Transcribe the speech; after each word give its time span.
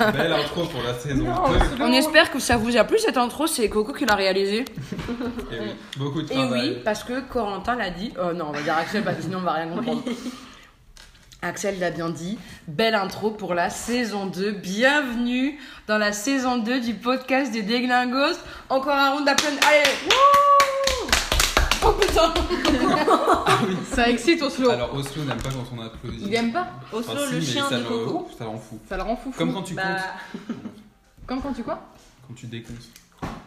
Belle 0.12 0.32
intro 0.32 0.64
pour 0.64 0.82
la 0.82 0.94
saison 0.94 1.24
Non, 1.24 1.48
2. 1.52 1.58
c'est 1.76 1.82
On 1.82 1.92
espère 1.92 2.30
que 2.30 2.38
ça 2.38 2.56
vous 2.56 2.76
a 2.76 2.84
plu 2.84 2.98
cette 2.98 3.16
intro, 3.16 3.46
c'est 3.46 3.68
Coco 3.68 3.92
qui 3.92 4.06
l'a 4.06 4.14
réalisé. 4.14 4.60
Et 5.52 5.60
oui, 5.60 5.70
beaucoup 5.96 6.22
de 6.22 6.30
Et 6.32 6.34
travail. 6.34 6.68
oui, 6.70 6.76
parce 6.84 7.04
que 7.04 7.20
Corentin 7.20 7.76
l'a 7.76 7.90
dit. 7.90 8.12
Oh 8.18 8.32
non, 8.32 8.46
on 8.48 8.52
va 8.52 8.62
dire 8.62 8.76
Axel, 8.76 9.02
parce 9.04 9.16
que 9.18 9.22
sinon 9.24 9.38
on 9.38 9.42
va 9.42 9.52
rien 9.52 9.68
comprendre. 9.68 10.02
Axel 11.42 11.78
l'a 11.78 11.90
bien 11.90 12.10
dit. 12.10 12.38
Belle 12.68 12.94
intro 12.94 13.30
pour 13.30 13.54
la 13.54 13.70
saison 13.70 14.26
2. 14.26 14.50
Bienvenue 14.52 15.58
dans 15.86 15.96
la 15.98 16.12
saison 16.12 16.58
2 16.58 16.80
du 16.80 16.94
podcast 16.94 17.50
des 17.52 17.62
Déglingos. 17.62 18.36
Encore 18.68 18.94
un 18.94 19.10
round 19.12 19.24
d'applaudissements. 19.26 19.66
Allez 19.68 19.88
Wouh 20.06 20.49
Oh 21.90 21.92
putain 22.00 22.32
Ça 23.90 24.08
excite 24.08 24.42
Oslo. 24.42 24.70
Alors 24.70 24.94
Oslo 24.94 25.24
n'aime 25.24 25.42
pas 25.42 25.50
quand 25.50 25.64
on 25.76 25.80
applaudit. 25.82 26.24
Il 26.26 26.34
aime 26.34 26.52
pas 26.52 26.68
Enfin, 26.92 27.12
Oslo, 27.12 27.26
si, 27.26 27.32
le 27.32 27.38
mais 27.40 27.44
chien 27.44 27.68
ça 27.68 27.78
de 27.78 27.82
le- 27.82 27.88
Coco. 27.88 28.28
Ça 28.38 28.44
l'en 28.44 28.56
fout. 28.58 28.78
Ça 28.88 28.96
le 28.96 29.02
rend 29.02 29.16
fou. 29.16 29.32
Comme 29.36 29.52
quand 29.52 29.62
tu 29.62 29.74
Bah, 29.74 29.82
comptes. 30.36 30.56
Comme 31.26 31.42
quand 31.42 31.52
tu 31.52 31.62
quoi? 31.62 31.80
Quand 32.26 32.34
tu 32.34 32.46
décomptes. 32.46 32.78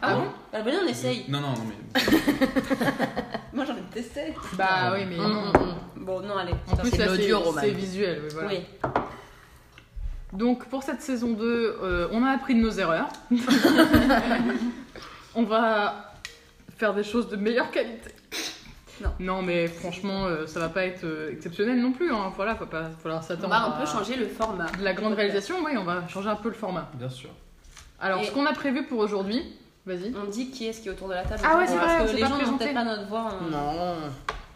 Ah 0.02 0.16
Ouais. 0.16 0.22
bon? 0.24 0.30
Bah 0.52 0.62
venez, 0.62 0.76
on 0.84 0.86
essaye. 0.86 1.24
Non, 1.28 1.40
non, 1.40 1.48
non, 1.50 1.62
mais. 1.68 2.02
Moi, 3.52 3.64
j'ai 3.64 3.72
envie 3.72 3.80
de 3.80 3.92
tester. 3.92 4.34
Bah 4.56 4.92
oui, 4.94 5.00
mais 5.08 5.18
Hum, 5.18 5.32
non. 5.32 5.40
hum, 5.40 5.52
hum. 5.56 5.74
Bon, 6.04 6.20
non, 6.20 6.36
allez. 6.36 6.52
En 6.70 6.76
plus, 6.76 6.90
c'est 6.90 7.06
l'audio, 7.06 7.38
c'est 7.38 7.44
Roman. 7.48 7.60
c'est 7.62 7.70
visuel. 7.70 8.20
oui, 8.24 8.28
voilà. 8.34 8.48
Oui. 8.50 8.60
Donc, 10.32 10.66
pour 10.66 10.82
cette 10.82 11.00
saison 11.02 11.32
2, 11.32 11.78
euh, 11.82 12.08
on 12.12 12.24
a 12.24 12.30
appris 12.30 12.54
de 12.54 12.60
nos 12.60 12.70
erreurs. 12.70 13.08
on 15.34 15.42
va 15.44 16.12
faire 16.76 16.94
des 16.94 17.04
choses 17.04 17.28
de 17.28 17.36
meilleure 17.36 17.70
qualité. 17.70 18.10
Non. 19.20 19.42
mais 19.42 19.66
franchement, 19.66 20.26
euh, 20.26 20.46
ça 20.46 20.60
va 20.60 20.68
pas 20.68 20.84
être 20.84 21.04
euh, 21.04 21.32
exceptionnel 21.32 21.80
non 21.80 21.92
plus. 21.92 22.12
Hein. 22.12 22.32
Voilà, 22.36 22.54
faut 22.54 22.66
pas, 22.66 22.84
faut 22.84 23.00
falloir 23.02 23.20
On 23.22 23.26
s'attendre. 23.26 23.48
va 23.48 23.56
un 23.64 23.70
à 23.72 23.80
peu 23.80 23.86
changer 23.86 24.16
le 24.16 24.26
format. 24.26 24.66
De 24.78 24.84
la 24.84 24.92
grande 24.94 25.14
réalisation, 25.14 25.56
oui, 25.64 25.72
on 25.76 25.84
va 25.84 26.06
changer 26.08 26.28
un 26.28 26.36
peu 26.36 26.48
le 26.48 26.54
format. 26.54 26.90
Bien 26.94 27.08
sûr. 27.08 27.30
Alors, 28.00 28.20
Et- 28.20 28.24
ce 28.24 28.30
qu'on 28.32 28.46
a 28.46 28.52
prévu 28.52 28.84
pour 28.86 28.98
aujourd'hui, 28.98 29.42
vas-y. 29.86 30.12
On 30.16 30.28
dit 30.30 30.50
qui 30.50 30.66
est-ce 30.66 30.80
qui 30.80 30.88
est 30.88 30.90
autour 30.92 31.08
de 31.08 31.14
la 31.14 31.22
table. 31.22 31.40
Ah 31.44 31.58
ouais, 31.58 31.66
c'est 31.66 31.74
Parce 31.76 31.86
vrai, 31.86 32.00
on 32.00 32.04
que 32.04 32.08
s'est 32.10 32.14
les 32.16 32.22
pas 32.22 32.28
gens 32.28 32.38
n'ont 32.38 32.58
peut-être 32.58 32.74
pas 32.74 32.84
notre 32.84 33.06
voix. 33.08 33.28
on- 33.40 33.50
Non. 33.50 33.94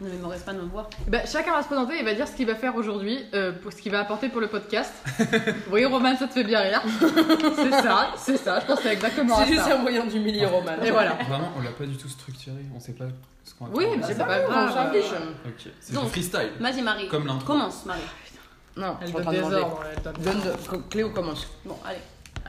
Ne 0.01 0.09
mémorisent 0.09 0.43
pas 0.43 0.53
nos 0.53 0.65
voix. 0.67 0.89
Bah, 1.07 1.25
chacun 1.25 1.51
va 1.51 1.61
se 1.61 1.67
présenter 1.67 1.99
et 1.99 2.03
va 2.03 2.13
dire 2.13 2.25
ce 2.27 2.31
qu'il 2.33 2.47
va 2.47 2.55
faire 2.55 2.73
aujourd'hui, 2.77 3.19
euh, 3.33 3.51
pour 3.51 3.73
ce 3.73 3.77
qu'il 3.81 3.91
va 3.91 3.99
apporter 3.99 4.29
pour 4.29 4.39
le 4.39 4.47
podcast. 4.47 4.93
oui, 5.71 5.83
Roman, 5.85 6.15
ça 6.15 6.27
te 6.27 6.33
fait 6.33 6.45
bien 6.45 6.59
rire. 6.61 6.81
c'est 7.55 7.71
ça, 7.71 8.07
c'est 8.15 8.37
ça. 8.37 8.61
Je 8.61 8.65
pense 8.65 8.77
que 8.77 8.83
c'est 8.83 8.93
exactement 8.93 9.35
C'est 9.39 9.47
juste 9.47 9.63
ça. 9.65 9.75
un 9.75 9.81
moyen 9.81 10.05
d'humilier 10.05 10.45
Roman. 10.45 10.71
Et 10.83 10.91
voilà. 10.91 11.15
Vraiment, 11.27 11.51
on 11.57 11.61
l'a 11.61 11.71
pas 11.71 11.85
du 11.85 11.97
tout 11.97 12.07
structuré. 12.07 12.55
On 12.73 12.79
sait 12.79 12.93
pas 12.93 13.05
ce 13.43 13.53
qu'on 13.55 13.65
va 13.65 13.71
Oui, 13.75 13.85
mais 13.97 14.03
c'est 14.07 14.17
pas 14.17 14.23
pas 14.25 14.39
grave, 14.39 14.49
grave. 14.49 14.69
on 14.71 14.73
s'en 14.87 14.91
fiche. 14.93 15.11
Ok, 15.45 15.71
c'est 15.81 15.99
du 15.99 16.07
freestyle. 16.07 16.51
Vas-y, 16.61 16.81
Marie. 16.81 17.07
Comme 17.09 17.27
l'intro. 17.27 17.45
Commence, 17.47 17.85
Marie. 17.85 17.99
Non, 18.77 18.95
je 19.01 19.07
Elle 19.07 19.11
donne 19.13 19.29
des 19.31 19.41
ordres. 19.55 19.83
Donne 20.19 20.39
de- 20.41 20.77
Cléo 20.89 21.09
commence. 21.09 21.45
Bon, 21.65 21.75
allez. 21.85 21.97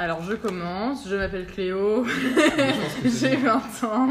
Alors, 0.01 0.23
je 0.23 0.33
commence. 0.35 1.07
Je 1.07 1.15
m'appelle 1.15 1.47
Cléo. 1.47 2.07
Je 2.07 3.09
J'ai 3.11 3.37
bien. 3.37 3.61
20 3.83 3.87
ans. 3.87 4.09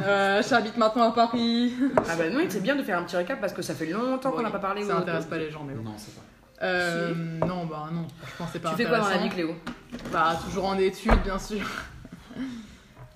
Euh, 0.00 0.42
J'habite 0.48 0.76
maintenant 0.76 1.10
à 1.10 1.12
Paris. 1.12 1.74
Ah 2.10 2.16
bah 2.18 2.28
non, 2.28 2.40
c'est 2.48 2.60
bien 2.60 2.74
de 2.74 2.82
faire 2.82 2.98
un 2.98 3.04
petit 3.04 3.14
récap 3.14 3.40
parce 3.40 3.52
que 3.52 3.62
ça 3.62 3.72
fait 3.72 3.86
longtemps 3.86 4.32
qu'on 4.32 4.38
Oui, 4.38 4.42
n'a 4.42 4.50
pas 4.50 4.58
parlé. 4.58 4.82
Ça 4.84 4.96
ou- 4.96 4.98
intéresse 4.98 5.26
pas 5.26 5.38
les 5.38 5.48
gens, 5.52 5.62
mais 5.64 5.74
bon. 5.74 5.84
Non, 5.84 5.94
c'est 5.96 6.12
pas. 6.16 6.22
Euh, 6.64 7.14
non, 7.46 7.66
bah 7.66 7.88
non, 7.92 8.06
franchement, 8.20 8.48
c'est 8.52 8.58
pas 8.58 8.70
Tu 8.70 8.76
fais 8.78 8.84
quoi 8.84 8.98
dans 8.98 9.08
la 9.08 9.18
vie. 9.18 9.28
Cléo? 9.28 9.54
Bah, 10.12 10.36
toujours 10.44 10.64
en 10.66 10.76
études, 10.78 11.22
bien 11.22 11.38
sûr. 11.38 11.68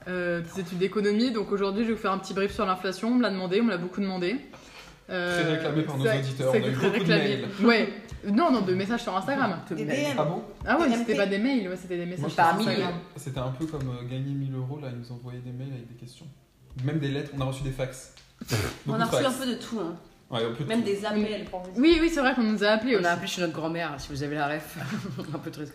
Euh, 0.06 0.40
des 0.42 0.60
études 0.60 0.78
d'économie, 0.78 1.32
donc 1.32 1.50
aujourd'hui 1.50 1.82
je 1.82 1.88
vais 1.88 1.94
vous 1.94 2.00
faire 2.00 2.12
un 2.12 2.18
petit 2.18 2.34
brief 2.34 2.52
sur 2.52 2.64
l'inflation. 2.66 3.08
On 3.08 3.14
me 3.16 3.22
l'a 3.22 3.30
demandé, 3.30 3.60
on 3.60 3.64
me 3.64 3.70
l'a 3.70 3.78
beaucoup 3.78 4.00
demandé. 4.00 4.36
Euh, 5.08 5.40
Très 5.42 5.52
réclamé 5.54 5.82
par 5.82 5.96
nos 5.98 6.04
ça- 6.04 6.16
auditeurs, 6.16 6.52
c'est 6.52 6.60
on 6.60 6.64
a 6.64 6.68
eu 6.68 6.72
très 6.72 6.86
beaucoup 6.90 7.04
de 7.04 7.12
réclamé. 7.12 7.36
mails. 7.36 7.48
Ouais, 7.64 7.92
non, 8.32 8.50
non, 8.50 8.60
de 8.62 8.74
messages 8.74 9.02
sur 9.02 9.16
Instagram. 9.16 9.56
Des 9.70 9.84
DM. 9.84 9.92
Ah 10.18 10.24
bon 10.24 10.42
Ah 10.66 10.78
ouais, 10.78 10.86
c'était 10.96 11.14
pas 11.14 11.26
des 11.26 11.38
mails, 11.38 11.68
ouais, 11.68 11.76
c'était 11.80 11.96
des 11.96 12.06
messages 12.06 12.26
sur 12.32 12.36
par 12.36 12.58
Instagram. 12.58 12.94
C'était 13.16 13.38
un 13.38 13.50
peu 13.52 13.66
comme 13.66 13.88
euh, 13.88 14.02
gagner 14.08 14.32
1000 14.34 14.54
euros, 14.54 14.80
là, 14.82 14.88
ils 14.92 14.98
nous 14.98 15.12
envoyaient 15.12 15.38
des 15.40 15.52
mails 15.52 15.72
avec 15.72 15.86
des 15.88 15.94
questions. 15.94 16.26
Même 16.84 16.98
des 16.98 17.08
lettres, 17.08 17.30
on 17.36 17.40
a 17.40 17.44
reçu 17.44 17.62
des 17.62 17.70
fax. 17.70 18.14
On 18.88 18.94
a 18.94 18.98
de 18.98 19.02
reçu 19.04 19.24
un 19.24 19.30
fax. 19.30 19.36
peu 19.36 19.46
de 19.46 19.54
tout. 19.54 19.78
hein. 19.80 19.94
Ouais, 20.28 20.44
un 20.44 20.52
peu 20.54 20.64
de 20.64 20.68
Même 20.68 20.80
tout. 20.80 20.86
des 20.86 21.04
appels. 21.06 21.44
pour 21.48 21.60
vous. 21.60 21.70
Oui, 21.80 21.98
oui, 22.00 22.10
c'est 22.12 22.20
vrai 22.20 22.34
qu'on 22.34 22.42
nous 22.42 22.64
a 22.64 22.68
appelés 22.70 22.96
On 22.96 22.98
aussi. 22.98 23.06
a 23.06 23.12
appelé 23.12 23.28
chez 23.28 23.40
notre 23.42 23.52
grand-mère, 23.52 23.94
si 23.98 24.08
vous 24.10 24.22
avez 24.24 24.34
la 24.34 24.48
ref. 24.48 24.76
un 25.34 25.38
peu 25.38 25.50
triste. 25.52 25.74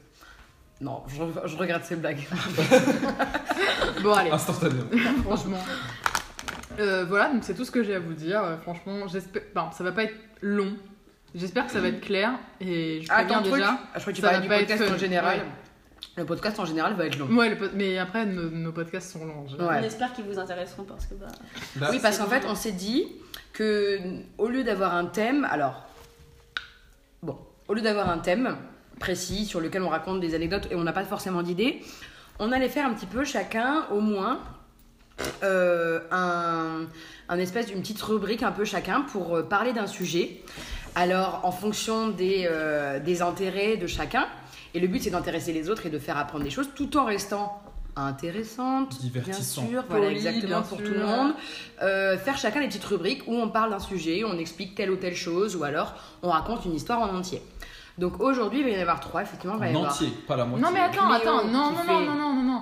Non, 0.81 1.03
je, 1.08 1.48
je 1.48 1.56
regrette 1.56 1.86
ces 1.86 1.96
blagues. 1.96 2.19
Bon, 4.03 4.13
allez, 4.13 4.31
Instantanément. 4.31 4.86
franchement. 5.24 5.58
Euh, 6.80 7.06
voilà, 7.08 7.30
donc 7.30 7.44
c'est 7.44 7.54
tout 7.54 7.66
ce 7.66 7.72
que 7.72 7.84
j'ai 7.84 7.96
à 7.96 8.00
vous 8.00 8.14
dire. 8.14 8.44
Euh, 8.44 8.58
franchement, 8.58 9.08
j'espère. 9.08 9.42
Bon, 9.56 9.72
ça 9.72 9.84
va 9.84 9.92
pas 9.92 10.04
être 10.04 10.16
long. 10.42 10.74
J'espère 11.36 11.66
que 11.68 11.72
ça 11.72 11.80
va 11.80 11.88
être 11.90 12.02
clair. 12.02 12.32
Et 12.59 13.02
je 13.02 13.08
préviens 13.08 13.42
truc. 13.42 13.54
déjà. 13.54 13.80
Ah, 13.82 13.88
je 13.96 14.00
crois 14.02 14.12
que 14.14 14.16
tu 14.18 14.22
ça 14.22 14.30
parlais 14.32 14.38
va 14.40 14.42
du 14.44 14.50
pas 14.50 14.59
podcast 14.59 14.81
être 14.84 14.94
en 14.94 14.98
général. 14.98 15.38
Ouais. 15.40 15.46
Le 16.18 16.26
podcast 16.26 16.60
en 16.60 16.66
général 16.66 16.94
va 16.96 17.06
être 17.06 17.18
long. 17.18 17.28
Ouais, 17.28 17.50
le 17.50 17.58
po- 17.58 17.74
mais 17.74 17.98
après, 17.98 18.26
nos, 18.26 18.50
nos 18.50 18.72
podcasts 18.74 19.12
sont 19.12 19.26
longs. 19.26 19.48
général. 19.48 19.76
Ouais. 19.76 19.81
On 19.81 19.86
espère 19.88 20.12
qu'ils 20.14 20.26
vous 20.26 20.40
intéresseront 20.40 20.84
parce 20.84 21.06
que 21.06 21.14
bah. 21.16 21.28
Bah, 21.78 21.88
Oui, 21.92 22.00
parce 22.02 22.18
qu'en 22.18 22.26
fait, 22.26 22.42
long. 22.42 22.52
on 22.52 22.56
s'est 22.56 22.74
dit 22.74 23.08
que 23.54 24.00
au 24.38 24.48
lieu 24.50 24.64
d'avoir 24.64 24.94
un 24.96 25.06
thème, 25.06 25.48
alors 25.50 25.86
bon, 27.24 27.38
au 27.70 27.74
lieu 27.74 27.81
d'avoir 27.81 28.10
un 28.10 28.18
thème 28.18 28.58
précis 29.00 29.46
sur 29.46 29.62
lequel 29.62 29.84
on 29.84 29.90
raconte 29.90 30.20
des 30.20 30.36
anecdotes 30.36 30.68
et 30.72 30.76
on 30.76 30.84
n'a 30.84 30.94
pas 30.94 31.04
forcément 31.06 31.44
d'idées, 31.44 31.81
on 32.40 32.52
allait 32.52 32.70
faire 32.70 32.86
un 32.88 32.94
petit 32.94 33.06
peu 33.06 33.24
chacun, 33.24 33.86
au 33.92 34.02
moins, 34.02 34.36
euh, 34.36 34.42
un, 35.42 36.86
un 37.30 37.40
espèce 37.40 37.68
d'une 37.68 37.82
petite 37.82 38.02
rubrique 38.02 38.44
un 38.44 38.52
peu 38.52 38.66
chacun 38.66 39.02
pour 39.02 39.36
euh, 39.36 39.44
parler 39.44 39.74
d'un 39.74 39.88
sujet. 39.88 40.42
Alors, 40.96 41.42
en 41.44 41.52
fonction 41.52 42.10
des, 42.10 42.48
euh, 42.52 43.00
des 43.00 43.22
intérêts 43.22 43.78
de 43.78 43.88
chacun, 43.88 44.28
et 44.74 44.80
le 44.80 44.88
but 44.88 45.02
c'est 45.04 45.10
d'intéresser 45.10 45.54
les 45.54 45.70
autres 45.70 45.86
et 45.86 45.90
de 45.90 46.00
faire 46.00 46.18
apprendre 46.18 46.44
des 46.44 46.50
choses 46.50 46.70
tout 46.76 46.98
en 46.98 47.06
restant 47.06 47.62
intéressante, 47.96 48.90
bien 49.02 49.10
Divertissant. 49.10 49.68
sûr, 49.68 49.84
voilà 49.90 50.08
exactement 50.12 50.48
bien 50.48 50.62
pour 50.62 50.78
sûr. 50.78 50.88
tout 50.88 50.94
le 50.94 51.06
monde. 51.06 51.34
Euh, 51.82 52.18
faire 52.18 52.38
chacun 52.38 52.62
des 52.62 52.68
petites 52.68 52.86
rubriques 52.86 53.24
où 53.28 53.36
on 53.36 53.50
parle 53.50 53.70
d'un 53.72 53.80
sujet, 53.80 54.24
on 54.26 54.38
explique 54.38 54.76
telle 54.76 54.92
ou 54.92 54.96
telle 54.96 55.16
chose, 55.16 55.56
ou 55.58 55.64
alors 55.64 55.94
on 56.24 56.30
raconte 56.30 56.64
une 56.66 56.74
histoire 56.76 57.00
en 57.00 57.14
entier. 57.16 57.42
Donc 57.98 58.22
aujourd'hui, 58.22 58.60
il 58.60 58.64
va 58.66 58.70
y 58.72 58.78
en 58.78 58.82
avoir 58.82 59.02
trois, 59.02 59.22
effectivement. 59.22 59.56
Il 59.56 59.60
va 59.60 59.68
y 59.68 59.76
En 59.76 59.80
avoir... 59.80 59.92
entier, 59.94 60.08
pas 60.28 60.38
la 60.38 60.46
moitié. 60.46 60.66
Non, 60.66 60.72
mais 60.74 60.80
attends, 60.80 61.12
attends, 61.12 61.44
non, 61.46 61.72
non, 61.72 61.84
non, 61.86 62.00
non, 62.06 62.16
non, 62.34 62.44
non. 62.44 62.62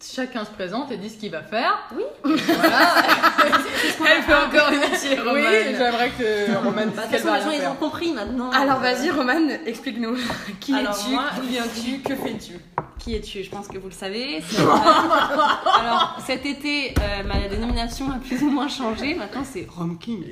Chacun 0.00 0.44
se 0.44 0.50
présente 0.50 0.92
et 0.92 0.96
dit 0.96 1.10
ce 1.10 1.16
qu'il 1.18 1.32
va 1.32 1.42
faire. 1.42 1.76
Oui. 1.96 2.04
Voilà. 2.22 2.38
Elle 4.16 4.22
fait 4.22 4.34
encore 4.34 4.70
une 4.72 4.80
petite 4.80 5.18
oui, 5.32 5.42
j'aimerais 5.76 6.10
que 6.16 6.54
Roman 6.64 6.86
dise 6.86 6.94
Bah, 6.96 7.02
qu'elle 7.10 7.22
va 7.22 7.38
les 7.38 7.42
gens 7.44 7.50
ils 7.50 7.56
ont 7.56 7.60
faire. 7.60 7.78
compris 7.78 8.12
maintenant. 8.12 8.50
Alors 8.50 8.76
Euh, 8.76 8.80
vas-y, 8.80 9.10
Roman, 9.10 9.48
explique-nous. 9.66 10.16
Qui 10.60 10.72
es-tu 10.74 11.10
D'où 11.36 11.48
viens-tu 11.48 11.98
Que 12.00 12.14
fais-tu 12.14 12.52
Qui 13.00 13.16
es-tu 13.16 13.42
Je 13.42 13.50
pense 13.50 13.66
que 13.66 13.78
vous 13.78 13.88
le 13.88 13.92
savez. 13.94 14.40
C'est- 14.48 14.60
Alors, 14.62 16.16
cet 16.24 16.46
été, 16.46 16.94
euh, 17.00 17.22
ma 17.24 17.48
dénomination 17.48 18.08
a 18.10 18.18
plus 18.24 18.40
ou 18.42 18.50
moins 18.50 18.68
changé. 18.68 19.14
Maintenant, 19.16 19.42
c'est 19.44 19.66
Rome 19.68 19.98
King. 19.98 20.22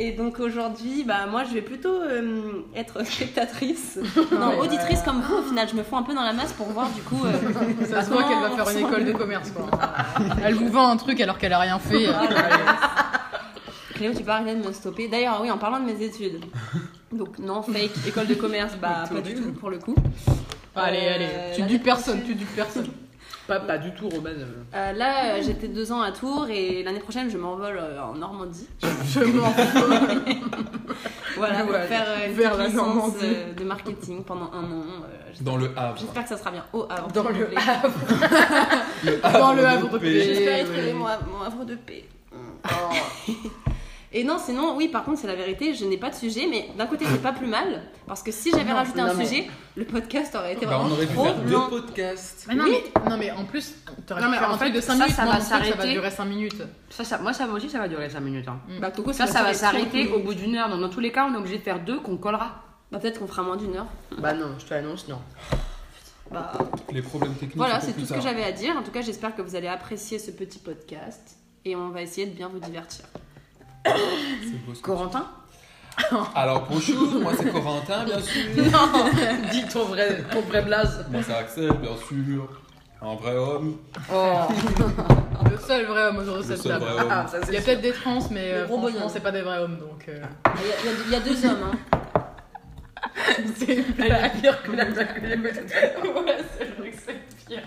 Et 0.00 0.12
donc 0.12 0.38
aujourd'hui, 0.38 1.02
bah, 1.04 1.26
moi 1.28 1.42
je 1.44 1.54
vais 1.54 1.60
plutôt 1.62 2.00
euh, 2.02 2.62
être 2.76 3.04
spectatrice, 3.04 3.98
non, 4.32 4.50
Ouais. 4.50 4.58
auditrice 4.60 5.02
comme 5.02 5.20
vous. 5.20 5.36
Au 5.38 5.42
final, 5.42 5.68
je 5.68 5.74
me 5.74 5.82
fous 5.82 5.96
un 5.96 6.02
peu 6.02 6.14
dans 6.14 6.22
la 6.22 6.32
masse 6.32 6.52
pour 6.52 6.66
voir 6.68 6.88
du 6.90 7.02
coup. 7.02 7.20
euh, 7.24 7.32
Ça 7.84 8.02
se 8.04 8.10
voit 8.10 8.22
qu'elle 8.24 8.38
va 8.40 8.50
faire 8.50 8.68
une 8.78 8.86
école 8.86 9.04
de 9.04 9.12
commerce, 9.12 9.50
quoi. 9.50 9.66
Elle 10.44 10.54
vous 10.54 10.68
vend 10.68 10.88
un 10.88 10.96
truc 10.96 11.20
alors 11.20 11.36
qu'elle 11.38 11.52
a 11.52 11.58
rien 11.58 11.78
fait. 11.78 12.06
Cléo, 13.94 14.12
tu 14.16 14.22
peux 14.22 14.30
arrêter 14.30 14.54
de 14.60 14.64
me 14.66 14.72
stopper. 14.72 15.08
D'ailleurs, 15.08 15.40
oui, 15.42 15.50
en 15.50 15.58
parlant 15.58 15.80
de 15.80 15.84
mes 15.86 16.00
études. 16.02 16.40
Donc, 17.10 17.38
non, 17.40 17.62
fake, 17.62 17.90
école 18.06 18.26
de 18.28 18.34
commerce, 18.34 18.74
bah 18.80 19.04
pas 19.12 19.20
du 19.20 19.34
tout 19.34 19.52
pour 19.52 19.70
le 19.70 19.78
coup. 19.78 19.96
Allez, 20.76 20.98
Euh, 21.02 21.14
allez, 21.16 21.28
tu 21.56 21.62
dupes 21.62 21.82
personne, 21.82 22.22
tu 22.24 22.34
dupes 22.36 22.54
personne. 22.54 22.86
Pas, 23.48 23.58
pas 23.60 23.78
du 23.78 23.92
tout, 23.94 24.08
Roman. 24.08 24.28
Euh, 24.74 24.92
là, 24.92 25.34
euh, 25.34 25.42
j'étais 25.42 25.66
deux 25.68 25.90
ans 25.90 26.00
à 26.02 26.12
Tours 26.12 26.46
et 26.50 26.82
l'année 26.84 27.00
prochaine, 27.00 27.28
je 27.30 27.36
m'envole 27.38 27.78
euh, 27.78 28.00
en 28.02 28.14
Normandie. 28.14 28.68
Je 29.08 29.20
m'en 29.24 29.50
fous. 29.50 30.34
Voilà, 31.36 31.58
pour 31.60 31.68
Voilà, 31.68 31.84
faire 31.86 32.04
euh, 32.08 32.26
une 32.26 32.32
vers 32.32 32.56
la 32.56 32.66
licence 32.66 32.84
Normandie. 32.86 33.16
euh, 33.22 33.52
de 33.54 33.62
marketing 33.64 34.24
pendant 34.24 34.50
un 34.52 34.64
an. 34.64 34.82
euh, 35.04 35.32
Dans 35.42 35.56
le 35.56 35.70
Havre. 35.76 35.96
J'espère 35.98 36.22
que 36.24 36.28
ça 36.30 36.36
sera 36.36 36.50
bien 36.50 36.64
au 36.72 36.86
Havre. 36.90 37.08
Dans 37.12 37.28
le. 37.28 37.48
Le 39.04 39.32
Dans 39.38 39.52
le 39.52 39.64
Havre 39.66 39.88
de 39.90 39.98
paix. 39.98 40.04
paix. 40.12 40.22
J'espère 40.24 40.58
y 40.60 40.64
trouver 40.64 40.92
mon, 40.94 41.04
mon 41.04 41.42
Havre 41.44 41.64
de 41.64 41.74
paix. 41.76 42.04
Et 44.10 44.24
non, 44.24 44.38
sinon, 44.38 44.74
oui, 44.74 44.88
par 44.88 45.04
contre, 45.04 45.20
c'est 45.20 45.26
la 45.26 45.34
vérité, 45.34 45.74
je 45.74 45.84
n'ai 45.84 45.98
pas 45.98 46.08
de 46.08 46.14
sujet, 46.14 46.46
mais 46.48 46.70
d'un 46.78 46.86
côté, 46.86 47.04
c'est 47.10 47.20
pas 47.20 47.32
plus 47.32 47.46
mal, 47.46 47.82
parce 48.06 48.22
que 48.22 48.32
si 48.32 48.50
j'avais 48.50 48.72
rajouté 48.72 49.00
non, 49.02 49.08
un 49.08 49.14
mais- 49.14 49.26
sujet, 49.26 49.46
le 49.76 49.84
podcast 49.84 50.34
aurait 50.34 50.54
été 50.54 50.64
Bah, 50.64 50.78
vraiment 50.78 50.88
on 50.88 50.92
aurait 50.96 51.06
pu 51.06 51.12
trop 51.14 51.24
faire 51.26 51.42
deux 51.42 51.52
long. 51.52 51.68
podcasts. 51.68 52.46
Mais 52.48 52.54
non, 52.54 52.64
Oui. 52.64 52.76
mais, 53.04 53.10
non, 53.10 53.16
mais 53.18 53.30
en 53.32 53.44
plus, 53.44 53.74
t'aurais 54.06 54.22
Non, 54.22 54.28
pu 54.28 54.32
mais 54.32 54.38
faire 54.38 54.50
en 54.50 54.56
fait, 54.58 54.70
de 54.70 54.80
5 54.80 54.86
ça, 54.86 54.94
minutes. 55.04 55.14
ça 55.14 55.24
va 55.26 55.30
truc, 55.32 55.42
ça 55.42 55.58
va 55.58 55.64
s'arrêter. 55.66 55.92
durer 55.92 56.10
5 56.10 56.24
minutes. 56.24 56.62
Ça, 56.88 57.04
ça, 57.04 57.18
moi, 57.18 57.34
ça 57.34 57.46
aussi, 57.48 57.68
ça 57.68 57.78
va 57.78 57.86
durer 57.88 58.08
5 58.08 58.20
minutes. 58.20 58.48
hein. 58.48 58.58
Bah, 58.80 58.90
Coco, 58.90 59.12
Ça, 59.12 59.26
ça 59.26 59.42
va 59.42 59.52
s'arrêter 59.52 60.08
au 60.10 60.20
bout 60.20 60.32
d'une 60.34 60.56
heure. 60.56 60.70
Donc, 60.70 60.80
dans 60.80 60.88
tous 60.88 61.00
les 61.00 61.12
cas, 61.12 61.26
on 61.30 61.34
est 61.34 61.38
obligé 61.38 61.58
de 61.58 61.62
faire 61.62 61.78
deux 61.84 62.00
qu'on 62.00 62.16
collera. 62.16 62.62
Bah, 62.90 62.98
peut-être 62.98 63.18
qu'on 63.18 63.26
fera 63.26 63.42
moins 63.42 63.56
d'une 63.56 63.76
heure. 63.76 63.86
Bah 64.16 64.32
non, 64.32 64.54
je 64.58 64.64
te 64.64 64.72
l'annonce, 64.72 65.06
non. 65.08 65.18
Bah, 66.30 66.52
Les 66.92 67.02
problèmes 67.02 67.34
techniques. 67.34 67.56
voilà, 67.56 67.78
c'est 67.80 67.92
tout 67.92 68.06
ce 68.06 68.14
que 68.14 68.20
j'avais 68.22 68.44
à 68.44 68.52
dire. 68.52 68.74
En 68.78 68.82
tout 68.82 68.90
cas, 68.90 69.02
j'espère 69.02 69.36
que 69.36 69.42
vous 69.42 69.54
allez 69.54 69.68
apprécier 69.68 70.18
ce 70.18 70.30
petit 70.30 70.58
podcast 70.58 71.36
et 71.66 71.76
on 71.76 71.90
va 71.90 72.00
essayer 72.00 72.26
de 72.26 72.34
bien 72.34 72.48
vous 72.48 72.58
divertir. 72.58 73.04
C'est 73.84 74.64
beau, 74.66 74.72
Corentin 74.82 75.26
Alors 76.34 76.66
bonjour, 76.70 77.20
moi 77.20 77.32
c'est 77.36 77.50
Corentin, 77.50 78.04
bien 78.04 78.20
sûr. 78.20 78.42
Non 78.56 79.10
Dis 79.50 79.66
ton 79.66 79.84
vrai, 79.86 80.22
ton 80.30 80.40
vrai 80.42 80.62
blaze. 80.62 81.04
Moi 81.10 81.22
c'est 81.26 81.34
Axel, 81.34 81.72
bien 81.72 81.96
sûr. 81.96 82.48
Un 83.02 83.14
vrai 83.16 83.36
homme. 83.36 83.78
Oh 84.12 84.40
Le 85.50 85.56
seul 85.58 85.86
vrai 85.86 86.02
homme 86.08 86.18
autour 86.18 86.38
de 86.38 86.42
cette 86.42 86.62
table. 86.62 86.84
vrai 86.84 87.02
homme. 87.02 87.08
Ah, 87.10 87.26
ça, 87.28 87.38
Il 87.48 87.54
y 87.54 87.56
a 87.56 87.60
peut-être 87.60 87.80
des 87.80 87.92
trans, 87.92 88.18
mais 88.30 88.52
euh, 88.52 88.66
franchement, 88.66 89.08
c'est 89.08 89.20
pas 89.20 89.30
des 89.32 89.42
vrais 89.42 89.58
hommes, 89.58 89.78
donc... 89.78 90.04
euh, 90.08 90.20
Il 90.56 90.66
y, 90.66 90.72
a- 90.88 90.92
il 91.06 91.12
y 91.12 91.14
a- 91.16 91.20
deux 91.20 91.46
hommes. 91.46 91.70
Hein. 91.72 92.00
c'est 93.56 93.74
une 93.74 93.84
Elle 93.98 94.06
blague. 94.08 94.24
est 94.36 94.40
pire 94.40 94.62
que 94.62 94.72
la 94.72 94.84
blague 94.86 95.14
que 95.14 95.26
j'ai 95.28 95.36
faite. 95.36 95.96
ouais, 96.04 96.36
c'est 96.58 96.76
vrai 96.78 96.90
que 96.90 96.96
c'est 97.06 97.46
pire. 97.46 97.62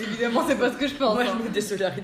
Évidemment, 0.00 0.42
c'est 0.48 0.56
pas 0.58 0.70
ce 0.72 0.76
que 0.76 0.88
je 0.88 0.94
pense. 0.94 1.14
Moi, 1.14 1.24
hein. 1.24 1.36
je 1.38 1.44
me 1.44 1.50
désolidarise. 1.50 2.02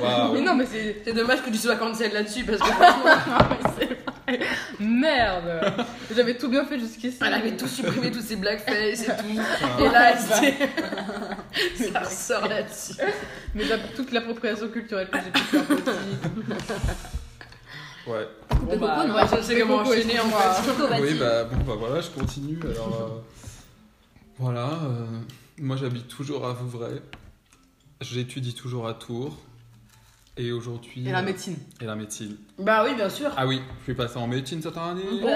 Waouh. 0.00 0.34
Mais 0.34 0.40
non, 0.40 0.54
mais 0.54 0.66
c'est... 0.70 1.02
C'est 1.04 1.12
dommage 1.12 1.42
que 1.42 1.50
tu 1.50 1.56
sois 1.58 1.76
cancel 1.76 2.12
là-dessus 2.12 2.44
parce 2.44 2.58
que 2.60 2.66
franchement, 2.66 3.10
c'est 3.78 3.86
vrai. 3.86 4.40
Merde 4.80 5.84
J'avais 6.14 6.36
tout 6.36 6.48
bien 6.48 6.64
fait 6.64 6.78
jusqu'ici. 6.78 7.18
elle 7.20 7.34
avait 7.34 7.56
tout 7.56 7.66
supprimé, 7.66 8.10
toutes 8.10 8.22
ses 8.22 8.36
blackface 8.36 9.02
et 9.02 9.06
tout. 9.06 9.40
Ah. 9.62 9.80
Et 9.82 9.88
là, 9.88 10.12
elle 10.12 10.18
s'est- 10.20 11.90
ça 11.92 12.00
ressort 12.00 12.48
là-dessus. 12.48 12.94
Mais 13.54 13.64
la- 13.64 13.78
toute 13.78 14.12
l'appropriation 14.12 14.68
culturelle 14.68 15.08
que 15.10 15.18
j'ai 15.18 15.30
pu 15.30 15.38
faire 15.40 15.64
petit. 15.66 15.90
Ouais. 18.06 18.28
Bon, 18.62 18.76
bah, 18.78 19.06
ouais, 19.06 19.22
je 19.38 19.42
sais 19.42 19.58
comment 19.60 19.76
enchaîner, 19.78 20.20
en 20.20 20.28
vas-y. 20.28 21.00
Oui, 21.02 21.14
bah 21.18 21.44
bon, 21.44 21.56
bah 21.66 21.74
voilà, 21.78 22.00
je 22.00 22.10
continue. 22.10 22.58
Alors 22.62 23.10
euh, 23.10 23.20
voilà, 24.38 24.66
euh, 24.84 25.06
moi 25.58 25.76
j'habite 25.76 26.08
toujours 26.08 26.46
à 26.46 26.52
Vouvray. 26.52 27.00
J'étudie 28.00 28.54
toujours 28.54 28.86
à 28.86 28.94
Tours. 28.94 29.36
Et 30.36 30.50
aujourd'hui. 30.50 31.06
Et 31.06 31.12
la 31.12 31.20
euh, 31.20 31.22
médecine. 31.22 31.56
Et 31.80 31.84
la 31.84 31.94
médecine. 31.94 32.36
Bah 32.58 32.84
oui, 32.84 32.96
bien 32.96 33.08
sûr. 33.08 33.30
Ah 33.36 33.46
oui, 33.46 33.60
je 33.78 33.84
suis 33.84 33.94
passé 33.94 34.16
en 34.16 34.26
médecine 34.26 34.60
cette 34.60 34.76
année. 34.76 35.02
Ouais. 35.22 35.30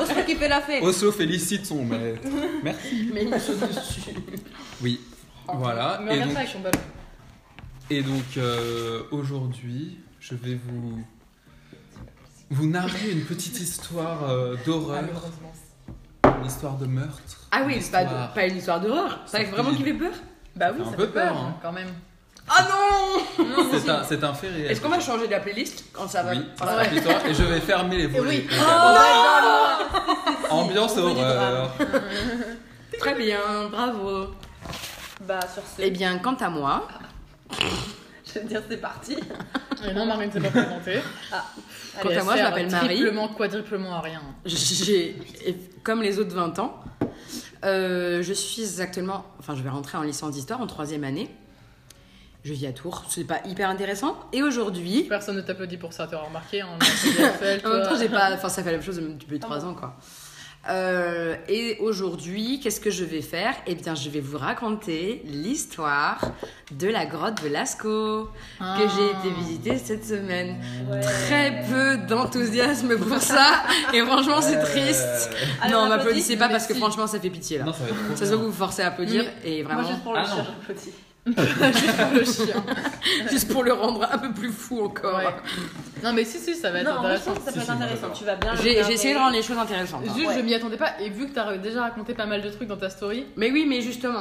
Oslo 0.00 0.22
qui 0.24 0.36
fait 0.36 0.48
la 0.48 0.60
fête. 0.60 0.82
Oslo 0.84 1.10
félicite 1.10 1.66
son 1.66 1.84
maître. 1.84 2.20
Merci. 2.62 3.10
Mais 3.12 3.24
il 3.24 3.28
me 3.30 3.38
saute 3.40 3.58
dessus. 3.60 4.12
Oui. 4.82 5.00
Voilà. 5.52 6.00
Mais 6.02 6.12
Et 6.16 6.22
regarde 6.22 6.28
donc, 6.28 6.32
ça 6.34 6.38
avec 6.40 6.52
son 6.52 6.60
ballon. 6.60 6.78
et 7.90 8.02
donc 8.02 8.36
euh, 8.36 9.02
aujourd'hui, 9.10 9.98
je 10.20 10.34
vais 10.36 10.54
vous 10.54 11.04
vous 12.50 12.66
narrer 12.68 13.10
une 13.10 13.24
petite 13.24 13.58
histoire 13.60 14.30
euh, 14.30 14.54
d'horreur, 14.64 15.02
Malheureusement. 15.02 15.52
Une 16.40 16.46
histoire 16.46 16.74
de 16.74 16.86
meurtre. 16.86 17.22
Ah 17.50 17.62
oui, 17.66 17.78
c'est 17.80 17.90
pas, 17.92 18.02
histoire- 18.02 18.32
pas 18.32 18.46
une 18.46 18.56
histoire 18.56 18.80
d'horreur. 18.80 19.18
Ça 19.26 19.38
Ça 19.38 19.44
fait 19.44 19.50
vraiment 19.50 19.70
fait- 19.70 19.76
qui 19.76 19.84
fait 19.84 19.92
peur 19.94 20.12
Bah 20.54 20.66
oui, 20.72 20.82
fait 20.82 20.88
un 20.88 20.90
ça 20.90 20.96
peu 20.96 21.06
fait 21.06 21.12
peur, 21.12 21.32
peur, 21.32 21.36
hein. 21.42 21.54
quand 21.62 21.72
même. 21.72 21.88
Ah 22.48 22.64
non 22.70 23.22
C'est 23.72 23.88
un, 23.90 24.04
c'est 24.04 24.22
un 24.22 24.32
fait 24.34 24.48
réel. 24.48 24.70
Est-ce 24.70 24.80
qu'on 24.80 24.88
va 24.88 25.00
changer 25.00 25.26
de 25.26 25.32
la 25.32 25.40
playlist 25.40 25.84
quand 25.92 26.06
ça 26.08 26.22
va 26.22 26.30
Oui, 26.30 26.46
Ah 26.60 26.66
ça 26.66 27.28
et 27.28 27.34
je 27.34 27.42
vais 27.42 27.60
fermer 27.60 27.96
les 27.98 28.06
volets. 28.06 28.28
oui. 28.28 28.46
également. 28.48 28.66
Ambiance 30.50 30.92
On 30.96 31.08
veut 31.08 31.14
du 31.14 31.20
horreur. 31.20 31.72
Très 33.00 33.14
bien, 33.16 33.40
bravo. 33.70 34.28
Bah, 35.26 35.40
sur 35.52 35.62
ce. 35.62 35.82
Eh 35.82 35.90
bien, 35.90 36.18
quant 36.18 36.34
à 36.34 36.48
moi, 36.48 36.86
je 38.34 38.38
veux 38.38 38.44
dire, 38.46 38.62
c'est 38.68 38.76
parti. 38.80 39.16
Et 39.88 39.94
non, 39.94 40.06
Marine 40.06 40.30
s'est 40.32 40.40
pas 40.40 40.50
présentée. 40.50 41.00
Quant 42.00 42.08
à 42.10 42.24
moi, 42.24 42.36
je 42.36 42.42
m'appelle 42.42 42.70
Marie. 42.70 42.96
Triplement, 42.96 43.28
quadruplement 43.28 43.94
à 43.94 44.00
rien. 44.00 44.22
j'ai, 44.44 45.16
comme 45.82 46.02
les 46.02 46.18
autres 46.18 46.34
20 46.34 46.58
ans, 46.58 46.80
euh, 47.64 48.22
je 48.22 48.32
suis 48.32 48.80
actuellement, 48.80 49.24
enfin, 49.38 49.54
je 49.54 49.62
vais 49.62 49.70
rentrer 49.70 49.98
en 49.98 50.02
licence 50.02 50.32
d'histoire 50.32 50.60
en 50.60 50.66
troisième 50.66 51.04
année. 51.04 51.30
Je 52.44 52.52
vis 52.52 52.66
à 52.66 52.72
Tours, 52.72 53.04
c'est 53.08 53.24
pas 53.24 53.40
hyper 53.44 53.68
intéressant. 53.68 54.16
Et 54.32 54.42
aujourd'hui, 54.42 55.04
Personne 55.08 55.36
ne 55.36 55.40
t'applaudit 55.40 55.78
pour 55.78 55.92
ça, 55.92 56.06
t'auras 56.06 56.26
remarqué. 56.26 56.60
Hein, 56.60 56.68
en 57.64 57.68
même 57.70 57.82
temps, 57.82 57.98
j'ai 57.98 58.08
pas, 58.08 58.32
enfin, 58.34 58.48
ça 58.48 58.62
fait 58.62 58.70
la 58.70 58.76
même 58.76 58.86
chose 58.86 58.98
depuis 58.98 59.40
3 59.40 59.64
ans, 59.64 59.74
quoi. 59.74 59.96
Euh, 60.68 61.36
et 61.48 61.76
aujourd'hui, 61.80 62.60
qu'est-ce 62.60 62.80
que 62.80 62.90
je 62.90 63.04
vais 63.04 63.22
faire? 63.22 63.54
Eh 63.66 63.74
bien, 63.74 63.94
je 63.94 64.08
vais 64.10 64.20
vous 64.20 64.38
raconter 64.38 65.22
l'histoire 65.24 66.20
de 66.72 66.88
la 66.88 67.06
grotte 67.06 67.42
de 67.44 67.48
Lascaux 67.48 68.28
Ah. 68.60 68.76
que 68.78 68.88
j'ai 68.88 69.06
été 69.06 69.34
visiter 69.38 69.78
cette 69.78 70.04
semaine. 70.04 70.56
Ouais. 70.90 71.00
Très 71.00 71.64
peu 71.70 71.96
d'enthousiasme 72.08 72.98
pour 72.98 73.18
ça, 73.18 73.62
et 73.94 74.00
franchement, 74.00 74.40
c'est 74.40 74.58
triste. 74.60 75.30
Allez, 75.62 75.72
non, 75.72 75.80
on 75.82 75.88
m'applaudissez 75.88 76.36
pas 76.36 76.48
parce 76.48 76.66
que 76.66 76.74
si. 76.74 76.80
franchement, 76.80 77.06
ça 77.06 77.20
fait 77.20 77.30
pitié 77.30 77.58
là. 77.58 77.64
Non, 77.66 77.72
ça 78.16 78.24
se 78.24 78.30
voit 78.30 78.38
que 78.38 78.42
vous 78.42 78.50
vous 78.50 78.52
forcez 78.52 78.82
à 78.82 78.88
applaudir, 78.88 79.24
et 79.44 79.62
Moi, 79.62 79.72
vraiment, 79.72 79.88
juste 79.88 80.02
pour 80.02 80.14
le 80.14 80.18
Ah, 80.20 80.44
chien, 81.34 81.72
j'applaudis. 81.72 82.14
le 82.18 82.24
chien. 82.46 82.64
juste 83.30 83.50
pour 83.52 83.64
le 83.64 83.72
rendre 83.72 84.06
un 84.10 84.18
peu 84.18 84.32
plus 84.32 84.50
fou 84.52 84.82
encore. 84.84 85.16
Ouais. 85.18 85.34
Non, 86.04 86.12
mais 86.12 86.24
si, 86.24 86.38
si, 86.38 86.54
ça 86.54 86.70
va 86.70 86.80
être 86.80 86.86
Non, 86.86 87.00
moi, 87.00 87.10
je 87.10 87.16
intéressant. 87.16 87.30
pense 87.34 87.38
que 87.38 87.44
ça 87.44 87.52
peut 87.52 87.52
Si, 87.52 87.58
être 87.58 87.64
si, 87.76 87.82
intéressant. 87.82 88.06
moi, 88.08 88.16
Tu 88.16 88.24
vas 88.24 88.36
bien. 88.36 88.54
J'ai 88.56 88.78
essayé 88.78 89.14
de 89.14 89.18
rendre 89.18 89.32
les 89.34 89.42
choses 89.42 89.58
intéressantes. 89.58 90.04
hein. 90.08 90.12
Juste, 90.14 90.28
Ouais. 90.28 90.34
je 90.38 90.40
m'y 90.42 90.54
attendais 90.54 90.76
pas. 90.76 91.00
Et 91.00 91.10
vu 91.10 91.26
que 91.28 91.34
t'as 91.34 91.56
déjà 91.58 91.82
raconté 91.82 92.14
pas 92.14 92.26
mal 92.26 92.42
de 92.42 92.50
trucs 92.50 92.68
dans 92.68 92.76
ta 92.76 92.90
story. 92.90 93.26
Mais 93.36 93.50
oui, 93.50 93.66
mais 93.68 93.80
justement, 93.80 94.20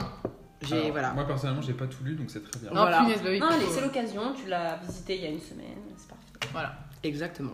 j'ai 0.62 0.75
Alors, 0.78 0.92
voilà. 0.92 1.13
Moi 1.13 1.25
personnellement, 1.28 1.62
j'ai 1.62 1.74
pas 1.74 1.88
tout 1.88 2.04
lu 2.04 2.16
donc 2.16 2.30
c'est 2.31 2.44
très 2.50 2.60
bien. 2.60 2.69
Non, 2.72 2.81
Voilà. 2.81 3.00
punaise, 3.00 3.22
bah 3.24 3.30
oui. 3.30 3.40
Non, 3.40 3.48
allez, 3.48 3.66
faut- 3.66 3.72
c'est 3.74 3.81
l'occasion. 3.81 4.34
Tu 4.42 4.50
l'as 4.50 4.78
visité 4.86 5.16
il 5.16 5.22
y 5.24 5.25
a 5.28 5.30
une 5.30 5.42
semaine. 5.42 5.66
C'est 5.98 6.08
parfait. 6.08 6.50
Voilà. 6.54 6.74
Exactement. 7.04 7.54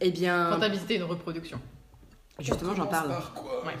Eh 0.00 0.10
bien, 0.10 0.48
Quand 0.52 0.60
t'as 0.60 0.68
visité 0.68 0.96
une 0.96 1.04
reproduction. 1.04 1.60
justement, 2.38 2.74
j'en 2.74 2.86
parle. 2.86 3.08
Par 3.08 3.32
quoi? 3.34 3.64
Ouais. 3.66 3.74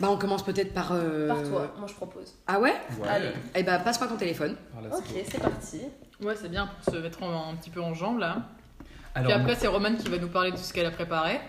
Bah, 0.00 0.08
on 0.10 0.16
commence 0.16 0.44
peut-être 0.44 0.72
par. 0.74 0.90
euh, 0.92 1.26
Par 1.28 1.42
toi, 1.42 1.74
moi 1.78 1.86
je 1.88 1.94
propose. 1.94 2.34
Ah 2.46 2.60
ouais? 2.60 2.74
Ouais. 3.00 3.08
Allez. 3.08 3.30
Eh 3.54 3.62
bah, 3.62 3.78
passe-moi 3.78 4.08
ton 4.08 4.16
téléphone. 4.16 4.56
Par 4.72 4.82
la 4.82 4.96
Ok, 4.96 5.04
c'est 5.28 5.40
parti. 5.40 5.80
Ouais, 6.22 6.34
c'est 6.40 6.48
bien 6.50 6.66
pour 6.68 6.94
se 6.94 6.98
mettre 7.00 7.22
en- 7.22 7.50
un 7.52 7.54
petit 7.56 7.70
peu 7.70 7.80
en 7.80 7.94
jambes 7.94 8.18
là. 8.18 8.42
Alors, 9.14 9.32
Puis 9.32 9.40
après, 9.40 9.54
c'est 9.56 9.66
Romane 9.66 9.96
qui 9.96 10.08
va 10.08 10.18
nous 10.18 10.28
parler 10.28 10.52
de 10.52 10.56
ce 10.56 10.72
qu'elle 10.72 10.86
a 10.86 10.90
préparé. 10.92 11.40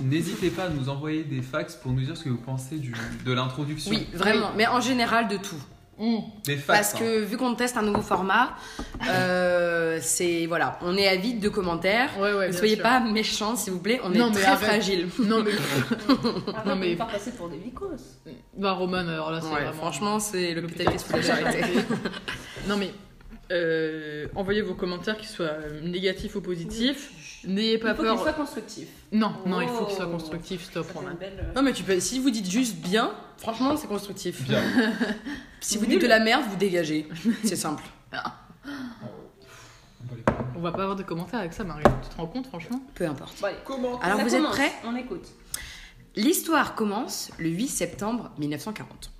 n'hésitez 0.00 0.50
pas 0.50 0.64
à 0.64 0.68
nous 0.68 0.88
envoyer 0.88 1.24
des 1.24 1.42
fax 1.42 1.74
pour 1.76 1.90
nous 1.92 2.02
dire 2.02 2.16
ce 2.16 2.24
que 2.24 2.28
vous 2.28 2.36
pensez 2.38 2.76
du, 2.78 2.94
de 3.24 3.32
l'introduction. 3.32 3.90
Oui, 3.90 4.06
vraiment. 4.12 4.50
Mais 4.56 4.66
en 4.66 4.80
général, 4.80 5.26
de 5.28 5.36
tout. 5.36 5.56
Des 6.44 6.56
fax. 6.56 6.66
Parce 6.66 6.94
hein. 6.94 6.98
que 7.00 7.20
vu 7.24 7.36
qu'on 7.36 7.54
teste 7.54 7.76
un 7.76 7.82
nouveau 7.82 8.02
format, 8.02 8.56
euh, 9.08 9.98
c'est. 10.00 10.46
Voilà, 10.46 10.78
on 10.82 10.96
est 10.96 11.08
avide 11.08 11.40
de 11.40 11.48
commentaires. 11.48 12.10
Ouais, 12.18 12.32
ouais. 12.32 12.48
ne 12.48 12.52
soyez 12.52 12.74
sûr. 12.74 12.82
pas 12.82 13.00
méchants, 13.00 13.56
s'il 13.56 13.72
vous 13.72 13.80
plaît. 13.80 14.00
On 14.04 14.08
Non, 14.10 14.26
est 14.28 14.34
mais 14.36 14.40
très 14.40 14.44
arrête. 14.52 14.68
fragile. 14.68 15.08
Non, 15.18 15.42
mais. 15.42 15.52
Non, 16.66 16.76
mais- 16.76 16.90
me 16.90 16.96
faire 16.96 17.06
passer 17.08 17.32
pour 17.32 17.48
des 17.48 17.58
vicos. 17.58 18.18
Bah, 18.56 18.72
Romane, 18.72 19.08
alors 19.08 19.30
là, 19.30 19.40
c'est 19.40 19.48
Ouais, 19.48 19.54
vraiment. 19.54 19.72
franchement, 19.72 20.18
c'est 20.20 20.54
l'hôpital 20.54 20.92
qui 20.92 20.98
se 20.98 21.04
de. 21.04 22.68
Non, 22.68 22.76
mais. 22.76 22.90
euh, 23.50 24.26
envoyez 24.36 24.60
vos 24.62 24.74
commentaires, 24.74 25.16
qu'ils 25.16 25.28
soient 25.28 25.46
euh, 25.46 25.80
négatifs 25.82 26.36
ou 26.36 26.40
positifs. 26.40 27.10
N'ayez 27.44 27.74
Il 27.74 27.80
pas 27.80 27.94
faut 27.94 28.02
peur. 28.02 28.18
soit 28.20 28.32
constructif. 28.32 28.88
Non, 29.12 29.32
non, 29.46 29.60
il 29.60 29.68
faut 29.68 29.84
qu'il 29.86 29.94
soit 29.96 30.06
Oh. 30.08 30.12
constructif, 30.12 30.64
stop, 30.64 30.86
belle. 31.20 31.52
Non, 31.54 31.62
mais 31.62 31.72
tu 31.72 31.82
peux. 31.84 31.98
Si 32.00 32.18
vous 32.18 32.30
dites 32.30 32.50
juste 32.50 32.76
bien, 32.76 33.12
franchement, 33.36 33.76
c'est 33.76 33.86
constructif. 33.86 34.42
Bien. 34.48 34.62
Si 35.60 35.76
vous 35.78 35.86
dites 35.86 36.00
de 36.02 36.06
la 36.06 36.20
merde, 36.20 36.44
vous 36.48 36.56
dégagez. 36.56 37.08
C'est 37.44 37.56
simple. 37.56 37.82
On 38.12 38.16
va 40.10 40.16
les 40.16 40.22
prendre. 40.22 40.44
On 40.56 40.60
va 40.60 40.72
pas 40.72 40.82
avoir 40.82 40.96
de 40.96 41.02
commentaires 41.02 41.40
avec 41.40 41.52
ça, 41.52 41.64
Marie. 41.64 41.82
Tu 42.02 42.08
te 42.10 42.16
rends 42.16 42.26
compte, 42.26 42.46
franchement? 42.46 42.80
Peu 42.94 43.06
importe. 43.06 43.40
Bon, 43.40 43.46
allez. 43.46 43.56
Comment 43.64 43.98
Alors, 44.00 44.18
Ça 44.18 44.24
vous 44.24 44.34
êtes 44.34 44.42
prêts? 44.44 44.72
On 44.84 44.94
écoute. 44.96 45.26
L'histoire 46.16 46.74
commence 46.74 47.30
le 47.38 47.48
8 47.48 47.68
septembre 47.68 48.30
1940. 48.38 49.10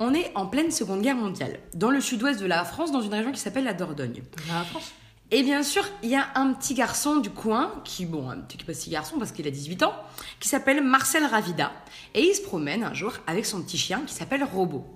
On 0.00 0.14
est 0.14 0.30
en 0.36 0.46
pleine 0.46 0.70
Seconde 0.70 1.02
Guerre 1.02 1.16
mondiale, 1.16 1.58
dans 1.74 1.90
le 1.90 2.00
sud-ouest 2.00 2.38
de 2.40 2.46
la 2.46 2.64
France, 2.64 2.92
dans 2.92 3.00
une 3.00 3.12
région 3.14 3.32
qui 3.32 3.40
s'appelle 3.40 3.64
la 3.64 3.74
Dordogne. 3.74 4.22
La 4.48 4.62
France? 4.64 4.92
Et 5.30 5.42
bien 5.42 5.62
sûr, 5.62 5.84
il 6.02 6.08
y 6.08 6.16
a 6.16 6.26
un 6.36 6.54
petit 6.54 6.72
garçon 6.74 7.16
du 7.16 7.28
coin, 7.28 7.72
qui, 7.84 8.06
bon, 8.06 8.30
un 8.30 8.38
petit 8.38 8.56
petit 8.58 8.88
garçon 8.88 9.18
parce 9.18 9.30
qu'il 9.32 9.46
a 9.46 9.50
18 9.50 9.82
ans, 9.82 9.92
qui 10.40 10.48
s'appelle 10.48 10.82
Marcel 10.82 11.24
Ravida. 11.26 11.70
Et 12.14 12.22
il 12.22 12.34
se 12.34 12.40
promène 12.42 12.82
un 12.82 12.94
jour 12.94 13.12
avec 13.26 13.44
son 13.44 13.62
petit 13.62 13.76
chien 13.76 14.00
qui 14.06 14.14
s'appelle 14.14 14.42
Robot. 14.42 14.86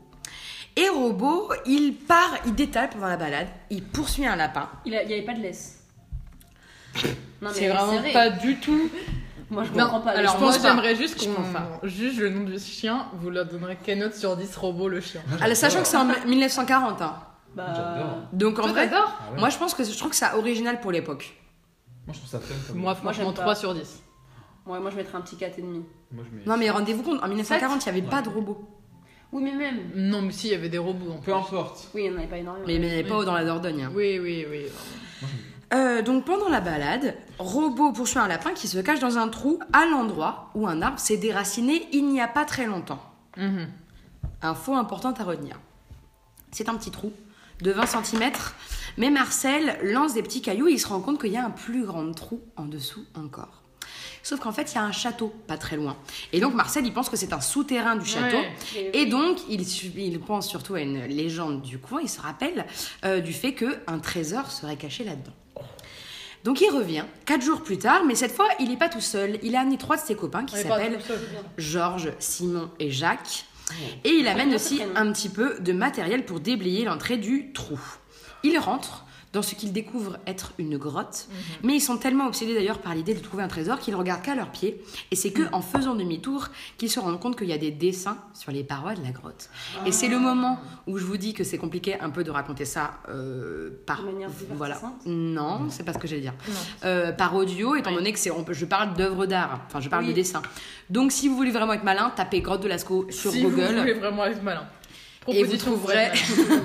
Et 0.77 0.89
Robot, 0.89 1.51
il 1.67 1.95
part, 1.95 2.33
il 2.47 2.55
détale 2.55 2.89
pendant 2.89 3.09
la 3.09 3.19
balade, 3.19 3.49
il 3.69 3.83
poursuit 3.83 4.25
un 4.27 4.37
lapin. 4.37 4.71
Il 4.87 4.93
n'y 4.93 4.97
avait 4.97 5.21
pas 5.23 5.35
de 5.35 5.41
laisse. 5.41 5.81
Non, 7.43 7.51
C'est 7.53 7.69
vraiment 7.69 8.01
pas 8.12 8.31
du 8.31 8.57
tout. 8.59 8.89
Moi, 9.51 9.65
je 9.65 9.73
Non, 9.79 9.85
comprends 9.85 10.01
pas. 10.01 10.11
alors 10.12 10.35
je 10.37 10.41
moi 10.41 10.49
pense 10.53 10.62
pas. 10.62 10.69
j'aimerais 10.71 10.97
juste 10.97 11.19
pas. 11.35 11.79
qu'on 11.83 11.87
juge 11.87 12.19
le 12.21 12.31
nom 12.31 12.45
du 12.45 12.59
chien. 12.59 13.07
Vous 13.21 13.29
leur 13.29 13.45
donnerez 13.45 13.77
quelle 13.85 13.99
note 13.99 14.15
sur 14.15 14.35
10 14.35 14.57
robots 14.57 14.89
le 14.89 15.03
chien 15.03 15.21
Moi, 15.29 15.39
Alors, 15.43 15.57
sachant 15.57 15.83
que 15.83 15.89
c'est 15.89 15.99
en 15.99 16.07
1940. 16.27 17.03
hein. 17.03 17.17
Bah, 17.55 17.67
J'adore. 17.75 18.17
Donc 18.33 18.59
en 18.59 18.63
Toi 18.63 18.73
vrai, 18.73 18.91
Ah 18.93 19.31
ouais. 19.33 19.39
moi 19.41 19.49
je 19.51 19.59
pense 19.59 19.75
que 19.75 19.85
je 19.85 19.97
trouve 19.99 20.11
que 20.11 20.17
c'est 20.17 20.33
original 20.35 20.81
pour 20.81 20.91
l'époque. 20.93 21.35
Moi, 22.07 22.15
je 22.15 22.19
trouve 22.19 22.31
ça 22.31 22.41
fun 22.41 22.55
comme. 22.67 22.77
Moi 22.77 22.85
Moi, 22.85 22.95
franchement 22.95 23.25
j'aime 23.27 23.35
pas. 23.35 23.43
3 23.43 23.55
sur 23.55 23.75
10. 23.75 24.03
Ouais, 24.67 24.81
moi 24.81 24.91
je 24.91 24.97
mettrais 24.97 25.19
un 25.19 25.21
petit 25.21 25.37
4,5. 25.37 25.63
Moi, 26.13 26.25
je 26.31 26.37
mets- 26.37 26.43
Non 26.47 26.57
mais 26.57 26.71
rendez-vous 26.71 27.03
compte, 27.03 27.23
en 27.23 27.29
1940, 27.29 27.85
il 27.87 27.93
n'y 27.93 27.99
avait 28.01 28.09
pas 28.09 28.23
de 28.23 28.29
robots. 28.29 28.67
Oui, 29.33 29.43
mais 29.43 29.53
même. 29.55 29.91
Non 29.95 30.21
mais 30.23 30.33
si, 30.33 30.49
il 30.49 30.53
y 30.53 30.55
avait 30.55 30.69
des 30.69 30.79
robots 30.79 31.13
en 31.13 31.19
Peu 31.19 31.33
importe. 31.35 31.89
Oui, 31.95 32.03
il 32.05 32.11
n'y 32.11 32.15
en 32.17 32.19
avait 32.19 32.29
pas 32.29 32.39
énormément. 32.39 32.67
Mais, 32.67 32.79
mais 32.79 32.87
il 32.87 32.93
n'y 32.93 32.99
avait 33.01 33.09
pas 33.09 33.19
Oui. 33.21 33.25
dans 33.27 33.35
la 33.35 33.45
Dordogne. 33.45 33.83
hein. 33.85 33.93
Oui, 33.95 34.19
oui, 34.19 34.47
oui. 34.51 34.65
Euh, 35.75 36.03
donc 36.03 36.27
pendant 36.27 36.51
la 36.51 36.61
balade, 36.61 37.15
Robot 37.39 37.93
poursuit 37.93 38.19
un 38.19 38.29
lapin 38.29 38.53
qui 38.53 38.69
se 38.69 38.79
cache 38.79 38.99
dans 39.01 39.17
un 39.17 39.29
trou 39.29 39.59
à 39.73 39.87
l'endroit 39.87 40.51
où 40.55 40.67
un 40.67 40.83
arbre 40.83 40.99
s'est 40.99 41.17
déraciné 41.17 41.89
il 41.93 42.09
n'y 42.09 42.21
a 42.21 42.29
pas 42.29 42.45
très 42.45 42.67
longtemps. 42.67 43.01
Mhm. 43.39 43.69
Info 44.43 44.75
importante 44.75 45.19
à 45.21 45.25
retenir. 45.25 45.59
C'est 46.51 46.69
un 46.69 46.75
petit 46.75 46.91
trou 46.91 47.11
de 47.62 47.71
20 47.71 47.87
cm 48.04 48.33
Mais 48.99 49.11
Marcel 49.11 49.78
lance 49.83 50.14
des 50.14 50.23
petits 50.23 50.42
cailloux 50.42 50.69
et 50.69 50.73
il 50.73 50.78
se 50.78 50.88
rend 50.88 51.00
compte 51.00 51.21
qu'il 51.21 51.33
y 51.33 51.37
a 51.37 51.45
un 51.45 51.50
plus 51.50 51.85
grand 51.85 52.12
trou 52.12 52.42
en 52.57 52.66
dessous 52.66 53.04
encore. 53.14 53.62
Sauf 54.25 54.38
qu'en 54.38 54.52
fait, 54.52 54.71
il 54.73 54.75
y 54.76 54.78
a 54.78 54.83
un 54.83 54.92
château 54.92 55.33
pas 55.49 55.59
très 55.59 55.76
loin. 55.76 55.97
Et 56.33 56.40
donc 56.40 56.54
Marcel, 56.54 56.87
il 56.87 56.92
pense 56.92 57.09
que 57.09 57.16
c'est 57.16 57.33
un 57.33 57.40
souterrain 57.40 57.97
du 57.97 58.07
château. 58.07 58.37
Ouais. 58.37 58.90
Et 58.92 59.07
donc, 59.07 59.38
il, 59.49 59.62
il 59.99 60.21
pense 60.21 60.49
surtout 60.49 60.75
à 60.75 60.81
une 60.81 61.07
légende 61.07 61.62
du 61.62 61.78
coin. 61.78 62.00
Il 62.02 62.09
se 62.09 62.21
rappelle 62.21 62.66
euh, 63.04 63.21
du 63.21 63.33
fait 63.33 63.52
qu'un 63.54 63.99
trésor 64.00 64.50
serait 64.50 64.76
caché 64.76 65.02
là-dedans. 65.02 65.33
Donc 66.45 66.61
il 66.61 66.71
revient 66.71 67.04
quatre 67.25 67.42
jours 67.42 67.62
plus 67.62 67.78
tard, 67.78 68.02
mais 68.04 68.16
cette 68.16 68.33
fois 68.33 68.49
il 68.59 68.69
n'est 68.69 68.76
pas 68.76 68.88
tout 68.88 69.00
seul. 69.00 69.38
Il 69.45 69.54
a 69.54 69.61
amené 69.61 69.78
trois 69.78 69.97
de 69.97 70.02
ses 70.02 70.16
copains 70.16 70.45
qui 70.45 70.57
s'appellent. 70.57 70.99
Georges, 71.57 72.12
Simon 72.19 72.69
et 72.81 72.90
Jacques. 72.90 73.45
Et 74.05 74.11
il 74.11 74.29
amène 74.29 74.55
aussi 74.55 74.81
un 74.95 75.12
petit 75.12 75.29
peu 75.29 75.59
de 75.61 75.73
matériel 75.73 76.25
pour 76.25 76.41
déblayer 76.41 76.85
l'entrée 76.85 77.17
du 77.17 77.52
trou. 77.52 77.81
Il 78.43 78.59
rentre 78.59 79.05
dans 79.33 79.41
ce 79.43 79.55
qu'ils 79.55 79.73
découvrent 79.73 80.19
être 80.27 80.53
une 80.59 80.77
grotte, 80.77 81.27
mais 81.62 81.75
ils 81.77 81.81
sont 81.81 81.97
tellement 81.97 82.27
obsédés 82.27 82.55
d'ailleurs 82.55 82.79
par 82.81 82.95
l'idée 82.95 83.15
de 83.15 83.21
trouver 83.21 83.43
un 83.43 83.49
trésor 83.49 83.79
qu'ils 83.79 83.95
regardent 83.95 84.23
qu'à 84.23 84.35
leurs 84.35 84.51
pieds. 84.51 84.83
Et 85.11 85.17
c'est 85.17 85.31
que 85.33 85.43
en 85.53 85.62
faisant 85.62 85.95
demi-tour 85.95 86.49
qu'ils 86.77 86.91
se 86.91 87.01
rendent 87.01 87.19
compte 87.19 87.37
qu'il 87.39 87.49
y 87.49 87.53
a 87.53 87.59
des 87.59 87.71
dessins 87.71 88.19
sur 88.35 88.53
les 88.53 88.62
parois 88.62 88.95
de 88.95 89.03
la 89.03 89.11
grotte. 89.11 89.49
Et 89.87 89.93
c'est 89.93 90.09
le 90.09 90.19
moment 90.19 90.59
où 90.87 90.99
je 90.99 91.05
vous 91.05 91.17
dis 91.17 91.33
que 91.33 91.45
c'est 91.45 91.57
compliqué 91.59 91.99
un 91.99 92.11
peu 92.11 92.25
de 92.25 92.31
raconter 92.31 92.67
ça 92.67 92.93
euh, 93.09 93.71
par 93.87 94.03
De 94.03 94.07
manière 94.07 94.29
voilà. 94.51 94.79
Non, 95.07 95.69
c'est 95.71 95.85
pas 95.85 95.95
ce 95.95 95.99
que 95.99 96.07
j'allais 96.07 96.21
dire. 96.21 96.35
Euh, 96.85 97.12
par 97.12 97.35
audio, 97.35 97.75
étant 97.75 97.91
Oui. 97.91 97.97
donné 97.97 98.12
que 98.12 98.19
c'est, 98.19 98.31
on 98.31 98.45
peut- 98.45 98.53
je 98.53 98.67
parle 98.67 98.93
d'œuvres 98.95 99.25
d'art, 99.27 99.61
enfin 99.67 99.81
je 99.81 99.89
parle 99.89 100.03
Oui. 100.05 100.11
de 100.11 100.15
dessin. 100.15 100.43
Donc 100.91 101.11
si 101.11 101.29
vous 101.29 101.37
voulez 101.37 101.51
vraiment 101.53 101.73
être 101.73 101.85
malin, 101.85 102.12
tapez 102.15 102.41
grotte 102.43 102.62
de 102.62 102.69
Lascaux 102.69 103.07
sur 103.11 103.33
si 103.33 103.43
Google. 103.43 103.62
vous 103.62 103.79
voulez 103.81 103.95
vraiment 103.95 104.27
être 104.27 104.43
malin. 104.43 104.67
Et 105.29 105.45
vous 105.45 105.57
trouverez, 105.57 106.11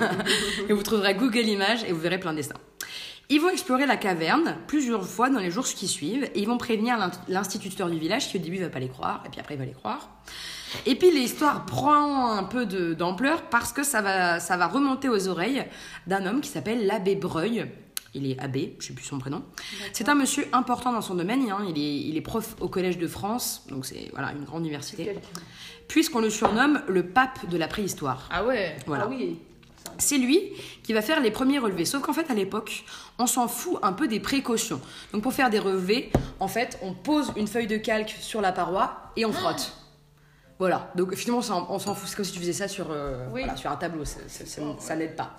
et 0.68 0.72
vous 0.72 0.82
trouverez 0.82 1.14
Google 1.14 1.46
Images 1.46 1.84
et 1.86 1.92
vous 1.92 2.00
verrez 2.00 2.18
plein 2.18 2.32
de 2.32 2.38
dessins. 2.38 2.54
Ils 3.30 3.40
vont 3.40 3.50
explorer 3.50 3.84
la 3.84 3.98
caverne 3.98 4.56
plusieurs 4.66 5.06
fois 5.06 5.28
dans 5.28 5.38
les 5.38 5.50
jours 5.50 5.66
qui 5.66 5.86
suivent 5.86 6.24
et 6.34 6.40
ils 6.40 6.46
vont 6.46 6.56
prévenir 6.56 6.96
l'in- 6.96 7.10
l'instituteur 7.28 7.90
du 7.90 7.98
village 7.98 8.28
qui 8.30 8.38
au 8.38 8.40
début 8.40 8.56
va 8.58 8.70
pas 8.70 8.78
les 8.78 8.88
croire 8.88 9.22
et 9.26 9.28
puis 9.28 9.38
après 9.38 9.54
il 9.54 9.58
va 9.58 9.66
les 9.66 9.72
croire. 9.72 10.08
Et 10.86 10.94
puis 10.94 11.10
l'histoire 11.10 11.66
prend 11.66 12.32
un 12.32 12.44
peu 12.44 12.64
d'ampleur 12.66 13.42
parce 13.50 13.72
que 13.72 13.82
ça 13.82 14.00
va, 14.00 14.40
ça 14.40 14.56
va 14.56 14.66
remonter 14.66 15.10
aux 15.10 15.28
oreilles 15.28 15.64
d'un 16.06 16.24
homme 16.26 16.40
qui 16.40 16.48
s'appelle 16.48 16.86
l'abbé 16.86 17.16
Breuil. 17.16 17.66
Il 18.14 18.30
est 18.30 18.38
abbé, 18.40 18.74
je 18.80 18.86
sais 18.86 18.92
plus 18.94 19.04
son 19.04 19.18
prénom. 19.18 19.42
C'est 19.92 20.08
un 20.08 20.14
monsieur 20.14 20.46
important 20.52 20.92
dans 20.92 21.02
son 21.02 21.14
domaine. 21.14 21.48
hein. 21.50 21.64
Il, 21.68 21.78
est, 21.78 21.96
il 22.08 22.16
est 22.16 22.20
prof 22.22 22.56
au 22.60 22.68
Collège 22.68 22.98
de 22.98 23.06
France, 23.06 23.64
donc 23.68 23.84
c'est 23.86 24.08
voilà 24.12 24.32
une 24.32 24.44
grande 24.44 24.62
université. 24.62 25.14
Puisqu'on 25.88 26.20
le 26.20 26.30
surnomme 26.30 26.82
le 26.88 27.06
pape 27.06 27.48
de 27.48 27.56
la 27.56 27.68
préhistoire. 27.68 28.28
Ah 28.30 28.44
ouais. 28.44 28.76
Voilà. 28.86 29.04
Ah 29.06 29.10
oui. 29.10 29.38
C'est 29.96 30.18
lui 30.18 30.40
qui 30.82 30.92
va 30.92 31.02
faire 31.02 31.20
les 31.20 31.30
premiers 31.30 31.58
relevés. 31.58 31.84
Sauf 31.84 32.02
qu'en 32.02 32.12
fait, 32.12 32.30
à 32.30 32.34
l'époque, 32.34 32.84
on 33.18 33.26
s'en 33.26 33.48
fout 33.48 33.78
un 33.82 33.92
peu 33.92 34.06
des 34.06 34.20
précautions. 34.20 34.80
Donc, 35.12 35.22
pour 35.22 35.32
faire 35.32 35.50
des 35.50 35.58
relevés, 35.58 36.10
en 36.40 36.46
fait, 36.48 36.78
on 36.82 36.92
pose 36.92 37.32
une 37.36 37.48
feuille 37.48 37.66
de 37.66 37.78
calque 37.78 38.14
sur 38.20 38.40
la 38.40 38.52
paroi 38.52 39.12
et 39.16 39.24
on 39.24 39.32
frotte. 39.32 39.72
Voilà. 40.58 40.90
Donc, 40.96 41.14
finalement, 41.14 41.42
on 41.70 41.78
s'en 41.78 41.94
fout. 41.94 42.08
C'est 42.08 42.16
comme 42.16 42.24
si 42.24 42.32
tu 42.32 42.40
faisais 42.40 42.52
ça 42.52 42.66
sur, 42.68 42.88
euh, 42.90 43.26
Oui. 43.32 43.42
voilà, 43.42 43.56
sur 43.56 43.70
un 43.70 43.76
tableau. 43.76 44.04
Ça, 44.04 44.96
n'aide 44.96 45.14
pas. 45.14 45.38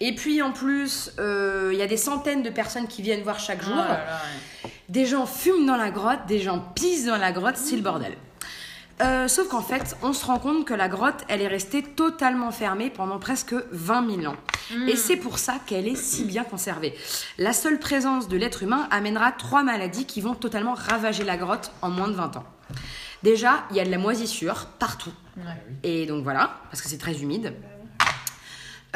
Et 0.00 0.14
puis, 0.14 0.42
en 0.42 0.52
plus, 0.52 1.12
euh, 1.18 1.70
il 1.72 1.78
y 1.78 1.82
a 1.82 1.86
des 1.88 1.96
centaines 1.96 2.42
de 2.42 2.50
personnes 2.50 2.86
qui 2.86 3.02
viennent 3.02 3.22
voir 3.22 3.40
chaque 3.40 3.62
jour. 3.62 3.74
Oh 3.74 3.80
là 3.82 3.88
là, 3.88 4.20
ouais. 4.64 4.70
Des 4.88 5.06
gens 5.06 5.26
fument 5.26 5.66
dans 5.66 5.76
la 5.76 5.90
grotte, 5.90 6.20
des 6.28 6.38
gens 6.40 6.60
pissent 6.74 7.06
dans 7.06 7.16
la 7.16 7.32
grotte, 7.32 7.56
c'est 7.56 7.76
le 7.76 7.82
bordel. 7.82 8.16
Euh, 9.02 9.28
sauf 9.28 9.48
qu'en 9.48 9.62
fait, 9.62 9.96
on 10.02 10.12
se 10.12 10.26
rend 10.26 10.38
compte 10.38 10.66
que 10.66 10.74
la 10.74 10.88
grotte, 10.88 11.24
elle 11.28 11.40
est 11.40 11.48
restée 11.48 11.82
totalement 11.82 12.50
fermée 12.50 12.90
pendant 12.90 13.18
presque 13.18 13.54
20 13.72 14.20
000 14.20 14.32
ans. 14.32 14.36
Et 14.86 14.94
c'est 14.94 15.16
pour 15.16 15.38
ça 15.38 15.54
qu'elle 15.66 15.88
est 15.88 15.96
si 15.96 16.22
bien 16.24 16.44
conservée. 16.44 16.94
La 17.38 17.52
seule 17.52 17.78
présence 17.80 18.28
de 18.28 18.36
l'être 18.36 18.62
humain 18.62 18.86
amènera 18.92 19.32
trois 19.32 19.62
maladies 19.64 20.04
qui 20.04 20.20
vont 20.20 20.34
totalement 20.34 20.74
ravager 20.74 21.24
la 21.24 21.36
grotte 21.36 21.72
en 21.82 21.88
moins 21.88 22.06
de 22.08 22.12
20 22.12 22.36
ans. 22.36 22.44
Déjà, 23.22 23.64
il 23.70 23.76
y 23.76 23.80
a 23.80 23.84
de 23.84 23.90
la 23.90 23.98
moisissure 23.98 24.66
partout. 24.78 25.12
Ouais. 25.36 25.42
Et 25.82 26.06
donc 26.06 26.22
voilà, 26.24 26.52
parce 26.70 26.80
que 26.82 26.88
c'est 26.88 26.98
très 26.98 27.20
humide. 27.20 27.54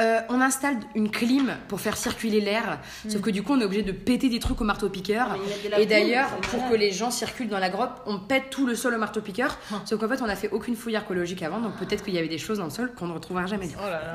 Euh, 0.01 0.21
on 0.29 0.41
installe 0.41 0.77
une 0.97 1.09
clim 1.09 1.55
pour 1.69 1.81
faire 1.81 1.97
circuler 1.97 2.41
l'air, 2.41 2.81
sauf 3.09 3.21
que 3.21 3.31
du 3.31 3.45
coup 3.45 3.53
on 3.53 3.61
est 3.61 3.65
obligé 3.65 3.85
de 3.85 3.93
péter 3.93 4.29
des 4.29 4.41
trucs 4.41 4.61
au 4.61 4.65
marteau-piqueur. 4.65 5.29
Ah, 5.73 5.79
Et 5.79 5.87
d'ailleurs, 5.87 6.31
pour 6.51 6.69
que 6.69 6.75
les 6.75 6.91
gens 6.91 7.13
circulent 7.13 7.49
dans 7.49 7.61
la 7.61 7.71
grotte, 7.71 7.93
on 8.07 8.19
pète 8.19 8.51
tout 8.51 8.67
le 8.67 8.75
sol 8.75 8.95
au 8.95 8.99
marteau-piqueur. 8.99 9.57
Sauf 9.85 10.01
qu'en 10.01 10.09
fait, 10.09 10.21
on 10.21 10.27
n'a 10.27 10.35
fait 10.35 10.51
aucune 10.51 10.75
fouille 10.75 10.97
archéologique 10.97 11.45
avant, 11.45 11.61
donc 11.61 11.77
peut-être 11.77 12.03
qu'il 12.05 12.13
y 12.15 12.19
avait 12.19 12.27
des 12.27 12.39
choses 12.39 12.59
dans 12.59 12.65
le 12.65 12.71
sol 12.71 12.93
qu'on 12.99 13.07
ne 13.07 13.13
retrouvera 13.13 13.47
jamais. 13.47 13.69
Oh 13.79 13.83
là 13.89 13.91
là. 13.91 14.15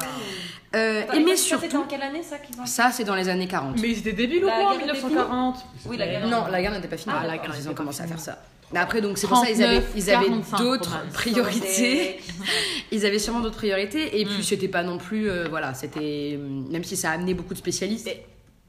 Euh, 0.76 1.04
Attends, 1.04 1.14
et 1.14 1.24
mais 1.24 1.38
surtout, 1.38 1.78
en 1.78 1.84
quelle 1.84 2.02
année 2.02 2.24
ça 2.24 2.40
qu'ils 2.40 2.60
ont 2.60 2.66
ça 2.66 2.92
c'est 2.92 3.06
dans 3.06 3.16
les 3.16 3.30
années 3.30 3.48
40. 3.48 3.80
Mais 3.80 3.92
ils 3.92 4.00
étaient 4.00 4.12
débiles 4.12 4.44
ou 4.44 4.48
La 4.48 4.56
quoi 4.56 4.66
en 4.66 4.78
guerre 4.78 4.84
était 4.84 4.94
1940 4.96 5.66
Oui, 5.86 5.96
la 5.96 6.08
guerre. 6.08 6.28
Non, 6.28 6.48
la 6.48 6.62
guerre 6.62 6.72
n'était 6.74 6.90
pas 6.90 6.98
finie. 6.98 7.16
Ah, 7.18 7.26
la 7.26 7.38
guerre 7.38 7.56
ils 7.58 7.70
ont 7.70 7.74
commencé 7.74 8.04
à 8.04 8.08
faire 8.08 8.20
ça. 8.20 8.38
Mais 8.72 8.80
après, 8.80 9.02
donc 9.02 9.18
c'est 9.18 9.28
pour 9.28 9.38
ça 9.38 9.50
ils 9.50 9.64
avaient, 9.64 9.82
39, 9.82 9.92
ils 9.96 10.10
avaient 10.12 10.26
45 10.28 10.58
d'autres 10.60 11.00
priorités. 11.14 12.20
Ils 12.92 13.06
avaient 13.06 13.20
sûrement 13.20 13.40
d'autres 13.42 13.58
priorités. 13.58 14.20
Et 14.20 14.26
puis 14.26 14.40
Mm. 14.40 14.44
c'était 14.44 14.68
pas 14.68 14.84
non 14.84 14.98
plus, 14.98 15.30
euh, 15.30 15.48
voilà, 15.50 15.74
c'était 15.74 16.40
même 16.40 16.84
si 16.84 16.96
ça 16.98 17.12
a 17.12 17.14
amené 17.14 17.34
beaucoup 17.34 17.54
de 17.54 17.60
spécialistes, 17.60 18.10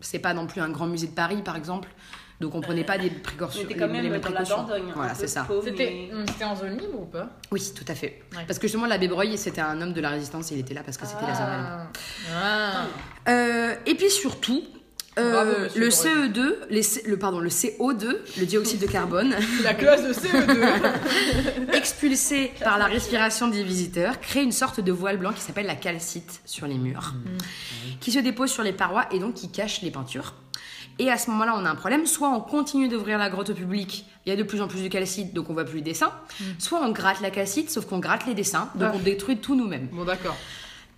c'est 0.00 0.18
pas 0.18 0.34
non 0.34 0.46
plus 0.46 0.60
un 0.60 0.68
grand 0.70 0.86
musée 0.86 1.06
de 1.08 1.12
Paris 1.14 1.42
par 1.44 1.56
exemple. 1.56 1.88
Donc 2.40 2.54
on 2.54 2.60
prenait 2.62 2.84
pas 2.84 2.96
des 2.96 3.10
précautions. 3.10 3.60
C'était 3.60 3.74
quand 3.74 3.86
les- 3.86 3.92
même 3.92 4.02
les 4.04 4.08
dans 4.08 4.14
la 4.14 4.20
précautions. 4.20 4.56
Dordogne. 4.56 4.90
un 4.90 4.94
Voilà, 4.94 5.14
c'est 5.14 5.26
ça. 5.26 5.46
C'était 5.62 6.08
mais- 6.38 6.44
en 6.44 6.56
zone 6.56 6.78
libre 6.78 7.00
ou 7.02 7.04
pas? 7.04 7.28
Oui, 7.50 7.62
tout 7.74 7.84
à 7.86 7.94
fait. 7.94 8.22
Ouais. 8.34 8.44
Parce 8.46 8.58
que 8.58 8.66
justement, 8.66 8.86
l'abbé 8.86 9.08
Breuil, 9.08 9.36
c'était 9.36 9.60
un 9.60 9.78
homme 9.82 9.92
de 9.92 10.00
la 10.00 10.08
résistance, 10.08 10.50
il 10.50 10.58
était 10.60 10.72
là 10.72 10.82
parce 10.82 10.96
que 10.96 11.06
c'était 11.06 11.26
la 11.26 11.34
Sorbonne. 11.34 11.86
Ah. 12.34 12.86
Euh, 13.28 13.74
et 13.84 13.94
puis 13.94 14.10
surtout, 14.10 14.62
euh, 15.18 15.32
Bravo, 15.32 15.50
le 15.74 15.88
Breuil. 15.88 15.90
CE2, 15.90 16.54
les 16.70 16.82
C- 16.82 17.02
le, 17.06 17.18
pardon, 17.18 17.40
le 17.40 17.48
CO2, 17.50 18.16
le 18.38 18.46
dioxyde 18.46 18.80
de 18.80 18.86
carbone, 18.86 19.34
La 19.64 19.74
classe 19.74 20.02
de 20.06 20.12
CE2. 20.12 21.72
expulsé 21.72 22.52
par 22.62 22.78
la 22.78 22.86
respiration 22.86 23.48
des 23.48 23.62
visiteurs, 23.62 24.20
crée 24.20 24.42
une 24.42 24.52
sorte 24.52 24.80
de 24.80 24.92
voile 24.92 25.16
blanc 25.18 25.32
qui 25.32 25.40
s'appelle 25.40 25.66
la 25.66 25.74
calcite 25.74 26.40
sur 26.44 26.66
les 26.66 26.76
murs, 26.78 27.14
qui 28.00 28.12
se 28.12 28.18
dépose 28.18 28.50
sur 28.50 28.62
les 28.62 28.72
parois 28.72 29.06
et 29.12 29.18
donc 29.18 29.34
qui 29.34 29.50
cache 29.50 29.82
les 29.82 29.90
peintures. 29.90 30.34
Et 30.98 31.10
à 31.10 31.16
ce 31.16 31.30
moment-là, 31.30 31.54
on 31.56 31.64
a 31.64 31.70
un 31.70 31.74
problème. 31.76 32.04
Soit 32.04 32.28
on 32.28 32.40
continue 32.40 32.88
d'ouvrir 32.88 33.16
la 33.16 33.30
grotte 33.30 33.48
au 33.50 33.54
public, 33.54 34.04
il 34.26 34.28
y 34.28 34.32
a 34.32 34.36
de 34.36 34.42
plus 34.42 34.60
en 34.60 34.68
plus 34.68 34.82
de 34.82 34.88
calcite, 34.88 35.32
donc 35.32 35.48
on 35.48 35.54
voit 35.54 35.64
plus 35.64 35.76
les 35.76 35.82
dessins. 35.82 36.12
Soit 36.58 36.80
on 36.82 36.90
gratte 36.92 37.22
la 37.22 37.30
calcite, 37.30 37.70
sauf 37.70 37.86
qu'on 37.86 38.00
gratte 38.00 38.26
les 38.26 38.34
dessins, 38.34 38.68
donc 38.74 38.90
Ah. 38.92 38.96
on 38.96 38.98
détruit 38.98 39.38
tout 39.38 39.54
nous-mêmes. 39.54 39.88
bon 39.92 40.04
d'accord. 40.04 40.36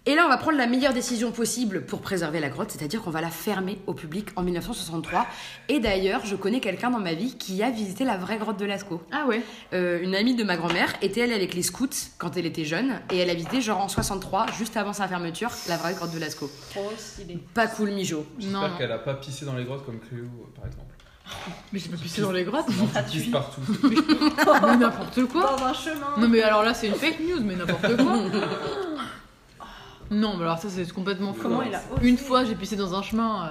Et 0.05 0.17
là, 0.17 0.25
on 0.27 0.29
va 0.29 0.37
prendre 0.37 0.59
la 0.59 0.67
meilleure 0.67 0.93
décision 0.95 1.31
possible 1.31 1.83
pour 1.83 2.01
préserver 2.01 2.41
la 2.41 2.49
grotte, 2.49 2.73
c'est-à-dire 2.73 3.01
qu'on 3.03 3.11
va 3.11 3.21
la 3.21 3.31
fermer 3.31 3.79
au 3.87 3.95
public 3.95 4.31
en 4.35 4.43
1963. 4.43 5.29
Et 5.69 5.79
d'ailleurs, 5.79 6.27
je 6.27 6.35
connais 6.35 6.59
quelqu'un 6.59 6.91
dans 6.91 6.99
ma 6.99 7.15
vie 7.15 7.37
qui 7.37 7.63
a 7.63 7.71
visité 7.71 8.05
la 8.05 8.17
vraie 8.17 8.37
grotte 8.39 8.59
de 8.59 8.65
Lascaux. 8.65 9.01
Ah 9.13 9.27
ouais. 9.29 9.43
Euh, 9.73 10.03
une 10.03 10.17
amie 10.17 10.35
de 10.35 10.43
ma 10.43 10.57
grand-mère 10.57 10.93
était 11.03 11.23
allée 11.23 11.35
avec 11.35 11.55
les 11.55 11.63
scouts 11.63 11.87
quand 12.19 12.37
elle 12.37 12.47
était 12.47 12.65
jeune, 12.65 13.01
et 13.13 13.19
elle 13.19 13.31
a 13.31 13.35
visité, 13.35 13.61
genre 13.61 13.79
en 13.79 13.87
63, 13.89 14.47
juste 14.59 14.77
avant 14.77 14.93
sa 14.93 15.07
fermeture, 15.07 15.53
la 15.69 15.77
vraie 15.77 15.95
grotte 15.95 16.13
de 16.13 16.19
Lascaux. 16.19 16.51
Trop 16.71 16.91
stylé. 16.99 17.39
Pas 17.55 17.69
cool, 17.69 17.93
Mijo. 17.93 18.27
J'espère 18.41 18.61
Non. 18.61 18.77
qu'elle 18.77 18.91
a 18.91 18.99
pas 18.99 19.15
pissé 19.15 19.45
dans 19.45 19.55
les 19.55 19.65
grottes 19.65 19.87
comme 19.87 20.01
Cléo, 20.01 20.25
par 20.57 20.67
exemple. 20.67 20.87
Mais 21.73 21.79
j'ai 21.79 21.89
pas 21.89 21.97
pissé 21.97 22.23
dans 22.23 22.33
les 22.33 22.43
grottes. 22.43 22.67
Qui 23.09 23.19
pisse 23.21 23.31
partout. 23.31 23.61
mais 23.85 24.77
n'importe 24.79 25.25
quoi. 25.27 25.57
Dans 25.57 25.65
un 25.65 25.73
chemin. 25.73 26.09
Non 26.19 26.29
mais 26.29 26.43
alors 26.43 26.65
là 26.65 26.75
c'est 26.75 26.89
une 26.89 26.95
fake 26.95 27.21
news, 27.21 27.41
mais 27.43 27.55
n'importe 27.55 27.97
quoi. 27.97 28.17
Non, 30.13 30.37
mais 30.37 30.45
alors 30.45 30.59
ça 30.59 30.69
c'est 30.71 30.91
complètement 30.93 31.33
fou. 31.33 31.43
Comment 31.43 31.63
il 31.63 31.75
a 31.75 31.83
Une 32.03 32.19
fois 32.19 32.45
j'ai 32.45 32.55
pissé 32.55 32.77
dans 32.77 32.95
un 32.95 33.03
chemin. 33.03 33.47
euh, 33.47 33.49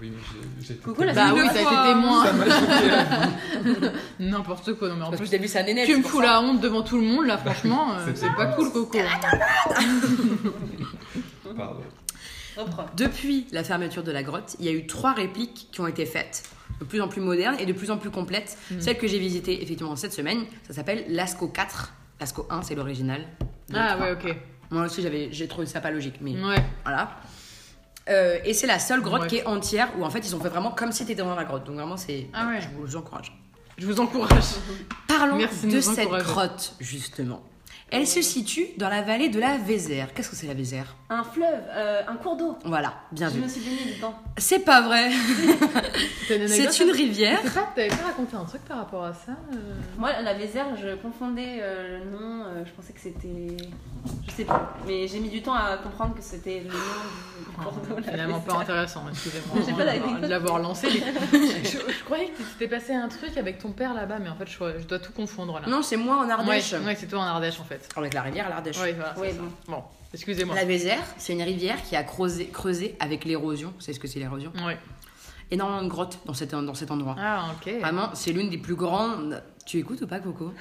Oui, 0.00 0.12
mais 0.14 0.62
j'ai- 0.62 0.74
Coucou, 0.76 1.02
la 1.02 1.12
Bah 1.14 1.28
Une 1.28 1.40
oui, 1.40 1.48
t'as 1.52 1.60
fois. 1.62 1.72
été 1.84 1.92
témoin. 1.94 2.24
Ça 2.26 2.32
m'a 2.34 2.44
choqué 2.44 2.88
la 2.88 3.04
vie. 3.04 3.90
N'importe 4.20 4.74
quoi. 4.74 4.88
Non 4.90 4.96
mais 4.96 5.02
en 5.02 5.10
Parce 5.10 5.22
que 5.22 5.26
plus, 5.26 5.30
t'as 5.30 5.42
vu 5.42 5.48
sa 5.48 5.62
nénette. 5.62 5.86
tu 5.86 5.92
me 5.92 5.96
c'est 5.96 6.02
pour 6.02 6.10
fous 6.12 6.20
ça. 6.20 6.26
la 6.26 6.40
honte 6.42 6.60
devant 6.60 6.82
tout 6.82 6.96
le 6.98 7.04
monde 7.04 7.26
là, 7.26 7.38
franchement, 7.38 7.92
euh, 7.94 8.04
C'était 8.06 8.20
c'est 8.20 8.34
pas 8.36 8.46
cool, 8.46 8.70
Coco. 8.72 8.98
Pardon. 11.56 11.80
Reprends. 12.56 12.86
Depuis 12.96 13.46
la 13.52 13.62
fermeture 13.64 14.02
de 14.02 14.10
la 14.12 14.22
grotte, 14.22 14.56
il 14.60 14.64
y 14.64 14.68
a 14.68 14.72
eu 14.72 14.86
trois 14.86 15.12
répliques 15.12 15.68
qui 15.72 15.80
ont 15.82 15.86
été 15.86 16.06
faites, 16.06 16.42
de 16.80 16.84
plus 16.86 17.00
en 17.02 17.08
plus 17.08 17.20
modernes 17.20 17.56
et 17.58 17.66
de 17.66 17.72
plus 17.74 17.90
en 17.90 17.98
plus 17.98 18.10
complètes. 18.10 18.56
Mm. 18.70 18.80
Celle 18.80 18.96
que 18.98 19.06
j'ai 19.06 19.18
visitée 19.18 19.62
effectivement 19.62 19.94
cette 19.96 20.12
semaine, 20.14 20.44
ça 20.66 20.72
s'appelle 20.72 21.04
Lascaux 21.08 21.48
4. 21.48 21.92
Lascaux 22.18 22.46
1, 22.48 22.62
c'est 22.62 22.74
l'original. 22.74 23.26
Ah 23.74 23.94
3. 23.96 24.06
ouais, 24.06 24.12
ok. 24.12 24.36
Moi 24.70 24.84
aussi, 24.86 25.02
j'avais, 25.02 25.28
j'ai 25.32 25.46
trouvé 25.48 25.66
ça 25.66 25.80
pas 25.80 25.90
logique, 25.90 26.16
mais 26.20 26.32
Ouais. 26.32 26.62
voilà. 26.84 27.10
Euh, 28.08 28.38
et 28.44 28.54
c'est 28.54 28.66
la 28.68 28.78
seule 28.78 29.00
grotte 29.00 29.22
Ouais. 29.22 29.26
qui 29.28 29.36
est 29.38 29.46
entière 29.46 29.88
où 29.98 30.04
en 30.04 30.10
fait 30.10 30.20
ils 30.20 30.34
ont 30.36 30.40
fait 30.40 30.48
vraiment 30.48 30.70
comme 30.70 30.92
si 30.92 31.04
t'étais 31.04 31.22
dans 31.22 31.34
la 31.34 31.44
grotte. 31.44 31.64
Donc 31.64 31.74
vraiment, 31.76 31.96
c'est. 31.96 32.28
Ah 32.32 32.46
ouais. 32.48 32.60
Je 32.60 32.68
vous 32.76 32.94
encourage. 32.96 33.32
Je 33.78 33.86
vous 33.86 34.00
encourage. 34.00 34.44
Parlons 35.08 35.36
Merci 35.36 35.66
de 35.66 35.80
cette 35.80 36.06
encourager. 36.06 36.24
grotte, 36.24 36.74
justement. 36.80 37.42
Elle 37.90 38.06
se 38.06 38.22
situe 38.22 38.66
dans 38.78 38.88
la 38.88 39.02
vallée 39.02 39.28
de 39.28 39.38
la 39.38 39.58
Vézère. 39.58 40.12
Qu'est-ce 40.14 40.30
que 40.30 40.36
c'est 40.36 40.46
la 40.48 40.54
Vézère? 40.54 40.96
Un 41.08 41.22
fleuve, 41.22 41.62
euh, 41.70 42.02
un 42.08 42.16
cours 42.16 42.36
d'eau. 42.36 42.58
Voilà, 42.64 42.92
bien 43.12 43.28
Je 43.28 43.34
vu. 43.34 43.40
me 43.42 43.48
suis 43.48 43.60
baignée 43.60 43.94
dedans. 43.94 44.12
C'est 44.38 44.58
pas 44.58 44.80
vrai. 44.80 45.10
C'est 46.26 46.80
une 46.80 46.90
rivière. 46.90 47.38
T'avais 47.42 47.54
pas, 47.54 47.72
t'avais 47.76 47.88
pas 47.88 48.06
raconté 48.06 48.36
un 48.36 48.44
truc 48.44 48.62
par 48.64 48.78
rapport 48.78 49.04
à 49.04 49.12
ça 49.14 49.32
euh 49.52 49.56
Moi, 49.98 50.10
la 50.20 50.34
Vézère, 50.34 50.66
je 50.76 50.96
confondais 50.96 51.58
euh, 51.60 52.00
le 52.00 52.10
nom. 52.10 52.44
euh, 52.46 52.64
je 52.64 52.72
pensais 52.72 52.92
que 52.92 53.00
c'était. 53.00 53.56
Je 54.26 54.32
sais 54.32 54.44
pas. 54.44 54.74
Mais 54.86 55.06
j'ai 55.06 55.20
mis 55.20 55.28
du 55.28 55.42
temps 55.42 55.54
à 55.54 55.76
comprendre 55.76 56.14
que 56.16 56.22
c'était 56.22 56.60
le 56.64 56.70
nom 56.70 56.74
du, 56.74 57.44
du 57.50 57.56
cours 57.56 57.72
d'eau. 57.72 58.02
Finalement 58.10 58.40
pas 58.40 58.56
intéressant, 58.56 59.04
excusez-moi. 59.08 59.62
J'ai 59.66 59.72
pas 59.74 59.84
d'anecdote. 59.84 60.20
de 60.22 60.26
l'avoir 60.26 60.58
lancé. 60.58 60.88
mais- 61.32 61.38
je, 61.64 61.78
je 61.78 62.04
croyais 62.04 62.30
que 62.30 62.42
t'étais 62.58 62.68
passé 62.76 62.94
un 62.94 63.08
truc 63.08 63.36
avec 63.36 63.58
ton 63.60 63.70
père 63.70 63.94
là-bas, 63.94 64.18
mais 64.20 64.28
en 64.28 64.34
fait 64.34 64.48
je, 64.48 64.80
je 64.80 64.84
dois 64.86 64.98
tout 64.98 65.12
confondre 65.12 65.60
là. 65.60 65.68
Non, 65.68 65.82
c'est 65.82 65.96
moi 65.96 66.16
en 66.16 66.28
Ardèche. 66.28 66.72
Ouais, 66.72 66.78
ouais, 66.80 66.96
c'est 66.98 67.06
toi 67.06 67.20
en 67.20 67.26
Ardèche 67.26 67.60
en 67.60 67.64
fait. 67.64 67.88
Avec 67.96 68.12
la 68.12 68.22
rivière, 68.22 68.48
l'Ardèche. 68.48 68.80
Ouais, 68.80 68.92
voilà, 68.92 69.16
Ouais. 69.18 69.34
Bon, 69.68 69.82
excusez-moi. 70.16 70.54
La 70.56 70.64
Vézère, 70.64 71.02
c'est 71.18 71.32
une 71.32 71.42
rivière 71.42 71.82
qui 71.82 71.94
a 71.96 72.02
creusé, 72.02 72.46
creusé 72.46 72.96
avec 73.00 73.24
l'érosion. 73.24 73.72
Vous 73.76 73.80
savez 73.80 73.92
ce 73.94 74.00
que 74.00 74.08
c'est 74.08 74.18
l'érosion 74.18 74.52
Ouais. 74.66 74.78
Énormément 75.52 75.82
de 75.82 75.88
grottes 75.88 76.18
dans 76.26 76.34
cet, 76.34 76.50
dans 76.50 76.74
cet 76.74 76.90
endroit. 76.90 77.14
Ah, 77.18 77.52
ok. 77.56 77.72
Vraiment, 77.80 78.10
c'est 78.14 78.32
l'une 78.32 78.50
des 78.50 78.58
plus 78.58 78.74
grandes. 78.74 79.40
Tu 79.64 79.78
écoutes 79.78 80.00
ou 80.02 80.06
pas, 80.08 80.18
Coco 80.18 80.52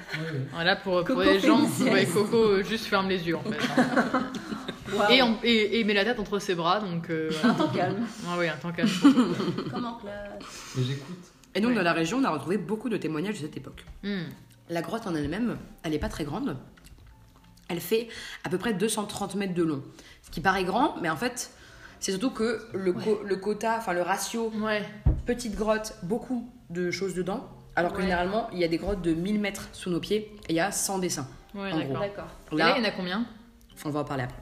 Voilà, 0.53 0.75
pour, 0.75 0.93
pour 0.99 1.05
Coco 1.05 1.21
les 1.23 1.39
fait 1.39 1.47
gens, 1.47 1.61
ouais. 1.91 2.05
Coco 2.05 2.37
euh, 2.37 2.63
juste 2.63 2.85
ferme 2.85 3.09
les 3.09 3.27
yeux 3.27 3.35
en 3.37 3.41
fait. 3.43 3.57
Et, 5.09 5.21
on- 5.23 5.37
et, 5.43 5.79
et 5.79 5.83
met 5.83 5.93
la 5.95 6.05
tête 6.05 6.19
entre 6.19 6.37
ses 6.39 6.55
bras, 6.55 6.79
donc. 6.79 7.09
Euh, 7.09 7.29
Un 7.43 7.53
temps 7.55 7.67
calme. 7.69 8.05
ah 8.27 8.35
oui, 8.39 8.47
un 8.47 8.55
temps 8.55 8.71
calme. 8.71 8.87
Comme 9.71 9.85
en 9.85 9.95
classe. 9.95 10.73
J'écoute. 10.77 11.17
Et 11.55 11.59
donc, 11.59 11.69
Ouais. 11.71 11.75
dans 11.75 11.81
la 11.81 11.91
région, 11.93 12.19
on 12.19 12.23
a 12.23 12.29
retrouvé 12.29 12.57
beaucoup 12.57 12.87
de 12.87 12.95
témoignages 12.97 13.35
de 13.35 13.39
cette 13.41 13.57
époque. 13.57 13.83
Hmm. 14.03 14.23
La 14.69 14.81
grotte 14.81 15.05
en 15.07 15.15
elle-même, 15.15 15.57
elle 15.83 15.91
n'est 15.91 15.99
pas 15.99 16.07
très 16.09 16.23
grande. 16.23 16.55
Elle 17.67 17.79
fait 17.79 18.07
à 18.43 18.49
peu 18.49 18.57
près 18.57 18.73
230 18.73 19.35
mètres 19.35 19.53
de 19.53 19.63
long. 19.63 19.81
Ce 20.23 20.29
qui 20.31 20.41
paraît 20.41 20.63
grand, 20.63 20.95
mais 21.01 21.09
en 21.09 21.15
fait, 21.15 21.51
c'est 21.99 22.11
surtout 22.11 22.31
que 22.31 22.67
le, 22.73 22.93
co- 22.93 23.21
le 23.23 23.35
quota, 23.37 23.75
enfin 23.77 23.93
le 23.93 24.01
ratio 24.01 24.51
Ouais. 24.61 24.83
petite 25.25 25.55
grotte, 25.55 25.93
beaucoup 26.03 26.49
de 26.69 26.91
choses 26.91 27.13
dedans. 27.15 27.49
Alors 27.75 27.91
que 27.91 27.97
Ouais. 27.97 28.03
généralement, 28.03 28.47
il 28.53 28.59
y 28.59 28.63
a 28.63 28.67
des 28.67 28.77
grottes 28.77 29.01
de 29.01 29.13
1000 29.13 29.39
mètres 29.39 29.67
sous 29.73 29.89
nos 29.89 29.99
pieds 29.99 30.31
et 30.47 30.53
il 30.53 30.55
y 30.55 30.59
a 30.59 30.71
100 30.71 30.99
dessins. 30.99 31.27
Ouais, 31.53 31.71
d'accord. 31.71 32.27
là, 32.51 32.57
Là, 32.57 32.75
il 32.77 32.83
y 32.83 32.85
en 32.85 32.89
a 32.89 32.91
combien? 32.91 33.25
on 33.83 33.89
va 33.89 33.99
en 34.01 34.03
parler 34.05 34.23
après. 34.23 34.37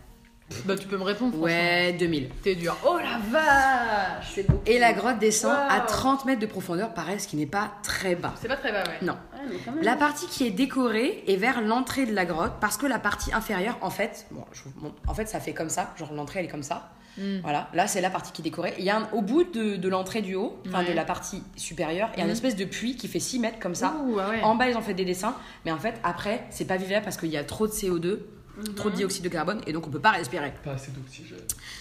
Bah, 0.66 0.76
tu 0.78 0.88
peux 0.88 0.98
me 0.98 1.04
répondre. 1.04 1.38
Ouais, 1.40 1.94
2000. 1.94 2.30
T'es 2.42 2.56
dur. 2.56 2.76
Oh 2.86 2.98
la 2.98 3.18
vache 3.32 4.32
C'est 4.36 4.48
beaucoup. 4.48 4.62
Et 4.66 4.80
la 4.80 4.94
grotte 4.94 5.20
descend 5.20 5.56
à 5.70 5.80
Wow. 5.82 5.86
30 5.88 6.26
mètres 6.26 6.40
de 6.42 6.46
profondeur, 6.46 6.94
pareil, 6.94 7.20
ce 7.20 7.28
qui 7.28 7.36
n'est 7.36 7.46
pas 7.46 7.72
très 7.84 8.16
bas. 8.16 8.34
C'est 8.42 8.48
pas 8.48 8.56
très 8.58 8.72
bas, 8.72 8.84
ouais. 8.84 8.98
Non. 9.06 9.14
Ouais, 9.14 9.40
mais 9.50 9.56
quand 9.66 9.72
même. 9.72 9.84
La 9.84 9.96
partie 9.96 10.28
qui 10.28 10.46
est 10.48 10.52
décorée 10.52 11.24
est 11.28 11.36
vers 11.36 11.62
l'entrée 11.62 12.06
de 12.06 12.14
la 12.14 12.26
grotte 12.26 12.54
parce 12.62 12.78
que 12.78 12.86
la 12.86 13.00
partie 13.00 13.34
inférieure, 13.34 13.78
en 13.82 13.90
fait, 13.90 14.26
bon, 14.32 14.44
je 14.54 14.64
en 15.08 15.14
fait, 15.14 15.28
ça 15.28 15.40
fait 15.40 15.54
comme 15.54 15.70
ça, 15.70 15.94
genre 15.98 16.14
l'entrée 16.14 16.40
elle 16.40 16.46
est 16.46 16.50
comme 16.50 16.64
ça. 16.64 16.90
Hmm. 17.18 17.42
Voilà, 17.44 17.68
là 17.76 17.86
c'est 17.86 18.02
la 18.02 18.10
partie 18.10 18.32
qui 18.32 18.42
est 18.42 18.44
décorée. 18.46 18.74
Il 18.80 18.84
y 18.86 18.90
a 18.90 18.98
un- 18.98 19.08
au 19.14 19.22
bout 19.22 19.44
de, 19.44 19.76
de 19.76 19.88
l'entrée 19.90 20.24
du 20.24 20.34
haut, 20.34 20.58
enfin 20.68 20.80
Ouais. 20.80 20.90
de 20.90 20.94
la 20.94 21.06
partie 21.06 21.44
supérieure, 21.56 22.10
il 22.14 22.18
y 22.18 22.22
a 22.22 22.24
une 22.24 22.30
Mhm. 22.30 22.34
espèce 22.34 22.56
de 22.56 22.66
puits 22.66 22.96
qui 22.96 23.08
fait 23.08 23.20
6 23.20 23.38
mètres 23.38 23.60
comme 23.60 23.76
ça. 23.76 23.94
Ouh, 24.04 24.18
ah 24.20 24.30
ouais. 24.30 24.42
En 24.42 24.56
bas, 24.56 24.68
ils 24.68 24.76
ont 24.78 24.82
fait 24.82 24.96
des 24.96 25.06
dessins, 25.06 25.36
mais 25.64 25.72
en 25.72 25.78
fait, 25.78 25.94
après, 26.04 26.44
c'est 26.50 26.66
pas 26.66 26.78
vivable 26.78 27.04
parce 27.04 27.18
qu'il 27.18 27.30
y 27.30 27.38
a 27.38 27.44
trop 27.44 27.68
de 27.68 27.72
CO2, 27.72 28.26
Mhm. 28.58 28.76
trop 28.76 28.90
de 28.90 28.96
dioxyde 28.96 29.24
de 29.24 29.30
carbone, 29.30 29.62
et 29.66 29.74
donc 29.74 29.88
on 29.88 29.90
peut 29.90 30.00
pas 30.00 30.12
respirer. 30.12 30.54
Pas 30.64 30.74
assez 30.74 30.92
d'oxygène. 30.92 31.38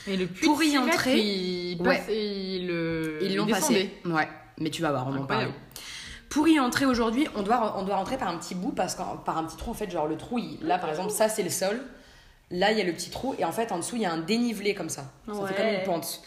Et 0.07 0.17
le 0.17 0.27
puits 0.27 0.47
Pour 0.47 0.63
y 0.63 0.79
entrer- 0.79 1.19
il 1.19 1.81
Ouais. 1.83 1.97
passe 1.99 2.09
et 2.09 2.57
il 2.57 2.67
le. 2.67 3.19
Ils 3.23 3.31
il 3.33 3.37
l'ont 3.37 3.47
passé. 3.47 3.91
Ouais, 4.07 4.29
mais 4.59 4.71
tu 4.71 4.81
vas 4.83 4.91
voir, 4.91 5.07
on 5.09 5.17
en 5.17 5.27
parle. 5.27 5.51
Pour 6.31 6.49
y 6.49 6.59
entrer 6.59 6.87
aujourd'hui, 6.87 7.27
on 7.37 7.43
doit, 7.43 7.75
on 7.79 7.83
doit 7.85 7.97
rentrer 7.97 8.17
par 8.17 8.29
un 8.29 8.39
petit 8.39 8.55
bout, 8.55 8.73
parce 8.73 8.95
que 8.95 9.03
par 9.25 9.37
un 9.37 9.45
petit 9.45 9.57
trou, 9.59 9.71
en 9.71 9.75
fait, 9.75 9.91
genre 9.91 10.07
le 10.09 10.17
trou, 10.17 10.39
il- 10.39 10.59
là 10.63 10.79
par 10.79 10.89
exemple, 10.89 11.11
ça 11.11 11.29
c'est 11.29 11.43
le 11.43 11.51
sol, 11.51 11.79
là 12.51 12.73
il 12.73 12.79
y 12.79 12.81
a 12.81 12.85
le 12.85 12.93
petit 12.95 13.11
trou, 13.11 13.35
et 13.39 13.45
en 13.45 13.53
fait 13.53 13.71
en 13.71 13.77
dessous 13.79 13.97
il 13.97 14.03
y 14.03 14.07
a 14.07 14.13
un 14.13 14.19
dénivelé 14.19 14.75
comme 14.75 14.89
ça. 14.89 15.13
Ça 15.27 15.47
fait 15.47 15.55
comme 15.55 15.67
une 15.67 15.83
pente. 15.85 16.23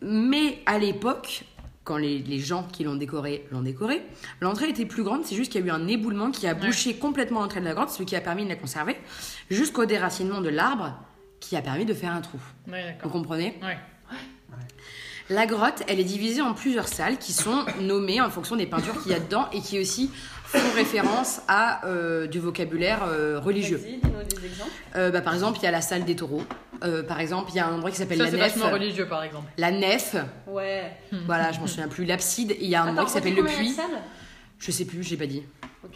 Mais 0.00 0.58
à 0.66 0.78
l'époque, 0.78 1.42
quand 1.84 1.96
les, 1.96 2.18
les 2.20 2.38
gens 2.38 2.62
qui 2.72 2.84
l'ont 2.84 2.94
décoré 2.96 3.46
l'ont 3.50 3.62
décoré, 3.62 4.02
l'entrée 4.40 4.68
était 4.68 4.86
plus 4.86 5.02
grande, 5.02 5.24
c'est 5.24 5.34
juste 5.34 5.50
qu'il 5.52 5.60
y 5.60 5.64
a 5.64 5.66
eu 5.66 5.70
un 5.70 5.88
éboulement 5.88 6.30
qui 6.30 6.46
a 6.46 6.54
bouché 6.54 6.94
complètement 6.94 7.40
l'entrée 7.40 7.60
de 7.60 7.64
la 7.64 7.74
grotte, 7.74 7.90
ce 7.90 8.02
qui 8.04 8.14
a 8.16 8.20
permis 8.20 8.44
de 8.44 8.48
la 8.48 8.56
conserver, 8.56 8.96
jusqu'au 9.50 9.84
déracinement 9.84 10.40
de 10.40 10.48
l'arbre 10.48 10.94
qui 11.40 11.56
a 11.56 11.62
permis 11.62 11.84
de 11.84 11.92
faire 11.94 12.12
un 12.12 12.20
trou. 12.20 12.38
Ouais, 12.70 12.96
Vous 13.02 13.10
comprenez? 13.10 13.58
Ouais. 13.62 13.76
La 15.30 15.46
grotte, 15.46 15.82
elle 15.88 15.98
est 15.98 16.04
divisée 16.04 16.42
en 16.42 16.52
plusieurs 16.52 16.88
salles 16.88 17.16
qui 17.16 17.32
sont 17.32 17.64
nommées 17.80 18.20
en 18.20 18.28
fonction 18.28 18.54
des 18.56 18.66
peintures 18.66 19.00
qu'il 19.02 19.12
y 19.12 19.14
a 19.14 19.20
dedans 19.20 19.48
et 19.52 19.60
qui 19.60 19.78
aussi 19.80 20.10
font 20.58 20.74
référence 20.74 21.40
à 21.48 21.86
euh, 21.86 22.26
du 22.26 22.38
vocabulaire 22.38 23.04
euh, 23.06 23.38
religieux. 23.40 23.80
Euh, 24.96 25.10
bah, 25.10 25.20
par 25.20 25.34
exemple, 25.34 25.58
il 25.60 25.64
y 25.64 25.66
a 25.66 25.70
la 25.70 25.80
salle 25.80 26.04
des 26.04 26.16
taureaux. 26.16 26.42
Euh, 26.84 27.02
par 27.02 27.20
exemple, 27.20 27.50
il 27.52 27.56
y 27.56 27.60
a 27.60 27.66
un 27.66 27.74
endroit 27.74 27.90
qui 27.90 27.96
s'appelle 27.96 28.18
Ça, 28.18 28.24
la 28.24 28.30
c'est 28.30 28.36
nef. 28.36 28.56
vachement 28.56 28.70
religieux, 28.72 29.06
par 29.06 29.22
exemple. 29.22 29.46
La 29.56 29.70
nef, 29.70 30.16
Ouais. 30.46 30.92
voilà, 31.26 31.52
je 31.52 31.60
m'en 31.60 31.66
souviens 31.66 31.88
plus. 31.88 32.04
L'abside, 32.04 32.50
et 32.52 32.58
il 32.62 32.68
y 32.68 32.74
a 32.74 32.82
un 32.82 32.88
endroit 32.88 33.04
qui 33.06 33.12
s'appelle 33.12 33.34
le 33.34 33.44
puits. 33.44 33.76
Je 34.58 34.70
sais 34.70 34.84
plus, 34.84 35.02
j'ai 35.02 35.16
pas 35.16 35.26
dit. 35.26 35.42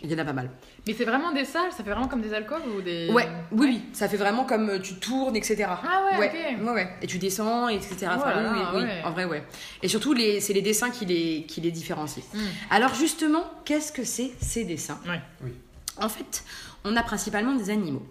Il 0.03 0.11
y 0.11 0.14
en 0.14 0.19
a 0.19 0.25
pas 0.25 0.33
mal. 0.33 0.51
Mais 0.87 0.94
c'est 0.94 1.05
vraiment 1.05 1.33
des 1.33 1.44
salles 1.44 1.72
Ça 1.72 1.83
fait 1.83 1.90
vraiment 1.90 2.07
comme 2.09 2.20
des 2.22 2.33
alcôves 2.33 2.62
ou 2.77 2.81
des. 2.81 3.11
Ouais, 3.11 3.29
oui, 3.53 3.66
oui, 3.68 3.83
ça 3.92 4.09
fait 4.09 4.16
vraiment 4.16 4.44
comme 4.44 4.68
euh, 4.70 4.79
tu 4.79 4.94
tournes, 4.94 5.35
etc. 5.37 5.66
Ah 5.68 6.05
ouais, 6.12 6.18
ouais, 6.18 6.27
ok. 6.59 6.64
ouais, 6.66 6.72
ouais. 6.72 6.88
Et 7.03 7.07
tu 7.07 7.18
descends, 7.18 7.68
etc. 7.68 8.07
Enfin, 8.14 8.33
Oh 8.37 8.77
oui, 8.77 8.83
ouais. 8.83 9.03
en 9.05 9.11
vrai, 9.11 9.25
ouais. 9.25 9.42
Et 9.83 9.88
surtout, 9.88 10.12
les, 10.12 10.40
c'est 10.40 10.53
les 10.53 10.62
dessins 10.62 10.90
qui 10.90 11.05
les, 11.05 11.44
qui 11.49 11.61
les 11.61 11.70
différencient. 11.72 12.22
Hmm. 12.35 12.38
Alors 12.70 12.94
justement, 12.94 13.44
qu'est-ce 13.64 13.90
que 13.92 14.05
c'est 14.05 14.31
ces 14.40 14.64
dessins? 14.64 14.99
Ouais. 15.09 15.20
Oui. 15.42 15.53
En 16.01 16.09
fait, 16.09 16.44
on 16.85 16.94
a 16.96 17.03
principalement 17.03 17.55
des 17.55 17.70
animaux. 17.70 18.07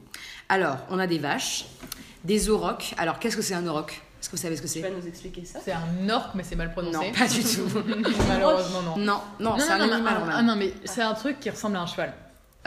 Alors, 0.50 0.78
on 0.90 1.00
a 1.00 1.08
des 1.08 1.20
vaches, 1.20 1.66
des 2.24 2.50
aurochs. 2.50 2.94
Alors, 2.98 3.20
qu'est-ce 3.20 3.38
que 3.38 3.42
c'est 3.42 3.54
un 3.56 3.66
auroch? 3.68 4.02
Est-ce 4.20 4.30
que 4.30 4.36
vous 4.36 4.42
savez 4.42 4.56
ce 4.58 4.62
que 4.64 4.68
Tu 4.68 4.74
c'est? 4.74 4.82
vas 4.82 4.90
nous 4.90 5.08
expliquer 5.08 5.46
ça? 5.46 5.60
C'est 5.64 5.72
un 5.72 6.10
orque, 6.10 6.34
mais 6.36 6.44
c'est 6.44 6.56
mal 6.56 6.72
prononcé. 6.72 6.98
Non, 6.98 7.12
pas 7.14 7.28
du 7.28 7.42
tout. 7.44 7.70
Malheureusement, 8.28 8.82
non. 8.82 8.98
non, 8.98 9.22
non, 9.40 9.56
c'est 9.60 9.72
un 9.72 9.78
non, 9.86 9.94
animal. 9.94 10.14
ah, 10.16 10.20
Romain. 10.20 10.34
ah 10.36 10.42
non, 10.42 10.56
mais 10.56 10.74
c'est 10.84 11.02
un 11.04 11.14
truc 11.14 11.40
qui 11.40 11.50
ressemble 11.52 11.76
à 11.78 11.82
un 11.82 11.86
cheval. 11.86 12.12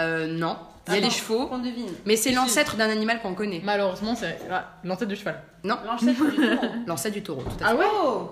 Euh, 0.00 0.26
non, 0.26 0.56
il 0.86 0.92
y 0.92 0.94
a 0.94 0.98
Attends, 0.98 1.06
les 1.08 1.10
chevaux, 1.10 1.50
devine. 1.58 1.88
mais 2.06 2.16
c'est 2.16 2.32
l'ancêtre 2.32 2.76
d'un 2.76 2.88
animal 2.88 3.20
qu'on 3.20 3.34
connaît. 3.34 3.60
Malheureusement, 3.64 4.14
c'est 4.14 4.38
ah, 4.50 4.78
l'entête 4.84 5.08
du 5.08 5.16
cheval. 5.16 5.42
Non, 5.64 5.76
L'ancêtre 5.84 6.24
du 6.30 6.36
taureau. 6.36 6.72
l'ancêtre 6.86 7.14
du 7.14 7.22
taureau, 7.22 7.42
tout 7.42 7.48
à 7.48 7.58
fait. 7.58 7.64
Ah 7.66 7.74
ouais 7.76 7.86
Oh 8.04 8.30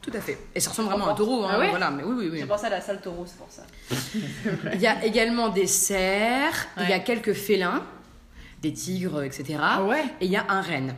Tout 0.00 0.12
à 0.14 0.20
fait. 0.20 0.38
Et 0.54 0.60
ça 0.60 0.70
ressemble 0.70 0.88
vraiment 0.88 1.08
à 1.08 1.12
un 1.12 1.14
taureau, 1.14 1.44
hein, 1.44 1.50
Ah 1.52 1.58
ouais 1.58 1.70
voilà, 1.70 1.90
mais 1.90 2.02
oui, 2.02 2.14
oui, 2.16 2.30
J'ai 2.36 2.42
oui. 2.42 2.48
pensé 2.48 2.66
à 2.66 2.70
la 2.70 2.80
salle 2.80 3.00
taureau, 3.00 3.26
c'est 3.26 3.36
pour 3.38 3.48
ça. 3.50 3.62
Il 4.74 4.80
y 4.80 4.86
a 4.86 5.04
également 5.04 5.48
des 5.50 5.66
cerfs, 5.66 6.66
il 6.78 6.88
y 6.88 6.92
a 6.92 6.98
quelques 7.00 7.32
félins, 7.34 7.82
des 8.62 8.72
tigres, 8.72 9.22
etc. 9.22 9.58
Ah 9.60 9.82
ouais 9.84 10.04
Et 10.20 10.24
il 10.26 10.30
y 10.30 10.36
a 10.36 10.44
un 10.48 10.62
renne. 10.62 10.94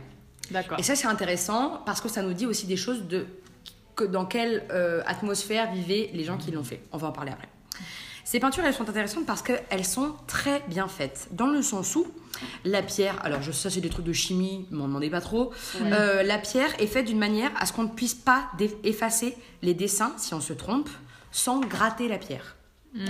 D'accord. 0.51 0.79
Et 0.79 0.83
ça, 0.83 0.95
c'est 0.95 1.07
intéressant 1.07 1.81
parce 1.85 1.99
que 1.99 2.07
ça 2.07 2.21
nous 2.21 2.31
dit 2.33 2.45
aussi 2.45 2.65
des 2.65 2.77
choses 2.77 3.03
de 3.07 3.25
que, 3.95 4.05
dans 4.05 4.25
quelle 4.25 4.63
euh, 4.71 5.01
atmosphère 5.05 5.69
vivaient 5.73 6.09
les 6.13 6.23
gens 6.23 6.37
qui 6.37 6.51
l'ont 6.51 6.63
fait. 6.63 6.79
On 6.93 6.97
va 6.97 7.09
en 7.09 7.11
parler 7.11 7.31
après. 7.33 7.49
Ces 8.27 8.41
peintures, 8.41 8.65
elles 8.65 8.73
sont 8.73 8.89
intéressantes 8.89 9.25
parce 9.25 9.41
qu'elles 9.41 9.85
sont 9.85 10.13
très 10.27 10.61
bien 10.67 10.89
faites. 10.89 11.29
Dans 11.31 11.47
le 11.47 11.61
sens 11.61 11.95
où 11.95 12.05
la 12.65 12.83
pierre, 12.83 13.15
alors 13.23 13.41
je, 13.41 13.53
ça 13.53 13.69
c'est 13.69 13.79
des 13.79 13.87
trucs 13.89 14.05
de 14.05 14.11
chimie, 14.11 14.65
m'en 14.69 14.89
demandez 14.89 15.09
pas 15.09 15.21
trop, 15.21 15.51
Ouais. 15.79 15.93
Euh, 15.93 16.23
la 16.23 16.37
pierre 16.37 16.69
est 16.77 16.87
faite 16.87 17.05
d'une 17.05 17.19
manière 17.19 17.51
à 17.57 17.65
ce 17.65 17.71
qu'on 17.71 17.83
ne 17.83 17.87
puisse 17.87 18.15
pas 18.15 18.51
effacer 18.83 19.37
les 19.61 19.73
dessins, 19.73 20.11
si 20.17 20.33
on 20.33 20.41
se 20.41 20.51
trompe, 20.51 20.89
sans 21.31 21.61
gratter 21.61 22.09
la 22.09 22.17
pierre. 22.17 22.57
Hmm. 22.93 23.05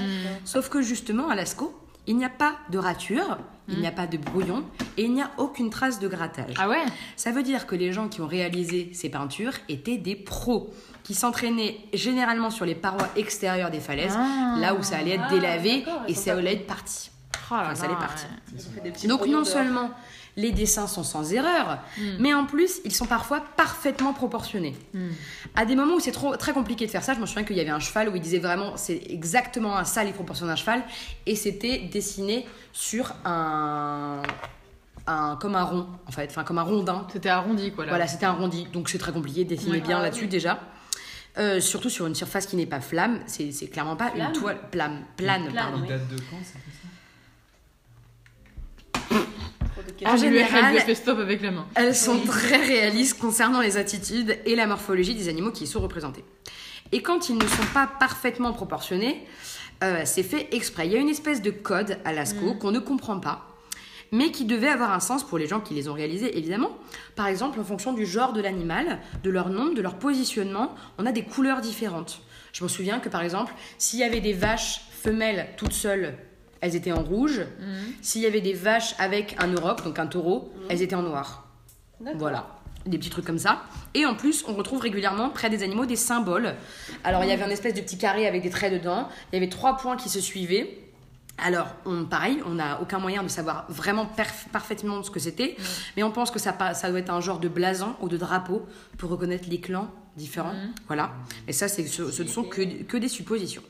Sauf 0.46 0.70
que 0.70 0.84
justement, 0.84 1.30
à 1.30 1.36
Lascaux, 1.36 1.76
il 2.06 2.16
n'y 2.16 2.26
a 2.26 2.30
pas 2.30 2.56
de 2.70 2.78
rature, 2.78 3.40
il 3.68 3.80
n'y 3.80 3.88
a 3.88 3.92
pas 3.92 4.08
de 4.08 4.18
brouillon 4.18 4.64
et 4.98 5.04
il 5.04 5.14
n'y 5.14 5.22
a 5.22 5.32
aucune 5.38 5.70
trace 5.70 6.00
de 6.00 6.08
grattage. 6.08 6.54
Ah 6.58 6.70
ouais? 6.70 6.86
Ça 7.18 7.32
veut 7.32 7.44
dire 7.44 7.68
que 7.68 7.76
les 7.76 7.92
gens 7.92 8.08
qui 8.08 8.22
ont 8.22 8.28
réalisé 8.28 8.92
ces 8.94 9.10
peintures 9.10 9.54
étaient 9.68 9.98
des 9.98 10.16
pros, 10.16 10.74
qui 11.08 11.16
s'entraînaient 11.16 11.78
généralement 11.94 12.50
sur 12.50 12.66
les 12.66 12.76
parois 12.76 13.08
extérieures 13.16 13.72
des 13.72 13.80
falaises, 13.80 14.16
Ah. 14.18 14.56
là 14.60 14.76
où 14.76 14.84
ça 14.84 14.98
allait 14.98 15.12
être 15.16 15.24
Ah, 15.28 15.34
délavé 15.34 15.86
ils 16.08 16.12
et 16.12 16.14
ça 16.16 16.34
allait 16.34 16.54
être 16.54 16.68
parti. 16.68 17.10
Oh 17.50 17.54
là 17.56 17.62
Enfin, 17.64 17.76
ça 17.76 17.84
là, 17.84 17.94
l'est 17.94 17.96
parti. 18.00 18.26
ouais. 18.26 18.54
Ils 18.60 18.68
ont 18.68 18.72
fait 18.72 18.82
des 18.82 18.92
petits 18.92 19.08
Donc 19.08 19.26
non 19.26 19.46
seulement 19.46 19.90
les 20.36 20.52
dessins 20.52 20.86
sont 20.86 21.04
sans 21.04 21.32
erreur, 21.34 21.80
Mm. 21.98 22.02
mais 22.20 22.34
en 22.34 22.46
plus 22.46 22.82
ils 22.84 22.94
sont 22.94 23.06
parfois 23.06 23.42
parfaitement 23.56 24.12
proportionnés. 24.14 24.76
Hmm. 24.94 25.08
À 25.56 25.66
des 25.66 25.76
moments 25.78 25.96
où 25.96 26.00
c'est 26.02 26.12
trop 26.12 26.36
très 26.36 26.52
compliqué 26.54 26.86
de 26.86 26.92
faire 26.92 27.04
ça, 27.04 27.14
je 27.14 27.20
me 27.20 27.26
souviens 27.26 27.44
qu'il 27.46 27.56
y 27.56 27.62
avait 27.62 27.70
un 27.72 27.80
cheval 27.80 28.10
où 28.10 28.16
il 28.16 28.22
disait 28.22 28.38
vraiment 28.40 28.76
c'est 28.76 29.02
exactement 29.10 29.84
ça 29.86 30.04
les 30.04 30.12
proportions 30.12 30.46
d'un 30.46 30.56
cheval 30.58 30.84
et 31.26 31.36
c'était 31.38 31.80
dessiné 31.92 32.46
sur 32.74 33.14
un, 33.26 34.22
un 35.08 35.38
comme 35.38 35.56
un 35.56 35.64
rond 35.64 35.88
en 36.08 36.12
fait, 36.12 36.28
enfin 36.30 36.44
comme 36.44 36.58
un 36.60 36.64
rondin. 36.64 37.08
C'était 37.14 37.30
arrondi, 37.30 37.72
quoi, 37.72 37.86
là. 37.86 37.92
Voilà, 37.92 38.08
c'était 38.08 38.26
arrondi, 38.26 38.68
donc 38.74 38.90
c'est 38.90 38.98
très 39.00 39.14
compliqué 39.14 39.46
de 39.46 39.50
dessiner 39.50 39.72
Ouais. 39.72 39.80
bien 39.82 40.00
Ah, 40.00 40.04
là-dessus 40.04 40.24
oui. 40.26 40.28
déjà. 40.30 40.60
Euh, 41.38 41.60
surtout 41.62 41.90
sur 41.90 42.08
une 42.08 42.16
surface 42.16 42.48
qui 42.48 42.56
n'est 42.56 42.66
pas 42.66 42.82
flamme, 42.82 43.20
c'est 43.28 43.70
clairement 43.70 43.96
pas 43.96 44.12
une 44.16 44.32
toile 44.32 44.58
plane, 44.72 45.04
plane, 45.16 45.44
Plane, 45.50 45.54
pardon. 45.54 45.78
Il 45.78 45.82
oui. 45.84 45.88
date 45.90 46.08
de 46.10 46.16
quand. 46.32 46.38
En 50.06 50.18
général, 50.18 50.48
général- 50.50 50.76
elle 50.76 50.82
fait 50.82 50.96
stop 50.96 51.20
avec 51.20 51.42
la 51.42 51.52
main. 51.52 51.66
Elles 51.76 51.96
sont 51.96 52.20
très 52.20 52.58
réalistes 52.58 53.20
concernant 53.20 53.62
les 53.62 53.78
attitudes 53.78 54.38
et 54.46 54.56
la 54.56 54.66
morphologie 54.68 55.16
des 55.16 55.30
animaux 55.30 55.52
qui 55.52 55.66
y 55.66 55.68
sont 55.68 55.80
représentés. 55.80 56.26
Et 56.92 57.02
quand 57.02 57.30
ils 57.30 57.38
ne 57.38 57.46
sont 57.48 57.66
pas 57.74 57.88
parfaitement 58.00 58.54
proportionnés, 58.54 59.26
euh, 59.84 60.02
c'est 60.06 60.24
fait 60.24 60.48
exprès. 60.54 60.88
Il 60.88 60.94
y 60.94 60.96
a 60.96 61.00
une 61.00 61.10
espèce 61.10 61.42
de 61.42 61.52
code 61.52 62.00
à 62.06 62.14
Lascaux 62.14 62.56
qu'on 62.56 62.72
ne 62.72 62.80
comprend 62.80 63.20
pas. 63.20 63.46
Mais 64.12 64.32
qui 64.32 64.46
devaient 64.46 64.68
avoir 64.68 64.92
un 64.92 65.00
sens 65.00 65.24
pour 65.24 65.38
les 65.38 65.48
gens 65.48 65.60
qui 65.60 65.74
les 65.74 65.90
ont 65.90 65.94
réalisés, 65.94 66.38
évidemment. 66.38 66.72
Par 67.16 67.28
exemple, 67.28 67.60
en 67.60 67.64
fonction 67.64 67.94
du 67.94 68.06
genre 68.06 68.34
de 68.34 68.42
l'animal, 68.42 69.00
de 69.24 69.30
leur 69.30 69.50
nombre, 69.50 69.74
de 69.74 69.82
leur 69.82 69.96
positionnement, 69.96 70.74
on 70.98 71.06
a 71.06 71.12
des 71.12 71.24
couleurs 71.24 71.62
différentes. 71.62 72.22
Je 72.54 72.64
me 72.64 72.70
souviens 72.70 73.00
que, 73.00 73.10
par 73.10 73.22
exemple, 73.22 73.54
s'il 73.78 74.00
y 74.00 74.04
avait 74.04 74.22
des 74.22 74.34
vaches 74.34 74.82
femelles 74.92 75.48
toutes 75.58 75.74
seules, 75.74 76.16
elles 76.62 76.76
étaient 76.76 76.92
en 76.92 77.04
rouge. 77.04 77.42
S'il 78.02 78.22
y 78.22 78.26
avait 78.26 78.42
des 78.42 78.54
vaches 78.54 78.96
avec 78.98 79.36
un 79.40 79.56
auroch, 79.56 79.84
donc 79.84 80.00
un 80.00 80.08
taureau, 80.08 80.52
elles 80.70 80.82
étaient 80.82 80.96
en 80.96 81.04
noir. 81.04 81.48
Voilà, 82.16 82.48
des 82.86 82.98
petits 82.98 83.10
trucs 83.10 83.26
comme 83.26 83.38
ça. 83.38 83.64
Et 83.94 84.06
en 84.06 84.16
plus, 84.16 84.44
on 84.48 84.54
retrouve 84.54 84.80
régulièrement 84.82 85.30
près 85.30 85.50
des 85.50 85.64
animaux 85.64 85.86
des 85.86 85.96
symboles. 85.96 86.56
Alors, 87.04 87.24
il 87.24 87.30
y 87.30 87.34
avait 87.34 87.44
un 87.44 87.50
espèce 87.50 87.74
de 87.74 87.82
petit 87.82 87.98
carré 87.98 88.28
avec 88.28 88.42
des 88.42 88.50
traits 88.50 88.74
dedans. 88.74 89.08
Il 89.32 89.36
y 89.36 89.38
avait 89.38 89.50
trois 89.50 89.78
points 89.78 89.98
qui 89.98 90.10
se 90.10 90.20
suivaient. 90.20 90.80
Alors, 91.38 91.68
on, 91.86 92.06
pareil, 92.06 92.42
on 92.46 92.56
n'a 92.56 92.82
aucun 92.82 93.00
moyen 93.00 93.22
de 93.22 93.28
savoir 93.28 93.66
vraiment 93.70 94.10
parfaitement 94.52 95.04
ce 95.04 95.12
que 95.12 95.20
c'était, 95.20 95.56
mais 95.96 96.04
on 96.04 96.12
pense 96.12 96.32
que 96.32 96.40
ça, 96.40 96.52
doit 96.52 97.00
être 97.00 97.12
un 97.12 97.22
genre 97.22 97.40
de 97.40 97.48
blason 97.48 97.96
ou 98.02 98.10
de 98.10 98.18
drapeau 98.18 98.66
pour 98.98 99.10
reconnaître 99.10 99.48
les 99.50 99.60
clans 99.60 99.90
différents. 100.16 100.56
Voilà. 100.88 101.12
Et 101.48 101.54
ça, 101.54 101.68
ce, 101.68 101.86
ce 101.86 102.24
ne 102.24 102.28
sont 102.28 102.44
que, 102.44 102.84
que 102.84 102.98
des 102.98 103.08
suppositions. 103.08 103.64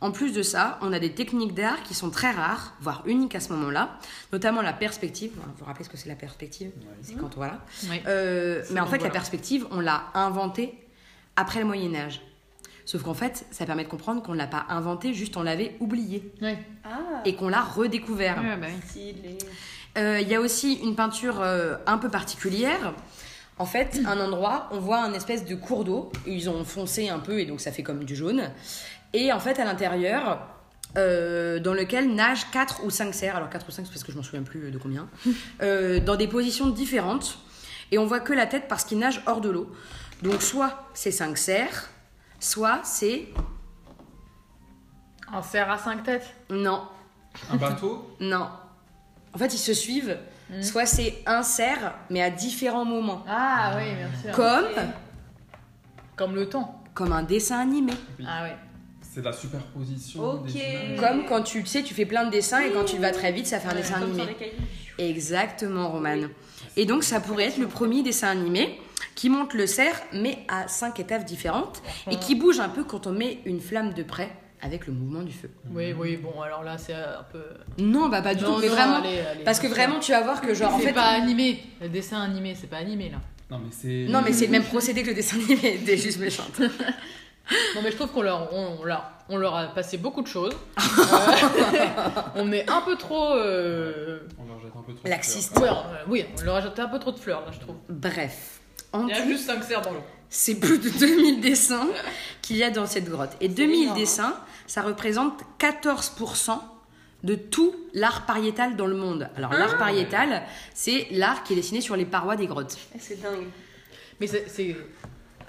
En 0.00 0.12
plus 0.12 0.32
de 0.32 0.42
ça, 0.42 0.78
on 0.80 0.92
a 0.92 0.98
des 0.98 1.12
techniques 1.12 1.54
d'art 1.54 1.82
qui 1.82 1.92
sont 1.92 2.08
très 2.10 2.30
rares, 2.30 2.74
voire 2.80 3.02
uniques 3.06 3.34
à 3.34 3.40
ce 3.40 3.52
moment-là, 3.52 3.98
notamment 4.32 4.62
la 4.62 4.72
perspective. 4.72 5.32
Vous 5.34 5.42
vous 5.58 5.64
rappelez 5.66 5.84
ce 5.84 5.90
que 5.90 5.98
c'est 5.98 6.08
la 6.08 6.14
perspective? 6.14 6.70
C'est 7.02 7.16
quand 7.16 7.34
voilà. 7.36 7.60
Oui. 7.90 8.00
Euh, 8.06 8.62
mais 8.70 8.80
en 8.80 8.86
fait, 8.86 9.02
la 9.02 9.10
perspective, 9.10 9.66
on 9.70 9.80
l'a 9.80 10.04
inventée 10.14 10.78
après 11.36 11.60
le 11.60 11.66
Moyen 11.66 11.94
Âge. 11.94 12.22
Sauf 12.90 13.04
qu'en 13.04 13.14
fait, 13.14 13.46
ça 13.52 13.66
permet 13.66 13.84
de 13.84 13.88
comprendre 13.88 14.20
qu'on 14.20 14.32
ne 14.32 14.36
l'a 14.36 14.48
pas 14.48 14.66
inventée, 14.68 15.14
juste 15.14 15.36
on 15.36 15.44
l'avait 15.44 15.76
oubliée 15.78 16.32
Ouais. 16.42 16.58
Ah, 16.82 17.22
et 17.24 17.36
qu'on 17.36 17.48
l'a 17.48 17.60
redécouvert. 17.60 18.42
Ouais, 18.42 18.56
bah 18.56 18.66
oui. 18.96 19.38
Euh, 19.96 20.18
Il 20.20 20.28
y 20.28 20.34
a 20.34 20.40
aussi 20.40 20.74
une 20.82 20.96
peinture 20.96 21.40
euh, 21.40 21.76
un 21.86 21.98
peu 21.98 22.08
particulière. 22.08 22.92
En 23.58 23.64
fait, 23.64 24.00
un 24.06 24.18
endroit, 24.18 24.68
on 24.72 24.80
voit 24.80 25.00
un 25.04 25.12
espèce 25.12 25.44
de 25.44 25.54
cours 25.54 25.84
d'eau. 25.84 26.10
Ils 26.26 26.50
ont 26.50 26.64
foncé 26.64 27.08
un 27.08 27.20
peu 27.20 27.38
et 27.38 27.46
donc 27.46 27.60
ça 27.60 27.70
fait 27.70 27.84
comme 27.84 28.02
du 28.02 28.16
jaune. 28.16 28.50
Et 29.12 29.32
en 29.32 29.38
fait, 29.38 29.60
à 29.60 29.64
l'intérieur, 29.64 30.48
euh, 30.96 31.60
dans 31.60 31.74
lequel 31.74 32.12
nagent 32.12 32.50
4 32.50 32.84
ou 32.84 32.90
5 32.90 33.14
cerfs. 33.14 33.36
Alors 33.36 33.50
4 33.50 33.68
ou 33.68 33.70
5, 33.70 33.86
c'est 33.86 33.92
parce 33.92 34.02
que 34.02 34.10
je 34.10 34.16
m'en 34.16 34.24
souviens 34.24 34.42
plus 34.42 34.72
de 34.72 34.78
combien. 34.78 35.08
Euh, 35.62 36.00
dans 36.00 36.16
des 36.16 36.26
positions 36.26 36.70
différentes. 36.70 37.38
Et 37.92 37.98
on 37.98 38.06
voit 38.06 38.18
que 38.18 38.32
la 38.32 38.46
tête 38.46 38.64
parce 38.68 38.82
qu'ils 38.82 38.98
nagent 38.98 39.22
hors 39.26 39.40
de 39.40 39.50
l'eau. 39.50 39.70
Donc 40.22 40.42
soit 40.42 40.88
c'est 40.92 41.12
5 41.12 41.38
cerfs, 41.38 41.88
soit 42.40 42.80
c'est... 42.82 43.28
Un 45.32 45.42
cerf 45.42 45.70
à 45.70 45.78
cinq 45.78 46.02
têtes. 46.02 46.34
Non, 46.50 46.82
Un 47.52 47.56
bateau? 47.56 48.16
Non. 48.18 48.48
En 49.32 49.38
fait, 49.38 49.54
ils 49.54 49.58
se 49.58 49.72
suivent. 49.74 50.18
Mhm. 50.50 50.62
Soit 50.64 50.86
c'est 50.86 51.22
un 51.26 51.44
cerf, 51.44 51.94
mais 52.10 52.20
à 52.20 52.30
différents 52.30 52.84
moments. 52.84 53.24
Ah 53.28 53.74
oui, 53.76 53.94
bien 53.94 54.10
sûr. 54.20 54.32
Comme. 54.32 54.66
Comme 56.16 56.34
le 56.34 56.48
temps. 56.48 56.82
comme 56.94 57.12
un 57.12 57.22
dessin 57.22 57.60
animé. 57.60 57.92
Oui. 58.18 58.24
Ah 58.28 58.42
ouais. 58.42 58.56
C'est 59.00 59.22
la 59.24 59.32
superposition 59.32 60.20
Ok. 60.22 60.46
des. 60.52 60.96
Comme 60.98 61.24
quand 61.26 61.42
tu, 61.42 61.60
tu 61.62 61.68
sais, 61.68 61.82
tu 61.84 61.94
fais 61.94 62.06
plein 62.06 62.24
de 62.24 62.30
dessins 62.30 62.60
et 62.62 62.72
quand 62.72 62.84
tu 62.84 62.98
vas 62.98 63.12
très 63.12 63.30
vite, 63.30 63.46
ça 63.46 63.60
fait 63.60 63.68
un 63.68 63.72
Ouais, 63.72 63.76
dessin 63.82 64.00
Comme 64.00 64.14
sur 64.14 64.24
animé. 64.24 64.52
Exactement, 64.98 65.90
Romane. 65.90 66.28
Et 66.76 66.84
donc, 66.86 67.04
ça 67.04 67.20
pourrait 67.20 67.44
être 67.46 67.58
le 67.58 67.68
premier 67.68 68.02
dessin 68.02 68.28
animé 68.28 68.80
qui 69.14 69.28
monte 69.30 69.54
le 69.54 69.66
cerf, 69.66 70.00
mais 70.12 70.38
à 70.48 70.68
cinq 70.68 71.00
étapes 71.00 71.24
différentes 71.24 71.82
et 72.10 72.16
qui 72.16 72.34
bouge 72.34 72.60
un 72.60 72.68
peu 72.68 72.84
quand 72.84 73.06
on 73.06 73.12
met 73.12 73.38
une 73.44 73.60
flamme 73.60 73.92
de 73.94 74.02
près 74.02 74.30
avec 74.62 74.86
le 74.86 74.92
mouvement 74.92 75.22
du 75.22 75.32
feu. 75.32 75.50
Oui, 75.70 75.94
oui, 75.98 76.16
bon, 76.18 76.40
alors 76.42 76.62
là, 76.62 76.76
c'est 76.76 76.92
un 76.94 77.24
peu. 77.32 77.42
Non, 77.78 78.08
bah 78.10 78.20
pas 78.20 78.34
du 78.34 78.44
Non, 78.44 78.54
tout, 78.56 78.60
mais 78.60 78.68
non, 78.68 78.74
vraiment. 78.74 78.96
allez, 78.96 79.20
allez, 79.20 79.44
parce 79.44 79.58
que 79.58 79.66
vraiment, 79.66 79.98
tu 80.00 80.12
vas 80.12 80.20
voir 80.20 80.40
que 80.42 80.52
genre 80.54 80.74
en 80.74 80.78
fait. 80.78 80.92
pas 80.92 81.08
animé. 81.08 81.62
Le 81.80 81.88
dessin 81.88 82.20
animé, 82.20 82.54
c'est 82.54 82.66
pas 82.68 82.76
animé 82.78 83.08
là. 83.08 83.18
Non, 83.50 83.58
mais 83.58 83.70
c'est. 83.72 84.06
Non, 84.08 84.20
mais 84.22 84.32
c'est 84.32 84.46
le 84.46 84.52
même 84.52 84.64
procédé 84.64 85.02
que 85.02 85.08
le 85.08 85.14
dessin 85.14 85.36
animé. 85.38 85.80
T'es 85.84 85.96
juste 85.96 86.18
méchante. 86.20 86.60
Non, 87.74 87.80
mais 87.82 87.90
je 87.90 87.96
trouve 87.96 88.10
qu'on 88.12 88.22
leur, 88.22 88.52
on, 88.54 88.76
on 88.80 88.84
leur, 88.84 89.10
on 89.28 89.36
leur 89.36 89.56
a 89.56 89.66
passé 89.74 89.96
beaucoup 89.98 90.22
de 90.22 90.28
choses. 90.28 90.52
Euh, 91.00 92.20
on 92.36 92.44
met 92.44 92.64
un 92.70 92.80
peu 92.82 92.94
trop. 92.96 93.34
euh, 93.34 94.20
On 94.38 94.46
leur 94.46 94.60
jette 94.60 94.70
un 94.76 94.82
peu 94.82 94.92
trop. 94.94 95.04
de 95.04 95.08
Laxiste. 95.10 95.58
ouais, 95.58 95.68
on- 95.68 96.10
oui, 96.10 96.24
on 96.38 96.44
leur 96.44 96.56
a 96.56 96.60
jeté 96.60 96.80
un 96.82 96.88
peu 96.88 96.98
trop 97.00 97.10
de 97.10 97.18
fleurs 97.18 97.40
là, 97.40 97.50
je 97.52 97.58
trouve. 97.58 97.74
Bref. 97.88 98.59
En 98.92 99.06
Il 99.06 99.10
y 99.10 99.18
a 99.18 99.24
juste 99.24 99.46
5 99.46 99.62
cerfs 99.64 99.82
dans 99.82 99.92
l'eau. 99.92 100.02
c'est 100.28 100.56
plus 100.56 100.78
de 100.78 100.88
2000 100.90 101.40
dessins 101.40 101.88
qu'il 102.42 102.56
y 102.56 102.62
a 102.64 102.70
dans 102.70 102.86
cette 102.86 103.08
grotte. 103.08 103.30
Et 103.40 103.48
2000 103.48 103.82
énorme, 103.82 103.96
hein. 103.96 104.00
dessins, 104.00 104.36
ça 104.66 104.82
représente 104.82 105.40
14% 105.58 106.58
de 107.22 107.34
tout 107.34 107.74
l'art 107.92 108.24
pariétal 108.26 108.76
dans 108.76 108.86
le 108.86 108.96
monde. 108.96 109.28
Alors, 109.36 109.52
l'art 109.52 109.76
pariétal, 109.78 110.42
c'est 110.74 111.06
l'art 111.10 111.42
qui 111.44 111.52
est 111.52 111.56
dessiné 111.56 111.80
sur 111.80 111.94
les 111.96 112.06
parois 112.06 112.36
des 112.36 112.46
grottes. 112.46 112.78
Eh, 112.94 112.98
C'est 112.98 113.20
dingue. 113.20 113.46
Mais 114.20 114.26
c'est- 114.26 114.76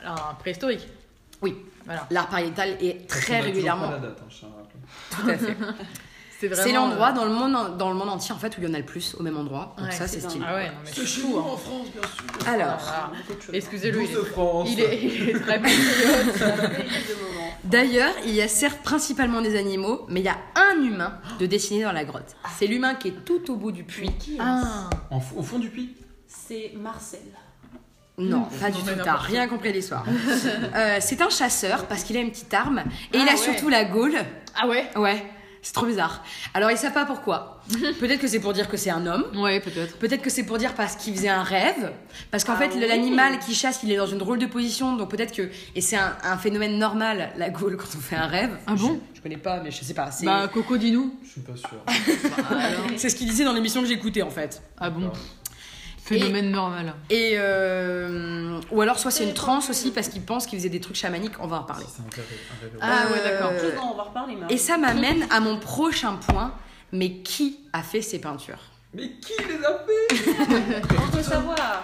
un 0.03 0.33
préhistorique. 0.39 0.87
Oui, 1.41 1.55
Voilà. 1.85 2.07
l'art 2.11 2.27
pariétal 2.29 2.77
est 2.81 3.07
très 3.07 3.39
régulièrement. 3.41 3.87
Pas 3.87 3.93
la 3.93 3.99
date, 3.99 4.21
hein. 4.23 4.47
Tout 5.11 5.29
à 5.29 5.37
fait. 5.37 5.55
C'est 6.49 6.71
vraiment. 6.71 6.87
L'endroit 6.87 7.09
euh, 7.09 7.13
dans, 7.13 7.25
le 7.25 7.31
monde, 7.31 7.55
en- 7.55 7.69
dans 7.69 7.89
le 7.89 7.95
monde 7.95 8.09
entier 8.09 8.33
en 8.33 8.37
fait 8.37 8.57
où 8.57 8.61
il 8.61 8.67
y 8.67 8.71
en 8.71 8.73
a 8.73 8.79
le 8.79 8.85
plus 8.85 9.15
au 9.19 9.23
même 9.23 9.37
endroit. 9.37 9.75
Donc 9.77 9.87
Ouais, 9.87 9.91
ça, 9.93 10.07
c'est 10.07 10.19
stylé. 10.21 10.45
Ah 10.47 10.55
ouais, 10.55 10.65
non, 10.67 10.73
mais 10.83 10.89
c'est 10.93 11.05
fou. 11.05 11.37
hein. 11.37 11.57
France, 11.57 11.87
bien 11.93 12.01
sûr. 12.01 12.49
Alors. 12.53 13.13
Excusez-le, 13.53 14.01
il, 14.03 14.09
est- 14.11 14.71
il 14.71 14.79
est, 14.79 14.99
il 15.03 15.29
est 15.29 15.39
très 15.39 15.59
patriote. 15.61 16.85
D'ailleurs, 17.63 18.13
il 18.25 18.31
y 18.33 18.41
a 18.41 18.47
certes 18.47 18.79
principalement 18.83 19.41
des 19.41 19.55
animaux, 19.57 20.05
mais 20.09 20.19
il 20.21 20.25
y 20.25 20.29
a 20.29 20.37
un 20.55 20.81
humain 20.83 21.19
de 21.39 21.45
dessiné 21.45 21.83
dans 21.83 21.91
la 21.91 22.03
grotte. 22.05 22.35
C'est 22.57 22.67
l'humain 22.67 22.95
qui 22.95 23.09
est 23.09 23.23
tout 23.25 23.51
au 23.51 23.55
bout 23.55 23.71
du 23.71 23.83
puits. 23.83 24.11
Qui 24.19 24.37
Ah, 24.39 24.89
En 25.11 25.17
Au 25.37 25.43
fond 25.43 25.59
du 25.59 25.69
puits 25.69 25.95
C'est 26.27 26.73
Marcel. 26.75 27.19
Non, 28.17 28.47
pas 28.59 28.69
du 28.69 28.81
tout. 28.81 28.89
T'as 29.03 29.15
rien 29.15 29.47
compris 29.47 29.71
l'histoire. 29.73 30.05
Euh, 30.75 30.97
c'est 31.01 31.21
un 31.21 31.29
chasseur 31.29 31.85
parce 31.85 32.03
qu'il 32.03 32.15
a 32.17 32.21
une 32.21 32.31
petite 32.31 32.53
arme 32.53 32.79
et 33.13 33.17
il 33.17 33.21
Ah 33.27 33.31
a 33.31 33.31
ouais. 33.31 33.37
surtout 33.37 33.67
la 33.69 33.83
gaule. 33.85 34.15
ah 34.59 34.67
ouais 34.67 34.89
Ouais, 34.95 35.23
c'est 35.61 35.73
trop 35.73 35.85
bizarre. 35.85 36.23
Alors 36.53 36.71
ils 36.71 36.77
savent 36.77 36.93
pas 36.93 37.05
pourquoi. 37.05 37.61
Peut-être 37.99 38.19
que 38.19 38.27
c'est 38.27 38.39
pour 38.39 38.53
dire 38.53 38.67
que 38.67 38.77
c'est 38.77 38.89
un 38.89 39.05
homme. 39.05 39.25
Ouais, 39.35 39.59
peut-être. 39.59 39.95
Peut-être 39.97 40.21
que 40.23 40.29
c'est 40.31 40.43
pour 40.43 40.57
dire 40.57 40.73
parce 40.73 40.95
qu'il 40.95 41.15
faisait 41.15 41.29
un 41.29 41.43
rêve, 41.43 41.91
parce 42.31 42.43
qu'en 42.43 42.53
Ah 42.55 42.57
fait 42.57 42.71
oui. 42.73 42.85
l'animal 42.87 43.37
qui 43.39 43.53
chasse 43.53 43.81
il 43.83 43.91
est 43.91 43.97
dans 43.97 44.07
une 44.07 44.17
drôle 44.17 44.39
de 44.39 44.47
position, 44.47 44.95
donc 44.95 45.09
peut-être 45.11 45.31
que 45.33 45.49
et 45.75 45.81
c'est 45.81 45.95
un, 45.97 46.15
un 46.23 46.37
phénomène 46.37 46.77
normal 46.79 47.31
la 47.37 47.49
gaule 47.49 47.77
quand 47.77 47.87
on 47.95 47.99
fait 48.01 48.15
un 48.15 48.27
rêve. 48.27 48.57
Ah 48.67 48.73
bon 48.75 48.99
je, 49.13 49.17
je 49.17 49.21
connais 49.21 49.37
pas, 49.37 49.61
mais 49.63 49.69
je 49.71 49.83
sais 49.83 49.93
pas. 49.93 50.09
C'est 50.11 50.25
Bah, 50.25 50.49
Coco, 50.51 50.77
dis-nous. 50.77 51.13
Je 51.23 51.29
suis 51.29 51.41
pas 51.41 51.55
sûr. 51.55 51.69
c'est 52.97 53.09
ce 53.09 53.15
qu'il 53.15 53.27
disait 53.29 53.43
dans 53.45 53.53
l'émission 53.53 53.81
que 53.81 53.87
j'écoutais 53.87 54.23
en 54.23 54.31
fait. 54.31 54.61
Ah 54.79 54.89
bon 54.89 55.11
Phénomène 56.19 56.51
normal. 56.51 56.93
Et 57.09 57.33
euh, 57.37 58.59
ou 58.71 58.81
alors 58.81 58.99
soit 58.99 59.11
c'est 59.11 59.23
une 59.23 59.33
transe 59.33 59.69
aussi 59.69 59.91
parce 59.91 60.07
qu'il 60.09 60.21
pense 60.23 60.45
qu'il 60.45 60.57
faisait 60.59 60.69
des 60.69 60.79
trucs 60.81 60.95
chamaniques. 60.95 61.33
On 61.39 61.47
va 61.47 61.57
en 61.57 61.61
reparler. 61.61 61.85
Si 61.85 61.91
c'est 61.97 62.01
un 62.01 62.21
rêve- 62.21 62.25
un 62.51 62.61
rêve. 62.61 62.77
Ah 62.81 63.11
ouais, 63.11 63.23
d'accord. 63.23 63.51
Euh, 63.53 63.75
Non, 63.75 63.91
on 63.93 63.97
va 63.97 64.03
reparler, 64.03 64.35
Marie. 64.35 64.53
Et 64.53 64.57
ça 64.57 64.77
m'amène 64.77 65.25
à 65.31 65.39
mon 65.39 65.57
prochain 65.57 66.13
point. 66.15 66.53
Mais 66.93 67.19
qui 67.19 67.59
a 67.71 67.83
fait 67.83 68.01
ces 68.01 68.19
peintures? 68.19 68.59
Mais 68.93 69.11
qui 69.21 69.31
les 69.47 69.63
a 69.65 69.79
fait? 69.85 70.81
On 71.01 71.05
veut 71.15 71.23
savoir. 71.23 71.83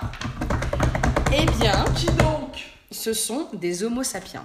Eh 1.32 1.46
bien, 1.62 1.86
Qui 1.96 2.08
donc? 2.08 2.72
ce 2.92 3.14
sont 3.14 3.48
des 3.54 3.86
Homo 3.86 4.04
sapiens. 4.04 4.44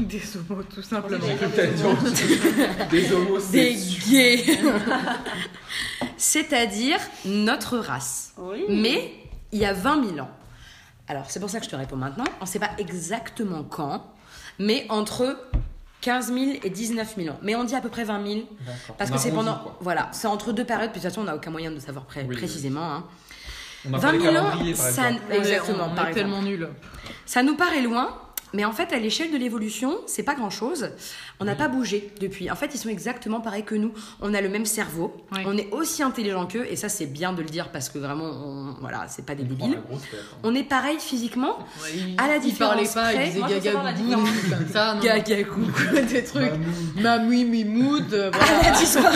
Des 0.00 0.20
homos, 0.36 0.62
tout 0.64 0.82
simplement. 0.82 1.24
Des 2.90 3.12
homos 3.12 3.40
Des 3.52 3.74
gays 4.08 4.44
C'est-à-dire 6.16 6.98
notre 7.24 7.78
race. 7.78 8.32
Oui. 8.38 8.64
Mais 8.68 9.12
il 9.52 9.60
y 9.60 9.64
a 9.64 9.72
20 9.72 10.04
000 10.14 10.18
ans. 10.20 10.30
Alors, 11.06 11.24
c'est 11.30 11.40
pour 11.40 11.48
ça 11.48 11.58
que 11.58 11.64
je 11.64 11.70
te 11.70 11.76
réponds 11.76 11.96
maintenant. 11.96 12.24
On 12.40 12.44
ne 12.44 12.48
sait 12.48 12.58
pas 12.58 12.70
exactement 12.78 13.62
quand, 13.62 14.04
mais 14.58 14.84
entre 14.88 15.38
15 16.00 16.32
000 16.32 16.46
et 16.62 16.70
19 16.70 17.14
000 17.16 17.28
ans. 17.34 17.38
Mais 17.42 17.54
on 17.54 17.64
dit 17.64 17.74
à 17.74 17.80
peu 17.80 17.88
près 17.88 18.04
20 18.04 18.26
000 18.26 18.40
D'accord. 18.66 18.96
parce 18.96 19.10
On 19.10 19.14
que 19.14 19.20
c'est 19.20 19.30
pendant. 19.30 19.56
quoi. 19.58 19.78
Voilà, 19.80 20.08
c'est 20.12 20.26
entre 20.26 20.52
deux 20.52 20.64
périodes, 20.64 20.90
puis 20.90 21.00
de 21.00 21.04
toute 21.06 21.10
façon, 21.12 21.22
on 21.22 21.24
n'a 21.24 21.36
aucun 21.36 21.50
moyen 21.50 21.70
de 21.70 21.78
savoir 21.80 22.04
pré- 22.04 22.20
Oui, 22.22 22.26
oui. 22.30 22.36
précisément. 22.36 22.92
hein. 22.94 23.04
On 23.88 23.94
a 23.94 23.98
20 23.98 24.08
pas 24.08 24.12
les 24.16 24.20
000 24.32 24.36
ans, 24.44 24.50
ça, 24.74 24.88
exemple. 25.10 25.22
On 25.28 25.32
est- 25.32 25.38
exactement, 25.38 25.84
on 25.90 25.94
par 25.94 26.06
est 26.06 26.10
exemple. 26.10 26.14
tellement 26.14 26.42
nuls. 26.42 26.68
Ça 27.24 27.42
nous 27.42 27.56
paraît 27.56 27.80
loin, 27.82 28.12
mais 28.54 28.64
en 28.64 28.72
fait, 28.72 28.92
à 28.92 28.98
l'échelle 28.98 29.30
de 29.30 29.36
l'évolution, 29.36 29.98
c'est 30.06 30.22
pas 30.22 30.34
grand 30.34 30.50
chose. 30.50 30.90
On 31.40 31.44
n'a 31.44 31.54
pas 31.54 31.68
bougé 31.68 32.12
depuis. 32.20 32.50
En 32.50 32.56
fait, 32.56 32.70
ils 32.74 32.78
sont 32.78 32.88
exactement 32.88 33.40
pareils 33.40 33.62
que 33.64 33.74
nous. 33.74 33.92
On 34.20 34.34
a 34.34 34.40
le 34.40 34.48
même 34.48 34.66
cerveau. 34.66 35.14
Oui. 35.32 35.40
On 35.46 35.56
est 35.56 35.70
aussi 35.72 36.02
intelligent 36.02 36.46
qu'eux, 36.46 36.66
et 36.68 36.76
ça, 36.76 36.88
c'est 36.88 37.06
bien 37.06 37.32
de 37.32 37.42
le 37.42 37.48
dire 37.48 37.70
parce 37.70 37.88
que 37.88 37.98
vraiment, 37.98 38.24
on, 38.24 38.74
voilà, 38.80 39.06
c'est 39.08 39.24
pas 39.24 39.34
des 39.34 39.44
débiles. 39.44 39.78
hein. 39.92 39.96
On 40.42 40.54
est 40.54 40.64
pareil 40.64 40.98
physiquement. 40.98 41.58
Ouais, 41.82 41.90
il, 41.94 42.14
À 42.18 42.26
la 42.28 42.38
différence 42.38 42.74
parlait 42.94 43.12
pas, 43.12 43.12
près, 43.14 43.26
il 43.28 43.32
disait 43.32 43.38
moi, 43.40 43.48
je 43.48 43.54
veux 43.54 43.60
gaga 43.60 44.16
comme 44.56 44.68
ça. 44.72 44.94
non. 44.94 45.00
Gaga 45.02 45.44
coucou. 45.44 45.70
des 46.10 46.24
trucs. 46.24 46.52
Mamui, 47.00 47.44
mimoud. 47.44 48.12
euh, 48.14 48.30
À 48.32 48.72
voilà. 49.00 49.10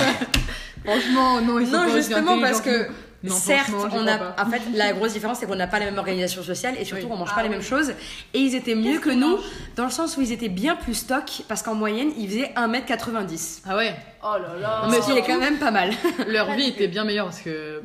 Franchement, 0.85 1.41
non, 1.41 1.59
ils 1.61 1.67
sont 1.67 1.73
Non, 1.73 1.87
pas 1.89 1.97
justement 1.97 2.41
parce 2.41 2.61
que. 2.61 2.87
Non, 3.25 3.35
Certes, 3.35 3.71
on 3.93 4.07
a, 4.07 4.19
pas. 4.19 4.37
en 4.45 4.51
fait, 4.51 4.63
la 4.75 4.93
grosse 4.93 5.13
différence, 5.13 5.39
c'est 5.39 5.47
qu'on 5.47 5.55
n'a 5.55 5.67
pas 5.69 5.79
la 5.79 5.85
même 5.87 5.99
organisation 5.99 6.43
sociale 6.43 6.75
et 6.79 6.85
surtout, 6.85 7.05
Oui. 7.07 7.11
on 7.13 7.17
mange 7.17 7.29
Ah 7.33 7.37
pas 7.37 7.43
les 7.45 7.49
mêmes 7.49 7.63
choses. 7.63 7.91
Et 8.35 8.39
ils 8.41 8.55
étaient 8.55 8.75
mieux 8.75 8.99
que 8.99 9.11
nous, 9.11 9.39
dans 9.77 9.85
le 9.85 9.91
sens 9.91 10.17
où 10.17 10.21
ils 10.23 10.33
étaient 10.33 10.49
bien 10.49 10.75
plus 10.77 10.95
stock, 10.95 11.43
parce 11.49 11.63
qu'en 11.63 11.75
moyenne, 11.75 12.11
ils 12.19 12.29
faisaient 12.29 12.53
1m90. 12.57 13.63
Ah 13.67 13.77
ouais, 13.77 13.95
Oh 14.25 14.37
là 14.41 14.59
là. 14.61 14.89
Mais 14.91 15.01
qui 15.01 15.13
est 15.13 15.23
quand 15.23 15.39
même 15.41 15.59
pas 15.59 15.71
mal. 15.71 15.91
leur 16.29 16.53
vie 16.55 16.69
était 16.69 16.89
bien 16.89 17.05
meilleure 17.05 17.27
parce 17.27 17.41
que. 17.41 17.83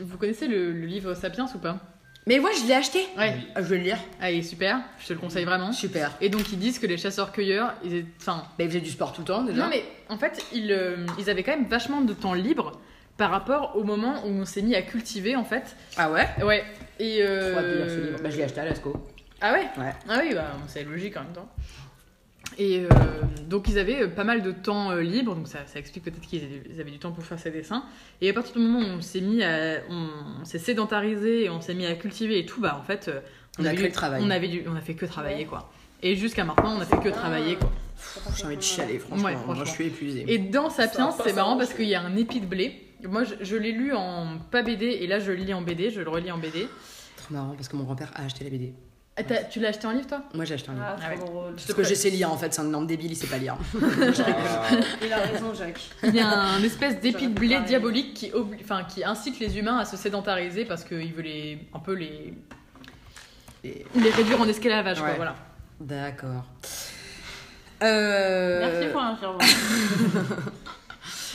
Vous 0.00 0.16
connaissez 0.18 0.46
le, 0.48 0.72
le 0.72 0.86
livre 0.86 1.14
Sapiens 1.14 1.46
ou 1.54 1.58
pas? 1.58 1.78
Mais 2.26 2.40
moi, 2.40 2.50
je 2.60 2.66
l'ai 2.66 2.74
acheté. 2.74 2.98
Ouais. 3.16 3.36
Ah, 3.54 3.62
Je 3.62 3.68
vais 3.68 3.78
le 3.78 3.84
lire. 3.84 3.98
Ah, 4.20 4.30
il 4.30 4.40
est 4.40 4.42
super, 4.42 4.80
je 5.00 5.06
te 5.06 5.12
le 5.14 5.18
conseille 5.18 5.44
vraiment. 5.46 5.72
Super. 5.72 6.10
Et 6.20 6.28
donc 6.28 6.52
ils 6.52 6.58
disent 6.58 6.78
que 6.78 6.86
les 6.86 6.98
chasseurs-cueilleurs, 6.98 7.74
ils 7.84 7.94
étaient. 7.94 8.08
Enfin. 8.20 8.42
Bah, 8.58 8.64
ils 8.64 8.68
faisaient 8.68 8.80
du 8.80 8.90
sport 8.90 9.12
tout 9.12 9.22
le 9.22 9.26
temps 9.26 9.42
déjà. 9.42 9.62
Non 9.62 9.68
mais 9.70 9.82
en 10.08 10.18
fait, 10.18 10.44
ils, 10.52 10.70
euh, 10.72 11.06
ils 11.18 11.30
avaient 11.30 11.42
quand 11.42 11.52
même 11.56 11.66
vachement 11.68 12.00
de 12.02 12.12
temps 12.12 12.34
libre 12.34 12.72
par 13.18 13.30
rapport 13.30 13.76
au 13.76 13.84
moment 13.84 14.24
où 14.24 14.28
on 14.28 14.44
s'est 14.46 14.62
mis 14.62 14.74
à 14.74 14.80
cultiver 14.82 15.36
en 15.36 15.44
fait. 15.44 15.76
Ah 15.98 16.10
ouais? 16.10 16.26
Ouais. 16.42 16.64
Et. 16.98 17.18
euh, 17.20 17.52
Trop 17.52 17.88
ce 17.90 18.00
livre. 18.00 18.18
Bah, 18.22 18.30
je 18.30 18.36
l'ai 18.38 18.44
acheté 18.44 18.60
à 18.60 18.64
Lasco. 18.64 18.94
Ah 19.42 19.52
ouais? 19.52 19.66
Ouais. 19.76 19.92
Ah 20.08 20.20
oui, 20.22 20.30
bah, 20.34 20.46
c'est 20.68 20.84
logique 20.84 21.16
en 21.16 21.24
même 21.24 21.32
temps. 21.32 21.48
Et 22.56 22.80
euh, 22.80 22.88
donc 23.48 23.68
ils 23.68 23.78
avaient 23.78 24.02
euh, 24.02 24.08
pas 24.08 24.24
mal 24.24 24.42
de 24.42 24.50
temps 24.52 24.90
euh, 24.90 25.00
libre, 25.02 25.34
donc 25.34 25.46
ça, 25.48 25.58
ça 25.66 25.78
explique 25.78 26.04
peut-être 26.04 26.20
qu'ils 26.26 26.42
avaient, 26.80 26.90
du 26.90 26.98
temps 26.98 27.12
pour 27.12 27.22
faire 27.24 27.38
ces 27.38 27.50
dessins. 27.50 27.84
Et 28.20 28.30
à 28.30 28.32
partir 28.32 28.54
du 28.54 28.60
moment 28.60 28.80
où 28.80 28.90
on 28.98 29.00
s'est 29.02 29.20
mis 29.20 29.42
à, 29.44 29.78
on, 29.90 30.08
on 30.40 30.44
s'est 30.44 30.58
sédentarisé 30.58 31.44
et 31.44 31.50
on 31.50 31.60
s'est 31.60 31.74
mis 31.74 31.86
à 31.86 31.94
cultiver 31.94 32.38
et 32.38 32.46
tout, 32.46 32.60
bah 32.60 32.76
en 32.80 32.82
fait, 32.84 33.10
On 33.58 33.64
a 33.64 33.72
que 33.72 33.76
du- 33.76 33.82
le 33.84 33.92
travail. 33.92 34.22
On 34.24 34.30
avait 34.30 34.48
du, 34.48 34.64
on 34.66 34.74
a 34.74 34.80
fait 34.80 34.94
que 34.94 35.04
travailler 35.06 35.38
Ouais. 35.40 35.44
quoi. 35.44 35.70
Et 36.02 36.16
jusqu'à 36.16 36.44
maintenant, 36.44 36.76
on 36.76 36.80
a 36.80 36.84
fait 36.86 36.98
que 37.00 37.08
travailler 37.10 37.56
quoi. 37.56 37.70
J'ai 38.36 38.44
envie 38.46 38.56
de 38.56 38.62
chialer, 38.62 38.98
franchement. 38.98 39.24
Ouais, 39.26 39.32
Moi, 39.34 39.42
franchement. 39.42 39.64
je 39.64 39.70
suis 39.70 39.86
épuisée. 39.86 40.24
Et 40.28 40.38
dans 40.38 40.70
Sapiens, 40.70 41.10
c'est 41.10 41.32
marrant 41.34 41.56
parce 41.58 41.74
qu'il 41.74 41.88
y 41.88 41.94
a 41.96 42.00
un 42.00 42.16
épi 42.16 42.40
de 42.40 42.46
blé. 42.46 42.84
Moi, 43.04 43.24
je, 43.24 43.34
je 43.40 43.56
l'ai 43.56 43.72
lu 43.72 43.92
en 43.94 44.38
pas 44.50 44.62
BD 44.62 44.86
et 44.86 45.06
là, 45.06 45.18
je 45.18 45.30
le 45.32 45.36
lis 45.38 45.54
en 45.54 45.62
BD, 45.62 45.90
je 45.90 46.00
le 46.00 46.08
relis 46.10 46.30
en 46.32 46.38
BD. 46.38 46.68
Trop 47.16 47.34
marrant 47.34 47.54
parce 47.54 47.68
que 47.68 47.76
mon 47.76 47.84
grand-père 47.84 48.10
a 48.14 48.24
acheté 48.24 48.44
la 48.44 48.50
BD. 48.50 48.72
Ah, 49.20 49.22
tu 49.50 49.58
l'as 49.58 49.70
acheté 49.70 49.84
en 49.88 49.90
livre 49.90 50.06
toi? 50.06 50.22
Moi, 50.32 50.44
j'ai 50.44 50.54
acheté 50.54 50.70
un 50.70 50.74
livre. 50.74 50.84
Ah, 50.88 50.96
Ah 51.02 51.10
ouais. 51.10 51.18
Parce 51.56 51.72
que 51.74 51.82
je 51.82 51.94
sais 51.94 52.08
lire 52.10 52.30
en 52.32 52.36
fait, 52.36 52.54
c'est 52.54 52.60
un 52.60 52.66
énorme 52.66 52.86
débile, 52.86 53.10
il 53.10 53.16
sait 53.16 53.26
pas 53.26 53.38
lire. 53.38 53.56
Ah, 53.80 54.62
Il 55.04 55.12
a 55.12 55.16
raison, 55.18 55.52
Jacques. 55.54 55.80
Il 56.04 56.14
y 56.14 56.20
a 56.20 56.28
un 56.28 56.62
espèce 56.62 57.00
d'épi 57.00 57.26
de 57.26 57.34
blé 57.34 57.58
diabolique 57.66 58.14
qui, 58.14 58.30
obli- 58.30 58.60
enfin, 58.62 58.84
qui 58.84 59.02
incite 59.04 59.40
les 59.40 59.58
humains 59.58 59.78
à 59.78 59.84
se 59.84 59.96
sédentariser 59.96 60.64
parce 60.64 60.84
qu'il 60.84 61.12
veut 61.12 61.22
les, 61.22 61.58
un 61.74 61.80
peu 61.80 61.94
les, 61.94 62.32
Et- 63.64 63.84
les 63.96 64.10
réduire 64.10 64.40
en 64.40 64.46
esclavage. 64.46 64.98
Quoi, 65.00 65.08
Ouais. 65.08 65.16
voilà. 65.16 65.34
D'accord. 65.80 66.44
Euh... 67.82 68.60
Merci 68.60 68.88
pour 68.92 69.00
l'intervention. 69.00 69.58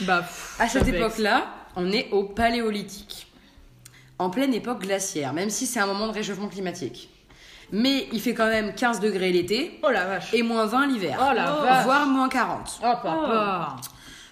Bah, 0.02 0.18
pff, 0.22 0.56
À 0.58 0.68
cette 0.68 0.88
époque-là, 0.88 1.46
on 1.76 1.90
est 1.92 2.08
au 2.10 2.24
paléolithique. 2.24 3.26
En 4.18 4.30
pleine 4.30 4.54
époque 4.54 4.80
glaciaire, 4.82 5.32
même 5.32 5.50
si 5.50 5.66
c'est 5.66 5.80
un 5.80 5.86
moment 5.86 6.06
de 6.06 6.12
réchauffement 6.12 6.48
climatique. 6.48 7.08
Mais 7.72 8.06
il 8.12 8.20
fait 8.20 8.34
quand 8.34 8.46
même 8.46 8.74
15 8.74 9.00
degrés 9.00 9.32
l'été 9.32 9.80
Oh 9.82 9.90
la 9.90 10.04
vache. 10.04 10.32
et 10.34 10.42
moins 10.42 10.66
20 10.66 10.86
l'hiver. 10.86 11.18
Oh 11.20 11.32
la 11.34 11.56
Oh. 11.58 11.62
vache. 11.62 11.84
Voire 11.84 12.06
moins 12.06 12.28
40. 12.28 12.78
Oh 12.80 12.92
papa. 13.02 13.76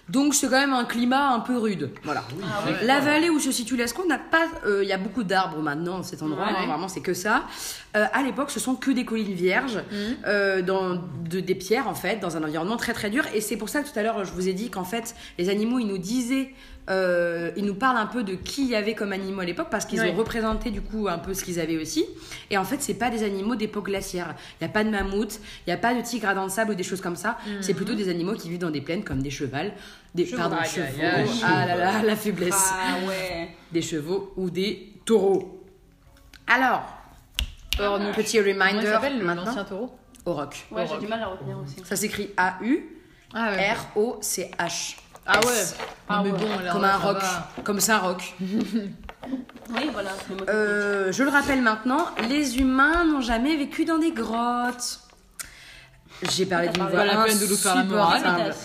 Donc 0.09 0.33
c'est 0.35 0.47
quand 0.47 0.59
même 0.59 0.73
un 0.73 0.83
climat 0.83 1.29
un 1.31 1.39
peu 1.39 1.57
rude. 1.57 1.89
Voilà. 2.03 2.23
Ah 2.43 2.61
oui. 2.65 2.73
La 2.83 2.99
vallée 2.99 3.29
où 3.29 3.39
se 3.39 3.51
situe 3.53 3.77
Lascaux 3.77 4.05
n'a 4.05 4.17
pas. 4.19 4.47
euh, 4.65 4.83
Il 4.83 4.89
y 4.89 4.91
a 4.91 4.97
beaucoup 4.97 5.23
d'arbres 5.23 5.61
maintenant 5.61 5.97
dans 5.97 6.03
cet 6.03 6.21
endroit, 6.21 6.45
Ouais. 6.47 6.53
hein, 6.57 6.65
vraiment 6.67 6.89
c'est 6.89 6.99
que 7.01 7.13
ça. 7.13 7.43
Euh, 7.95 8.05
à 8.11 8.21
l'époque, 8.21 8.51
ce 8.51 8.59
sont 8.59 8.75
que 8.75 8.91
des 8.91 9.05
collines 9.05 9.33
vierges, 9.33 9.77
Mhm. 9.77 10.15
euh, 10.25 10.61
dans 10.61 10.95
de, 11.29 11.39
des 11.39 11.55
pierres 11.55 11.87
en 11.87 11.95
fait, 11.95 12.17
dans 12.19 12.35
un 12.35 12.43
environnement 12.43 12.75
très 12.77 12.91
très 12.93 13.09
dur. 13.09 13.23
Et 13.33 13.39
c'est 13.39 13.55
pour 13.55 13.69
ça 13.69 13.81
que 13.81 13.89
tout 13.91 13.97
à 13.97 14.03
l'heure 14.03 14.25
je 14.25 14.33
vous 14.33 14.49
ai 14.49 14.53
dit 14.53 14.69
qu'en 14.69 14.83
fait 14.83 15.15
les 15.37 15.47
animaux 15.49 15.79
ils 15.79 15.87
nous 15.87 15.97
disaient, 15.99 16.53
euh, 16.89 17.51
ils 17.55 17.63
nous 17.65 17.75
parlent 17.75 17.97
un 17.97 18.05
peu 18.07 18.23
de 18.23 18.35
qui 18.35 18.63
il 18.63 18.69
y 18.69 18.75
avait 18.75 18.93
comme 18.93 19.13
animaux 19.13 19.39
à 19.41 19.45
l'époque 19.45 19.69
parce 19.71 19.85
qu'ils 19.85 19.99
Ouais. 20.01 20.11
ont 20.11 20.15
représenté 20.15 20.69
du 20.69 20.81
coup 20.81 21.07
un 21.07 21.17
peu 21.17 21.33
ce 21.33 21.43
qu'ils 21.43 21.59
avaient 21.59 21.77
aussi. 21.77 22.05
Et 22.49 22.57
en 22.57 22.63
fait 22.65 22.81
c'est 22.81 22.93
pas 22.95 23.09
des 23.09 23.23
animaux 23.23 23.55
d'époque 23.55 23.85
glaciaire. 23.85 24.35
Il 24.59 24.63
y 24.65 24.67
a 24.67 24.69
pas 24.69 24.83
de 24.83 24.89
mammouth, 24.89 25.39
il 25.65 25.69
y 25.69 25.73
a 25.73 25.77
pas 25.77 25.93
de 25.95 26.01
tigre 26.01 26.27
à 26.27 26.33
dents 26.33 26.45
de 26.45 26.51
sable 26.51 26.71
ou 26.71 26.75
des 26.75 26.83
choses 26.83 26.99
comme 27.01 27.15
ça. 27.15 27.37
Mhm. 27.47 27.61
C'est 27.61 27.73
plutôt 27.73 27.93
des 27.95 28.09
animaux 28.09 28.33
qui 28.33 28.49
vivent 28.49 28.59
dans 28.59 28.69
des 28.69 28.81
plaines 28.81 29.03
comme 29.05 29.21
des 29.21 29.29
chevals, 29.31 29.71
des 30.13 30.25
Chevaux. 30.25 30.37
pardon 30.37 30.57
chevaux. 30.63 30.87
Ah 31.45 31.65
là 31.65 31.75
là 31.77 32.01
la 32.03 32.15
faiblesse 32.17 32.71
Ah 32.73 32.97
ouais. 33.07 33.49
des 33.71 33.81
chevaux 33.81 34.33
ou 34.35 34.49
des 34.49 34.93
taureaux. 35.05 35.63
Alors, 36.47 36.83
Alors, 37.79 37.97
nous, 37.99 38.11
petit 38.11 38.37
comment 38.37 38.49
il 38.49 38.53
reminder 38.53 38.85
s'appelle 38.87 39.17
le- 39.19 39.25
maintenant 39.25 39.45
l'ancien 39.45 39.63
taureau 39.63 39.89
au 40.25 40.33
rock. 40.33 40.65
Ouais, 40.71 40.83
j'ai 40.85 40.91
rock. 40.93 40.99
du 41.01 41.07
mal 41.07 41.21
à 41.23 41.27
retenir 41.27 41.57
aussi. 41.57 41.75
Ça 41.85 41.95
s'écrit 41.95 42.29
A-U-R-O-C-H. 42.35 42.91
Ah 43.35 43.51
ouais. 43.51 44.67
S. 44.67 44.95
Ah 45.25 45.39
ouais. 45.39 45.51
Ah 46.09 46.17
Non, 46.17 46.23
mais 46.23 46.31
ouais. 46.31 46.37
bon, 46.39 46.59
alors, 46.59 46.73
Comme 46.73 46.81
là, 46.81 46.95
un 46.95 46.99
ça 46.99 47.07
roc. 47.07 47.21
va. 47.21 47.49
Comme 47.63 47.79
c'est 47.79 47.91
un 47.91 47.97
roc. 47.99 48.33
Oui, 48.41 49.89
voilà. 49.93 50.09
Euh, 50.49 51.11
je 51.11 51.23
le 51.23 51.29
rappelle 51.29 51.61
maintenant, 51.61 52.07
les 52.29 52.59
humains 52.59 53.05
n'ont 53.05 53.21
jamais 53.21 53.55
vécu 53.55 53.85
dans 53.85 53.97
des 53.97 54.11
grottes. 54.11 54.99
J'ai 56.29 56.45
parlé 56.45 56.67
d'une 56.69 56.83
voix 56.87 57.05
la 57.05 57.23
peine 57.23 57.39
de 57.39 57.45
nous 57.47 57.55
faire 57.55 57.75
la 57.75 57.83
morale. 57.83 58.17
insupportable. 58.17 58.55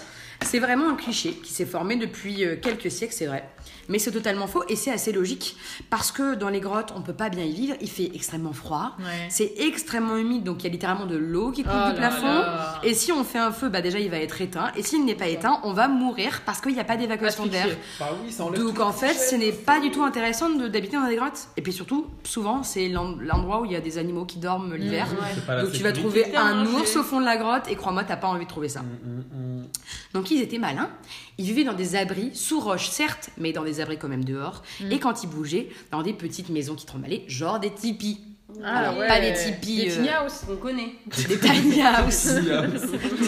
C'est 0.42 0.58
vraiment 0.58 0.90
un 0.90 0.94
cliché 0.96 1.32
qui 1.32 1.52
s'est 1.52 1.66
formé 1.66 1.96
depuis 1.96 2.44
euh, 2.44 2.56
quelques 2.56 2.90
siècles, 2.90 3.14
c'est 3.16 3.26
vrai. 3.26 3.48
Mais 3.88 3.98
c'est 3.98 4.10
totalement 4.12 4.46
faux 4.46 4.62
et 4.68 4.76
c'est 4.76 4.90
assez 4.90 5.12
logique 5.12 5.56
parce 5.90 6.12
que 6.12 6.34
dans 6.34 6.48
les 6.50 6.60
grottes, 6.60 6.92
on 6.96 7.00
peut 7.00 7.12
pas 7.14 7.28
bien 7.30 7.44
y 7.44 7.52
vivre. 7.52 7.74
Il 7.80 7.88
fait 7.90 8.10
extrêmement 8.14 8.52
froid. 8.52 8.92
Ouais. 8.98 9.26
C'est 9.30 9.54
extrêmement 9.58 10.16
humide, 10.16 10.44
donc 10.44 10.62
il 10.62 10.64
y 10.64 10.66
a 10.68 10.72
littéralement 10.72 11.06
de 11.06 11.16
l'eau 11.16 11.50
qui 11.52 11.62
coule 11.62 11.72
Oh 11.86 11.88
du 11.90 11.94
plafond. 11.96 12.26
là. 12.26 12.80
Et 12.82 12.92
si 12.94 13.12
on 13.12 13.24
fait 13.24 13.38
un 13.38 13.50
feu, 13.52 13.68
bah 13.68 13.80
déjà 13.80 13.98
il 13.98 14.10
va 14.10 14.18
être 14.18 14.40
éteint. 14.40 14.70
Et 14.76 14.82
s'il 14.82 15.04
n'est 15.04 15.14
pas 15.14 15.28
éteint, 15.28 15.60
on 15.64 15.72
va 15.72 15.88
mourir 15.88 16.42
parce 16.44 16.60
qu'il 16.60 16.74
n'y 16.74 16.80
a 16.80 16.84
pas 16.84 16.96
d'évacuation 16.96 17.46
d'air. 17.46 17.64
Asphyxié. 17.66 17.84
Bah 17.98 18.10
oui, 18.24 18.56
Donc 18.58 18.80
en 18.80 18.92
fait, 18.92 19.14
ce 19.14 19.34
n'est 19.36 19.52
pas 19.52 19.80
du 19.80 19.90
tout 19.90 20.02
intéressant 20.02 20.50
de- 20.50 20.68
d'habiter 20.68 20.96
dans 20.96 21.06
des 21.08 21.16
grottes. 21.16 21.48
Et 21.56 21.62
puis 21.62 21.72
surtout, 21.72 22.06
souvent, 22.24 22.62
c'est 22.62 22.88
l'en- 22.88 23.16
l'endroit 23.18 23.60
où 23.62 23.64
il 23.64 23.72
y 23.72 23.76
a 23.76 23.80
des 23.80 23.98
animaux 23.98 24.24
qui 24.26 24.38
dorment 24.38 24.74
l'hiver. 24.74 25.06
Mmh. 25.08 25.40
Pas 25.46 25.54
la 25.56 25.62
Donc 25.64 25.72
tu 25.72 25.82
vas 25.82 25.92
trouver 25.92 26.24
un 26.36 26.64
Putain, 26.64 26.78
ours 26.78 26.96
au 26.96 27.02
fond 27.02 27.20
de 27.20 27.24
la 27.24 27.36
grotte 27.36 27.64
et 27.70 27.74
crois-moi, 27.76 28.04
t'as 28.04 28.16
pas 28.16 28.28
envie 28.28 28.44
de 28.44 28.50
trouver 28.50 28.68
ça. 28.68 28.82
Mm, 28.82 28.84
mm, 28.86 29.60
mm. 29.62 29.66
Donc 30.14 30.30
ils 30.30 30.42
étaient 30.42 30.58
malins. 30.58 30.90
Ils 31.38 31.44
vivaient 31.46 31.64
dans 31.64 31.72
des 31.74 31.94
abris, 31.94 32.30
sous 32.34 32.58
roche 32.60 32.88
certes, 32.88 33.30
mais 33.38 33.52
dans 33.52 33.62
des 33.62 33.77
abris 33.80 33.98
quand 33.98 34.08
même 34.08 34.24
dehors. 34.24 34.62
Mm. 34.80 34.92
Et 34.92 34.98
quand 34.98 35.22
ils 35.22 35.28
bougeaient, 35.28 35.68
dans 35.90 36.02
des 36.02 36.12
petites 36.12 36.48
maisons 36.48 36.74
qui 36.74 36.86
tremblaient, 36.86 37.24
genre 37.28 37.60
des 37.60 37.70
tipis. 37.70 38.20
Ah 38.64 38.78
Alors, 38.78 38.98
ouais. 38.98 39.06
pas 39.06 39.20
des 39.20 39.34
tipis, 39.34 39.76
Des 39.76 39.90
euh, 39.90 39.94
tiny 39.96 40.08
house. 40.08 40.40
On 40.50 40.56
connaît. 40.56 40.94
Des 41.28 41.38
tiny 41.38 41.82
house. 41.82 42.24
Des 42.34 42.40
Des 42.40 42.48
Ah 42.50 42.60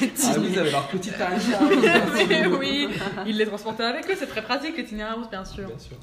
oui, 0.00 0.10
tiny- 0.14 0.46
ils 0.52 0.58
avaient 0.58 0.70
leur 0.70 0.88
petite 0.88 1.14
tiny 1.14 2.46
oui, 2.58 2.88
ils 3.26 3.36
les 3.36 3.46
transportaient 3.46 3.84
avec 3.84 4.10
eux, 4.10 4.14
c'est 4.18 4.26
très 4.26 4.42
pratique 4.42 4.76
les 4.78 4.84
tiny 4.84 5.02
house, 5.02 5.28
bien 5.30 5.44
sûr. 5.44 5.66
Bien 5.66 5.78
sûr. 5.78 5.96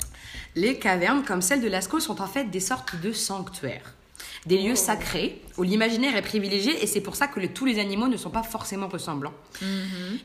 Les 0.56 0.78
cavernes, 0.78 1.24
comme 1.24 1.42
celles 1.42 1.62
de 1.62 1.68
Lascaux, 1.68 2.00
sont 2.00 2.22
en 2.22 2.28
fait 2.28 2.46
des 2.46 2.60
sortes 2.60 2.96
de 3.02 3.12
sanctuaires. 3.12 3.96
Des 4.46 4.58
lieux 4.62 4.76
sacrés 4.76 5.42
où 5.58 5.64
l'imaginaire 5.64 6.16
est 6.16 6.22
privilégié 6.22 6.84
et 6.84 6.88
c'est 6.88 7.02
pour 7.02 7.16
ça 7.16 7.28
que 7.28 7.40
le- 7.40 7.48
tous 7.48 7.66
les 7.66 7.80
animaux 7.80 8.08
ne 8.08 8.16
sont 8.18 8.30
pas 8.30 8.44
forcément 8.44 8.88
ressemblants. 8.88 9.34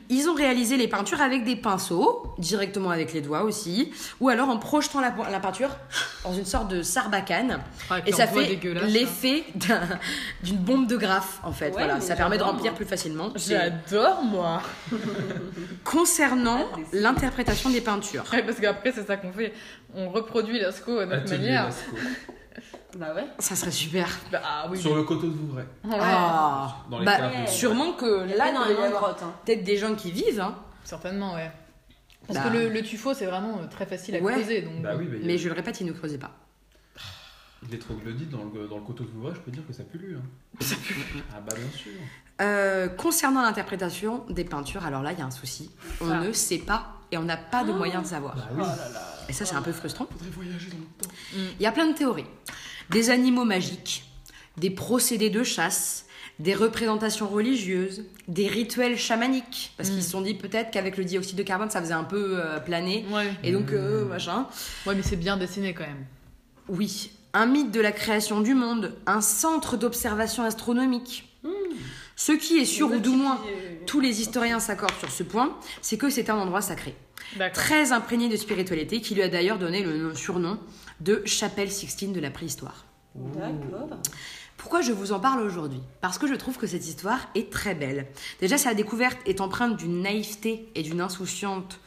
Ils 0.09 0.29
ont 0.29 0.35
réalisé 0.35 0.77
les 0.77 0.87
peintures 0.87 1.21
avec 1.21 1.43
des 1.43 1.55
pinceaux, 1.55 2.33
directement 2.37 2.91
avec 2.91 3.13
les 3.13 3.21
doigts 3.21 3.41
aussi, 3.43 3.91
ou 4.19 4.29
alors 4.29 4.49
en 4.49 4.57
projetant 4.59 5.01
la, 5.01 5.13
la 5.31 5.39
peinture 5.39 5.69
dans 6.23 6.33
une 6.33 6.45
sorte 6.45 6.67
de 6.69 6.83
sarbacane. 6.83 7.59
Ah, 7.89 7.99
Et 8.05 8.11
ça 8.11 8.27
fait 8.27 8.59
hein. 8.63 8.81
l'effet 8.87 9.43
d'un- 9.55 9.81
d'une 10.43 10.57
bombe 10.57 10.85
de 10.87 10.97
graphe 10.97 11.39
en 11.43 11.51
fait. 11.51 11.65
Ouais, 11.67 11.71
voilà, 11.71 11.99
ça 11.99 12.15
permet 12.15 12.37
de 12.37 12.43
remplir 12.43 12.71
moi. 12.71 12.75
plus 12.77 12.85
facilement. 12.85 13.31
J'adore 13.35 14.21
moi. 14.23 14.61
Concernant 15.83 16.67
l'interprétation 16.93 17.69
des 17.69 17.81
peintures. 17.81 18.23
Ouais, 18.31 18.43
parce 18.43 18.59
qu'après 18.59 18.91
c'est 18.91 19.05
ça 19.05 19.17
qu'on 19.17 19.31
fait, 19.33 19.53
on 19.95 20.09
reproduit 20.09 20.59
Lascaux 20.59 20.99
à 20.99 21.05
notre 21.05 21.23
Atelier 21.23 21.37
manière. 21.47 21.69
Bah 22.97 23.13
ouais. 23.15 23.25
Ça 23.39 23.55
serait 23.55 23.71
super. 23.71 24.07
Bah, 24.31 24.41
ah 24.43 24.67
oui. 24.69 24.77
Sur 24.79 24.95
le 24.95 25.03
coteau 25.03 25.27
de 25.27 25.33
Vouvray. 25.33 25.65
Ouais, 25.83 25.97
Ah. 25.99 26.77
Dans 26.89 26.99
les 26.99 27.05
Bah, 27.05 27.17
caves. 27.17 27.47
sûrement 27.47 27.93
que 27.93 28.05
Là, 28.37 28.49
il 28.49 28.71
il 28.71 28.85
y 28.87 28.91
grotte. 28.91 29.23
Hein. 29.23 29.33
peut-être 29.45 29.63
des 29.63 29.77
gens 29.77 29.95
qui 29.95 30.11
vivent, 30.11 30.39
hein. 30.41 30.55
certainement 30.83 31.33
ouais. 31.35 31.51
Parce 32.27 32.39
Bah. 32.39 32.49
que 32.49 32.53
le, 32.53 32.69
le 32.69 32.81
tuffeau 32.83 33.13
c'est 33.13 33.25
vraiment 33.25 33.59
euh, 33.59 33.67
très 33.67 33.85
facile 33.85 34.15
à 34.15 34.19
Ouais. 34.19 34.33
creuser 34.33 34.61
donc. 34.61 34.81
Bah 34.81 34.91
oui, 34.97 35.05
bah, 35.05 35.13
il 35.15 35.21
y 35.21 35.23
a- 35.23 35.27
mais 35.27 35.37
je 35.37 35.49
le 35.49 35.53
répète, 35.55 35.81
ils 35.81 35.87
ne 35.87 35.91
creusaient 35.93 36.17
pas. 36.17 36.31
Les 37.71 37.79
troglodytes 37.79 38.29
dans 38.29 38.43
le, 38.43 38.67
dans 38.67 38.77
le 38.77 38.83
coteau 38.83 39.05
de 39.05 39.09
Vouvray, 39.09 39.33
je 39.35 39.39
peux 39.39 39.51
dire 39.51 39.65
que 39.65 39.71
ça 39.73 39.83
pue. 39.83 40.17
Hein. 40.19 40.23
Ça. 40.59 40.75
Ah 41.33 41.39
bah 41.39 41.53
bien 41.55 41.69
sûr. 41.77 41.91
Euh, 42.41 42.89
concernant 42.89 43.41
l'interprétation 43.41 44.25
des 44.29 44.43
peintures, 44.43 44.85
alors 44.85 45.01
là, 45.01 45.13
il 45.13 45.19
y 45.19 45.21
a 45.21 45.25
un 45.25 45.31
souci. 45.31 45.71
On 46.01 46.09
Ah. 46.11 46.19
ne 46.19 46.31
sait 46.33 46.57
pas 46.57 46.93
et 47.13 47.17
on 47.17 47.23
n'a 47.23 47.37
pas 47.37 47.63
de 47.63 47.71
moyen 47.71 48.01
de 48.01 48.07
savoir. 48.07 48.35
Bah 48.35 48.47
Oh 48.51 48.55
oui. 48.57 48.61
là 48.63 48.89
là. 48.93 49.01
Et 49.29 49.33
ça, 49.33 49.45
c'est 49.45 49.55
un 49.55 49.61
peu 49.61 49.71
frustrant. 49.71 50.07
Faudrait 50.11 50.29
voyager 50.31 50.69
dans 50.69 50.77
le 50.77 50.83
temps. 51.07 51.09
Il 51.59 51.61
y 51.63 51.65
a 51.65 51.71
plein 51.71 51.87
de 51.87 51.93
théories. 51.93 52.25
Des 52.89 53.09
animaux 53.09 53.45
magiques, 53.45 54.03
des 54.57 54.69
procédés 54.71 55.29
de 55.29 55.43
chasse, 55.43 56.05
des 56.39 56.55
représentations 56.55 57.27
religieuses, 57.29 58.03
des 58.27 58.47
rituels 58.47 58.97
chamaniques. 58.97 59.73
Parce 59.77 59.89
Mm. 59.89 59.93
qu'ils 59.93 60.03
se 60.03 60.09
sont 60.09 60.21
dit 60.21 60.33
peut-être 60.33 60.71
qu'avec 60.71 60.97
le 60.97 61.05
dioxyde 61.05 61.37
de 61.37 61.43
carbone, 61.43 61.69
ça 61.69 61.79
faisait 61.81 61.93
un 61.93 62.03
peu 62.03 62.39
euh, 62.39 62.59
planer. 62.59 63.05
Ouais. 63.11 63.31
Et 63.43 63.51
donc, 63.51 63.71
euh, 63.71 64.03
Mm. 64.05 64.09
machin. 64.09 64.47
Ouais 64.85 64.95
mais 64.95 65.03
c'est 65.03 65.15
bien 65.15 65.37
dessiné 65.37 65.73
quand 65.73 65.85
même. 65.85 66.05
Oui, 66.67 67.11
un 67.33 67.45
mythe 67.45 67.71
de 67.71 67.79
la 67.79 67.91
création 67.91 68.41
du 68.41 68.55
monde, 68.55 68.95
un 69.05 69.21
centre 69.21 69.77
d'observation 69.77 70.43
astronomique. 70.43 71.29
Ce 72.15 72.31
qui 72.31 72.57
est 72.59 72.65
sûr, 72.65 72.91
ou 72.91 72.99
du 72.99 73.09
moins 73.09 73.39
tous 73.87 73.99
les 73.99 74.21
historiens 74.21 74.59
s'accordent 74.59 74.93
sur 74.99 75.09
ce 75.11 75.23
point, 75.23 75.57
c'est 75.81 75.97
que 75.97 76.09
c'est 76.11 76.29
un 76.29 76.35
endroit 76.37 76.61
sacré. 76.61 76.95
Très 77.53 77.91
imprégné 77.91 78.29
de 78.29 78.37
spiritualité, 78.37 79.01
qui 79.01 79.15
lui 79.15 79.21
a 79.21 79.27
d'ailleurs 79.27 79.57
donné 79.59 79.81
le 79.83 79.97
nom- 79.97 80.15
surnom 80.15 80.59
de 81.01 81.21
Chapelle 81.25 81.71
Sixtine 81.71 82.13
de 82.13 82.19
la 82.19 82.29
préhistoire. 82.31 82.85
D'accord. 83.15 83.89
Pourquoi 84.57 84.81
je 84.81 84.91
vous 84.91 85.11
en 85.11 85.19
parle 85.19 85.41
aujourd'hui? 85.41 85.81
Parce 85.99 86.17
que 86.17 86.27
je 86.27 86.35
trouve 86.35 86.57
que 86.57 86.67
cette 86.67 86.87
histoire 86.87 87.19
est 87.35 87.51
très 87.51 87.75
belle. 87.75 88.07
Déjà, 88.39 88.57
sa 88.57 88.73
découverte 88.73 89.17
est 89.25 89.41
empreinte 89.41 89.75
d'une 89.77 90.01
naïveté 90.01 90.69
et 90.75 90.83
d'une 90.83 91.01
insouciante, 91.01 91.79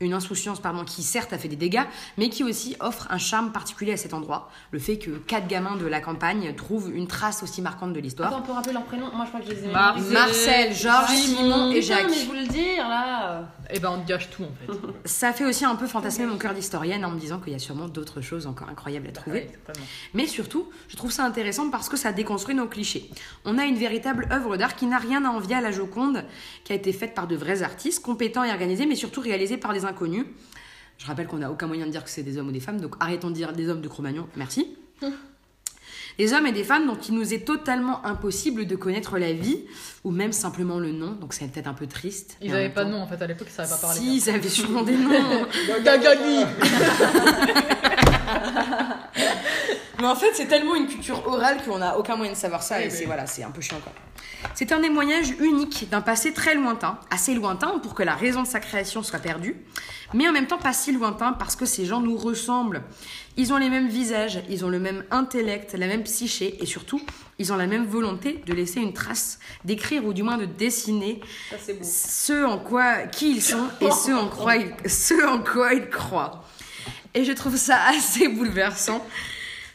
une 0.00 0.14
insouciance 0.14 0.60
pardon, 0.60 0.84
qui 0.84 1.02
certes 1.02 1.32
a 1.34 1.38
fait 1.38 1.48
des 1.48 1.56
dégâts, 1.56 1.82
mais 2.16 2.30
qui 2.30 2.42
aussi 2.42 2.74
offre 2.80 3.06
un 3.10 3.18
charme 3.18 3.52
particulier 3.52 3.92
à 3.92 3.96
cet 3.98 4.14
endroit. 4.14 4.50
Le 4.70 4.78
fait 4.78 4.98
que 4.98 5.10
quatre 5.10 5.46
gamins 5.46 5.76
de 5.76 5.86
la 5.86 6.00
campagne 6.00 6.54
trouvent 6.54 6.90
une 6.94 7.06
trace 7.06 7.42
aussi 7.42 7.60
marquante 7.60 7.92
de 7.92 8.00
l'histoire. 8.00 8.28
Attends, 8.30 8.38
on 8.38 8.42
peut 8.46 8.52
rappeler 8.52 8.72
leurs 8.72 8.84
prénoms 8.84 9.10
Moi, 9.14 9.24
je 9.26 9.28
crois 9.28 9.40
que 9.40 9.46
je 9.46 9.52
les 9.60 9.64
ai 9.68 9.72
Marcel. 9.72 10.02
mémorisés. 10.02 10.14
Marcel, 10.14 10.74
Georges, 10.74 11.10
Simon, 11.16 11.70
et 11.70 11.82
Jacques. 11.82 12.06
mais 12.08 12.16
je 12.16 12.26
voulais 12.26 12.42
le 12.42 12.48
dire 12.48 12.88
là. 12.88 13.42
Et 13.72 13.78
ben 13.78 13.90
on 13.90 14.04
gâche 14.04 14.30
tout 14.30 14.42
en 14.42 14.48
fait. 14.72 14.72
Ça 15.04 15.32
fait 15.34 15.44
aussi 15.44 15.64
un 15.66 15.76
peu 15.76 15.86
fantasmer 15.86 16.24
mon 16.26 16.38
cœur 16.38 16.54
d'historienne 16.54 17.04
en 17.04 17.10
me 17.10 17.20
disant 17.20 17.38
qu'il 17.38 17.52
y 17.52 17.56
a 17.56 17.58
sûrement 17.58 17.86
d'autres 17.86 18.20
choses 18.22 18.46
encore 18.46 18.68
incroyables 18.70 19.06
à 19.08 19.12
trouver. 19.12 19.40
Ouais. 19.68 19.82
Mais 20.14 20.26
surtout, 20.26 20.68
je 20.88 20.96
trouve 20.96 21.12
ça 21.12 21.24
intéressant 21.24 21.68
parce 21.70 21.88
que 21.90 21.96
ça 21.98 22.10
déconstruit 22.12 22.54
nos 22.54 22.66
clichés. 22.66 23.10
On 23.44 23.58
a 23.58 23.64
une 23.66 23.76
véritable 23.76 24.26
œuvre 24.32 24.56
d'art 24.56 24.76
qui 24.76 24.86
n'a 24.86 24.98
rien 24.98 25.24
à 25.26 25.28
envier 25.28 25.56
à 25.56 25.60
la 25.60 25.70
Joconde, 25.72 26.24
qui 26.64 26.72
a 26.72 26.76
été 26.76 26.92
faite 26.92 27.14
par 27.14 27.26
de 27.28 27.36
vrais 27.36 27.62
artistes, 27.62 28.02
compétents 28.02 28.44
et 28.44 28.50
organisés, 28.50 28.86
mais 28.86 28.96
surtout 28.96 29.20
réalisée 29.20 29.58
par 29.58 29.72
des 29.74 29.84
inconnus. 29.90 30.24
Je 30.98 31.06
rappelle 31.06 31.26
qu'on 31.26 31.38
n'a 31.38 31.50
aucun 31.50 31.66
moyen 31.66 31.86
de 31.86 31.90
dire 31.90 32.04
que 32.04 32.10
c'est 32.10 32.22
des 32.22 32.36
hommes 32.36 32.48
ou 32.48 32.52
des 32.52 32.60
femmes, 32.60 32.80
donc 32.80 32.94
arrêtons 33.00 33.28
de 33.28 33.34
dire 33.34 33.52
des 33.52 33.68
hommes 33.68 33.80
de 33.80 33.88
Cro-Magnon, 33.88 34.26
merci. 34.36 34.76
Des 36.18 36.34
hommes 36.34 36.46
et 36.46 36.52
des 36.52 36.64
femmes 36.64 36.86
dont 36.86 36.98
il 36.98 37.14
nous 37.14 37.32
est 37.32 37.46
totalement 37.46 38.04
impossible 38.04 38.66
de 38.66 38.76
connaître 38.76 39.16
la 39.16 39.32
vie, 39.32 39.64
ou 40.04 40.10
même 40.10 40.32
simplement 40.32 40.78
le 40.78 40.92
nom, 40.92 41.12
donc 41.12 41.32
c'est 41.32 41.50
peut-être 41.50 41.68
un 41.68 41.72
peu 41.72 41.86
triste. 41.86 42.36
Ils 42.42 42.48
mais 42.48 42.52
en 42.52 42.56
avaient 42.56 42.64
même 42.64 42.74
pas 42.74 42.84
de 42.84 42.90
nom 42.90 43.00
en 43.00 43.06
fait 43.06 43.22
à 43.22 43.26
l'époque, 43.26 43.46
ils 43.48 43.54
savaient 43.54 43.70
pas 43.70 43.78
parler. 43.78 43.98
Si, 43.98 44.16
ils 44.16 44.28
avaient 44.28 44.46
sûrement 44.46 44.82
des 44.82 44.96
noms. 44.96 45.08
Gagani 45.82 46.44
Mais 50.00 50.06
en 50.06 50.14
fait, 50.16 50.30
c'est 50.34 50.46
tellement 50.46 50.74
une 50.76 50.86
culture 50.86 51.26
orale 51.26 51.58
qu'on 51.64 51.78
n'a 51.78 51.98
aucun 51.98 52.16
moyen 52.16 52.32
de 52.32 52.36
savoir 52.36 52.62
ça 52.62 52.76
Oui, 52.78 52.84
et 52.84 52.86
oui. 52.86 52.92
c'est 52.96 53.04
voilà, 53.04 53.26
c'est 53.26 53.42
un 53.42 53.50
peu 53.50 53.60
chiant 53.60 53.80
quoi. 53.82 53.92
C'est 54.54 54.72
un 54.72 54.80
témoignage 54.80 55.30
unique 55.40 55.88
d'un 55.90 56.00
passé 56.00 56.32
très 56.32 56.54
lointain, 56.54 56.98
assez 57.10 57.34
lointain 57.34 57.78
pour 57.80 57.94
que 57.94 58.02
la 58.02 58.14
raison 58.14 58.42
de 58.42 58.46
sa 58.46 58.60
création 58.60 59.02
soit 59.02 59.18
perdue, 59.18 59.56
mais 60.14 60.28
en 60.28 60.32
même 60.32 60.46
temps 60.46 60.58
pas 60.58 60.72
si 60.72 60.92
lointain 60.92 61.32
parce 61.34 61.56
que 61.56 61.66
ces 61.66 61.84
gens 61.84 62.00
nous 62.00 62.16
ressemblent. 62.16 62.82
Ils 63.36 63.52
ont 63.52 63.58
les 63.58 63.68
mêmes 63.68 63.88
visages, 63.88 64.42
ils 64.48 64.64
ont 64.64 64.68
le 64.68 64.78
même 64.78 65.04
intellect, 65.10 65.74
la 65.74 65.86
même 65.86 66.02
psyché 66.04 66.56
et 66.62 66.66
surtout, 66.66 67.00
ils 67.38 67.52
ont 67.52 67.56
la 67.56 67.66
même 67.66 67.84
volonté 67.84 68.42
de 68.46 68.52
laisser 68.54 68.80
une 68.80 68.92
trace, 68.92 69.38
d'écrire 69.64 70.04
ou 70.04 70.12
du 70.12 70.22
moins 70.22 70.38
de 70.38 70.46
dessiner 70.46 71.20
Ça, 71.50 71.56
ce 71.82 72.44
en 72.44 72.58
quoi 72.58 73.02
qui 73.06 73.32
ils 73.36 73.42
sont 73.42 73.68
et 73.80 73.90
ce 73.90 74.12
en 74.12 74.28
quoi 74.28 74.56
ils, 74.56 74.72
ce 74.90 75.26
en 75.26 75.42
quoi 75.42 75.74
ils 75.74 75.88
croient. 75.88 76.44
Et 77.14 77.24
je 77.24 77.32
trouve 77.32 77.56
ça 77.56 77.78
assez 77.88 78.28
bouleversant 78.28 79.04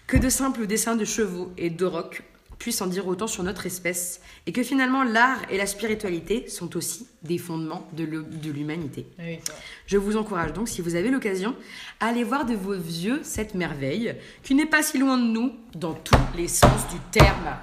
que 0.07 0.17
de 0.17 0.29
simples 0.29 0.67
dessins 0.67 0.95
de 0.95 1.05
chevaux 1.05 1.51
et 1.57 1.69
d'aurochs 1.69 2.23
puissent 2.59 2.81
en 2.81 2.87
dire 2.87 3.05
autant 3.07 3.27
sur 3.27 3.43
notre 3.43 3.65
espèce 3.65 4.21
et 4.47 4.51
que 4.53 4.63
finalement 4.63 5.03
l'art 5.03 5.39
et 5.49 5.57
la 5.57 5.65
spiritualité 5.65 6.47
sont 6.47 6.77
aussi 6.77 7.05
des 7.21 7.37
fondements 7.37 7.85
de 7.93 8.05
de 8.05 8.51
l'humanité. 8.51 9.05
Oui, 9.19 9.35
vrai. 9.45 9.55
Je 9.87 9.97
vous 9.97 10.15
encourage 10.15 10.53
donc, 10.53 10.69
si 10.69 10.81
vous 10.81 10.95
avez 10.95 11.09
l'occasion, 11.09 11.53
à 11.99 12.07
aller 12.07 12.23
voir 12.23 12.45
de 12.45 12.53
vos 12.55 12.73
yeux 12.73 13.19
cette 13.23 13.55
merveille 13.55 14.15
qui 14.41 14.55
n'est 14.55 14.65
pas 14.65 14.83
si 14.83 14.97
loin 14.97 15.17
de 15.17 15.23
nous 15.25 15.51
dans 15.75 15.93
tous 15.93 16.15
les 16.37 16.47
sens 16.47 16.87
du 16.91 16.99
terme. 17.11 17.57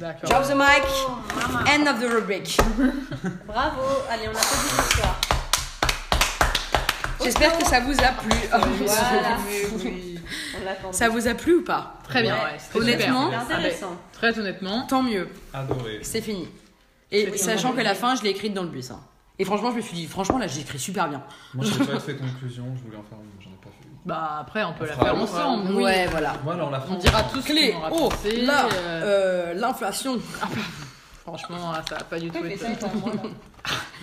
D'accord. 0.00 0.28
Drop 0.28 0.42
the 0.48 0.56
mic, 0.56 0.84
Oh, 1.06 1.68
end 1.68 1.86
of 1.86 2.00
the 2.00 2.10
rubric. 2.12 2.56
Bravo. 3.46 3.82
Allez, 4.10 4.28
on 4.28 4.36
a 4.36 4.40
fait 4.40 4.82
l'histoire. 4.82 5.20
J'espère 7.22 7.56
que 7.56 7.64
ça 7.64 7.80
vous 7.80 7.92
a 7.92 8.12
plu. 8.20 8.36
Oh, 8.52 8.58
Voilà. 8.78 9.38
Oui. 9.84 10.10
Ça 10.92 11.08
vous 11.08 11.26
a 11.28 11.34
plu 11.34 11.54
ou 11.56 11.62
pas 11.64 11.94
Très 12.04 12.22
bien, 12.22 12.34
Ouais. 12.34 12.58
Honnêtement, 12.80 13.24
super. 13.26 13.42
C'est 13.48 13.54
intéressant. 13.54 13.96
Très 14.12 14.38
honnêtement. 14.38 14.86
Tant 14.86 15.02
mieux, 15.02 15.28
Adoré. 15.52 15.98
c'est 16.02 16.20
fini. 16.20 16.48
Et 17.10 17.36
sachant 17.36 17.72
que 17.72 17.80
la 17.80 17.94
fin, 17.94 18.14
je 18.16 18.22
l'ai 18.22 18.30
écrite 18.30 18.54
dans 18.54 18.62
le 18.62 18.68
bus. 18.68 18.90
hein. 18.90 19.00
Et 19.38 19.44
franchement, 19.44 19.70
je 19.72 19.76
me 19.76 19.80
suis 19.80 19.94
dit, 19.96 20.06
franchement, 20.06 20.38
là, 20.38 20.46
j'ai 20.46 20.60
écrit 20.60 20.78
super 20.78 21.08
bien. 21.08 21.22
Moi, 21.54 21.64
je 21.64 21.78
n'ai 21.78 21.86
pas 21.86 21.98
fait 21.98 22.14
conclusion, 22.16 22.64
je 22.76 22.82
voulais 22.84 22.96
en 22.96 23.02
faire 23.02 23.18
une, 23.18 23.42
j'en 23.42 23.50
ai 23.50 23.54
pas 23.60 23.70
fait. 23.70 23.84
une. 23.84 23.90
Bah 24.04 24.36
après, 24.40 24.62
on 24.64 24.72
peut 24.74 24.84
On 24.84 24.98
la 24.98 25.04
faire 25.04 25.16
ensemble. 25.16 25.72
oui. 25.74 25.82
Ouais, 25.82 26.06
voilà. 26.06 26.34
Voilà, 26.44 26.66
on 26.66 26.70
l'a 26.70 26.80
fait. 26.80 26.92
On 26.92 26.98
dira 26.98 27.22
tous 27.24 27.40
ce 27.40 27.46
Clé, 27.46 27.72
qu'on 27.72 27.78
aura 27.78 27.88
oh, 27.92 28.08
pensé. 28.10 28.36
là, 28.42 28.66
euh, 28.72 29.02
euh, 29.02 29.54
l'inflation. 29.54 30.18
Franchement, 31.22 31.72
là, 31.72 31.82
ça 31.88 31.96
va 31.96 32.04
pas 32.04 32.20
du 32.20 32.30
tout 32.30 32.42
là. 32.42 32.48
Les 32.48 32.54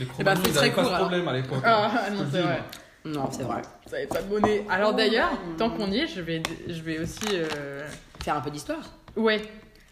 Eh 0.10 0.24
ben, 0.24 0.34
Cro-Magnons, 0.36 0.42
fais 0.44 0.50
ils 0.50 0.54
très 0.54 0.60
avaient 0.66 0.70
pas 0.72 0.82
court, 0.82 0.84
ce 0.90 0.96
alors. 0.96 1.08
problème 1.08 1.28
à 1.28 1.34
l'époque. 1.34 1.62
Ah, 1.64 1.92
Je 2.08 2.14
non, 2.14 2.20
te 2.20 2.24
le 2.26 2.30
c'est 2.32 2.42
vrai. 2.42 2.64
Non, 3.06 3.30
c'est 3.32 3.44
vrai. 3.44 3.62
Ça 3.88 3.96
avait 3.98 4.08
pas 4.08 4.22
de 4.22 4.30
monnaie. 4.30 4.64
Alors 4.70 4.92
Oh, 4.94 4.98
d'ailleurs, 4.98 5.32
tant 5.58 5.70
qu'on 5.72 5.92
y 5.92 6.00
est, 6.00 6.08
je 6.08 6.22
vais, 6.22 6.42
je 6.68 6.82
vais 6.82 7.00
aussi. 7.00 7.20
euh, 7.34 7.88
Faire 8.24 8.36
un 8.36 8.42
peu 8.42 8.52
d'histoire. 8.52 8.84
Ouais. 9.16 9.42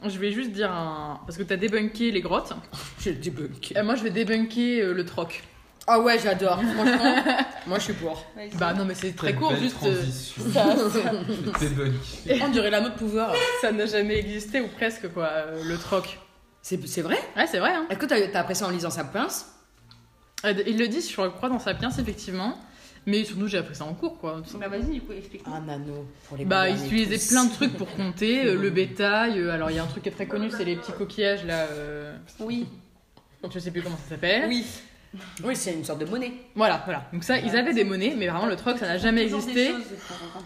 Je 0.05 0.17
vais 0.19 0.31
juste 0.31 0.51
dire 0.51 0.71
un. 0.71 1.19
Parce 1.25 1.37
que 1.37 1.43
t'as 1.43 1.57
débunké 1.57 2.11
les 2.11 2.21
grottes. 2.21 2.53
J'ai 2.99 3.11
le 3.13 3.17
débunk. 3.17 3.73
Et 3.75 3.81
moi, 3.81 3.95
je 3.95 4.03
vais 4.03 4.11
débunker 4.11 4.81
euh, 4.81 4.93
le 4.93 5.05
troc. 5.05 5.43
Ah 5.87 5.99
ouais, 5.99 6.19
j'adore. 6.19 6.61
Franchement, 6.61 7.15
moi, 7.67 7.79
je 7.79 7.83
suis 7.85 7.93
pour. 7.93 8.23
Vas-y. 8.35 8.49
Bah 8.57 8.73
non, 8.73 8.85
mais 8.85 8.93
c'est 8.93 9.15
très 9.15 9.33
court, 9.33 9.49
belle 9.51 9.59
juste. 9.61 9.75
euh, 9.83 9.95
transition. 9.95 10.43
ça, 10.53 10.75
ça- 10.89 11.11
Je 11.59 11.65
débunk. 11.67 11.93
On 12.43 12.47
dirait 12.49 12.69
l'anneau 12.69 12.89
de 12.89 12.93
pouvoir. 12.93 13.33
ça 13.59 13.71
n'a 13.71 13.87
jamais 13.87 14.19
existé, 14.19 14.61
ou 14.61 14.67
presque, 14.67 15.11
quoi, 15.11 15.25
euh, 15.25 15.63
le 15.63 15.77
troc. 15.79 16.19
C'est 16.61 16.87
c'est 16.87 17.01
vrai? 17.01 17.17
Ouais, 17.35 17.47
c'est 17.47 17.57
vrai, 17.59 17.71
hein. 17.73 17.87
Est-ce 17.89 17.97
que 17.97 18.05
t'as 18.05 18.17
as 18.17 18.39
appris 18.41 18.55
ça 18.55 18.67
en 18.67 18.69
lisant 18.69 18.91
sa 18.91 19.03
pince 19.03 19.47
Euh, 20.45 20.53
Ils 20.67 20.77
le 20.77 20.87
disent, 20.87 21.09
je 21.09 21.15
crois, 21.27 21.49
dans 21.49 21.57
Sapiens, 21.59 21.89
effectivement. 21.89 22.57
Mais 23.05 23.23
surtout, 23.23 23.47
j'ai 23.47 23.57
appris 23.57 23.75
ça 23.75 23.85
en 23.85 23.93
cours, 23.93 24.17
quoi. 24.19 24.41
Bah, 24.59 24.67
vas-y, 24.67 24.93
du 24.93 25.01
coup, 25.01 25.13
explique-nous. 25.13 25.53
Un 25.53 25.67
anneau 25.69 26.05
pour 26.27 26.37
les 26.37 26.45
Bah, 26.45 26.69
ils 26.69 26.83
utilisaient 26.85 27.27
plein 27.33 27.45
de 27.45 27.51
trucs 27.53 27.73
pour 27.77 27.89
compter, 27.95 28.45
euh, 28.45 28.55
le 28.55 28.69
bétail. 28.69 29.39
euh, 29.39 29.51
alors, 29.51 29.71
il 29.71 29.77
y 29.77 29.79
a 29.79 29.83
un 29.83 29.87
truc 29.87 30.03
qui 30.03 30.09
est 30.09 30.13
très 30.13 30.27
connu, 30.27 30.49
c'est 30.51 30.65
les 30.65 30.75
petits 30.75 30.91
coquillages 30.91 31.45
là. 31.45 31.65
euh, 31.71 32.15
Oui. 32.39 32.67
je 33.51 33.59
sais 33.59 33.71
plus 33.71 33.81
comment 33.81 33.97
ça 33.97 34.09
s'appelle. 34.15 34.45
Oui. 34.47 34.65
Oui, 35.43 35.55
c'est 35.55 35.73
une 35.73 35.83
sorte 35.83 35.99
de 35.99 36.05
monnaie. 36.05 36.33
Voilà, 36.55 36.81
voilà. 36.85 37.05
Donc, 37.11 37.23
ça, 37.23 37.39
ils 37.39 37.55
avaient 37.55 37.73
des 37.73 37.83
monnaies, 37.83 38.13
mais 38.15 38.27
vraiment, 38.27 38.45
le 38.45 38.55
troc, 38.55 38.77
ça 38.77 38.85
n'a 38.85 38.97
jamais 38.99 39.23
existé. 39.23 39.69
choses. 39.71 39.81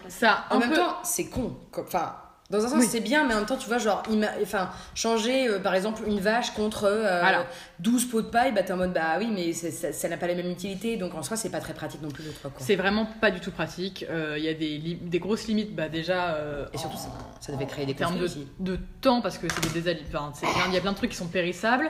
Ça, 0.08 0.46
En 0.50 0.60
même 0.60 0.70
peu. 0.70 0.76
temps, 0.78 0.96
c'est 1.04 1.26
con. 1.26 1.58
Enfin, 1.78 2.16
dans 2.50 2.64
un 2.64 2.68
sens, 2.70 2.80
Oui. 2.80 2.88
c'est 2.90 3.00
bien, 3.00 3.26
mais 3.26 3.34
en 3.34 3.38
même 3.38 3.46
temps, 3.46 3.58
tu 3.58 3.68
vois, 3.68 3.78
genre, 3.80 4.04
enfin, 4.42 4.70
changer, 4.96 5.48
euh, 5.48 5.60
par 5.60 5.74
exemple, 5.74 6.04
une 6.06 6.20
vache 6.20 6.52
contre 6.52 6.84
euh, 6.84 7.20
Voilà. 7.22 7.46
12 7.80 8.06
pots 8.06 8.22
de 8.22 8.28
paille, 8.28 8.52
bah 8.52 8.62
t'es 8.64 8.74
en 8.74 8.78
mode, 8.78 8.94
bah 8.94 9.16
oui, 9.18 9.28
mais 9.34 9.54
ça 9.54 10.08
n'a 10.10 10.18
pas 10.18 10.28
la 10.28 10.36
même 10.36 10.50
utilité, 10.52 10.98
donc 10.98 11.16
en 11.16 11.24
soi, 11.24 11.36
c'est 11.38 11.50
pas 11.50 11.60
très 11.62 11.74
pratique 11.74 12.02
non 12.02 12.10
plus 12.12 12.24
le 12.24 12.32
truc. 12.32 12.54
Quoi. 12.54 12.64
C'est 12.66 12.76
vraiment 12.76 13.08
pas 13.22 13.32
du 13.32 13.40
tout 13.40 13.52
pratique. 13.52 14.06
Euh, 14.10 14.36
Il 14.38 14.44
y 14.44 14.50
a 14.50 14.54
des, 14.54 15.20
grosses 15.20 15.48
limites, 15.48 15.74
bah, 15.76 15.90
déjà. 15.90 16.36
euh, 16.36 16.66
Et 16.74 16.78
surtout, 16.78 16.98
en- 16.98 17.00
ça, 17.00 17.10
ça 17.40 17.52
devait 17.54 17.66
créer 17.66 17.86
des 17.86 17.94
en 17.94 17.96
termes 17.96 18.20
de, 18.20 18.26
aussi. 18.26 18.48
de 18.60 18.78
temps, 19.02 19.22
parce 19.22 19.38
que 19.38 19.48
c'est 19.50 19.74
des 19.74 19.82
plein- 19.82 20.32
Il 20.68 20.74
y 20.74 20.78
a 20.78 20.82
plein 20.82 20.92
de 20.92 20.98
trucs 20.98 21.12
qui 21.12 21.18
sont 21.18 21.28
périssables. 21.28 21.90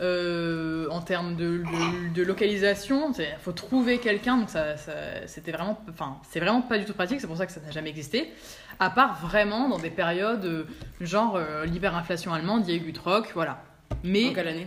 Euh, 0.00 0.88
en 0.88 1.02
termes 1.02 1.36
de, 1.36 1.58
de- 1.58 2.14
de 2.14 2.22
localisation, 2.22 3.12
il 3.18 3.26
faut 3.40 3.52
trouver 3.52 3.98
quelqu'un, 3.98 4.38
donc 4.38 4.48
ça, 4.48 4.76
ça- 4.78 5.26
c'était 5.26 5.52
vraiment, 5.52 5.78
enfin, 5.90 6.16
c'est 6.30 6.40
vraiment 6.40 6.62
pas 6.62 6.78
du 6.78 6.86
tout 6.86 6.94
pratique. 6.94 7.20
C'est 7.20 7.26
pour 7.26 7.36
ça 7.36 7.44
que 7.44 7.52
ça 7.52 7.60
n'a 7.60 7.70
jamais 7.70 7.90
existé. 7.90 8.32
À 8.78 8.88
part 8.88 9.20
vraiment 9.20 9.68
dans 9.68 9.78
des 9.78 9.90
périodes 9.90 10.44
euh, 10.46 10.64
genre 11.02 11.36
euh, 11.36 11.66
l'hyperinflation 11.66 12.32
allemande, 12.32 12.66
il 12.66 12.74
y 12.74 12.78
a 12.78 12.80
eu 12.80 12.84
du 12.84 12.94
troc, 12.94 13.30
voilà. 13.34 13.62
Mais 14.02 14.24
Dans 14.28 14.32
quelle 14.32 14.48
année? 14.48 14.66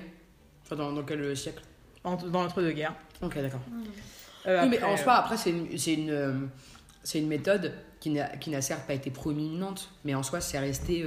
Enfin, 0.63 0.75
dans, 0.75 0.91
dans 0.91 1.01
quel 1.03 1.35
siècle? 1.35 1.63
En- 2.03 2.15
dans 2.15 2.43
l'entre-deux-guerres. 2.43 2.93
Ok, 3.23 3.35
d'accord. 3.41 3.61
Euh, 4.45 4.61
oui, 4.63 4.67
mais 4.69 4.77
après, 4.77 4.91
en 4.93 4.97
soi, 4.97 5.13
après, 5.13 5.37
c'est 5.37 5.49
une, 5.49 5.77
c'est 5.79 5.93
une, 5.93 6.09
euh, 6.11 6.33
c'est 7.01 7.17
une 7.17 7.27
méthode 7.27 7.73
qui 7.99 8.11
n'a 8.11 8.27
qui 8.37 8.49
n'a 8.51 8.61
certes 8.61 8.85
pas 8.85 8.93
été 8.93 9.09
prominente, 9.09 9.89
mais 10.05 10.13
en 10.13 10.21
soi, 10.21 10.41
c'est 10.41 10.59
resté. 10.59 11.03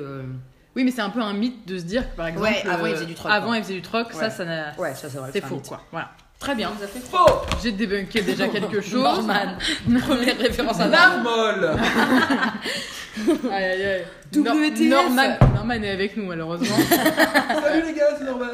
Euh, 0.76 0.78
Oui, 0.78 0.84
mais 0.84 0.90
c'est 0.90 1.00
un 1.00 1.10
peu 1.10 1.20
un 1.20 1.32
mythe 1.32 1.66
de 1.66 1.78
se 1.78 1.84
dire 1.84 2.10
que 2.10 2.16
par 2.16 2.26
exemple. 2.28 2.46
Ouais, 2.46 2.62
avant, 2.70 2.84
euh, 2.84 2.88
ils 2.90 2.94
faisaient 2.94 3.06
du 3.06 3.14
troc, 3.14 3.32
Avant, 3.32 3.46
quoi. 3.48 3.56
ils 3.58 3.62
faisaient 3.62 3.74
du 3.74 3.82
troc, 3.82 4.06
ça, 4.12 4.18
Ouais. 4.24 4.30
ça 4.30 4.44
n'a. 4.44 4.74
Ouais, 4.78 4.94
ça, 4.94 5.08
c'est 5.08 5.18
vrai. 5.18 5.30
C'est 5.32 5.42
un 5.44 5.46
faux, 5.48 5.62
quoi. 5.66 5.80
Voilà. 5.90 6.10
Très 6.38 6.54
bien. 6.54 6.70
Faux 7.10 7.40
J'ai 7.62 7.72
débunké 7.72 8.20
déjà 8.20 8.46
quelque 8.52 8.80
chose. 8.82 9.02
Norman. 9.02 9.56
Première 10.06 10.38
référence 10.38 10.78
à 10.80 11.16
molle 11.18 11.70
Aïe, 13.50 13.64
aïe, 13.64 13.84
aïe. 13.84 14.04
WTF. 14.34 14.80
Norman, 14.90 15.36
Norman 15.54 15.74
est 15.82 15.90
avec 15.90 16.16
nous, 16.18 16.26
malheureusement. 16.26 16.76
Salut 16.76 17.82
les 17.86 17.94
gars, 17.94 18.04
c'est 18.18 18.24
Norman 18.24 18.46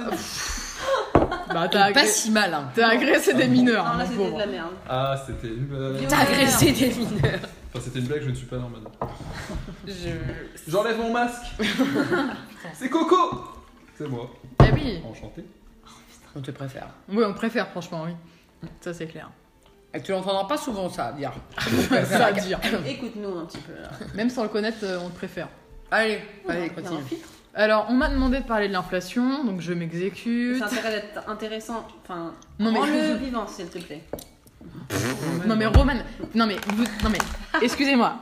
bah, 1.53 1.69
t'as 1.71 1.93
Pas 1.93 2.07
si 2.07 2.31
mal, 2.31 2.55
hein. 2.55 2.71
t'as 2.75 2.89
agressé 2.91 3.35
des 3.35 3.49
mineurs, 3.49 3.85
Non, 3.85 3.91
hein, 3.91 3.99
là, 3.99 4.07
c'était 4.07 4.31
de 4.33 4.39
la 4.39 4.47
merde. 4.47 4.71
Ah, 4.89 5.17
c'était 5.27 5.49
une. 5.49 6.07
T'as 6.09 6.19
agressé 6.21 6.73
des 6.73 6.89
mineurs. 6.91 7.41
Enfin, 7.75 7.81
c'était 7.85 8.01
une 8.01 8.07
blague, 8.07 8.23
je 8.23 8.29
ne 8.31 8.35
suis 8.35 8.47
pas 8.47 8.57
Norman. 8.59 8.79
Je- 9.87 10.71
J'enlève 10.71 10.99
mon 10.99 11.11
masque 11.13 11.47
C'est 12.75 12.91
Coco 12.91 13.17
C'est 13.97 14.07
moi. 14.09 14.31
Ah 14.59 14.67
oui, 14.75 15.01
Enchanté. 15.09 15.45
On 16.37 16.41
te 16.41 16.51
préfère. 16.51 16.89
oui, 17.09 17.25
on 17.27 17.35
préfère, 17.35 17.69
franchement, 17.69 18.05
oui. 18.07 18.69
Ça, 18.81 18.93
c'est 18.95 19.07
clair. 19.07 19.31
Et 19.95 20.01
tu 20.01 20.13
l'entendras 20.13 20.45
pas 20.47 20.57
souvent, 20.57 20.89
ça, 20.89 21.13
dire. 21.13 21.33
Ça 22.07 22.27
à 22.27 22.33
dire. 22.33 22.59
Écoute-nous 22.87 23.39
un 23.39 23.45
petit 23.47 23.59
peu. 23.59 23.75
là. 23.75 23.91
Même 24.15 24.31
sans 24.31 24.43
le 24.43 24.49
connaître, 24.49 24.79
euh, 24.85 24.99
on 25.03 25.09
le 25.09 25.13
préfère. 25.15 25.49
Allez, 25.91 26.21
allez, 26.49 26.61
Il 26.61 26.67
y 26.67 26.69
a 26.69 26.73
un 26.73 26.83
continue. 26.83 27.03
filtre. 27.05 27.29
Alors, 27.55 27.87
on 27.91 27.93
m'a 27.93 28.09
demandé 28.09 28.39
de 28.41 28.45
parler 28.45 28.69
de 28.69 28.73
l'inflation, 28.73 29.45
donc 29.45 29.61
je 29.61 29.75
m'exécute. 29.75 30.59
Ça 30.59 30.65
a 30.65 30.69
intérêt 30.69 30.91
d'être 30.93 31.29
intéressant. 31.29 31.87
Enfin, 32.03 32.33
Non, 32.59 32.73
mais- 32.73 32.79
rends-le 32.79 33.15
vivant, 33.23 33.47
s'il 33.47 33.69
te 33.69 33.79
plaît. 33.79 34.03
Non 35.47 35.57
mais 35.57 35.67
Roman, 35.67 35.95
non 36.35 36.47
mais, 36.47 36.57
vous- 36.75 36.85
non 37.05 37.11
mais, 37.11 37.19
excusez-moi. 37.63 38.15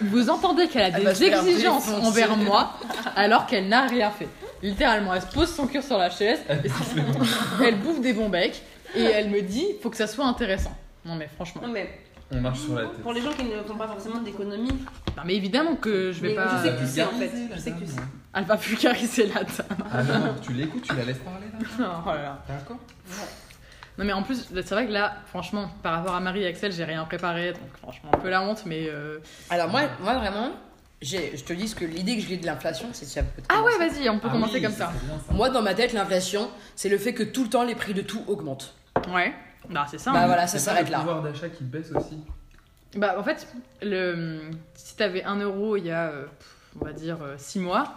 Vous 0.00 0.30
entendez 0.30 0.68
qu'elle 0.68 0.82
a 0.94 0.98
Elle 0.98 1.04
va 1.04 1.10
des 1.12 1.14
se 1.16 1.24
faire 1.24 1.40
exigences 1.46 1.86
défoncer. 1.86 2.06
envers 2.06 2.36
moi 2.36 2.70
alors 3.16 3.46
qu'elle 3.46 3.68
n'a 3.68 3.86
rien 3.86 4.10
fait. 4.10 4.28
Littéralement, 4.62 5.12
elle 5.14 5.22
se 5.22 5.26
pose 5.26 5.52
son 5.54 5.66
cul 5.66 5.82
sur 5.82 5.98
la 5.98 6.08
chaise, 6.10 6.38
Elle 6.48 7.76
bouffe 7.78 7.96
elle 7.96 8.00
des 8.02 8.12
bons 8.12 8.28
becs 8.28 8.62
et 8.94 9.02
elle 9.02 9.28
me 9.30 9.42
dit 9.42 9.66
faut 9.82 9.90
que 9.90 9.96
ça 9.96 10.06
soit 10.06 10.24
intéressant. 10.26 10.74
Non 11.04 11.16
mais 11.16 11.28
franchement. 11.34 11.62
Non, 11.66 11.72
mais 11.72 11.90
On 12.30 12.40
marche 12.40 12.60
sur 12.60 12.74
la 12.74 12.82
tête. 12.86 13.02
pour 13.02 13.12
les 13.12 13.20
gens 13.20 13.32
qui 13.32 13.44
ne 13.44 13.62
font 13.62 13.76
pas 13.76 13.86
forcément 13.88 14.20
d'économie, 14.20 14.72
Non 15.16 15.22
mais 15.24 15.34
évidemment 15.34 15.74
que 15.76 16.12
je 16.12 16.20
vais 16.20 16.28
Mais 16.30 16.34
pas. 16.36 16.56
je 16.62 16.68
sais 16.68 16.74
que 16.74 16.80
tu 16.80 16.86
sais, 16.86 17.02
en 17.02 17.10
fait. 17.10 17.30
Je 17.54 17.60
sais 17.60 17.70
que 17.72 17.78
tu 17.80 17.86
sais. 17.86 17.96
Elle 18.34 18.44
va 18.44 18.56
vulgariser 18.56 19.26
la 19.26 19.42
dame. 19.44 19.88
Ah 19.92 20.02
non, 20.02 20.34
tu 20.42 20.52
l'écoutes, 20.52 20.82
tu 20.82 20.94
la 20.94 21.04
laisses 21.04 21.18
parler 21.18 21.46
là. 21.52 22.02
Oh 22.06 22.08
là 22.10 22.22
là. 22.22 22.44
D'accord. 22.48 22.76
Non 23.98 24.04
mais 24.04 24.12
en 24.12 24.22
plus, 24.22 24.46
c'est 24.54 24.70
vrai 24.72 24.86
que 24.86 24.92
là, 24.92 25.16
franchement, 25.26 25.70
par 25.82 25.94
rapport 25.94 26.14
à 26.14 26.20
Marie 26.20 26.42
et 26.42 26.46
Axel, 26.46 26.70
j'ai 26.72 26.84
rien 26.84 27.04
préparé, 27.04 27.52
donc 27.52 27.62
franchement 27.80 28.10
un 28.12 28.18
peu 28.18 28.28
la 28.28 28.42
honte, 28.42 28.64
mais. 28.66 28.88
euh, 28.88 29.18
Alors 29.50 29.68
moi, 29.70 29.82
moi 30.00 30.14
vraiment, 30.18 30.50
j'ai- 31.00 31.36
je 31.36 31.44
te 31.44 31.52
dis 31.54 31.72
que 31.74 31.84
l'idée 31.84 32.16
que 32.16 32.22
j'ai 32.22 32.36
de 32.36 32.44
l'inflation, 32.44 32.88
c'est 32.92 33.06
ça 33.06 33.22
peut 33.22 33.42
Ah 33.48 33.62
ouais, 33.62 33.78
vas-y, 33.78 34.08
on 34.10 34.18
peut 34.18 34.28
Ah 34.30 34.32
commencer 34.34 34.56
oui, 34.56 34.62
comme 34.62 34.72
ça. 34.72 34.92
c'est 34.98 35.06
bien, 35.06 35.18
ça. 35.26 35.32
Moi, 35.32 35.48
dans 35.50 35.62
ma 35.62 35.74
tête, 35.74 35.92
l'inflation, 35.94 36.50
c'est 36.74 36.88
le 36.90 36.98
fait 36.98 37.14
que 37.14 37.22
tout 37.22 37.44
le 37.44 37.48
temps 37.50 37.64
les 37.64 37.74
prix 37.74 37.94
de 37.94 38.02
tout 38.02 38.22
augmentent. 38.28 38.74
Ouais. 39.14 39.32
Bah 39.70 39.86
c'est 39.90 39.98
ça. 39.98 40.12
Bah 40.12 40.20
hein. 40.22 40.26
voilà, 40.26 40.46
ça 40.46 40.58
s'arrête 40.58 40.86
le 40.86 40.92
là. 40.92 40.98
pouvoir 40.98 41.22
d'achat 41.22 41.48
qui 41.48 41.64
baisse 41.64 41.90
aussi. 41.92 42.18
Bah 42.96 43.16
en 43.18 43.24
fait, 43.24 43.46
le... 43.82 44.42
si 44.74 44.94
t'avais 44.96 45.24
1 45.24 45.36
euro 45.40 45.76
il 45.76 45.86
y 45.86 45.90
a, 45.90 46.08
euh, 46.08 46.26
on 46.80 46.84
va 46.84 46.92
dire, 46.92 47.18
6 47.36 47.58
mois, 47.58 47.94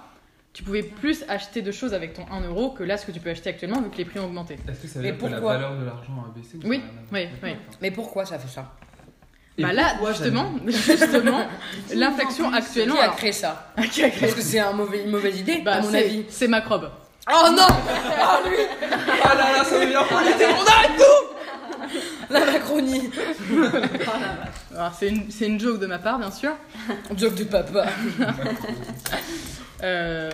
tu 0.59 0.65
pouvais 0.65 0.83
plus 0.83 1.23
acheter 1.29 1.61
de 1.61 1.71
choses 1.71 1.93
avec 1.93 2.13
ton 2.15 2.25
1 2.29 2.41
euro 2.49 2.71
que 2.71 2.83
là 2.83 2.97
ce 2.97 3.05
que 3.05 3.13
tu 3.13 3.21
peux 3.21 3.29
acheter 3.29 3.49
actuellement 3.49 3.79
vu 3.81 3.89
que 3.89 3.95
les 3.95 4.03
prix 4.03 4.19
ont 4.19 4.25
augmenté. 4.25 4.55
Est-ce 4.67 4.81
que 4.81 4.87
ça 4.89 4.99
veut 4.99 5.05
Mais 5.05 5.11
dire 5.13 5.17
que 5.21 5.23
la 5.27 5.31
pourquoi 5.37 5.53
valeur 5.53 5.77
de 5.77 5.85
l'argent 5.85 6.25
a 6.27 6.37
baissé 6.37 6.57
ou 6.57 6.67
Oui, 6.67 6.81
a 6.83 7.13
oui, 7.13 7.27
oui. 7.41 7.55
Mais 7.81 7.91
pourquoi 7.91 8.25
ça 8.25 8.37
fait 8.37 8.49
ça 8.53 8.73
Et 9.57 9.63
bah 9.63 9.71
là, 9.71 9.91
pourquoi, 9.91 10.11
justement, 10.11 10.51
justement, 10.67 11.45
l'inflation 11.95 12.51
actuellement... 12.51 12.95
Qui 12.95 12.99
a 12.99 13.03
alors- 13.03 13.15
créé 13.15 13.31
ça 13.31 13.71
Qui 13.89 14.03
a 14.03 14.09
créé 14.09 14.19
Parce 14.19 14.33
que 14.33 14.41
c'est 14.41 14.59
un 14.59 14.73
mauvais, 14.73 15.05
une 15.05 15.11
mauvaise 15.11 15.39
idée, 15.39 15.61
Bah, 15.63 15.75
à 15.75 15.81
mon 15.81 15.93
avis. 15.93 16.25
C'est 16.27 16.49
Macrobe. 16.49 16.91
Oh 17.31 17.47
non 17.51 17.67
Ah 18.11 18.41
là 19.37 19.51
là, 19.53 19.63
ça 19.63 19.79
devient 19.79 20.03
politique. 20.09 20.45
La 22.29 22.45
Macronie 22.45 23.09
Alors 24.75 24.93
c'est 24.99 25.07
une, 25.07 25.31
c'est 25.31 25.47
une 25.47 25.57
joke 25.57 25.79
de 25.79 25.87
ma 25.87 25.99
part, 25.99 26.19
bien 26.19 26.31
sûr. 26.31 26.51
Joke 27.15 27.35
de 27.35 27.45
papa. 27.45 27.85
Euh, 29.83 30.29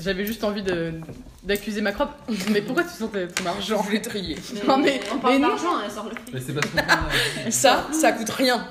J'avais 0.00 0.24
juste 0.26 0.42
envie 0.44 0.62
de 0.62 0.92
d'accuser 1.44 1.80
Macrobe. 1.82 2.08
Mais 2.50 2.62
pourquoi 2.62 2.82
tu 2.84 2.90
sentais 2.90 3.28
ton 3.28 3.44
Je 3.44 3.48
argent 3.48 3.76
voulais 3.82 4.00
trier. 4.00 4.36
Non, 4.66 4.78
mais- 4.78 5.00
on 5.14 5.18
parle 5.18 5.34
mais 5.34 5.38
non. 5.40 5.48
d'argent, 5.48 5.68
elle 5.84 5.90
sort 5.90 6.06
le. 6.08 6.14
Mais 6.32 6.40
c'est 6.40 6.52
parce 6.54 6.66
qu'on 6.68 6.78
a- 6.78 7.50
Ça, 7.50 7.86
ça 7.92 8.12
coûte 8.12 8.30
rien. 8.30 8.66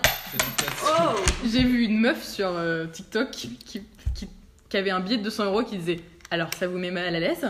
Oh 0.86 1.12
J'ai 1.50 1.64
vu 1.64 1.84
une 1.84 2.00
meuf 2.00 2.24
sur 2.24 2.48
euh, 2.50 2.86
TikTok 2.88 3.30
qui, 3.32 3.50
qui, 3.58 3.82
qui- 4.16 4.28
qui 4.70 4.78
avait 4.78 4.90
un 4.92 5.00
billet 5.00 5.18
de 5.18 5.24
200 5.24 5.46
euros 5.46 5.64
qui 5.64 5.78
disait 5.78 6.00
Alors 6.32 6.50
ça 6.60 6.68
vous 6.68 6.78
met 6.80 6.90
mal 6.92 7.16
à 7.16 7.20
l'aise? 7.20 7.48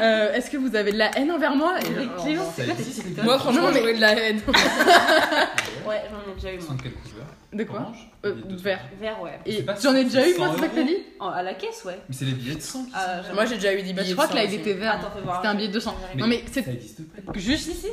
Euh, 0.00 0.32
Est-ce 0.32 0.48
que 0.50 0.56
vous 0.56 0.76
avez 0.76 0.92
de 0.92 0.98
la 0.98 1.10
haine 1.18 1.32
envers 1.32 1.56
moi? 1.56 1.74
Et, 1.80 1.84
oh, 2.38 3.22
Moi, 3.24 3.36
franchement, 3.38 3.72
j'aurais 3.74 3.94
de 3.94 4.00
la 4.00 4.12
haine. 4.16 4.40
Ouais, 5.88 6.02
j'en 6.10 6.30
ai 6.30 6.34
déjà 6.34 6.52
eu 6.52 6.58
de 6.58 6.82
quelle 6.82 6.92
couleur 6.92 7.26
De 7.52 7.64
quoi 7.64 7.80
Orange 7.80 8.10
Euh, 8.24 8.34
de 8.44 8.56
Vert. 8.56 8.80
Vert, 9.00 9.22
ouais. 9.22 9.38
Et 9.46 9.62
pas 9.62 9.74
j'en 9.82 9.94
ai 9.94 10.04
déjà 10.04 10.28
eu, 10.28 10.32
100 10.32 10.38
moi, 10.38 10.54
c'est 10.54 10.60
ça 10.62 10.68
que 10.68 10.74
t'as 10.76 10.82
dit 10.82 10.96
Oh, 11.20 11.24
à 11.32 11.42
la 11.42 11.54
caisse, 11.54 11.84
ouais. 11.84 11.98
Mais 12.08 12.14
c'est 12.14 12.24
les 12.26 12.32
billets 12.32 12.54
de 12.56 12.60
100 12.60 12.84
qui 12.84 12.90
Ah, 12.94 13.22
sont-. 13.26 13.34
Moi, 13.34 13.44
j'ai 13.46 13.54
déjà 13.56 13.72
eu 13.74 13.82
des 13.82 13.92
Bah, 13.92 14.02
billets 14.02 14.10
Je 14.10 14.12
crois 14.14 14.26
de 14.26 14.30
que 14.32 14.36
là 14.36 14.44
il 14.44 14.54
était 14.54 14.74
vert. 14.74 14.92
Attends, 14.94 15.10
fais 15.14 15.22
voir. 15.22 15.36
C'était 15.36 15.48
un 15.48 15.54
billet 15.54 15.68
de 15.68 15.72
200. 15.72 15.94
Mais 16.14 16.20
Non 16.20 16.26
mais 16.28 16.44
c'est 16.52 16.62
Ça 16.64 16.70
existe 16.72 17.00
pas. 17.24 17.32
juste. 17.38 17.70
Si. 17.72 17.86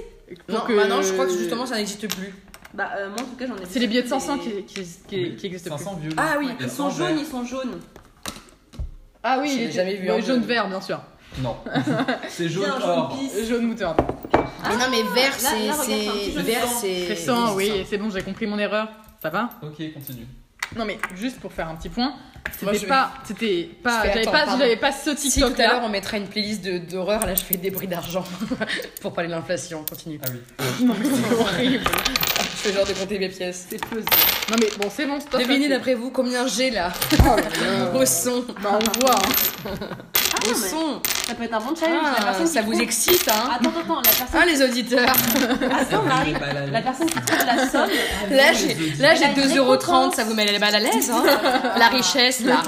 Non, 0.50 0.64
maintenant, 0.70 1.02
je 1.02 1.14
crois 1.14 1.26
que 1.26 1.32
justement, 1.38 1.66
ça 1.66 1.76
n'existe 1.78 2.08
plus. 2.16 2.34
Bah, 2.74 2.90
euh, 2.98 3.08
moi 3.10 3.20
en 3.22 3.24
tout 3.24 3.36
cas, 3.38 3.46
j'en 3.48 3.56
ai 3.56 3.66
C'est 3.70 3.80
les 3.80 3.88
billets 3.88 4.04
de 4.04 4.08
500 4.08 4.38
500 4.38 4.44
qui, 4.44 4.64
qui, 4.66 4.84
qui, 5.08 5.16
Oui, 5.16 5.36
qui 5.38 5.46
existent 5.48 5.76
plus. 5.76 5.84
500 5.84 5.96
vieux. 6.02 6.12
Ah 6.18 6.36
oui. 6.40 6.50
Ils 6.60 6.70
sont 6.70 6.90
jaunes, 6.90 7.18
ils 7.20 7.26
sont 7.26 7.46
jaunes. 7.46 7.80
Ah 9.24 9.40
oui, 9.42 9.50
Je 9.50 9.58
l'ai 9.58 9.66
les- 9.68 9.72
jamais 9.72 9.96
vu 9.96 10.06
ouais, 10.08 10.12
en 10.12 10.22
jaune 10.22 10.40
bleu. 10.40 10.48
vert 10.48 10.68
bien 10.68 10.82
sûr. 10.82 11.02
Non. 11.40 11.58
c'est 12.30 12.50
jaune 12.50 12.64
Bien, 12.66 12.80
jaune 12.80 12.90
or. 12.90 13.18
pisse. 13.20 13.48
Jaune 13.48 13.66
moutarde. 13.68 14.02
mais 14.68 14.76
non, 14.78 14.86
mais 14.90 15.04
vert, 15.14 15.32
là, 15.32 15.38
c'est. 15.38 15.68
là, 15.68 15.74
regarde, 15.74 15.82
c'est 15.86 16.08
un 16.08 16.12
petit 16.12 16.26
c'est- 16.26 16.32
jaune 16.32 16.44
Vert, 16.44 16.68
sang. 16.68 16.78
c'est. 16.82 17.08
Récent, 17.08 17.56
oui, 17.56 17.86
c'est 17.90 17.98
bon, 17.98 18.10
j'ai 18.10 18.22
compris 18.22 18.48
mon 18.48 18.58
erreur. 18.60 18.88
Ça 19.22 19.30
va? 19.30 19.50
Ok, 19.64 19.94
continue. 19.94 20.26
Non 20.76 20.84
mais 20.86 20.98
juste 21.16 21.40
pour 21.40 21.54
faire 21.54 21.70
un 21.70 21.76
petit 21.76 21.90
point, 21.90 22.10
Moi, 22.10 22.74
c'était 22.74 22.78
je 22.80 22.86
pas, 22.88 23.12
c'était 23.24 23.70
pas, 23.84 23.98
Je 23.98 24.02
fais, 24.02 24.08
j'avais 24.08 24.22
attends, 24.22 24.32
pas, 24.32 24.46
pardon. 24.46 24.58
j'avais 24.60 24.76
pas 24.78 24.92
ce 24.92 25.16
Si 25.16 25.28
tout 25.28 25.32
TikTok 25.48 25.60
à 25.60 25.68
l'heure 25.68 25.82
là. 25.82 25.86
on 25.86 25.90
mettra 25.90 26.18
une 26.18 26.28
playlist 26.28 26.64
de- 26.66 26.80
d'horreur, 26.80 27.24
là 27.26 27.36
je 27.36 27.44
fais 27.44 27.56
des 27.58 27.70
bruits 27.70 27.88
d'argent 27.88 28.24
pour 29.02 29.14
parler 29.14 29.30
de 29.30 29.36
l'inflation. 29.36 29.86
Continue. 29.88 30.20
Ah 30.26 30.32
oui. 30.60 30.86
Non 30.86 30.96
mais 31.00 31.06
c'est 31.30 31.36
horrible. 31.36 31.84
Je 32.66 32.72
fais 32.72 32.78
genre 32.78 32.88
de 32.88 32.94
compter 32.94 33.20
mes 33.20 33.30
pièces. 33.30 33.68
C'est 33.70 33.86
pesé. 33.86 34.06
Non 34.50 34.56
mais 34.60 34.68
bon, 34.82 34.90
c'est 34.96 35.06
bon, 35.06 35.20
stop. 35.20 35.40
Devinez 35.40 35.70
d'après 35.70 35.94
vous 35.94 36.10
combien 36.10 36.48
j'ai 36.48 36.72
là 36.72 36.92
c'est- 37.12 37.18
Au 37.96 38.06
son. 38.06 38.44
Bah 38.64 38.72
on 38.74 39.00
voit. 39.06 39.16
hein. 39.16 39.70
Au 40.46 40.50
mais- 40.50 40.56
son. 40.56 41.02
Ça 41.28 41.34
peut 41.36 41.44
être 41.44 41.54
un 41.54 41.60
bon 41.60 41.76
challenge. 41.76 42.02
la 42.04 42.16
Ah, 42.20 42.24
personne 42.26 42.48
ça 42.48 42.62
vous 42.64 42.72
trouve- 42.72 42.82
excite, 42.84 43.28
hein 43.30 43.50
Attends, 43.52 43.70
attends, 43.70 43.80
attends, 43.82 43.96
la 43.98 44.02
personne. 44.02 44.40
Ah 44.42 44.46
les 44.48 44.62
auditeurs 44.64 45.10
Attends, 45.80 46.02
Marie. 46.04 46.34
La- 46.72 46.82
personne 46.82 47.08
qui 47.08 47.14
trouve 47.22 47.46
la 47.46 47.68
somme. 47.70 47.90
Là 48.32 48.54
j'ai 48.54 48.74
là, 48.74 48.76
Elle 49.00 49.06
a 49.06 49.16
j'ai 49.16 49.26
une 49.26 49.34
2,30€, 49.34 49.70
récompense. 49.72 50.16
ça 50.16 50.24
vous 50.24 50.34
met 50.34 50.58
mal 50.60 50.76
à 50.76 50.80
l'aise 50.80 51.12
hein 51.12 51.24
La 51.78 51.88
richesse 51.90 52.40
là 52.42 52.64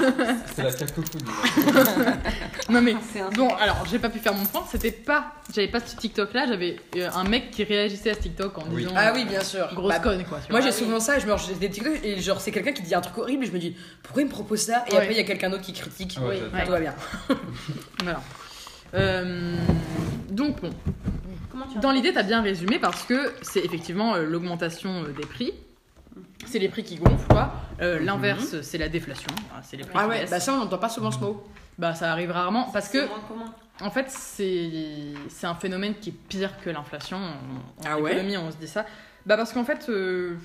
C'est 0.54 0.62
la 0.62 0.72
cacophonie. 0.72 1.24
Non 2.70 2.82
mais 2.82 2.94
bon, 3.34 3.48
alors 3.54 3.84
j'ai 3.90 3.98
pas 3.98 4.10
pu 4.10 4.18
faire 4.18 4.34
mon 4.34 4.44
point. 4.44 4.62
C'était 4.70 4.90
pas, 4.92 5.32
j'avais 5.54 5.68
pas 5.68 5.80
ce 5.80 5.96
TikTok 5.96 6.34
là. 6.34 6.46
J'avais 6.46 6.76
euh, 6.96 7.08
un 7.14 7.24
mec 7.24 7.50
qui 7.50 7.64
réagissait 7.64 8.10
à 8.10 8.14
ce 8.14 8.20
TikTok 8.20 8.58
en 8.58 8.64
Oui. 8.70 8.82
disant. 8.82 8.92
Ah 8.94 9.08
euh, 9.08 9.14
oui 9.14 9.24
bien 9.24 9.42
sûr 9.42 9.68
Grosse 9.74 9.88
Bah, 9.92 10.00
conne 10.00 10.22
quoi. 10.24 10.38
Moi 10.50 10.60
j'ai 10.60 10.72
souvent 10.72 11.00
ça 11.00 11.16
et 11.16 11.20
je 11.20 11.26
me 11.26 11.34
j'ai 11.38 11.54
des 11.54 11.70
TikTok 11.70 12.00
et 12.04 12.20
genre 12.20 12.40
c'est 12.40 12.50
quelqu'un 12.50 12.72
qui 12.72 12.82
dit 12.82 12.94
un 12.94 13.00
truc 13.00 13.16
horrible 13.18 13.44
et 13.44 13.46
je 13.46 13.52
me 13.52 13.58
dis 13.58 13.74
pourquoi 14.02 14.22
il 14.22 14.26
me 14.26 14.30
propose 14.30 14.60
ça? 14.60 14.84
Et 14.88 14.92
Ouais. 14.92 14.98
après 14.98 15.12
il 15.12 15.16
y 15.16 15.20
a 15.20 15.24
quelqu'un 15.24 15.48
d'autre 15.50 15.62
qui 15.62 15.72
critique. 15.72 16.18
Ouais, 16.20 16.40
Oui. 16.52 16.60
Tout 16.64 16.70
va 16.70 16.80
bien. 16.80 16.94
Voilà. 18.02 18.20
Euh, 18.94 19.56
donc 20.30 20.60
bon, 20.60 20.70
Comment 21.50 21.66
tu 21.72 21.78
dans 21.78 21.90
l'idée 21.90 22.12
t'as 22.12 22.22
bien 22.22 22.42
résumé 22.42 22.78
parce 22.78 23.02
que 23.04 23.32
c'est 23.42 23.64
effectivement 23.64 24.14
euh, 24.14 24.24
l'augmentation 24.24 25.04
euh, 25.04 25.12
des 25.12 25.26
prix. 25.26 25.52
C'est 26.46 26.58
les 26.58 26.68
prix 26.68 26.84
qui 26.84 26.96
gonflent 26.96 27.26
quoi. 27.28 27.52
Euh, 27.80 27.98
L'inverse 28.00 28.60
c'est 28.62 28.78
la 28.78 28.88
déflation. 28.88 29.30
C'est 29.62 29.76
les 29.78 29.84
prix 29.84 29.92
Ah 29.94 30.02
qui 30.04 30.08
ouais, 30.10 30.20
baissent. 30.20 30.30
bah 30.30 30.40
ça 30.40 30.52
on 30.52 30.58
n'entend 30.58 30.78
pas 30.78 30.88
souvent 30.90 31.10
ce 31.10 31.18
mot. 31.18 31.42
Bah 31.78 31.94
ça 31.94 32.10
arrive 32.12 32.30
rarement 32.32 32.64
parce 32.72 32.88
que 32.88 33.00
C'est 33.02 33.08
moins 33.08 33.20
commun. 33.20 33.54
En 33.80 33.90
fait, 33.90 34.10
c'est 34.10 34.70
c'est 35.28 35.46
un 35.46 35.54
phénomène 35.54 35.94
qui 36.00 36.10
est 36.10 36.12
pire 36.28 36.52
que 36.62 36.70
l'inflation. 36.70 37.16
En, 37.18 37.20
en 37.30 37.32
Ah 37.86 37.98
ouais 38.00 38.12
économie, 38.12 38.36
on 38.36 38.50
se 38.50 38.56
dit 38.56 38.66
ça. 38.66 38.84
Bah 39.24 39.36
parce 39.36 39.52
qu'en 39.52 39.64
fait, 39.64 39.88
euh, 39.88 40.36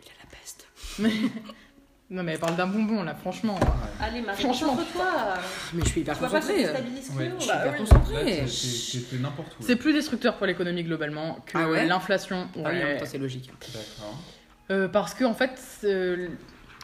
Il 0.00 0.06
y 0.06 0.10
a 0.10 0.12
la 0.22 0.28
peste. 0.36 0.66
non 2.10 2.22
mais 2.22 2.32
elle 2.32 2.38
parle 2.38 2.56
d'un 2.56 2.66
bonbon 2.66 3.02
là, 3.02 3.14
franchement. 3.14 3.58
Allez, 4.00 4.20
Marie, 4.20 4.42
Franchement. 4.42 4.76
concentre-toi. 4.76 5.34
Mais 5.72 5.82
je 5.82 5.88
suis 5.88 6.00
hyper 6.02 6.18
concentrée. 6.18 6.56
déstabiliser 6.56 7.10
Ouais. 7.12 7.24
Cléo. 7.26 7.34
Je 7.38 7.44
suis 7.44 7.48
Bah, 7.50 7.60
hyper 7.60 7.72
oui. 7.72 7.78
concentrée. 7.78 8.24
Là, 8.42 8.46
c'est- 8.46 8.98
C'était 9.00 9.16
n'importe 9.16 9.48
où. 9.58 9.62
C'est 9.62 9.76
plus 9.76 9.94
destructeur 9.94 10.36
pour 10.36 10.46
l'économie 10.46 10.82
globalement 10.84 11.38
que 11.46 11.56
Ah 11.56 11.68
ouais 11.70 11.86
l'inflation. 11.86 12.48
Ah 12.56 12.58
oui, 12.58 12.60
en 12.60 12.64
Ouais. 12.68 12.84
même 12.84 12.98
temps, 12.98 13.06
c'est 13.06 13.18
logique. 13.18 13.50
D'accord. 13.72 14.18
Euh, 14.70 14.88
parce 14.88 15.14
que 15.14 15.24
en 15.24 15.34
fait, 15.34 15.58
euh, 15.84 16.28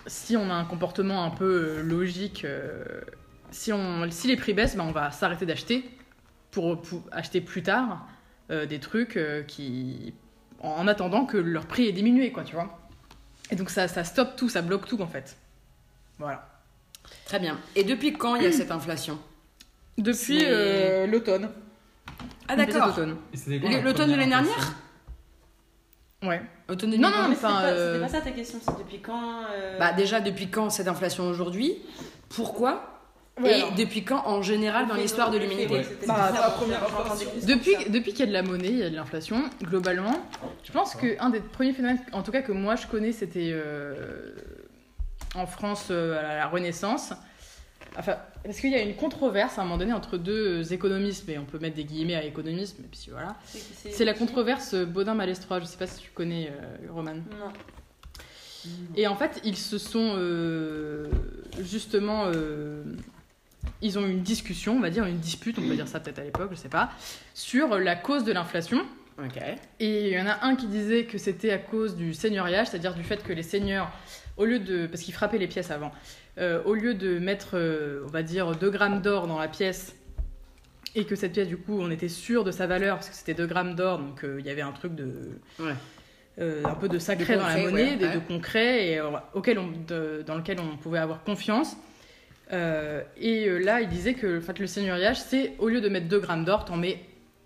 si 0.06 0.36
on 0.38 0.48
a 0.50 0.54
un 0.54 0.64
comportement 0.64 1.24
un 1.24 1.30
peu 1.30 1.80
logique, 1.82 2.44
euh, 2.46 2.84
si, 3.50 3.72
on, 3.72 4.10
si 4.10 4.28
les 4.28 4.36
prix 4.36 4.54
baissent, 4.54 4.76
bah, 4.76 4.84
on 4.86 4.92
va 4.92 5.10
s'arrêter 5.10 5.46
d'acheter 5.46 5.88
pour, 6.50 6.80
pour 6.80 7.02
acheter 7.12 7.40
plus 7.40 7.62
tard 7.62 8.06
euh, 8.50 8.66
des 8.66 8.78
trucs 8.80 9.16
euh, 9.16 9.42
qui, 9.42 10.12
en, 10.60 10.70
en 10.70 10.86
attendant 10.88 11.24
que 11.26 11.36
leur 11.36 11.66
prix 11.66 11.86
ait 11.86 11.92
diminué, 11.92 12.32
quoi, 12.32 12.44
tu 12.44 12.54
vois. 12.54 12.78
Et 13.50 13.56
donc 13.56 13.70
ça, 13.70 13.88
ça 13.88 14.04
stoppe 14.04 14.36
tout, 14.36 14.48
ça 14.48 14.62
bloque 14.62 14.86
tout 14.86 15.00
en 15.00 15.06
fait. 15.06 15.36
Voilà. 16.18 16.46
Très 17.24 17.38
bien. 17.38 17.58
Et 17.74 17.82
depuis 17.84 18.12
quand 18.12 18.36
il 18.36 18.42
y 18.44 18.46
a 18.46 18.52
cette 18.52 18.70
inflation? 18.70 19.18
Depuis 19.98 20.40
euh, 20.44 21.06
l'automne. 21.06 21.50
Ah 22.48 22.56
d'accord. 22.56 22.88
l'automne 22.88 24.10
de 24.10 24.16
l'année 24.16 24.34
impression 24.34 24.72
Ouais. 26.22 26.42
Automne 26.68 26.90
Non, 26.90 27.08
2020. 27.10 27.22
non, 27.22 27.28
Mais 27.28 27.34
c'était 27.34 27.46
pas, 27.46 27.62
euh, 27.64 27.92
c'était 27.94 28.04
pas 28.04 28.18
ça 28.18 28.20
ta 28.20 28.30
question, 28.32 28.58
c'est 28.62 28.78
depuis 28.78 29.00
quand 29.00 29.42
euh, 29.50 29.78
Bah 29.78 29.92
déjà 29.94 30.20
depuis 30.20 30.50
quand 30.50 30.68
cette 30.68 30.86
inflation 30.88 31.26
aujourd'hui? 31.28 31.78
Pourquoi? 32.28 32.99
Ouais, 33.42 33.50
Et 33.50 33.62
alors. 33.62 33.74
depuis 33.74 34.04
quand 34.04 34.22
en 34.26 34.42
général 34.42 34.86
dans 34.86 34.94
l'histoire 34.94 35.30
de 35.30 35.38
l'humanité 35.38 35.72
ouais, 35.72 35.86
Bah, 36.06 36.30
Depuis, 37.46 37.74
depuis 37.90 38.10
qu'il 38.12 38.20
y 38.20 38.22
a 38.22 38.26
de 38.26 38.32
la 38.32 38.42
monnaie, 38.42 38.68
il 38.68 38.78
y 38.78 38.82
a 38.82 38.90
de 38.90 38.96
l'inflation, 38.96 39.42
globalement, 39.62 40.20
je 40.64 40.72
pense 40.72 40.94
qu'un 40.94 41.30
des 41.30 41.40
premiers 41.40 41.72
phénomènes, 41.72 42.00
en 42.12 42.22
tout 42.22 42.32
cas 42.32 42.42
que 42.42 42.52
moi 42.52 42.76
je 42.76 42.86
connais, 42.86 43.12
c'était 43.12 43.50
euh, 43.52 44.32
en 45.34 45.46
France 45.46 45.88
euh, 45.90 46.18
à 46.18 46.36
la 46.36 46.46
Renaissance. 46.48 47.12
Enfin, 47.98 48.16
parce 48.44 48.60
qu'il 48.60 48.70
y 48.70 48.76
a 48.76 48.82
une 48.82 48.94
controverse 48.94 49.58
à 49.58 49.62
un 49.62 49.64
moment 49.64 49.76
donné 49.78 49.92
entre 49.92 50.16
deux 50.16 50.72
économistes, 50.72 51.24
mais 51.26 51.38
on 51.38 51.44
peut 51.44 51.58
mettre 51.58 51.74
des 51.76 51.84
guillemets 51.84 52.14
à 52.14 52.24
économisme, 52.24 52.82
et 52.84 52.88
puis 52.88 53.08
voilà. 53.10 53.34
C'est- 53.44 54.04
la 54.04 54.14
controverse 54.14 54.74
Baudin-Malestroit, 54.74 55.60
je 55.60 55.64
sais 55.64 55.76
pas 55.76 55.86
si 55.88 56.00
tu 56.00 56.10
connais, 56.12 56.48
euh, 56.52 56.92
Roman. 56.92 57.14
Non. 57.14 57.52
Et 58.94 59.06
en 59.06 59.16
fait, 59.16 59.40
ils 59.44 59.56
se 59.56 59.78
sont 59.78 60.12
euh, 60.16 61.06
justement. 61.62 62.26
Ils 63.82 63.98
ont 63.98 64.06
eu 64.06 64.10
une 64.10 64.22
discussion, 64.22 64.76
on 64.76 64.80
va 64.80 64.90
dire 64.90 65.04
une 65.06 65.18
dispute, 65.18 65.58
on 65.58 65.62
peut 65.62 65.74
dire 65.74 65.88
ça 65.88 66.00
peut-être 66.00 66.18
à 66.18 66.24
l'époque, 66.24 66.50
je 66.52 66.56
sais 66.56 66.68
pas, 66.68 66.90
sur 67.34 67.78
la 67.78 67.96
cause 67.96 68.24
de 68.24 68.32
l'inflation. 68.32 68.82
Et 69.80 70.08
il 70.08 70.14
y 70.14 70.20
en 70.20 70.26
a 70.26 70.44
un 70.46 70.56
qui 70.56 70.66
disait 70.66 71.04
que 71.04 71.18
c'était 71.18 71.50
à 71.50 71.58
cause 71.58 71.94
du 71.96 72.14
seigneuriage, 72.14 72.68
c'est-à-dire 72.68 72.94
du 72.94 73.02
fait 73.02 73.22
que 73.22 73.32
les 73.32 73.42
seigneurs, 73.42 73.90
au 74.36 74.44
lieu 74.46 74.58
de. 74.58 74.86
parce 74.86 75.02
qu'ils 75.02 75.12
frappaient 75.14 75.38
les 75.38 75.48
pièces 75.48 75.70
avant, 75.70 75.92
euh, 76.38 76.62
au 76.64 76.74
lieu 76.74 76.94
de 76.94 77.18
mettre, 77.18 77.50
euh, 77.54 78.02
on 78.06 78.10
va 78.10 78.22
dire, 78.22 78.52
2 78.56 78.70
grammes 78.70 79.02
d'or 79.02 79.26
dans 79.26 79.38
la 79.38 79.48
pièce, 79.48 79.94
et 80.94 81.04
que 81.04 81.14
cette 81.16 81.32
pièce, 81.32 81.48
du 81.48 81.56
coup, 81.58 81.78
on 81.80 81.90
était 81.90 82.08
sûr 82.08 82.44
de 82.44 82.50
sa 82.50 82.66
valeur, 82.66 82.96
parce 82.96 83.10
que 83.10 83.14
c'était 83.14 83.34
2 83.34 83.46
grammes 83.46 83.74
d'or, 83.74 83.98
donc 83.98 84.24
euh, 84.24 84.36
il 84.40 84.46
y 84.46 84.50
avait 84.50 84.62
un 84.62 84.72
truc 84.72 84.94
de. 84.94 85.12
Ouais. 85.58 85.72
euh, 86.38 86.62
un 86.64 86.74
peu 86.74 86.88
de 86.88 86.98
sacré 86.98 87.34
De 87.34 87.40
dans 87.40 87.46
la 87.46 87.56
monnaie, 87.58 87.96
ouais, 88.00 88.14
de 88.14 88.18
concret, 88.20 88.88
et, 88.88 88.98
euh, 89.00 89.10
auquel 89.34 89.58
on, 89.58 89.68
de- 89.86 90.22
dans 90.26 90.36
lequel 90.36 90.58
on 90.60 90.76
pouvait 90.78 90.98
avoir 90.98 91.22
confiance. 91.24 91.76
Euh, 92.52 93.02
et 93.16 93.46
euh, 93.48 93.58
là, 93.58 93.80
il 93.80 93.88
disait 93.88 94.14
que 94.14 94.38
en 94.38 94.40
fait, 94.42 94.58
le 94.58 94.66
seigneuriage, 94.66 95.18
c'est 95.20 95.52
au 95.58 95.68
lieu 95.68 95.80
de 95.80 95.88
mettre 95.88 96.08
2 96.08 96.18
grammes 96.20 96.44
d'or, 96.44 96.64
t'en 96.64 96.76
mets 96.76 97.00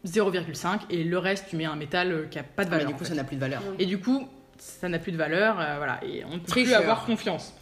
0,5 0.07 0.81
et 0.91 1.05
le 1.05 1.19
reste, 1.19 1.47
tu 1.51 1.57
mets 1.57 1.65
un 1.67 1.77
métal 1.77 2.13
euh, 2.13 2.25
qui 2.27 2.39
a 2.39 2.43
pas 2.43 2.65
de 2.65 2.69
Ah, 2.69 2.73
mais 2.73 2.77
valeur. 2.79 2.89
du 2.89 2.95
en 2.95 2.99
coup, 2.99 3.05
fait. 3.05 3.11
ça 3.11 3.17
n'a 3.17 3.25
plus 3.25 3.37
de 3.37 3.41
valeur. 3.41 3.63
Et 3.79 3.87
du 3.87 3.99
coup, 3.99 4.27
ça 4.59 4.89
n'a 4.89 4.99
plus 4.99 5.13
de 5.13 5.17
valeur, 5.17 5.59
euh, 5.61 5.77
voilà, 5.77 6.01
et 6.05 6.25
on 6.25 6.35
ne 6.35 6.39
peut 6.39 6.53
plus 6.53 6.73
avoir 6.73 7.05
confiance. 7.05 7.53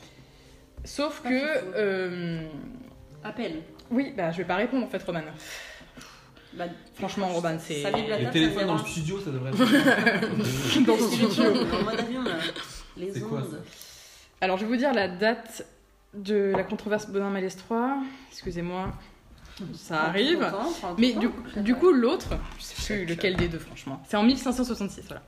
Sauf 0.85 1.21
Pas 1.23 1.29
que, 1.31 1.43
euh, 1.77 2.43
Appel. 3.25 3.61
oui, 3.91 4.13
bah 4.17 4.33
je 4.33 4.39
vais 4.39 4.45
pas 4.45 4.57
répondre 4.57 4.85
en 4.85 4.89
fait, 4.89 5.03
Roman. 5.03 5.21
Bah, 6.55 6.65
Franchement, 6.97 7.29
Roman, 7.29 7.57
c'est 7.59 7.83
Les 8.21 8.31
téléphones 8.31 8.67
dans 8.67 8.75
le 8.75 8.85
studio, 8.85 9.19
ça 9.21 9.31
devrait 9.31 9.51
être. 9.51 9.59
dans 10.87 10.97
le 10.97 11.01
studio. 11.01 11.45
en 11.73 11.83
mode 11.85 11.99
avion, 12.01 12.23
là. 12.23 12.37
Les 12.97 13.21
quoi, 13.21 13.39
ondes. 13.39 13.63
Alors, 14.41 14.59
je 14.59 14.65
vais 14.65 14.69
vous 14.71 14.77
dire 14.77 14.93
la 14.93 15.09
date 15.09 15.65
de 16.15 16.53
la 16.57 16.63
controverse 16.65 17.07
Bonin 17.09 17.31
Malès 17.31 17.57
3. 17.57 17.99
Excusez-moi, 18.31 18.93
ça 19.75 20.03
arrive. 20.05 20.41
Temps, 20.41 20.95
Mais 20.99 21.13
temps. 21.13 21.21
du, 21.21 21.63
du 21.63 21.75
coup, 21.75 21.93
l'autre, 21.93 22.29
je 22.59 22.65
sais 22.65 22.75
plus 22.97 23.07
lequel 23.07 23.37
des 23.37 23.49
deux, 23.49 23.59
franchement. 23.59 24.03
C'est 24.09 24.17
en 24.17 24.23
1566, 24.23 25.05
voilà. 25.07 25.23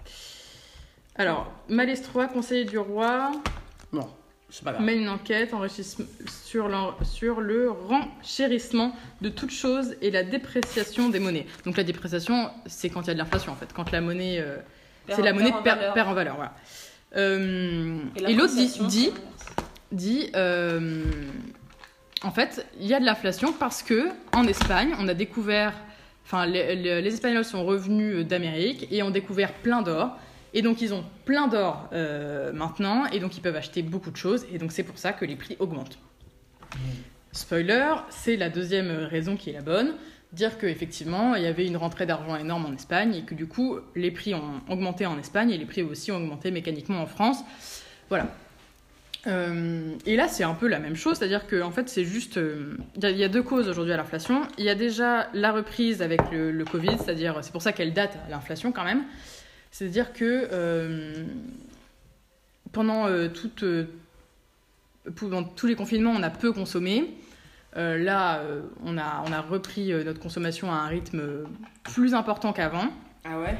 Alors, 1.16 1.52
Malès 1.68 2.02
3, 2.02 2.26
conseiller 2.26 2.64
du 2.64 2.76
roi, 2.78 3.30
Non, 3.92 4.08
c'est 4.50 4.64
pas 4.64 4.72
grave. 4.72 4.84
mène 4.84 4.98
une 5.00 5.08
enquête 5.08 5.50
sur, 6.44 6.68
l'en- 6.68 6.94
sur 7.04 7.40
le 7.40 7.70
renchérissement 7.70 8.94
de 9.20 9.28
toutes 9.28 9.52
choses 9.52 9.94
et 10.02 10.10
la 10.10 10.24
dépréciation 10.24 11.08
des 11.10 11.20
monnaies. 11.20 11.46
Donc 11.64 11.76
la 11.76 11.84
dépréciation, 11.84 12.50
c'est 12.66 12.90
quand 12.90 13.02
il 13.02 13.06
y 13.08 13.10
a 13.10 13.14
de 13.14 13.18
l'inflation 13.18 13.52
en 13.52 13.56
fait, 13.56 13.72
quand 13.72 13.90
la 13.92 14.00
monnaie, 14.00 14.38
euh, 14.40 14.56
Perd- 15.06 15.16
c'est 15.18 15.24
la 15.24 15.32
monnaie 15.32 15.50
perd 15.52 15.60
en 15.60 15.62
perd, 15.62 15.78
valeur. 15.78 15.94
perd 15.94 16.08
en 16.08 16.14
valeur. 16.14 16.34
Voilà. 16.36 16.54
Euh, 17.16 17.98
et 18.26 18.34
l'autre 18.34 18.54
dit, 18.88 19.12
dit 19.94 20.30
euh, 20.34 21.04
en 22.24 22.30
fait, 22.30 22.66
il 22.80 22.86
y 22.86 22.94
a 22.94 23.00
de 23.00 23.04
l'inflation 23.04 23.52
parce 23.52 23.82
que 23.82 24.08
en 24.32 24.44
Espagne, 24.44 24.94
on 24.98 25.08
a 25.08 25.14
découvert, 25.14 25.74
enfin, 26.24 26.46
les, 26.46 26.88
Espagnols 27.06 27.44
sont 27.44 27.64
revenus 27.64 28.26
d'Amérique 28.26 28.88
et 28.90 29.02
ont 29.02 29.10
découvert 29.10 29.52
plein 29.52 29.82
d'or. 29.82 30.16
Et 30.54 30.62
donc, 30.62 30.80
ils 30.80 30.94
ont 30.94 31.04
plein 31.24 31.48
d'or 31.48 31.88
euh, 31.92 32.52
maintenant, 32.52 33.06
et 33.06 33.18
donc 33.18 33.36
ils 33.36 33.40
peuvent 33.40 33.56
acheter 33.56 33.82
beaucoup 33.82 34.12
de 34.12 34.16
choses, 34.16 34.46
et 34.52 34.58
donc 34.58 34.70
c'est 34.70 34.84
pour 34.84 34.98
ça 34.98 35.12
que 35.12 35.24
les 35.24 35.34
prix 35.34 35.56
augmentent. 35.58 35.98
Spoiler, 37.32 37.92
c'est 38.08 38.36
la 38.36 38.48
deuxième 38.48 38.90
raison 38.90 39.36
qui 39.36 39.50
est 39.50 39.54
la 39.54 39.62
bonne. 39.62 39.94
Dire 40.32 40.56
qu'effectivement, 40.56 41.34
il 41.34 41.42
y 41.42 41.46
avait 41.46 41.66
une 41.66 41.76
rentrée 41.76 42.06
d'argent 42.06 42.36
énorme 42.36 42.66
en 42.66 42.72
Espagne 42.72 43.14
et 43.14 43.22
que 43.22 43.34
du 43.34 43.46
coup, 43.46 43.78
les 43.96 44.12
prix 44.12 44.34
ont 44.34 44.60
augmenté 44.68 45.06
en 45.06 45.18
Espagne 45.18 45.50
et 45.50 45.58
les 45.58 45.66
prix 45.66 45.82
aussi 45.82 46.12
ont 46.12 46.16
augmenté 46.16 46.52
mécaniquement 46.52 47.02
en 47.02 47.06
France. 47.06 47.38
Voilà. 48.08 48.28
Euh, 49.26 49.94
et 50.04 50.16
là, 50.16 50.28
c'est 50.28 50.44
un 50.44 50.54
peu 50.54 50.68
la 50.68 50.78
même 50.78 50.96
chose, 50.96 51.16
c'est-à-dire 51.18 51.46
que 51.46 51.62
en 51.62 51.70
fait, 51.70 51.88
c'est 51.88 52.04
juste. 52.04 52.36
euh, 52.36 52.76
Il 53.02 53.08
y, 53.16 53.24
a- 53.24 53.28
deux 53.28 53.42
causes 53.42 53.68
aujourd'hui 53.68 53.92
à 53.92 53.96
l'inflation. 53.96 54.42
Il 54.58 54.64
y 54.64 54.68
a 54.70 54.74
déjà 54.74 55.28
la 55.32 55.52
reprise 55.52 56.02
avec 56.02 56.20
le, 56.30 56.64
Covid, 56.64 56.98
c'est-à-dire, 56.98 57.38
c'est 57.42 57.52
pour 57.52 57.62
ça 57.62 57.72
qu'elle 57.72 57.92
date 57.94 58.16
l'inflation 58.30 58.70
quand 58.72 58.84
même. 58.84 59.04
C'est-à-dire 59.70 60.12
que 60.12 60.48
euh, 60.52 61.24
pendant, 62.72 63.06
toute, 63.30 63.64
pendant 65.16 65.42
tous 65.42 65.66
les 65.66 65.74
confinements, 65.74 66.12
on 66.12 66.22
a 66.22 66.30
peu 66.30 66.52
consommé. 66.52 67.14
Là, 67.76 68.40
on, 68.84 68.96
a, 68.98 69.24
on 69.26 69.32
a 69.32 69.40
repris 69.40 69.92
notre 70.04 70.20
consommation 70.20 70.70
à 70.70 70.76
un 70.76 70.86
rythme 70.86 71.22
plus 71.82 72.14
important 72.14 72.52
qu'avant. 72.52 72.86
Ah 73.24 73.40
ouais? 73.40 73.56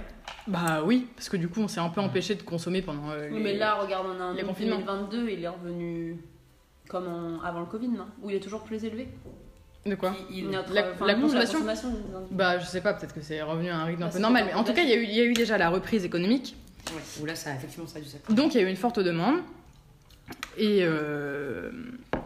Bah 0.47 0.83
oui, 0.85 1.07
parce 1.17 1.29
que 1.29 1.37
du 1.37 1.49
coup, 1.49 1.61
on 1.61 1.69
s'est 1.69 1.81
un 1.81 1.89
peu 1.89 2.01
empêché 2.01 2.35
de 2.35 2.43
consommer 2.43 2.83
pendant 2.83 3.11
euh, 3.11 3.29
Oui, 3.31 3.39
les- 3.39 3.43
mais 3.45 3.55
là, 3.57 3.75
regarde, 3.77 4.07
on 4.15 4.21
a 4.21 4.25
un 4.25 4.35
les 4.35 4.43
an 4.43 4.47
confinements. 4.49 4.77
2022, 4.77 5.31
il 5.31 5.43
est 5.43 5.49
revenu 5.49 6.19
comme 6.89 7.07
en- 7.09 7.43
avant 7.43 7.61
le 7.61 7.67
Covid, 7.67 7.89
non? 7.89 8.07
Ou 8.23 8.31
il 8.31 8.37
est 8.37 8.41
toujours 8.41 8.63
plus 8.63 8.85
élevé? 8.85 9.09
De 9.87 9.95
quoi? 9.95 10.15
Il- 10.31 10.39
il- 10.39 10.51
Notre- 10.51 10.73
La- 10.73 10.91
enfin, 10.93 11.07
la 11.07 11.15
nous, 11.15 11.23
consommation. 11.23 11.59
Bah, 12.31 12.59
je 12.59 12.65
sais 12.67 12.81
pas, 12.81 12.95
peut-être 12.95 13.15
que 13.15 13.21
c'est 13.23 13.41
revenu 13.43 13.69
à 13.71 13.77
un 13.79 13.85
rythme 13.85 14.03
un 14.03 14.07
Bah, 14.07 14.13
peu 14.13 14.19
normal. 14.19 14.45
Mais 14.47 14.55
en 14.55 14.65
tout 14.65 14.73
cas, 14.73 14.83
il 14.83 14.89
y, 14.89 14.93
a 14.93 14.97
eu- 14.97 15.05
il 15.05 15.15
y 15.15 15.21
a 15.21 15.25
eu 15.25 15.33
déjà 15.35 15.57
la 15.59 15.69
reprise 15.71 16.05
économique. 16.05 16.57
Ouais, 16.95 17.01
ou 17.23 17.27
là, 17.27 17.35
ça, 17.35 17.55
effectivement, 17.55 17.87
ça 17.87 17.99
a 17.99 18.03
dû 18.03 18.09
ça. 18.09 18.19
Donc, 18.31 18.55
il 18.55 18.61
y 18.61 18.65
a 18.65 18.67
eu 18.67 18.71
une 18.71 18.77
forte 18.77 18.99
demande. 19.01 19.41
Et, 20.57 20.79
euh, 20.83 21.71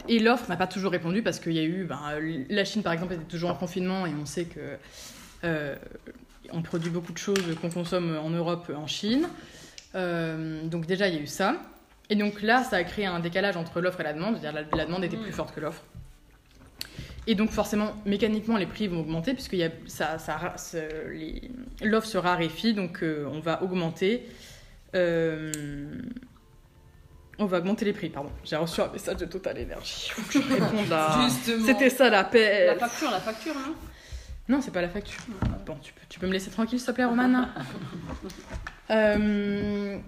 et 0.08 0.18
l'offre 0.18 0.48
n'a 0.48 0.56
pas 0.56 0.66
toujours 0.66 0.92
répondu 0.92 1.22
parce 1.22 1.40
qu'il 1.40 1.52
y 1.52 1.58
a 1.58 1.64
eu. 1.64 1.84
ben, 1.84 1.98
la 2.48 2.64
Chine, 2.64 2.82
par 2.82 2.92
exemple, 2.92 3.14
était 3.14 3.24
toujours 3.24 3.50
en 3.50 3.54
confinement 3.54 4.06
et 4.06 4.12
on 4.20 4.26
sait 4.26 4.44
que. 4.44 4.60
euh, 5.44 5.74
on 6.52 6.62
produit 6.62 6.90
beaucoup 6.90 7.12
de 7.12 7.18
choses 7.18 7.42
qu'on 7.60 7.70
consomme 7.70 8.18
en 8.22 8.30
Europe, 8.30 8.70
en 8.74 8.86
Chine. 8.86 9.28
Euh, 9.94 10.62
donc, 10.64 10.86
déjà, 10.86 11.08
il 11.08 11.14
y 11.14 11.18
a 11.18 11.20
eu 11.20 11.26
ça. 11.26 11.56
Et 12.10 12.16
donc 12.16 12.40
là, 12.42 12.64
ça 12.64 12.76
a 12.76 12.84
créé 12.84 13.06
un 13.06 13.20
décalage 13.20 13.56
entre 13.56 13.80
l'offre 13.80 14.00
et 14.00 14.04
la 14.04 14.12
demande. 14.14 14.38
C'est-à-dire 14.40 14.66
la, 14.70 14.76
la 14.76 14.84
demande 14.86 15.04
était 15.04 15.16
plus 15.16 15.32
forte 15.32 15.54
que 15.54 15.60
l'offre. 15.60 15.82
Et 17.26 17.34
donc 17.34 17.50
forcément, 17.50 17.92
mécaniquement, 18.06 18.56
les 18.56 18.64
prix 18.64 18.88
vont 18.88 19.00
augmenter 19.00 19.34
puisque 19.34 19.54
ça, 19.86 20.18
ça, 20.18 20.54
l'offre 21.82 22.06
se 22.06 22.16
raréfie, 22.16 22.72
donc 22.72 23.02
euh, 23.02 23.26
on 23.30 23.40
va 23.40 23.62
augmenter. 23.62 24.26
euh, 24.94 25.52
on 27.38 27.44
va 27.44 27.58
augmenter 27.58 27.84
les 27.84 27.92
prix, 27.92 28.08
pardon. 28.08 28.30
J'ai 28.44 28.56
reçu 28.56 28.80
un 28.80 28.88
message 28.88 29.18
de 29.18 29.26
Total 29.26 29.56
Energy. 29.60 30.10
C'était 31.66 31.90
ça 31.90 32.08
la 32.08 32.24
paix. 32.24 32.66
La 32.68 32.76
facture, 32.76 33.10
la 33.10 33.20
facture, 33.20 33.54
non 33.54 33.74
Non, 34.48 34.62
c'est 34.62 34.70
pas 34.70 34.80
la 34.80 34.88
facture. 34.88 35.20
Bon, 35.66 35.76
tu 35.82 35.92
peux, 35.92 36.00
tu 36.08 36.18
peux 36.18 36.26
me 36.26 36.32
laisser 36.32 36.50
tranquille, 36.50 36.78
s'il 36.78 36.86
te 36.88 36.92
plaît, 36.92 37.04
Roman 37.04 37.48
Euh, 38.90 39.98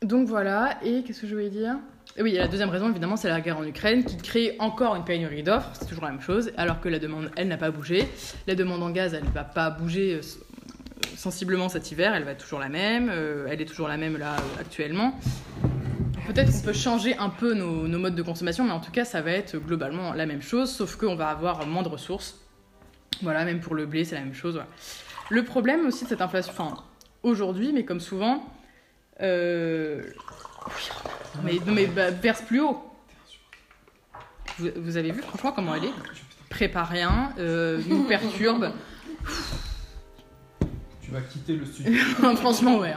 Donc 0.00 0.26
voilà, 0.28 0.78
et 0.82 1.02
qu'est-ce 1.02 1.20
que 1.20 1.26
je 1.26 1.34
voulais 1.34 1.50
dire? 1.50 1.76
Et 2.16 2.22
Oui, 2.22 2.34
et 2.34 2.38
la 2.38 2.48
deuxième 2.48 2.70
raison, 2.70 2.88
évidemment, 2.88 3.16
c'est 3.16 3.28
la 3.28 3.42
guerre 3.42 3.58
en 3.58 3.64
Ukraine 3.64 4.02
qui 4.02 4.16
crée 4.16 4.56
encore 4.58 4.96
une 4.96 5.04
pénurie 5.04 5.42
d'offres, 5.42 5.68
c'est 5.74 5.84
toujours 5.84 6.04
la 6.04 6.12
même 6.12 6.22
chose, 6.22 6.52
alors 6.56 6.80
que 6.80 6.88
la 6.88 6.98
demande, 6.98 7.30
elle, 7.36 7.48
n'a 7.48 7.58
pas 7.58 7.70
bougé. 7.70 8.08
La 8.46 8.54
demande 8.54 8.82
en 8.82 8.88
gaz, 8.88 9.12
elle 9.12 9.24
ne 9.24 9.30
va 9.30 9.44
pas 9.44 9.68
bouger 9.68 10.14
euh, 10.14 10.22
sensiblement 11.16 11.68
cet 11.68 11.90
hiver, 11.92 12.14
elle 12.14 12.24
va 12.24 12.30
être 12.30 12.42
toujours 12.42 12.60
la 12.60 12.70
même, 12.70 13.10
euh, 13.12 13.46
elle 13.50 13.60
est 13.60 13.66
toujours 13.66 13.88
la 13.88 13.98
même 13.98 14.16
là 14.16 14.36
actuellement. 14.58 15.20
Peut-être 16.26 16.50
qu'on 16.50 16.60
peut 16.60 16.72
changer 16.72 17.14
un 17.18 17.28
peu 17.28 17.52
nos, 17.52 17.86
nos 17.86 17.98
modes 17.98 18.14
de 18.14 18.22
consommation, 18.22 18.64
mais 18.64 18.72
en 18.72 18.80
tout 18.80 18.90
cas, 18.90 19.04
ça 19.04 19.20
va 19.20 19.32
être 19.32 19.58
globalement 19.58 20.14
la 20.14 20.24
même 20.24 20.40
chose, 20.40 20.70
sauf 20.72 20.96
qu'on 20.96 21.14
va 21.14 21.28
avoir 21.28 21.66
moins 21.66 21.82
de 21.82 21.88
ressources. 21.88 22.40
Voilà, 23.22 23.44
même 23.44 23.60
pour 23.60 23.74
le 23.74 23.86
blé, 23.86 24.04
c'est 24.04 24.14
la 24.14 24.22
même 24.22 24.34
chose. 24.34 24.54
voilà. 24.54 24.68
Le 25.30 25.44
problème 25.44 25.86
aussi 25.86 26.04
de 26.04 26.08
cette 26.08 26.20
inflation, 26.20 26.52
enfin, 26.52 26.76
aujourd'hui, 27.22 27.72
mais 27.72 27.84
comme 27.84 28.00
souvent, 28.00 28.44
euh... 29.20 30.02
mais, 31.42 31.54
non, 31.66 31.72
mais 31.72 31.86
bah, 31.86 32.10
verse 32.10 32.42
plus 32.42 32.60
haut. 32.60 32.82
Vous, 34.58 34.68
vous 34.76 34.96
avez 34.96 35.10
vu, 35.10 35.22
franchement, 35.22 35.52
comment 35.52 35.74
elle 35.74 35.84
est? 35.84 35.92
Prépare 36.48 36.88
rien, 36.88 37.32
euh, 37.38 37.80
nous 37.88 38.04
perturbe. 38.04 38.72
Tu 41.02 41.12
vas 41.12 41.20
quitter 41.20 41.54
le 41.54 41.64
studio. 41.64 41.92
franchement, 42.36 42.78
ouais. 42.78 42.94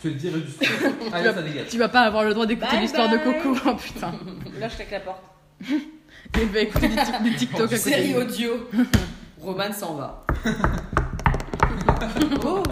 tu 0.00 0.08
vas 0.10 0.14
te 0.14 0.20
virer 0.20 0.40
du 0.40 0.48
studio. 0.50 0.76
Allez, 1.12 1.32
ça 1.32 1.42
dégage. 1.42 1.66
Tu 1.68 1.76
vas 1.76 1.88
pas 1.88 2.02
avoir 2.02 2.22
le 2.22 2.32
droit 2.32 2.46
d'écouter 2.46 2.78
l'histoire 2.78 3.08
de. 3.10 3.16
Coco, 3.16 3.58
oh 3.66 3.74
putain. 3.74 4.12
Là, 4.60 4.68
je 4.68 4.76
claque 4.76 4.90
la 4.92 5.00
porte. 5.00 5.22
Et 6.40 6.44
bah 6.52 6.60
écouter 6.60 6.88
des, 6.88 6.94
tic- 6.94 7.22
des 7.24 7.34
TikTok 7.34 7.60
à 7.60 7.62
côté. 7.64 7.76
Série 7.78 8.14
audio. 8.14 8.68
Roman 9.40 9.72
s'en 9.72 9.94
va. 9.94 10.26
Oh 12.44 12.62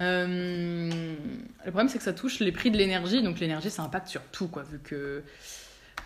Euh, 0.00 1.14
le 1.64 1.70
problème, 1.70 1.88
c'est 1.88 1.98
que 1.98 2.04
ça 2.04 2.12
touche 2.12 2.40
les 2.40 2.50
prix 2.50 2.70
de 2.70 2.76
l'énergie. 2.76 3.22
Donc, 3.22 3.38
l'énergie, 3.38 3.70
ça 3.70 3.82
impacte 3.82 4.08
sur 4.08 4.22
tout, 4.32 4.48
quoi, 4.48 4.64
vu 4.64 4.80
que 4.80 5.22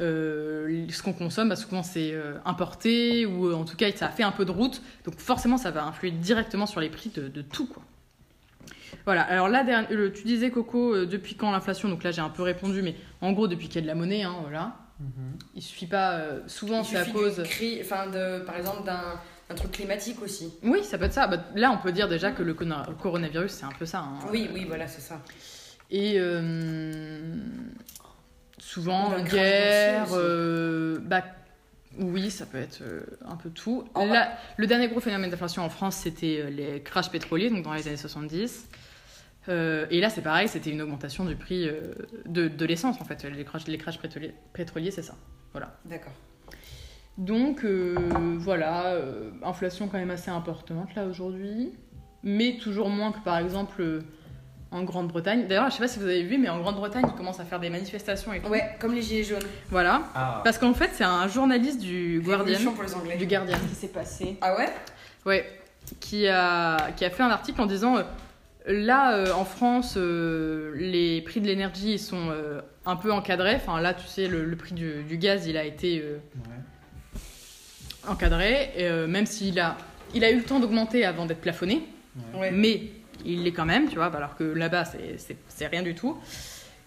euh, 0.03 0.87
ce 0.91 1.03
qu'on 1.03 1.14
consomme, 1.14 1.49
bah, 1.49 1.57
souvent, 1.57 1.83
c'est 1.83 2.12
euh, 2.12 2.35
importé 2.45 3.25
ou 3.25 3.53
en 3.55 3.64
tout 3.64 3.77
cas, 3.77 3.91
ça 3.93 4.07
a 4.07 4.11
fait 4.11 4.23
un 4.23 4.33
peu 4.33 4.45
de 4.45 4.51
route. 4.51 4.83
Donc, 5.05 5.19
forcément, 5.19 5.57
ça 5.57 5.71
va 5.71 5.85
influer 5.85 6.11
directement 6.11 6.67
sur 6.67 6.81
les 6.81 6.91
prix 6.91 7.11
de, 7.11 7.29
de 7.29 7.43
tout, 7.43 7.67
quoi. 7.67 7.83
Voilà, 9.07 9.23
alors 9.23 9.49
là, 9.49 9.64
tu 10.14 10.25
disais, 10.25 10.51
Coco, 10.51 11.07
depuis 11.07 11.37
quand 11.37 11.51
l'inflation 11.51 11.89
Donc 11.89 12.03
là, 12.03 12.11
j'ai 12.11 12.21
un 12.21 12.29
peu 12.29 12.43
répondu, 12.43 12.83
mais 12.83 12.97
en 13.21 13.33
gros, 13.33 13.47
depuis 13.47 13.69
qu'il 13.69 13.77
y 13.77 13.79
a 13.79 13.83
de 13.83 13.87
la 13.87 13.95
monnaie, 13.95 14.25
hein, 14.25 14.35
voilà. 14.43 14.77
Il 15.55 15.62
suffit 15.62 15.86
pas. 15.86 16.12
euh, 16.12 16.40
souvent, 16.47 16.82
c'est 16.82 16.97
à 16.97 17.05
cause. 17.05 17.36
d'une 17.36 17.44
cri- 17.44 17.80
enfin, 17.82 18.07
de, 18.09 18.40
par 18.40 18.57
exemple, 18.57 18.84
d'un 18.84 19.20
un 19.49 19.55
truc 19.55 19.70
climatique 19.72 20.20
aussi. 20.22 20.53
Oui, 20.64 20.82
ça 20.82 20.99
peut 20.99 21.05
être 21.05 21.12
ça. 21.12 21.28
Bah, 21.28 21.38
là, 21.55 21.70
on 21.70 21.78
peut 21.78 21.92
dire 21.92 22.09
déjà 22.09 22.32
que 22.32 22.42
le 22.42 22.55
coronavirus, 22.55 23.53
c'est 23.53 23.64
un 23.64 23.72
peu 23.78 23.86
ça. 23.86 24.01
hein. 24.01 24.18
Oui, 24.32 24.49
oui, 24.53 24.64
voilà, 24.66 24.88
c'est 24.88 25.01
ça. 25.01 25.20
Et 25.90 26.14
euh, 26.18 27.36
souvent 28.59 29.20
guerre, 29.20 30.09
euh, 30.14 30.99
bah, 31.01 31.22
oui, 31.99 32.30
ça 32.30 32.44
peut 32.47 32.59
être 32.59 32.80
euh, 32.82 33.03
un 33.26 33.36
peu 33.36 33.51
tout. 33.51 33.84
Là, 33.94 34.36
le 34.57 34.66
dernier 34.66 34.88
gros 34.88 35.01
phénomène 35.01 35.30
d'inflation 35.30 35.62
en 35.62 35.70
France, 35.70 35.97
c'était 35.97 36.47
les 36.51 36.82
crashs 36.82 37.11
pétroliers, 37.11 37.49
donc 37.51 37.62
dans 37.62 37.72
les 37.74 37.86
années 37.86 37.97
70. 37.97 38.66
Euh, 39.49 39.86
et 39.90 40.01
là, 40.01 40.11
c'est 40.11 40.22
pareil, 40.22 40.49
c'était 40.49 40.70
une 40.70 40.82
augmentation 40.82 41.24
du 41.24 41.36
prix 41.36 41.68
euh, 41.68 41.94
de, 42.26 42.49
de 42.49 42.64
l'essence, 42.66 43.01
en 43.01 43.05
fait. 43.05 43.24
Les 43.24 43.44
crashs, 43.44 43.66
les 43.68 43.78
crashs 43.78 43.99
pétroliers, 43.99 44.34
pétroliers, 44.53 44.90
c'est 44.90 45.03
ça. 45.03 45.14
D'accord. 45.86 46.12
Donc, 47.16 47.64
euh, 47.64 47.94
voilà, 48.38 48.86
euh, 48.88 49.30
inflation 49.42 49.88
quand 49.88 49.97
même 49.99 50.11
assez 50.11 50.30
importante, 50.30 50.94
là, 50.94 51.07
aujourd'hui. 51.07 51.72
Mais 52.22 52.59
toujours 52.61 52.90
moins 52.90 53.12
que, 53.12 53.20
par 53.20 53.38
exemple, 53.38 53.80
euh, 53.80 54.01
en 54.70 54.82
Grande-Bretagne. 54.82 55.47
D'ailleurs, 55.47 55.70
je 55.70 55.76
sais 55.76 55.80
pas 55.80 55.88
si 55.88 55.99
vous 55.99 56.05
avez 56.05 56.24
vu, 56.24 56.36
mais 56.36 56.49
en 56.51 56.61
Grande-Bretagne, 56.61 57.05
ils 57.09 57.16
commencent 57.16 57.40
à 57.40 57.44
faire 57.44 57.61
des 57.61 57.70
manifestations 57.70 58.32
et 58.34 58.40
tout. 58.40 58.49
Ouais, 58.49 58.76
comme 58.80 58.94
les 58.94 59.01
gilets 59.01 59.22
jaunes. 59.22 59.47
Voilà. 59.70 60.03
Ah, 60.14 60.40
Parce 60.44 60.59
qu'en 60.59 60.74
fait, 60.74 60.90
c'est 60.92 61.05
un 61.05 61.26
journaliste 61.28 61.80
du 61.80 62.20
Guardian. 62.22 62.72
Pour 62.72 62.82
les 62.82 62.94
Anglais. 62.94 63.16
Du 63.16 63.26
Guardian. 63.26 63.57
Qui 63.68 63.74
s'est 63.74 63.88
passé? 63.88 64.36
Ah 64.42 64.57
ouais? 64.57 64.68
Ouais. 65.24 65.47
Qui 66.01 66.26
a, 66.26 66.90
qui 66.97 67.05
a 67.05 67.11
fait 67.11 67.22
un 67.22 67.30
article 67.30 67.61
en 67.61 67.66
disant 67.66 67.97
euh, 67.97 68.03
là, 68.67 69.17
euh, 69.17 69.33
en 69.33 69.45
France, 69.45 69.95
euh, 69.97 70.73
les 70.77 71.21
prix 71.23 71.41
de 71.41 71.47
l'énergie 71.47 71.99
sont 71.99 72.31
euh, 72.31 72.61
un 72.85 72.97
peu 72.97 73.12
encadrés. 73.12 73.55
Enfin, 73.57 73.81
là, 73.81 73.95
tu 73.95 74.07
sais, 74.07 74.29
le, 74.29 74.45
le 74.45 74.57
prix 74.57 74.75
du, 74.75 75.03
du 75.05 75.17
gaz, 75.19 75.47
il 75.47 75.57
a 75.57 75.64
été 75.64 76.01
euh, 76.01 76.19
ouais. 76.49 77.21
encadré. 78.09 78.71
Et, 78.77 78.85
euh, 78.85 79.07
même 79.07 79.27
s'il 79.27 79.59
a, 79.61 79.77
il 80.14 80.25
a 80.25 80.31
eu 80.31 80.37
le 80.37 80.43
temps 80.45 80.61
d'augmenter 80.61 81.05
avant 81.05 81.27
d'être 81.27 81.41
plafonné. 81.41 81.83
Ouais. 82.35 82.51
Mais 82.51 82.83
il 83.25 83.43
l'est 83.45 83.53
quand 83.53 83.64
même, 83.67 83.89
tu 83.89 83.97
vois, 83.97 84.07
alors 84.07 84.37
que 84.37 84.45
là-bas, 84.45 84.85
c'est- 84.85 85.67
rien 85.67 85.83
du 85.83 85.95
tout. 85.95 86.17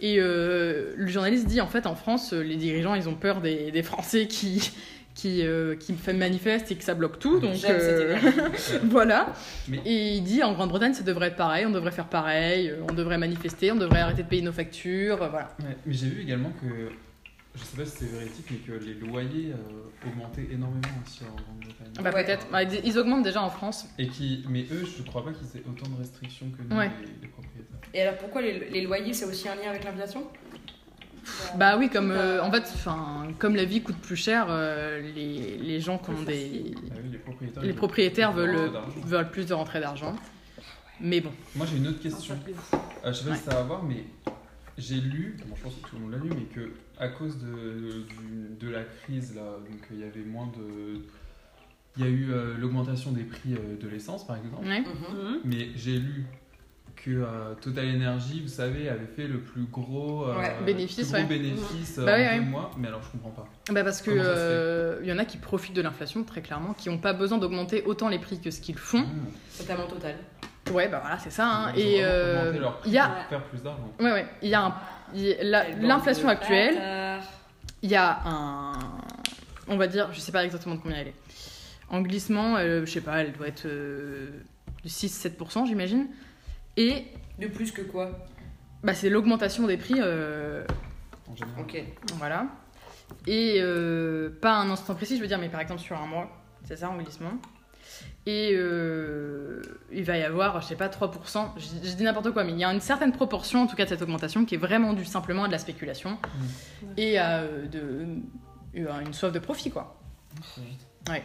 Et 0.02 0.16
euh, 0.20 0.94
le 0.96 1.08
journaliste 1.08 1.46
dit, 1.48 1.60
en 1.60 1.68
fait, 1.68 1.86
en 1.86 1.96
France, 1.96 2.32
les 2.34 2.56
dirigeants, 2.56 2.96
ils 2.96 3.10
ont 3.10 3.16
peur 3.16 3.42
des, 3.42 3.72
des 3.72 3.84
Français 3.84 4.28
qui, 4.28 4.72
qui, 5.20 5.46
euh, 5.46 5.76
qui 5.76 5.94
manifestent 6.14 6.72
et 6.72 6.76
que 6.76 6.84
ça 6.84 6.94
bloque 6.94 7.20
tout. 7.20 7.40
Donc, 7.40 7.54
J'aime 7.54 7.80
cette 7.80 8.24
euh, 8.24 8.80
voilà. 8.84 9.34
Mais- 9.68 9.82
Et 9.86 10.14
il 10.16 10.22
dit, 10.24 10.42
en 10.44 10.54
Grande-Bretagne, 10.54 10.94
ça 10.94 11.04
devrait 11.04 11.28
être 11.28 11.36
pareil, 11.36 11.66
on 11.66 11.72
devrait 11.72 11.92
faire 11.92 12.08
pareil, 12.08 12.70
euh, 12.70 12.82
on 12.90 12.94
devrait 12.94 13.18
manifester, 13.18 13.72
on 13.72 13.76
devrait 13.76 14.00
arrêter 14.00 14.24
de 14.24 14.28
payer 14.30 14.42
nos 14.42 14.54
factures, 14.54 15.18
voilà. 15.18 15.54
Ouais, 15.60 15.76
mais 15.86 15.94
j'ai 15.94 16.08
vu 16.08 16.22
également 16.22 16.52
que, 16.62 16.90
je 17.56 17.64
sais 17.66 17.76
pas 17.76 17.86
si 17.86 17.98
c'est 17.98 18.06
véridique, 18.12 18.46
mais 18.50 18.58
que 18.60 18.72
les 18.86 18.94
loyers 18.94 19.52
euh, 19.52 20.08
augmentaient 20.10 20.48
énormément 20.54 20.88
aussi 21.06 21.20
en 21.24 21.36
Grande-Bretagne. 21.36 22.02
Bah, 22.02 22.12
Ouais. 22.14 22.24
peut-être. 22.26 22.48
Bah, 22.50 22.64
ils 22.64 22.98
augmentent 22.98 23.24
déjà 23.24 23.42
en 23.44 23.50
France. 23.50 23.88
Et 23.98 24.08
qui, 24.08 24.46
mais 24.50 24.62
eux, 24.72 24.86
je 24.86 25.04
crois 25.04 25.26
pas 25.26 25.32
qu'ils 25.34 25.60
aient 25.60 25.64
autant 25.68 25.90
de 25.90 25.98
restrictions 26.00 26.46
que 26.52 26.64
nous, 26.64 26.78
Ouais. 26.80 26.90
les, 27.02 27.08
les 27.24 27.28
propriétaires. 27.28 27.66
Et 27.94 28.02
alors 28.04 28.16
pourquoi 28.18 28.42
les, 28.42 28.70
les 28.70 28.82
loyers, 28.84 29.14
c'est 29.14 29.26
aussi 29.26 29.50
un 29.50 29.56
lien 29.56 29.70
avec 29.72 29.84
l'inflation? 29.84 30.24
Bah 31.58 31.78
oui, 31.78 31.90
comme 31.90 32.12
euh, 32.12 32.42
en 32.44 32.52
fait, 32.52 32.64
enfin, 32.74 33.28
comme 33.40 33.56
la 33.56 33.66
vie 33.66 33.82
coûte 33.82 33.98
plus 33.98 34.16
cher, 34.16 34.48
euh, 34.50 35.02
les, 35.16 35.58
les 35.58 35.80
gens 35.80 35.98
qui 35.98 36.10
ont 36.12 36.22
des, 36.24 36.74
Ah 36.92 36.96
les 37.12 37.18
propriétaires. 37.18 37.64
les 37.64 37.70
ils 37.70 37.76
propriétaires 37.76 38.32
veulent 38.34 38.50
veulent, 38.56 38.64
plus 38.70 38.72
d'argent. 38.74 39.02
veulent 39.06 39.32
plus 39.32 39.46
de 39.48 39.54
rentrée 39.54 39.80
d'argent. 39.80 40.16
Mais 41.02 41.22
bon, 41.22 41.32
Moi, 41.56 41.66
j'ai 41.70 41.78
une 41.78 41.88
autre 41.88 42.02
question. 42.02 42.36
Euh, 43.06 43.12
je 43.12 43.14
sais 43.14 43.24
pas 43.26 43.32
Ouais. 43.32 43.38
si 43.38 43.44
ça 43.44 43.52
va 43.52 43.60
à 43.60 43.64
voir, 43.64 43.84
mais 43.84 44.04
j'ai 44.78 44.96
lu, 44.96 45.38
bon, 45.48 45.56
je 45.56 45.62
pense 45.64 45.76
que 45.76 45.88
tout 45.90 45.96
le 45.96 46.02
monde 46.02 46.12
l'a 46.12 46.18
lu, 46.18 46.30
mais 46.30 46.44
que 46.54 46.72
à 47.00 47.08
cause 47.08 47.38
de, 47.40 48.04
de 48.60 48.70
la 48.70 48.84
crise, 48.84 49.34
là, 49.36 49.42
donc 49.70 49.80
il 49.92 50.00
y 50.00 50.04
avait 50.04 50.20
moins 50.22 50.48
de. 50.48 51.02
Il 51.98 52.04
y 52.04 52.08
a 52.08 52.10
eu 52.12 52.32
euh, 52.32 52.56
l'augmentation 52.58 53.12
des 53.12 53.24
prix 53.24 53.54
euh, 53.56 53.76
de 53.82 53.88
l'essence, 53.88 54.26
par 54.28 54.38
exemple. 54.38 54.66
ouais. 54.68 54.82
Mhm. 54.82 55.40
Mais 55.46 55.70
j'ai 55.76 55.98
lu 55.98 56.26
que 57.04 57.12
euh, 57.12 57.54
Total 57.62 57.86
Energy, 57.96 58.42
vous 58.42 58.48
savez, 58.50 58.90
avait 58.90 59.06
fait 59.16 59.28
le 59.28 59.40
plus 59.40 59.64
gros, 59.64 60.26
euh, 60.26 60.38
Ouais, 60.38 60.54
bénéfice, 60.66 60.96
plus 61.12 61.22
gros 61.24 61.30
ouais. 61.30 61.38
bénéfice 61.40 61.98
euh, 61.98 62.06
Bah 62.06 62.12
en 62.14 62.16
ouais, 62.16 62.34
deux 62.36 62.40
ouais. 62.42 62.46
mois. 62.50 62.72
Mais 62.78 62.88
alors, 62.90 63.02
je 63.04 63.10
comprends 63.12 63.30
pas. 63.30 63.48
Bah 63.72 63.84
parce 63.84 64.02
que 64.02 64.12
fait 64.12 64.20
euh, 64.22 65.00
il 65.04 65.10
y 65.10 65.14
en 65.14 65.18
a 65.18 65.26
qui 65.26 65.38
profitent 65.38 65.76
de 65.76 65.82
l'inflation 65.82 66.24
très 66.24 66.42
clairement, 66.42 66.74
qui 66.74 66.90
n'ont 66.90 66.98
pas 66.98 67.14
besoin 67.14 67.38
d'augmenter 67.38 67.84
autant 67.86 68.10
les 68.10 68.20
prix 68.20 68.40
que 68.42 68.52
ce 68.52 68.60
qu'ils 68.62 68.78
font. 68.78 69.00
Mmh. 69.02 69.28
Totalement 69.60 69.88
total. 69.88 70.16
Ouais, 70.72 70.88
bah 70.88 71.00
voilà, 71.02 71.18
c'est 71.20 71.32
ça. 71.32 71.48
hein. 71.48 71.74
Et 71.76 72.00
euh, 72.04 72.54
il 72.86 72.92
y 72.92 72.98
a, 73.00 73.08
pour 73.08 73.24
faire 73.26 73.44
plus 73.46 73.64
d'argent. 73.64 73.92
ouais, 74.00 74.12
ouais, 74.12 74.28
il 74.42 74.50
y 74.50 74.54
a 74.54 74.66
un- 74.66 74.76
il 75.16 75.36
l'inflation 75.82 76.28
actuelle. 76.28 76.76
Il 77.82 77.90
y 77.90 77.96
a 77.96 78.20
un. 78.26 78.74
On 79.68 79.78
va 79.78 79.88
dire, 79.88 80.10
je 80.12 80.20
sais 80.20 80.32
pas 80.32 80.44
exactement 80.44 80.76
de 80.76 80.82
combien 80.82 80.98
elle 80.98 81.08
est. 81.08 81.16
En 81.90 82.02
glissement, 82.02 82.58
euh, 82.58 82.86
je 82.86 82.92
sais 82.92 83.02
pas, 83.02 83.22
elle 83.22 83.32
doit 83.32 83.48
être 83.48 83.66
euh, 83.66 84.28
de 84.84 84.90
6-7%, 84.90 85.66
j'imagine. 85.66 86.08
Et 86.78 87.06
De 87.40 87.48
plus 87.48 87.72
que 87.72 87.82
quoi? 87.82 88.12
bah, 88.84 88.94
c'est 88.94 89.10
l'augmentation 89.10 89.68
des 89.68 89.78
prix, 89.78 89.96
euh, 89.98 90.64
En 91.28 91.36
général. 91.36 91.62
Ok. 91.62 91.84
voilà. 92.16 92.48
Et 93.28 93.58
euh, 93.60 94.30
pas 94.42 94.56
un 94.58 94.70
instant 94.70 94.94
précis, 94.96 95.18
je 95.18 95.22
veux 95.22 95.28
dire, 95.28 95.40
mais 95.40 95.50
par 95.50 95.60
exemple 95.62 95.82
sur 95.82 95.98
un 96.00 96.06
mois, 96.06 96.30
c'est 96.64 96.76
ça 96.78 96.90
en 96.90 96.98
glissement. 96.98 97.34
Et 98.26 98.52
euh, 98.54 99.62
il 99.92 100.04
va 100.04 100.18
y 100.18 100.24
avoir, 100.24 100.62
je 100.62 100.68
sais 100.68 100.76
pas, 100.76 100.88
3%, 100.90 101.54
je, 101.58 101.62
je 101.90 101.96
dis 101.96 102.04
n'importe 102.04 102.32
quoi, 102.32 102.44
mais 102.44 102.52
il 102.52 102.60
y 102.60 102.64
a 102.64 102.72
une 102.72 102.80
certaine 102.82 103.12
proportion 103.12 103.64
en 103.64 103.68
tout 103.68 103.76
cas 103.76 103.86
de 103.86 103.90
cette 103.90 104.02
augmentation 104.04 104.46
qui 104.46 104.56
est 104.56 104.60
vraiment 104.60 104.94
due 104.94 105.06
simplement 105.06 105.46
à 105.46 105.48
de 105.48 105.52
la 105.52 105.58
spéculation 105.58 106.18
et 106.98 107.18
à 107.18 107.40
euh, 107.40 107.66
de, 107.68 108.88
à 108.90 109.02
une 109.02 109.14
soif 109.14 109.32
de 109.34 109.40
profit, 109.40 109.72
quoi. 109.72 110.00
Ouais. 111.10 111.24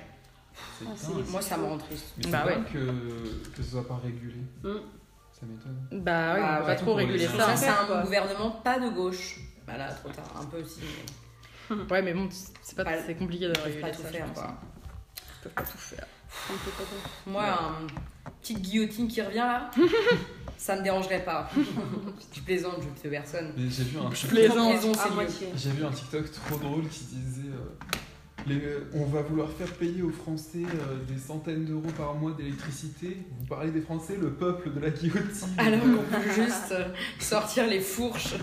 Ah. 0.87 0.87
Moi, 1.29 1.43
ça 1.43 1.59
me 1.59 1.65
rend 1.65 1.79
triste. 1.79 2.15
Mais 2.17 2.25
c'est 2.25 2.31
Bah 2.31 2.45
dingue 2.47 2.65
que, 2.73 3.51
que 3.57 3.63
ce 3.63 3.71
soit 3.73 3.87
pas 3.87 4.01
régulé. 4.03 4.37
Mm. 4.63 4.77
Ça 5.63 5.69
m'étonne. 5.69 6.03
Bah 6.05 6.35
oui, 6.35 6.41
Bah 6.41 6.51
on 6.53 6.57
peut 6.57 6.61
ouais. 6.63 6.67
pas 6.67 6.75
trop 6.77 6.95
réguler 6.95 7.27
ça. 7.27 7.37
Ça, 7.39 7.57
c'est 7.57 7.69
un 7.69 7.87
quoi. 7.87 8.03
gouvernement 8.03 8.51
pas 8.51 8.79
de 8.79 8.89
gauche. 8.89 9.41
Bah 9.67 9.77
là, 9.79 9.89
trop 9.93 10.09
tard, 10.11 10.25
un 10.41 10.45
peu 10.47 10.59
aussi. 10.63 10.81
mais 11.71 11.77
Ouais, 11.91 12.03
mais 12.03 12.13
bon, 12.15 12.29
c'est 12.63 12.77
pas 12.77 12.85
Pas- 12.85 13.03
c'est 13.07 13.15
compliqué 13.15 13.49
de 13.49 13.53
peuvent 13.53 13.65
réguler 13.65 13.81
pas 13.83 13.93
ça. 13.93 13.97
tout 13.99 14.03
je 14.07 14.13
faire, 14.13 14.33
quoi. 14.33 14.55
Ils 15.17 15.43
peuvent 15.43 15.53
pas 15.53 15.63
tout 15.63 15.79
faire. 15.79 16.07
Moi, 17.27 17.45
une 17.81 18.33
petite 18.41 18.61
guillotine 18.61 19.09
qui 19.09 19.23
revient 19.23 19.37
là, 19.37 19.71
ça 20.59 20.77
me 20.77 20.83
dérangerait 20.83 21.25
pas. 21.25 21.49
je 22.35 22.41
plaisante, 22.41 22.77
je 22.83 23.01
tue 23.03 23.09
personne. 23.09 23.53
Mais 23.57 23.71
j'ai 23.71 23.85
vu 23.85 23.99
un 23.99 24.11
Je 24.11 24.17
TikTok- 24.17 24.29
plaisante. 24.31 24.99
À 24.99 25.09
moitié. 25.11 25.49
J'ai 25.57 25.71
vu 25.71 25.85
un 25.85 25.91
TikTok 25.91 26.31
trop 26.33 26.57
drôle 26.59 26.89
qui 26.89 27.05
disait 27.05 27.49
euh, 27.49 27.97
les- 28.47 28.61
on 28.95 29.05
va 29.07 29.23
vouloir 29.23 29.49
faire 29.51 29.69
payer 29.73 30.03
aux 30.03 30.11
Français 30.11 30.63
euh, 30.65 30.97
des 31.11 31.19
centaines 31.19 31.65
d'euros 31.65 31.91
par 31.97 32.15
mois 32.15 32.33
d'électricité. 32.33 33.19
Vous 33.41 33.47
parlez 33.47 33.71
des 33.71 33.81
Français, 33.81 34.17
le 34.21 34.31
peuple 34.33 34.73
de 34.73 34.81
la 34.81 34.91
guillotine. 34.91 35.49
Alors 35.59 35.81
qu'on 35.83 36.17
peut 36.17 36.31
juste 36.35 36.73
euh, 36.73 36.89
sortir 37.19 37.67
les 37.67 37.81
fourches 37.81 38.35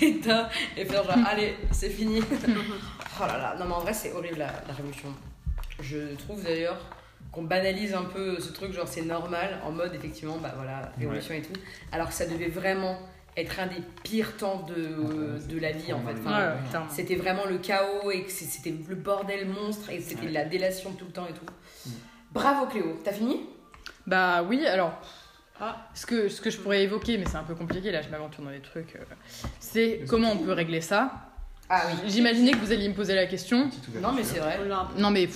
d'État 0.00 0.48
et 0.76 0.84
faire 0.84 1.04
genre, 1.04 1.18
allez, 1.26 1.54
c'est 1.72 1.90
fini. 1.90 2.20
oh 2.20 3.20
là 3.26 3.38
là, 3.38 3.56
non 3.58 3.66
mais 3.66 3.74
en 3.74 3.80
vrai, 3.80 3.92
c'est 3.94 4.12
horrible 4.12 4.38
la, 4.38 4.52
la 4.66 4.74
révolution. 4.74 5.08
Je 5.80 6.14
trouve 6.16 6.42
d'ailleurs 6.42 6.78
qu'on 7.30 7.42
banalise 7.44 7.94
un 7.94 8.04
peu 8.04 8.40
ce 8.40 8.52
truc, 8.52 8.72
genre 8.72 8.88
c'est 8.88 9.02
normal, 9.02 9.58
en 9.64 9.70
mode 9.70 9.94
effectivement, 9.94 10.38
bah 10.38 10.52
voilà, 10.56 10.92
révolution 10.98 11.34
et 11.34 11.42
tout. 11.42 11.52
Alors 11.92 12.08
que 12.08 12.14
ça 12.14 12.26
devait 12.26 12.48
vraiment 12.48 12.98
être 13.40 13.60
un 13.60 13.66
des 13.66 13.82
pires 14.02 14.36
temps 14.36 14.66
de, 14.68 15.38
de 15.52 15.60
la 15.60 15.72
vie 15.72 15.92
en 15.92 16.00
fait. 16.00 16.14
Enfin, 16.20 16.30
Ouais, 16.30 16.46
ouais, 16.62 16.68
clairement. 16.70 16.88
C'était 16.90 17.16
vraiment 17.16 17.46
le 17.46 17.58
chaos 17.58 18.10
et 18.10 18.24
c'était 18.28 18.74
le 18.88 18.94
bordel 18.94 19.46
monstre 19.48 19.90
et 19.90 20.00
c'était 20.00 20.26
Ouais. 20.26 20.32
la 20.32 20.44
délation 20.44 20.92
tout 20.92 21.04
le 21.06 21.12
temps 21.12 21.26
et 21.28 21.32
tout. 21.32 21.46
Mm. 21.86 21.90
Bravo 22.32 22.66
Cléo, 22.66 22.98
t'as 23.04 23.12
fini? 23.12 23.40
Bah 24.06 24.42
oui, 24.42 24.66
alors. 24.66 24.92
Ah. 25.60 25.88
Ce 25.94 26.06
que, 26.06 26.28
ce 26.28 26.40
que 26.40 26.50
je 26.50 26.58
pourrais 26.58 26.84
évoquer, 26.84 27.18
mais 27.18 27.24
c'est 27.28 27.36
un 27.36 27.42
peu 27.42 27.54
compliqué, 27.56 27.90
là 27.90 28.00
je 28.00 28.08
m'aventure 28.08 28.44
dans 28.44 28.50
des 28.50 28.60
trucs, 28.60 28.94
euh, 28.94 29.00
c'est 29.58 30.02
comment 30.08 30.30
on 30.30 30.38
peut 30.38 30.52
régler 30.52 30.80
ça. 30.80 31.10
Ah 31.68 31.82
oui. 31.88 32.08
J'imaginais 32.08 32.52
que 32.52 32.58
vous 32.58 32.70
alliez 32.72 32.88
me 32.88 32.94
poser 32.94 33.14
la 33.16 33.26
question. 33.26 33.68
Non 34.00 34.12
mais 34.12 34.22
c'est 34.22 34.38
vrai. 34.38 34.56
Non 34.96 35.10
mais 35.10 35.28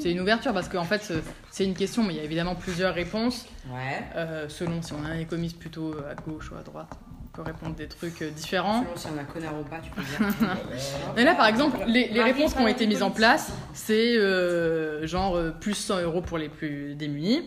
c'est 0.00 0.10
une 0.10 0.20
ouverture 0.20 0.52
parce 0.54 0.68
qu'en 0.70 0.84
fait 0.84 1.06
euh, 1.10 1.20
c'est 1.50 1.64
une 1.64 1.74
question, 1.74 2.02
mais 2.02 2.14
il 2.14 2.16
y 2.16 2.20
a 2.20 2.24
évidemment 2.24 2.54
plusieurs 2.54 2.94
réponses. 2.94 3.46
Ouais. 3.68 4.02
euh, 4.16 4.48
selon 4.48 4.80
si 4.80 4.94
on 4.94 5.04
a 5.04 5.08
un 5.08 5.18
économiste 5.18 5.58
plutôt 5.58 5.94
à 6.10 6.14
gauche 6.14 6.50
ou 6.50 6.54
à 6.56 6.62
droite, 6.62 6.88
peut 7.36 7.42
répondre 7.42 7.74
des 7.76 7.86
trucs 7.86 8.22
euh, 8.22 8.30
différents. 8.30 8.82
Selon 8.82 8.96
si 8.96 9.06
on 9.14 9.18
a 9.18 9.22
un 9.22 9.24
connard 9.24 9.60
ou 9.60 9.64
pas, 9.64 9.78
tu 9.78 9.90
peux 9.90 10.02
dire. 10.02 10.56
Et 11.16 11.24
là, 11.24 11.34
par 11.34 11.46
exemple, 11.46 11.78
les, 11.86 12.08
réponses 12.22 12.54
qui 12.54 12.60
ont 12.60 12.68
été 12.68 12.86
mises 12.86 13.02
en 13.02 13.10
place, 13.10 13.52
c'est 13.74 14.16
euh, 14.16 15.06
genre 15.06 15.36
euh, 15.36 15.50
plus 15.50 15.74
100 15.74 16.00
euros 16.00 16.22
pour 16.22 16.38
les 16.38 16.48
plus 16.48 16.94
démunis, 16.94 17.42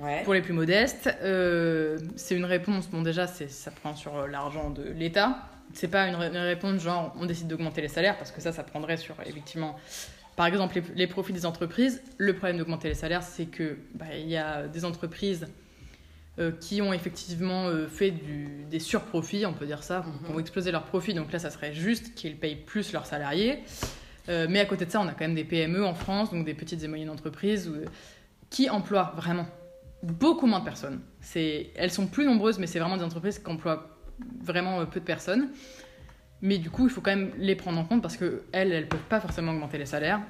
Ouais. 0.00 0.22
pour 0.24 0.32
les 0.34 0.42
plus 0.42 0.52
modestes. 0.52 1.10
Euh, 1.22 1.98
c'est 2.14 2.36
une 2.36 2.44
réponse, 2.44 2.88
bon 2.88 3.02
déjà, 3.02 3.26
c'est, 3.26 3.50
ça 3.50 3.72
prend 3.72 3.96
sur 3.96 4.28
l'argent 4.28 4.70
de 4.70 4.84
l'État. 4.96 5.38
C'est 5.72 5.88
pas 5.88 6.06
une, 6.06 6.14
ré- 6.14 6.28
une 6.28 6.36
réponse 6.36 6.80
genre 6.80 7.14
on 7.20 7.26
décide 7.26 7.48
d'augmenter 7.48 7.80
les 7.80 7.88
salaires, 7.88 8.16
parce 8.16 8.30
que 8.30 8.40
ça, 8.40 8.52
ça 8.52 8.62
prendrait 8.62 8.96
sur, 8.96 9.16
effectivement, 9.26 9.76
par 10.36 10.46
exemple, 10.46 10.76
les, 10.76 10.82
les 10.94 11.06
profits 11.08 11.32
des 11.32 11.44
entreprises. 11.46 12.00
Le 12.16 12.32
problème 12.32 12.58
d'augmenter 12.58 12.88
les 12.88 12.94
salaires, 12.94 13.24
c'est 13.24 13.46
que 13.46 13.76
bah, 13.94 14.06
il 14.16 14.28
y 14.28 14.36
a 14.36 14.68
des 14.68 14.84
entreprises 14.84 15.48
euh, 16.38 16.52
qui 16.52 16.80
ont 16.82 16.92
effectivement 16.92 17.66
euh, 17.66 17.88
fait 17.88 18.10
du- 18.12 18.64
des 18.70 18.78
surprofits, 18.78 19.44
on 19.46 19.52
peut 19.54 19.66
dire 19.66 19.82
ça, 19.82 20.00
Mhm. 20.00 20.26
qui 20.26 20.32
ont 20.32 20.38
explosé 20.38 20.70
leurs 20.72 20.84
profits. 20.84 21.14
Donc 21.14 21.32
là, 21.32 21.38
ça 21.38 21.50
serait 21.50 21.72
juste 21.72 22.14
qu'ils 22.14 22.36
payent 22.38 22.56
plus 22.56 22.92
leurs 22.92 23.06
salariés. 23.06 23.60
Euh, 24.28 24.46
mais 24.48 24.60
à 24.60 24.66
côté 24.66 24.84
de 24.86 24.90
ça, 24.90 25.00
on 25.00 25.08
a 25.08 25.12
quand 25.12 25.20
même 25.24 25.34
des 25.34 25.44
PME 25.44 25.84
en 25.84 25.94
France, 25.94 26.30
donc 26.30 26.44
des 26.44 26.54
petites 26.54 26.82
et 26.84 26.88
moyennes 26.88 27.10
entreprises, 27.10 27.68
où- 27.68 27.84
qui 28.50 28.68
emploient 28.70 29.12
vraiment 29.16 29.46
beaucoup 30.02 30.46
moins 30.46 30.60
de 30.60 30.64
personnes. 30.64 31.00
Elles 31.34 31.90
sont 31.90 32.06
plus 32.06 32.24
nombreuses, 32.24 32.58
mais 32.58 32.66
c'est 32.66 32.78
vraiment 32.78 32.96
des 32.96 33.02
entreprises 33.04 33.38
qui 33.38 33.50
emploient 33.50 33.96
vraiment 34.42 34.84
peu 34.86 35.00
de 35.00 35.04
personnes. 35.04 35.48
Mais 36.40 36.58
du 36.58 36.70
coup, 36.70 36.84
il 36.86 36.90
faut 36.90 37.00
quand 37.00 37.10
même 37.16 37.32
les 37.38 37.56
prendre 37.56 37.78
en 37.80 37.84
compte 37.84 38.00
parce 38.00 38.16
que 38.16 38.42
elles, 38.52 38.70
elles 38.72 38.88
peuvent 38.88 39.00
pas 39.08 39.20
forcément 39.20 39.50
augmenter 39.52 39.76
les 39.78 39.86
salaires. 39.86 40.20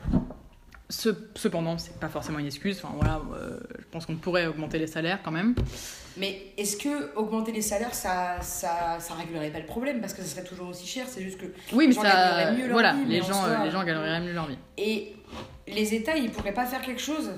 Ce- 0.88 1.10
Cependant, 1.34 1.76
c'est 1.76 1.98
pas 2.00 2.08
forcément 2.08 2.38
une 2.38 2.46
excuse. 2.46 2.80
Enfin 2.82 2.94
voilà, 2.96 3.20
euh, 3.34 3.60
pense 3.90 4.06
qu'on 4.06 4.16
pourrait 4.16 4.46
augmenter 4.46 4.78
les 4.78 4.86
salaires 4.86 5.20
quand 5.22 5.30
même. 5.30 5.54
Mais 6.16 6.42
est-ce 6.56 6.76
que 6.76 7.14
augmenter 7.16 7.52
les 7.52 7.62
salaires, 7.62 7.94
ça, 7.94 8.40
ça, 8.40 8.96
ça 8.98 9.14
réglerait 9.14 9.50
pas 9.50 9.60
le 9.60 9.66
problème 9.66 10.00
Parce 10.00 10.14
que 10.14 10.22
ça 10.22 10.28
serait 10.28 10.44
toujours 10.44 10.68
aussi 10.68 10.86
cher, 10.86 11.06
c'est 11.08 11.22
juste 11.22 11.38
que. 11.38 11.46
Oui, 11.72 11.86
mais 11.86 11.86
Les 11.88 11.92
gens 11.92 12.02
ça, 12.02 12.08
gagneraient 12.08 12.52
mieux 12.56 12.66
leur 12.66 12.72
voilà, 12.72 12.92
vie, 12.94 13.02
mais 13.06 13.14
les 13.14 13.22
en 13.22 13.26
gens, 13.26 13.34
soi, 13.44 13.48
euh, 13.60 13.64
les 13.64 13.70
gens 13.70 13.84
gagneraient 13.84 14.20
mieux 14.20 14.32
leur 14.32 14.46
vie. 14.48 14.58
Et 14.76 15.14
les 15.68 15.94
États, 15.94 16.16
ils 16.16 16.30
pourraient 16.30 16.52
pas 16.54 16.66
faire 16.66 16.82
quelque 16.82 17.00
chose 17.00 17.30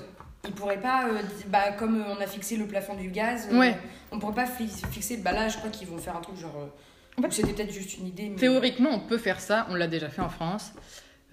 Ils 0.47 0.53
pourraient 0.53 0.81
pas, 0.81 1.05
euh, 1.07 1.21
bah, 1.47 1.71
comme 1.73 2.01
euh, 2.01 2.15
on 2.17 2.19
a 2.21 2.25
fixé 2.25 2.55
le 2.57 2.65
plafond 2.65 2.95
du 2.95 3.09
gaz, 3.11 3.47
Ouais. 3.53 3.77
on 4.11 4.17
pourrait 4.17 4.33
pas 4.33 4.47
fi- 4.47 4.67
fixer. 4.91 5.17
Bah 5.17 5.31
là, 5.33 5.47
je 5.47 5.57
crois 5.57 5.69
qu'ils 5.69 5.87
vont 5.87 5.99
faire 5.99 6.15
un 6.15 6.21
truc 6.21 6.35
genre. 6.37 6.69
En 7.17 7.21
fait, 7.21 7.31
c'était 7.31 7.53
peut-être 7.53 7.71
juste 7.73 7.97
une 7.99 8.07
idée. 8.07 8.29
Mais... 8.29 8.37
Théoriquement, 8.37 8.89
on 8.91 8.99
peut 8.99 9.19
faire 9.19 9.39
ça, 9.39 9.67
on 9.69 9.75
l'a 9.75 9.85
déjà 9.87 10.09
fait 10.09 10.21
en 10.23 10.29
France, 10.29 10.71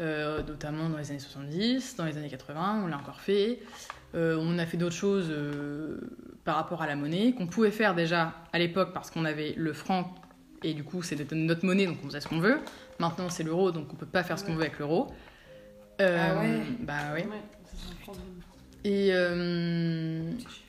euh, 0.00 0.42
notamment 0.42 0.90
dans 0.90 0.98
les 0.98 1.10
années 1.10 1.20
70, 1.20 1.96
dans 1.96 2.04
les 2.04 2.18
années 2.18 2.28
80, 2.28 2.82
on 2.84 2.88
l'a 2.88 2.98
encore 2.98 3.20
fait. 3.20 3.60
Euh, 4.14 4.38
on 4.40 4.58
a 4.58 4.64
fait 4.64 4.78
d'autres 4.78 4.94
choses 4.94 5.28
euh, 5.30 6.00
par 6.44 6.56
rapport 6.56 6.80
à 6.80 6.86
la 6.86 6.96
monnaie 6.96 7.32
qu'on 7.32 7.46
pouvait 7.46 7.70
faire 7.70 7.94
déjà 7.94 8.32
à 8.52 8.58
l'époque 8.58 8.92
parce 8.94 9.10
qu'on 9.10 9.26
avait 9.26 9.52
le 9.56 9.74
franc 9.74 10.14
et 10.64 10.72
du 10.72 10.82
coup 10.82 11.02
c'était 11.02 11.34
notre 11.34 11.66
monnaie 11.66 11.86
donc 11.86 11.98
on 12.02 12.06
faisait 12.06 12.20
ce 12.20 12.28
qu'on 12.28 12.38
veut. 12.40 12.58
Maintenant 12.98 13.28
c'est 13.28 13.42
l'euro 13.42 13.70
donc 13.70 13.92
on 13.92 13.96
peut 13.96 14.06
pas 14.06 14.22
faire 14.22 14.38
ce 14.38 14.44
qu'on 14.44 14.54
veut 14.54 14.62
avec 14.62 14.78
l'euro. 14.78 15.08
Euh, 16.00 16.18
Ah 16.18 16.40
ouais 16.40 16.62
Bah 16.80 16.94
oui. 17.14 17.22
Ouais. 17.22 18.14
Et, 18.84 19.12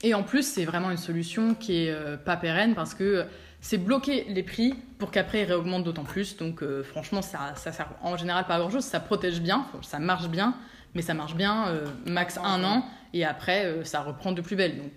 et 0.04 0.14
en 0.14 0.24
plus, 0.24 0.44
c'est 0.44 0.66
vraiment 0.66 0.92
une 0.92 0.98
solution 0.98 1.54
qui 1.54 1.86
est 1.86 2.18
pas 2.26 2.36
pérenne 2.36 2.74
parce 2.76 2.94
que 2.94 3.24
c'est 3.62 3.78
bloquer 3.78 4.26
les 4.28 4.44
prix 4.44 4.74
pour 4.98 5.12
qu'après 5.12 5.42
ils 5.44 5.46
réaugmentent 5.46 5.84
d'autant 5.86 6.04
plus. 6.04 6.36
Donc 6.36 6.64
franchement, 6.84 7.22
ça, 7.22 7.54
ça 7.56 7.72
sert 7.72 7.88
en 8.02 8.18
général 8.18 8.46
pas 8.48 8.56
à 8.56 8.60
grand 8.60 8.72
chose. 8.72 8.84
Ça 8.84 9.00
protège 9.00 9.40
bien, 9.42 9.66
ça 9.84 10.00
marche 10.00 10.28
bien, 10.28 10.56
mais 10.96 11.02
ça 11.04 11.14
marche 11.14 11.36
bien 11.36 11.68
max 12.08 12.38
un 12.44 12.64
an 12.64 12.84
et 13.14 13.26
après 13.26 13.66
euh, 13.66 13.84
ça 13.84 14.02
reprend 14.02 14.32
de 14.32 14.42
plus 14.42 14.56
belle. 14.56 14.78
Donc 14.78 14.92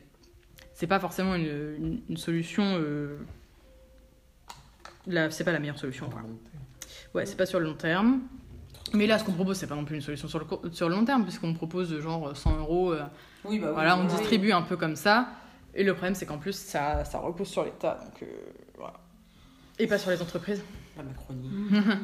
c'est 0.74 0.86
pas 0.86 0.98
forcément 1.00 1.34
une, 1.34 1.44
une- 1.78 2.00
une 2.10 2.16
solution. 2.16 2.64
Euh, 2.78 3.16
c'est 5.30 5.44
pas 5.44 5.52
la 5.52 5.58
meilleure 5.58 5.78
solution. 5.78 6.08
quoi. 6.08 6.22
Ouais, 7.14 7.26
c'est 7.26 7.36
pas 7.36 7.46
sur 7.46 7.58
le 7.58 7.66
long 7.66 7.74
terme. 7.74 8.20
Mais 8.94 9.06
là, 9.06 9.18
ce 9.18 9.24
qu'on 9.24 9.32
propose, 9.32 9.56
c'est 9.56 9.66
pas 9.66 9.74
non 9.74 9.84
plus 9.84 9.96
une 9.96 10.02
solution 10.02 10.28
sur 10.28 10.38
le, 10.38 10.70
sur 10.72 10.88
le 10.88 10.94
long 10.94 11.04
terme, 11.04 11.22
puisqu'on 11.24 11.54
propose 11.54 11.98
genre 12.00 12.36
100 12.36 12.58
euros. 12.58 12.92
euh, 12.92 13.02
Oui, 13.44 13.58
bah 13.58 13.68
oui, 13.68 13.72
voilà, 13.74 13.96
on 13.96 14.02
oui. 14.02 14.08
distribue 14.08 14.52
un 14.52 14.62
peu 14.62 14.76
comme 14.76 14.96
ça. 14.96 15.28
Et 15.74 15.82
le 15.84 15.94
problème, 15.94 16.14
c'est 16.14 16.26
qu'en 16.26 16.38
plus, 16.38 16.54
ça, 16.54 17.04
ça 17.04 17.18
repose 17.18 17.48
sur 17.48 17.64
l'État. 17.64 17.98
Donc, 18.04 18.22
euh, 18.22 18.26
voilà. 18.76 18.94
Et 19.78 19.86
pas 19.86 19.98
sur 19.98 20.10
les 20.10 20.20
entreprises. 20.20 20.62
La 20.96 21.02
Macronie. 21.04 21.50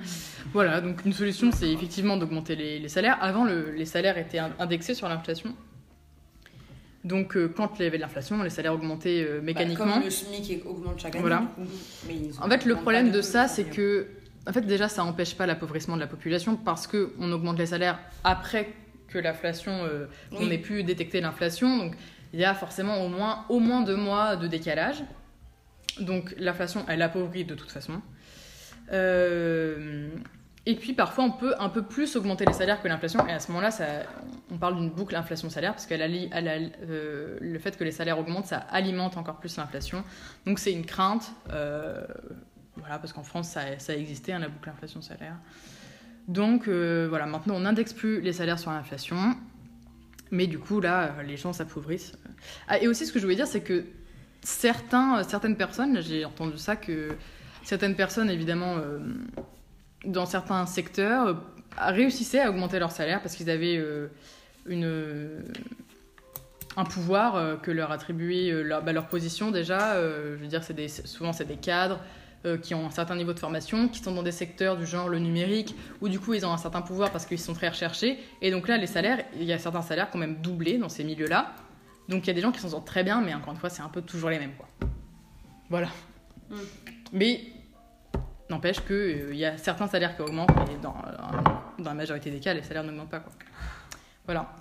Voilà, 0.54 0.80
donc 0.80 1.04
une 1.04 1.12
solution, 1.12 1.50
c'est 1.52 1.70
effectivement 1.70 2.16
d'augmenter 2.16 2.56
les, 2.56 2.78
les 2.78 2.88
salaires. 2.88 3.18
Avant, 3.20 3.44
le- 3.44 3.70
les 3.72 3.84
salaires 3.84 4.16
étaient 4.16 4.38
in- 4.38 4.52
indexés 4.58 4.94
sur 4.94 5.08
l'inflation. 5.08 5.54
Donc, 7.04 7.36
euh, 7.36 7.48
quand 7.48 7.78
il 7.78 7.84
y 7.84 7.86
avait 7.86 7.96
de 7.98 8.02
l'inflation, 8.02 8.42
les 8.42 8.50
salaires 8.50 8.74
augmentaient 8.74 9.24
euh, 9.26 9.36
Bah, 9.38 9.44
mécaniquement. 9.46 9.94
comme 9.94 10.04
le 10.04 10.10
SMIC 10.10 10.66
augmente 10.66 11.00
chaque 11.00 11.14
année. 11.14 11.20
Voilà. 11.22 11.38
du 11.40 11.46
coup. 11.64 11.70
Mais 12.08 12.14
ils 12.16 12.32
En 12.42 12.48
fait, 12.48 12.64
le 12.64 12.74
problème 12.74 13.10
de 13.10 13.20
ça, 13.22 13.46
c'est 13.48 13.64
que, 13.64 14.08
en 14.48 14.52
fait, 14.52 14.62
déjà, 14.62 14.88
ça 14.88 15.04
empêche 15.04 15.36
pas 15.36 15.46
l'appauvrissement 15.46 15.94
de 15.94 16.00
la 16.00 16.06
population 16.08 16.56
parce 16.56 16.86
que 16.86 17.12
on 17.20 17.30
augmente 17.32 17.58
les 17.58 17.66
salaires 17.66 17.98
après 18.24 18.68
que 19.08 19.18
l'inflation, 19.18 19.84
euh, 19.84 20.06
qu'on 20.30 20.46
Oui. 20.46 20.52
ait 20.54 20.58
pu 20.58 20.82
détecter 20.82 21.20
l'inflation. 21.20 21.76
Donc, 21.78 21.94
il 22.34 22.40
y 22.40 22.44
a 22.44 22.52
forcément 22.54 23.04
au 23.04 23.08
moins, 23.08 23.44
au 23.48 23.58
moins 23.60 23.82
deux 23.82 23.96
mois 23.96 24.36
de 24.36 24.46
décalage. 24.48 25.02
Donc, 26.00 26.34
l'inflation, 26.38 26.84
elle 26.88 27.00
appauvrit 27.02 27.44
de 27.44 27.54
toute 27.54 27.70
façon. 27.70 28.02
Euh, 30.68 30.72
et 30.72 30.74
puis, 30.76 30.92
parfois, 30.92 31.24
on 31.24 31.30
peut 31.30 31.54
un 31.58 31.68
peu 31.68 31.82
plus 31.82 32.16
augmenter 32.16 32.44
les 32.44 32.52
salaires 32.52 32.82
que 32.82 32.88
l'inflation. 32.88 33.26
Et 33.26 33.32
à 33.32 33.40
ce 33.40 33.50
moment-là, 33.52 33.70
on 34.50 34.58
parle 34.58 34.76
d'une 34.76 34.90
boucle 34.90 35.16
inflation-salaire 35.16 35.72
parce 35.72 35.86
que 35.86 35.94
le 35.94 37.58
fait 37.58 37.76
que 37.76 37.84
les 37.84 37.92
salaires 37.92 38.18
augmentent, 38.18 38.46
ça 38.46 38.58
alimente 38.58 39.16
encore 39.16 39.38
plus 39.38 39.56
l'inflation. 39.56 40.04
Donc, 40.46 40.58
c'est 40.58 40.72
une 40.72 40.84
crainte. 40.84 41.32
euh, 41.50 42.04
voilà, 42.76 42.98
parce 42.98 43.12
qu'en 43.12 43.24
France, 43.24 43.48
ça, 43.48 43.78
ça 43.78 43.92
a 43.92 43.96
existé, 43.96 44.32
hein, 44.32 44.38
la 44.38 44.48
boucle 44.48 44.68
inflation-salaire. 44.70 45.34
Donc, 46.28 46.68
euh, 46.68 47.06
voilà, 47.08 47.26
maintenant, 47.26 47.56
on 47.56 47.60
n'indexe 47.60 47.92
plus 47.92 48.20
les 48.20 48.32
salaires 48.32 48.58
sur 48.58 48.70
l'inflation. 48.70 49.34
Mais 50.30 50.46
du 50.46 50.58
coup, 50.58 50.80
là, 50.80 51.14
euh, 51.18 51.22
les 51.22 51.36
gens 51.36 51.52
s'appauvrissent. 51.52 52.12
Ah, 52.68 52.78
et 52.80 52.86
aussi, 52.86 53.06
ce 53.06 53.12
que 53.12 53.18
je 53.18 53.24
voulais 53.24 53.36
dire, 53.36 53.46
c'est 53.46 53.62
que 53.62 53.84
certains, 54.42 55.22
certaines 55.24 55.56
personnes, 55.56 56.00
j'ai 56.02 56.24
entendu 56.24 56.58
ça, 56.58 56.76
que 56.76 57.16
certaines 57.64 57.96
personnes, 57.96 58.30
évidemment, 58.30 58.76
euh, 58.76 58.98
dans 60.04 60.26
certains 60.26 60.66
secteurs, 60.66 61.26
euh, 61.26 61.34
réussissaient 61.76 62.40
à 62.40 62.50
augmenter 62.50 62.78
leur 62.78 62.90
salaire 62.92 63.20
parce 63.22 63.34
qu'ils 63.36 63.50
avaient 63.50 63.76
euh, 63.76 64.08
une, 64.66 65.42
un 66.76 66.84
pouvoir 66.84 67.36
euh, 67.36 67.56
que 67.56 67.70
leur 67.70 67.90
attribuait 67.92 68.50
euh, 68.50 68.62
leur, 68.62 68.82
bah, 68.82 68.92
leur 68.92 69.08
position 69.08 69.50
déjà. 69.50 69.94
euh, 69.94 70.36
je 70.36 70.42
veux 70.42 70.48
dire, 70.48 70.62
c'est 70.62 70.74
des, 70.74 70.88
souvent, 70.88 71.32
c'est 71.32 71.44
des 71.46 71.56
cadres 71.56 72.00
euh, 72.44 72.56
qui 72.56 72.74
ont 72.74 72.86
un 72.86 72.90
certain 72.90 73.16
niveau 73.16 73.32
de 73.32 73.38
formation, 73.40 73.88
qui 73.88 74.00
sont 74.00 74.12
dans 74.12 74.22
des 74.22 74.32
secteurs 74.32 74.76
du 74.76 74.86
genre 74.86 75.08
le 75.08 75.18
numérique, 75.18 75.74
où 76.00 76.08
du 76.08 76.20
coup 76.20 76.34
ils 76.34 76.46
ont 76.46 76.52
un 76.52 76.56
certain 76.56 76.82
pouvoir 76.82 77.10
parce 77.10 77.26
qu'ils 77.26 77.40
sont 77.40 77.54
très 77.54 77.68
recherchés. 77.68 78.18
Et 78.42 78.50
donc 78.52 78.68
là, 78.68 78.76
les 78.76 78.86
salaires, 78.86 79.24
il 79.34 79.44
y 79.44 79.52
a 79.52 79.58
certains 79.58 79.82
salaires 79.82 80.10
qui 80.10 80.16
ont 80.16 80.20
même 80.20 80.36
doublé 80.36 80.78
dans 80.78 80.88
ces 80.88 81.02
milieux-là. 81.02 81.52
Donc 82.08 82.24
il 82.24 82.26
y 82.28 82.30
a 82.30 82.34
des 82.34 82.40
gens 82.40 82.52
qui 82.52 82.60
s'en 82.60 82.68
sortent 82.68 82.86
très 82.86 83.02
bien, 83.02 83.20
mais 83.20 83.34
encore 83.34 83.52
une 83.52 83.58
fois, 83.58 83.70
c'est 83.70 83.82
un 83.82 83.88
peu 83.88 84.02
toujours 84.02 84.30
les 84.30 84.38
mêmes. 84.38 84.54
Quoi. 84.56 84.68
Voilà. 85.68 85.88
Mm. 86.48 86.54
Mais 87.12 87.40
n'empêche 88.50 88.80
qu'il 88.84 89.36
y 89.36 89.44
a 89.44 89.58
certains 89.58 89.86
salaires 89.86 90.16
qui 90.16 90.22
augmentent, 90.22 90.50
et 90.70 90.76
dans, 90.82 90.96
euh, 91.06 91.12
dans 91.78 91.90
la 91.90 91.94
majorité 91.94 92.30
des 92.30 92.40
cas, 92.40 92.54
les 92.54 92.62
salaires 92.62 92.84
n'augmentent 92.84 93.10
pas. 93.10 93.20
Quoi. 93.20 93.32
Voilà. 94.24 94.52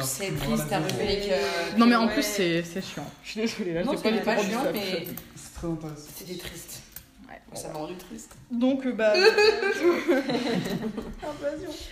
C'est 0.00 0.36
triste 0.36 0.72
à 0.72 0.80
que. 0.80 1.78
Non 1.78 1.86
mais 1.86 1.94
en 1.96 2.06
ouais. 2.06 2.12
plus, 2.12 2.24
c'est 2.24 2.62
c'est 2.62 2.82
chiant. 2.82 3.08
Je 3.22 3.30
suis 3.30 3.40
désolée, 3.42 3.74
là, 3.74 3.82
j'ai 3.82 3.96
pas 4.22 4.34
pas 4.34 4.42
chiant, 4.42 4.64
mais 4.72 5.06
C'est 5.36 5.54
très 5.54 5.68
intéressant. 5.68 6.10
c'était 6.16 6.38
triste. 6.38 6.82
Ouais. 7.28 7.40
Ça 7.54 7.68
m'a 7.68 7.78
rendu 7.78 7.96
triste. 7.96 8.36
Donc, 8.50 8.84
euh, 8.86 8.92
bah. 8.92 9.12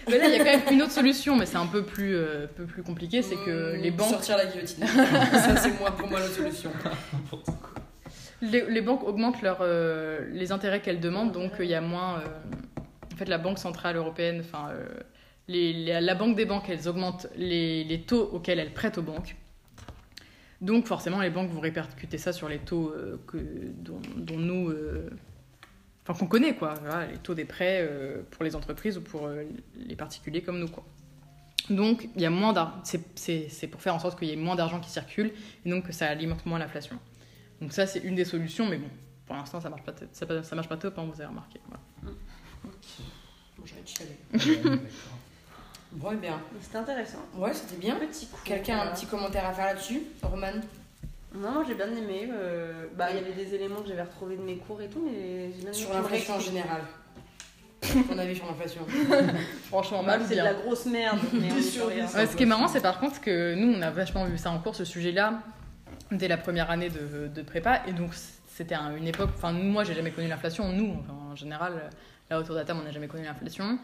mais 0.08 0.18
là, 0.18 0.26
il 0.26 0.32
y 0.32 0.34
a 0.34 0.38
quand 0.38 0.44
même 0.44 0.62
une 0.72 0.82
autre 0.82 0.92
solution, 0.92 1.36
mais 1.36 1.46
c'est 1.46 1.56
un 1.56 1.66
peu 1.66 1.84
plus, 1.84 2.16
euh, 2.16 2.46
peu 2.56 2.64
plus 2.64 2.82
compliqué 2.82 3.22
c'est 3.22 3.36
que 3.36 3.76
les 3.80 3.90
banques, 3.92 4.10
Sortir 4.10 4.36
la 4.36 4.46
guillotine. 4.46 4.84
ça, 4.86 5.56
c'est 5.56 5.78
moi, 5.78 5.92
pour 5.92 6.08
moi 6.08 6.18
la 6.20 6.28
solution. 6.28 6.70
les, 8.42 8.80
banques 8.80 9.04
augmentent 9.04 9.42
euh, 9.44 10.26
les 10.32 10.52
intérêts 10.52 10.80
qu'elles 10.80 11.00
demandent, 11.00 11.32
donc 11.32 11.52
euh, 11.58 11.64
il 11.64 11.70
y 11.70 11.74
a 11.74 11.80
moins. 11.80 12.18
euh, 12.18 12.26
en 13.12 13.16
fait, 13.16 13.26
la 13.26 13.38
Banque 13.38 13.58
Centrale 13.58 13.96
Européenne, 13.96 14.40
enfin. 14.40 14.70
la 15.48 16.14
Banque 16.14 16.34
des 16.34 16.46
banques, 16.46 16.68
elles 16.68 16.88
augmentent 16.88 17.28
les, 17.36 18.04
taux 18.06 18.30
auxquels 18.32 18.58
elles 18.58 18.72
prêtent 18.72 18.98
aux 18.98 19.02
banques. 19.02 19.36
Donc, 20.60 20.86
forcément, 20.86 21.20
les 21.20 21.30
banques 21.30 21.50
vont 21.50 21.60
répercuter 21.60 22.18
ça 22.18 22.32
sur 22.32 22.48
les 22.48 22.58
taux 22.58 22.94
que, 23.26 23.36
dont, 23.36 24.38
nous. 24.38 24.74
Enfin, 26.02 26.18
qu'on 26.18 26.26
connaît, 26.26 26.54
quoi. 26.54 26.74
Les 27.10 27.18
taux 27.18 27.34
des 27.34 27.44
prêts 27.44 27.86
pour 28.30 28.44
les 28.44 28.56
entreprises 28.56 28.96
ou 28.96 29.02
pour 29.02 29.28
les 29.76 29.96
particuliers 29.96 30.42
comme 30.42 30.58
nous, 30.58 30.68
quoi. 30.68 30.84
Donc, 31.68 32.08
il 32.16 32.22
y 32.22 32.26
a 32.26 32.30
moins 32.30 32.54
d'argent. 32.54 32.80
C'est 33.14 33.68
pour 33.70 33.82
faire 33.82 33.94
en 33.94 33.98
sorte 33.98 34.18
qu'il 34.18 34.28
y 34.28 34.32
ait 34.32 34.36
moins 34.36 34.56
d'argent 34.56 34.80
qui 34.80 34.90
circule 34.90 35.32
et 35.66 35.70
donc 35.70 35.86
que 35.86 35.92
ça 35.92 36.08
alimente 36.08 36.46
moins 36.46 36.58
l'inflation. 36.58 36.98
Donc, 37.62 37.72
ça, 37.72 37.86
c'est 37.86 38.00
une 38.00 38.14
des 38.16 38.24
solutions, 38.24 38.66
mais 38.68 38.76
bon, 38.76 38.88
pour 39.26 39.36
l'instant, 39.36 39.60
ça 39.60 39.70
marche 39.70 39.82
pas, 39.84 39.92
ça, 40.12 40.42
ça 40.42 40.56
marche 40.56 40.68
pas 40.68 40.76
top, 40.76 40.98
hein, 40.98 41.04
vous 41.06 41.20
avez 41.20 41.28
remarqué. 41.28 41.60
Voilà. 41.68 41.80
Bon. 42.02 42.70
Ouais, 43.62 43.70
d'accord. 44.64 44.78
Bon, 45.92 46.10
et 46.12 46.16
bien. 46.16 46.40
C'était 46.60 46.78
intéressant. 46.78 47.18
Ouais, 47.36 47.52
c'était 47.54 47.76
bien. 47.76 47.96
Petit. 47.96 48.26
Quelqu'un 48.44 48.78
a 48.78 48.88
un 48.90 48.94
petit 48.94 49.06
commentaire 49.06 49.46
à 49.46 49.52
faire 49.52 49.66
là-dessus 49.66 50.02
Roman? 50.22 50.52
Non, 51.34 51.62
j'ai 51.66 51.74
bien 51.74 51.86
aimé. 51.90 52.28
euh, 52.32 52.86
Bah, 52.96 53.08
il 53.10 53.16
y 53.16 53.18
avait 53.20 53.32
des 53.44 53.54
éléments 53.54 53.80
que 53.82 53.88
j'avais 53.88 54.02
retrouvés 54.02 54.36
de 54.36 54.42
mes 54.42 54.56
cours 54.56 54.80
et 54.82 54.88
tout, 54.88 55.02
mais 55.04 55.50
j'ai 55.52 55.58
bien 55.58 55.66
aimé. 55.66 55.72
Sur 55.72 55.92
l'inflation 55.92 56.34
en 56.34 56.40
général. 56.40 56.82
Ton 58.08 58.18
avis 58.18 58.36
sur 58.36 58.46
l'inflation 58.46 58.86
Franchement, 59.68 60.02
Bah, 60.02 60.18
mal, 60.18 60.22
c'est 60.26 60.36
de 60.36 60.40
la 60.42 60.54
grosse 60.54 60.86
merde, 60.86 61.18
mais 61.32 61.52
on 61.52 61.56
est 61.56 61.62
sur 61.62 61.86
rien. 61.88 62.06
Ouais, 62.06 62.26
ce 62.26 62.36
qui 62.36 62.42
est 62.44 62.46
marrant, 62.46 62.68
c'est 62.68 62.80
par 62.80 62.98
contre 62.98 63.20
que 63.20 63.54
nous, 63.54 63.72
on 63.72 63.82
a 63.82 63.90
vachement 63.90 64.24
vu 64.24 64.38
ça 64.38 64.50
en 64.50 64.58
cours, 64.60 64.74
ce 64.74 64.84
sujet-là, 64.84 65.40
dès 66.12 66.28
la 66.28 66.36
première 66.36 66.70
année 66.70 66.88
de, 66.90 67.28
de 67.28 67.42
prépa. 67.42 67.82
Et 67.86 67.92
donc, 67.92 68.10
c'était 68.54 68.74
un- 68.74 68.96
une 68.96 69.06
époque. 69.08 69.30
Enfin, 69.34 69.52
moi, 69.52 69.84
j'ai 69.84 69.94
jamais 69.94 70.10
connu 70.10 70.28
l'inflation. 70.28 70.70
Nous, 70.72 70.96
enfin, 71.00 71.14
en 71.32 71.36
général, 71.36 71.74
là 72.30 72.38
autour 72.38 72.54
de 72.54 72.60
la 72.60 72.64
table, 72.66 72.80
on 72.82 72.84
n'a 72.84 72.92
jamais 72.92 73.08
connu 73.08 73.24
l'inflation. 73.24 73.78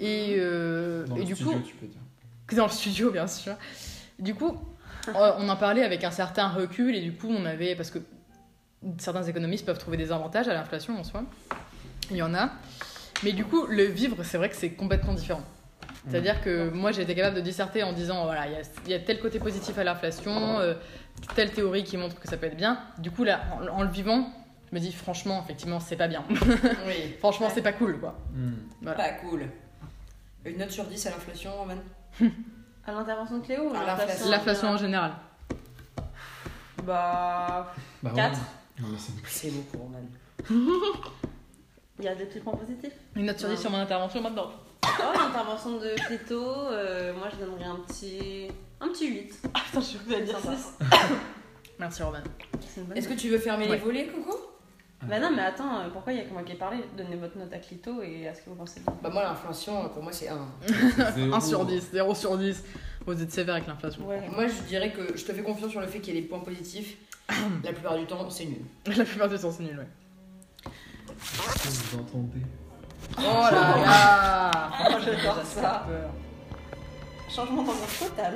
Et, 0.00 0.36
euh, 0.38 1.06
Dans 1.06 1.16
et 1.16 1.20
le 1.20 1.24
du 1.24 1.34
studio, 1.34 1.52
coup, 1.52 1.60
tu 1.60 1.74
peux 1.74 1.86
dire. 1.86 2.00
dans 2.56 2.66
le 2.66 2.72
studio, 2.72 3.10
bien 3.10 3.26
sûr. 3.26 3.54
Du 4.18 4.34
coup, 4.34 4.56
euh, 5.08 5.32
on 5.38 5.48
en 5.48 5.56
parlait 5.56 5.82
avec 5.84 6.04
un 6.04 6.10
certain 6.10 6.48
recul. 6.48 6.94
Et 6.94 7.00
du 7.00 7.12
coup, 7.12 7.28
on 7.30 7.44
avait. 7.44 7.74
Parce 7.74 7.90
que 7.90 7.98
certains 8.98 9.24
économistes 9.24 9.66
peuvent 9.66 9.78
trouver 9.78 9.96
des 9.96 10.12
avantages 10.12 10.48
à 10.48 10.54
l'inflation 10.54 10.98
en 10.98 11.04
soi. 11.04 11.24
Il 12.10 12.16
y 12.16 12.22
en 12.22 12.34
a. 12.34 12.50
Mais 13.24 13.32
du 13.32 13.44
coup, 13.44 13.66
le 13.66 13.82
vivre, 13.84 14.22
c'est 14.22 14.38
vrai 14.38 14.48
que 14.48 14.54
c'est 14.56 14.70
complètement 14.70 15.12
différent. 15.12 15.42
C'est-à-dire 16.10 16.40
que 16.42 16.70
moi, 16.70 16.90
j'ai 16.92 17.02
été 17.02 17.14
capable 17.14 17.36
de 17.36 17.40
disserter 17.40 17.82
en 17.82 17.92
disant 17.92 18.24
voilà, 18.24 18.46
il 18.46 18.52
y 18.52 18.56
a, 18.56 18.60
il 18.86 18.90
y 18.90 18.94
a 18.94 18.98
tel 19.00 19.20
côté 19.20 19.38
positif 19.38 19.76
à 19.78 19.84
l'inflation, 19.84 20.58
euh, 20.60 20.74
telle 21.34 21.52
théorie 21.52 21.84
qui 21.84 21.96
montre 21.96 22.18
que 22.18 22.28
ça 22.28 22.36
peut 22.36 22.46
être 22.46 22.56
bien. 22.56 22.80
Du 22.98 23.10
coup, 23.10 23.24
là, 23.24 23.40
en, 23.52 23.66
en 23.78 23.82
le 23.82 23.88
vivant, 23.90 24.32
Je 24.70 24.74
me 24.74 24.80
dis, 24.80 24.92
franchement, 24.92 25.42
effectivement, 25.44 25.80
c'est 25.80 25.96
pas 25.96 26.08
bien. 26.08 26.24
Oui. 26.86 27.14
franchement, 27.18 27.48
c'est 27.52 27.62
pas 27.62 27.72
cool, 27.72 27.98
quoi. 28.00 28.18
Voilà. 28.82 28.96
Pas 28.96 29.10
cool. 29.20 29.42
Une 30.44 30.58
note 30.58 30.70
sur 30.70 30.84
10 30.84 31.06
à 31.06 31.10
l'inflation, 31.10 31.50
Roman 31.56 31.74
À 32.86 32.92
l'intervention 32.92 33.38
de 33.38 33.44
Cléo 33.44 33.70
ou 33.70 33.74
À 33.74 33.84
l'inflation 33.84 34.30
L'inflation 34.30 34.68
en 34.68 34.76
général. 34.78 35.12
Bah. 36.84 37.74
Bah, 38.02 38.10
Quatre. 38.14 38.38
ouais. 38.38 38.82
Non, 38.82 38.88
mais 38.92 38.98
c'est- 38.98 39.12
C'est 39.26 39.50
beaucoup, 39.50 39.78
Roman. 39.78 39.98
Il 41.98 42.04
y 42.04 42.08
a 42.08 42.14
des 42.14 42.24
petits 42.26 42.38
points 42.40 42.54
positifs. 42.56 42.92
Une 43.16 43.26
note 43.26 43.38
sur 43.38 43.48
10 43.48 43.56
sur 43.58 43.70
mon 43.70 43.78
intervention 43.78 44.20
maintenant. 44.22 44.50
Oh, 44.84 45.12
l'intervention 45.18 45.78
de 45.78 45.94
Cléto, 46.06 46.40
euh, 46.70 47.12
moi 47.14 47.28
je 47.32 47.44
donnerais 47.44 47.64
un 47.64 47.76
petit. 47.86 48.48
Un 48.80 48.88
petit 48.88 49.08
8. 49.08 49.48
Ah, 49.54 49.60
Attends, 49.70 49.80
je 49.80 49.98
vais 50.10 50.22
dire 50.22 50.38
Sympa. 50.38 50.56
6. 50.56 50.74
Merci, 51.80 52.02
bonne 52.02 52.96
Est-ce 52.96 53.08
que 53.08 53.14
tu 53.14 53.28
veux 53.28 53.38
fermer 53.38 53.66
Ouais. 53.66 53.72
les 53.76 53.78
volets, 53.78 54.06
Coco? 54.06 54.36
Bah 55.04 55.20
non, 55.20 55.30
mais 55.34 55.42
attends, 55.42 55.78
euh, 55.78 55.88
pourquoi 55.92 56.12
il 56.12 56.18
y 56.18 56.22
a 56.22 56.24
que 56.24 56.32
moi 56.32 56.42
qui 56.42 56.52
ai 56.52 56.56
parlé? 56.56 56.78
Donnez 56.96 57.14
votre 57.16 57.38
note 57.38 57.52
à 57.52 57.58
Clito 57.58 58.02
et 58.02 58.26
à 58.26 58.34
ce 58.34 58.40
que 58.42 58.50
vous 58.50 58.56
pensez. 58.56 58.80
Bah, 59.00 59.10
moi, 59.10 59.22
l'inflation, 59.22 59.88
pour 59.90 60.02
moi, 60.02 60.12
c'est 60.12 60.28
1. 60.28 60.38
Zéro. 61.14 61.34
1 61.34 61.40
sur 61.40 61.64
10, 61.64 61.88
0 61.92 62.14
sur 62.16 62.36
10. 62.36 62.64
Vous 63.06 63.22
êtes 63.22 63.30
sévère 63.30 63.54
avec 63.54 63.68
l'inflation. 63.68 64.04
Ouais. 64.06 64.28
Moi, 64.34 64.48
je 64.48 64.60
dirais 64.62 64.92
que 64.92 65.16
je 65.16 65.24
te 65.24 65.32
fais 65.32 65.42
confiance 65.42 65.70
sur 65.70 65.80
le 65.80 65.86
fait 65.86 66.00
qu'il 66.00 66.14
y 66.14 66.18
ait 66.18 66.22
des 66.22 66.26
points 66.26 66.40
positifs. 66.40 66.96
La 67.64 67.72
plupart 67.72 67.96
du 67.96 68.06
temps, 68.06 68.28
c'est 68.28 68.46
nul. 68.46 68.62
La 68.96 69.04
plupart 69.04 69.28
du 69.28 69.38
temps, 69.38 69.52
c'est 69.52 69.62
nul, 69.62 69.78
ouais. 69.78 70.70
Vous 71.16 71.98
entendez? 71.98 72.40
Oh 73.16 73.20
là 73.20 73.50
là 73.50 74.50
Oh, 74.90 74.94
j'adore 75.04 75.40
ça. 75.44 75.84
Peur. 75.86 76.10
Changement 77.34 77.62
d'ambiance 77.62 77.98
total. 77.98 78.34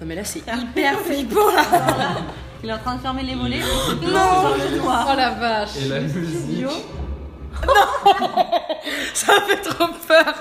Non, 0.00 0.06
mais 0.06 0.14
là, 0.14 0.24
c'est 0.24 0.40
Hyper 0.40 0.98
flippant 1.00 1.52
là. 1.54 1.62
Il 2.62 2.70
est 2.70 2.72
en 2.72 2.78
train 2.78 2.96
de 2.96 3.00
fermer 3.00 3.22
les 3.22 3.34
volets. 3.34 3.60
Non, 3.60 4.54
le. 4.56 4.80
Oh 4.82 5.16
la 5.16 5.30
vache 5.30 5.76
Et 5.76 5.88
la 5.88 6.00
musique. 6.00 6.50
Idiot. 6.50 6.70
Ça 9.14 9.32
fait 9.46 9.60
trop 9.62 9.86
peur 9.86 10.34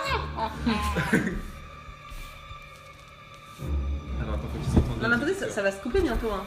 Alors, 4.22 4.36
attends, 4.36 4.50
faut 4.52 4.60
qu'ils 4.64 4.80
entendent. 4.80 5.02
Non, 5.02 5.10
mais 5.10 5.16
attendez, 5.16 5.34
ça, 5.34 5.50
ça 5.50 5.62
va 5.62 5.72
se 5.72 5.82
couper 5.82 6.02
bientôt. 6.02 6.30
Hein. 6.34 6.44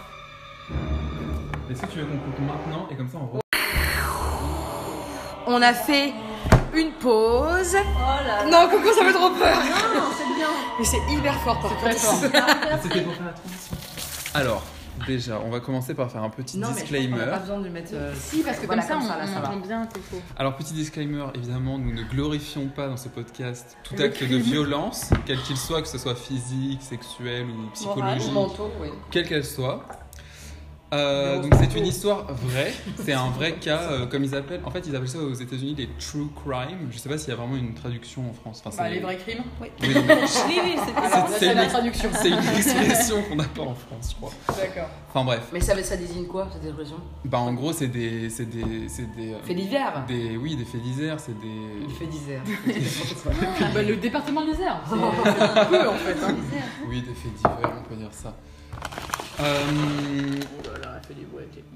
Est-ce 1.71 1.83
que 1.83 1.87
tu 1.87 1.99
veux 2.01 2.07
qu'on 2.07 2.19
coupe 2.19 2.41
maintenant 2.41 2.89
et 2.91 2.97
comme 2.97 3.09
ça 3.09 3.19
on 3.19 3.27
re... 3.27 3.41
On 5.47 5.63
a 5.63 5.73
fait 5.73 6.13
une 6.77 6.93
pause. 6.93 7.77
Oh 7.77 8.25
là 8.27 8.45
là. 8.45 8.51
Non, 8.51 8.69
Coco, 8.71 8.93
ça 8.93 9.05
fait 9.05 9.13
trop 9.13 9.31
peur 9.31 9.57
Non, 9.95 10.03
c'est 10.17 10.35
bien. 10.35 10.49
Mais 10.79 10.85
c'est 10.85 11.13
hyper 11.13 11.35
fort, 11.41 11.61
par 11.61 11.77
contre. 11.77 11.93
C'était 12.83 13.01
pour 13.03 13.15
faire 13.15 13.25
la 13.27 13.33
transition. 13.33 13.77
Alors, 14.35 14.63
déjà, 15.07 15.41
on 15.45 15.51
va 15.51 15.61
commencer 15.61 15.95
par 15.95 16.11
faire 16.11 16.23
un 16.23 16.29
petit 16.31 16.59
Non, 16.59 16.69
mais 16.75 16.75
je 16.75 16.81
pense 16.81 16.89
qu'on 16.89 16.95
n'a 16.95 17.01
disclaimer. 17.01 17.31
pas 17.31 17.39
besoin 17.39 17.59
de 17.61 17.69
mettre... 17.69 17.91
euh, 17.95 18.13
Si, 18.19 18.43
parce 18.43 18.59
que 18.59 18.67
Voilà, 18.67 18.83
comme 18.83 19.01
ça, 19.03 19.17
on, 19.23 19.43
on 19.43 19.45
entend 19.47 19.57
bien 19.67 19.87
Coco. 19.87 20.23
Alors, 20.37 20.57
petit 20.57 20.75
disclaimer, 20.75 21.25
évidemment, 21.35 21.79
nous 21.79 21.93
ne 21.93 22.03
glorifions 22.03 22.67
pas 22.69 22.89
dans 22.89 22.97
ce 22.97 23.09
podcast 23.09 23.77
tout 23.83 23.95
Le 23.97 24.05
acte 24.05 24.23
de 24.23 24.37
violence, 24.37 25.11
quel 25.25 25.41
qu'il 25.43 25.57
soit, 25.57 25.81
que 25.83 25.89
ce 25.89 25.99
soit 25.99 26.15
physique, 26.15 26.83
sexuel 26.83 27.47
ou 27.47 27.71
psychologique, 27.73 28.33
manteau, 28.33 28.71
oui. 28.81 28.89
quelle 29.11 29.27
qu'elle 29.27 29.45
soit. 29.45 29.85
Euh, 30.93 31.41
donc 31.43 31.53
c'est 31.59 31.77
une 31.77 31.87
histoire 31.87 32.27
vraie, 32.33 32.73
c'est 33.05 33.13
un 33.13 33.31
vrai 33.31 33.55
cas, 33.55 33.81
euh, 33.91 34.07
comme 34.07 34.23
ils 34.23 34.35
appellent. 34.37 34.61
En 34.65 34.71
fait, 34.71 34.87
ils 34.87 34.95
appellent 34.95 35.09
ça 35.09 35.19
aux 35.19 35.35
États-Unis 35.35 35.75
des 35.75 35.89
true 35.99 36.29
crime. 36.45 36.89
Je 36.93 36.99
sais 36.99 37.09
pas 37.09 37.19
s'il 37.19 37.31
y 37.31 37.33
a 37.33 37.37
vraiment 37.37 37.57
une 37.57 37.75
traduction 37.75 38.23
en 38.31 38.33
France. 38.33 38.63
Enfin, 38.65 38.85
Bah, 38.85 38.89
les 38.91 39.01
vrais 39.01 39.17
crimes. 39.17 39.43
Oui, 39.61 39.69
Oui, 39.83 39.89
oui, 40.49 40.77
c'est 41.39 41.55
la 41.55 41.67
traduction. 41.67 42.09
c'est 42.13 42.29
une 42.29 42.39
expression 42.39 43.21
qu'on 43.23 43.35
n'a 43.37 43.45
pas 43.45 43.63
en 43.63 43.75
France, 43.75 44.11
je 44.11 44.15
crois. 44.17 44.31
D'accord. 44.57 44.89
Enfin 45.11 45.25
bref, 45.25 45.49
Mais 45.53 45.61
ça, 45.61 45.83
ça 45.83 45.97
désigne 45.97 46.27
quoi, 46.27 46.49
cette 46.53 46.65
expression? 46.65 46.97
Bah 47.25 47.39
en 47.39 47.53
gros 47.55 47.73
c'est 47.73 47.89
des, 47.89 48.31
c'est 48.31 48.45
des, 48.45 48.89
c'est 48.89 49.11
des, 49.17 49.33
euh, 49.33 49.39
Fait 49.43 49.55
divers 49.55 50.05
des, 50.07 50.37
oui, 50.37 50.55
des 50.57 50.65
faits 50.65 50.83
divers, 50.83 51.19
c'est 51.19 51.37
des, 51.41 51.95
Fait 51.99 52.07
divers. 52.07 52.43
Bah, 53.75 53.83
le 53.83 53.97
département 53.97 54.45
des 54.45 54.61
airs. 54.61 54.81
C'est 54.89 54.95
c'est 54.95 55.69
peu 55.69 55.89
en 55.89 55.95
fait. 55.95 56.17
Hein. 56.23 56.35
oui, 56.89 57.01
des 57.01 57.15
faits 57.15 57.35
divers, 57.35 57.73
on 57.81 57.89
peut 57.89 57.97
dire 57.97 58.13
ça. 58.13 58.37
Euh, 59.41 60.41
Oh 60.59 60.69
là 60.73 60.79
là, 60.79 60.95
elle 61.01 61.07
fait 61.07 61.15
des 61.15 61.27
bruits 61.27 61.45
avec 61.45 61.57
les 61.57 61.63
pompes. 61.63 61.73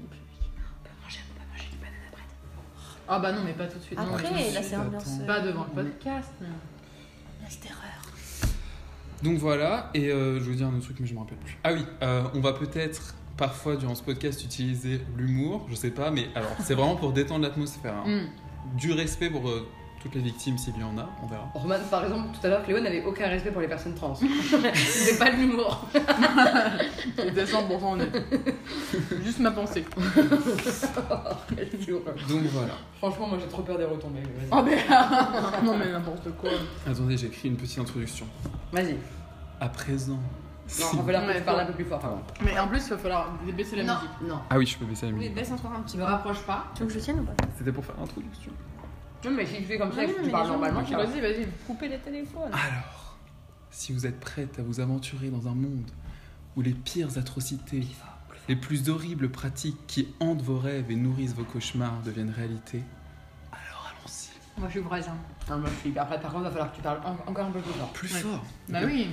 Ah 3.07 3.19
bah 3.19 3.33
non, 3.33 3.41
mais 3.43 3.51
pas 3.53 3.67
tout 3.67 3.77
de 3.77 3.83
suite. 3.83 3.99
non, 3.99 4.05
Après, 4.15 4.23
de 4.29 4.53
là, 4.55 4.63
c'est 4.63 4.77
ambiance. 4.77 5.19
euh, 5.21 5.25
Pas 5.27 5.41
devant 5.41 5.65
le 5.65 5.83
podcast. 5.83 6.29
mais- 6.39 6.47
Donc 9.23 9.37
voilà, 9.37 9.89
et 9.93 10.09
euh, 10.09 10.39
je 10.39 10.45
veux 10.45 10.55
dire 10.55 10.67
un 10.67 10.73
autre 10.75 10.85
truc, 10.85 10.97
mais 10.99 11.07
je 11.07 11.13
me 11.13 11.19
rappelle 11.19 11.37
plus. 11.39 11.57
Ah 11.63 11.73
oui, 11.73 11.85
euh, 12.01 12.23
on 12.33 12.39
va 12.39 12.53
peut-être 12.53 13.15
parfois 13.37 13.75
durant 13.75 13.95
ce 13.95 14.03
podcast 14.03 14.43
utiliser 14.43 15.01
l'humour, 15.17 15.65
je 15.69 15.75
sais 15.75 15.91
pas, 15.91 16.09
mais 16.09 16.29
alors 16.35 16.51
c'est 16.63 16.73
vraiment 16.73 16.95
pour 16.95 17.11
détendre 17.11 17.43
l'atmosphère. 17.43 17.95
hein. 17.95 18.03
Hmm. 18.25 18.77
Du 18.77 18.93
respect 18.93 19.29
pour 19.29 19.49
euh, 19.49 19.67
toutes 20.01 20.15
les 20.15 20.21
victimes 20.21 20.57
s'il 20.57 20.77
y 20.77 20.83
en 20.83 20.97
a, 20.97 21.07
on 21.23 21.27
verra. 21.27 21.47
Roman, 21.53 21.75
par 21.89 22.03
exemple, 22.03 22.29
tout 22.39 22.45
à 22.45 22.49
l'heure, 22.49 22.63
Cléo 22.63 22.79
n'avait 22.79 23.03
aucun 23.05 23.27
respect 23.27 23.51
pour 23.51 23.61
les 23.61 23.67
personnes 23.67 23.93
trans. 23.93 24.15
C'était 24.73 25.17
pas 25.17 25.29
de 25.31 25.35
l'humour. 25.37 25.85
C'était 27.15 27.43
100% 27.45 27.93
honnête. 27.93 28.23
Juste 29.23 29.39
ma 29.39 29.51
pensée. 29.51 29.85
Donc 32.29 32.41
voilà. 32.51 32.73
Franchement, 32.97 33.27
moi 33.27 33.37
j'ai 33.39 33.47
trop 33.47 33.61
peur 33.61 33.77
des 33.77 33.85
retombées. 33.85 34.23
Oh 34.51 34.61
mais 34.63 34.77
non 35.63 35.77
mais 35.77 35.91
n'importe 35.91 36.29
quoi. 36.37 36.49
Attendez, 36.87 37.17
j'ai 37.17 37.27
écrit 37.27 37.49
une 37.49 37.57
petite 37.57 37.79
introduction. 37.79 38.25
Vas-y. 38.71 38.97
À 39.59 39.69
présent. 39.69 40.19
Non, 40.79 40.85
on 40.93 41.01
va 41.01 41.13
parles 41.13 41.33
faut- 41.43 41.49
un 41.51 41.65
peu 41.65 41.73
plus 41.73 41.83
fort. 41.85 42.01
Mais 42.45 42.57
en 42.57 42.67
plus, 42.67 42.81
il 42.85 42.89
va 42.91 42.97
falloir 42.97 43.29
baisser 43.57 43.75
la 43.75 43.83
Non, 43.83 43.93
musique. 43.95 44.09
non. 44.21 44.39
Ah 44.49 44.57
oui, 44.57 44.65
je 44.65 44.77
peux 44.77 44.85
baisser 44.85 45.05
la 45.07 45.11
Oui, 45.11 45.17
musique. 45.19 45.35
baisse 45.35 45.51
encore 45.51 45.73
un 45.73 45.81
petit 45.81 45.93
Tu 45.93 45.97
peu. 45.97 46.03
me 46.03 46.09
rapproches 46.09 46.41
pas. 46.43 46.67
Tu 46.75 46.83
veux 46.83 46.87
que 46.87 46.93
je 46.93 46.99
tienne 46.99 47.19
ou 47.19 47.23
pas? 47.23 47.33
C'était 47.57 47.73
pour 47.73 47.83
faire 47.83 47.95
l'introduction. 47.99 48.51
Non, 49.23 49.31
mais 49.31 49.45
si 49.45 49.57
tu 49.57 49.63
fais 49.63 49.77
comme 49.77 49.91
ça 49.91 49.97
Non, 50.03 50.09
et 50.09 50.13
que 50.13 50.17
non, 50.19 50.25
tu 50.25 50.31
parles 50.31 50.47
normalement, 50.47 50.83
tu 50.83 50.93
vas. 50.95 51.05
vas-y, 51.05 51.21
vas-y. 51.21 51.47
Couper 51.67 51.87
les 51.89 51.99
téléphones. 51.99 52.51
Alors, 52.53 53.17
si 53.69 53.93
vous 53.93 54.05
êtes 54.05 54.19
prête 54.19 54.57
à 54.59 54.63
vous 54.63 54.79
aventurer 54.79 55.29
dans 55.29 55.47
un 55.47 55.53
monde 55.55 55.89
où 56.55 56.61
les 56.61 56.73
pires 56.73 57.17
atrocités, 57.17 57.85
les 58.49 58.55
plus 58.55 58.89
horribles 58.89 59.29
pratiques 59.29 59.77
qui 59.87 60.07
hantent 60.19 60.41
vos 60.41 60.57
rêves 60.59 60.89
et 60.89 60.95
nourrissent 60.95 61.33
vos 61.35 61.43
cauchemars 61.43 62.01
deviennent 62.03 62.31
réalité, 62.35 62.81
alors 63.51 63.87
allons-y. 63.91 64.59
Moi, 64.59 64.67
je 64.67 64.71
suis 64.73 64.81
brésilien. 64.81 65.15
Non, 65.49 65.57
moi 65.59 65.69
je 65.73 65.79
suis 65.79 65.89
hyper 65.89 66.05
prête. 66.07 66.21
Par 66.21 66.31
contre, 66.31 66.43
il 66.43 66.45
va 66.45 66.51
falloir 66.51 66.71
que 66.71 66.75
tu 66.77 66.81
parles 66.81 66.99
en- 67.05 67.29
encore 67.29 67.45
un 67.45 67.51
peu 67.51 67.59
plus 67.61 67.71
fort. 67.73 67.93
Plus 67.93 68.13
Ouais. 68.13 68.19
fort. 68.19 68.45
Bah 68.69 68.79
Ok. 68.81 68.87
oui. 68.91 69.07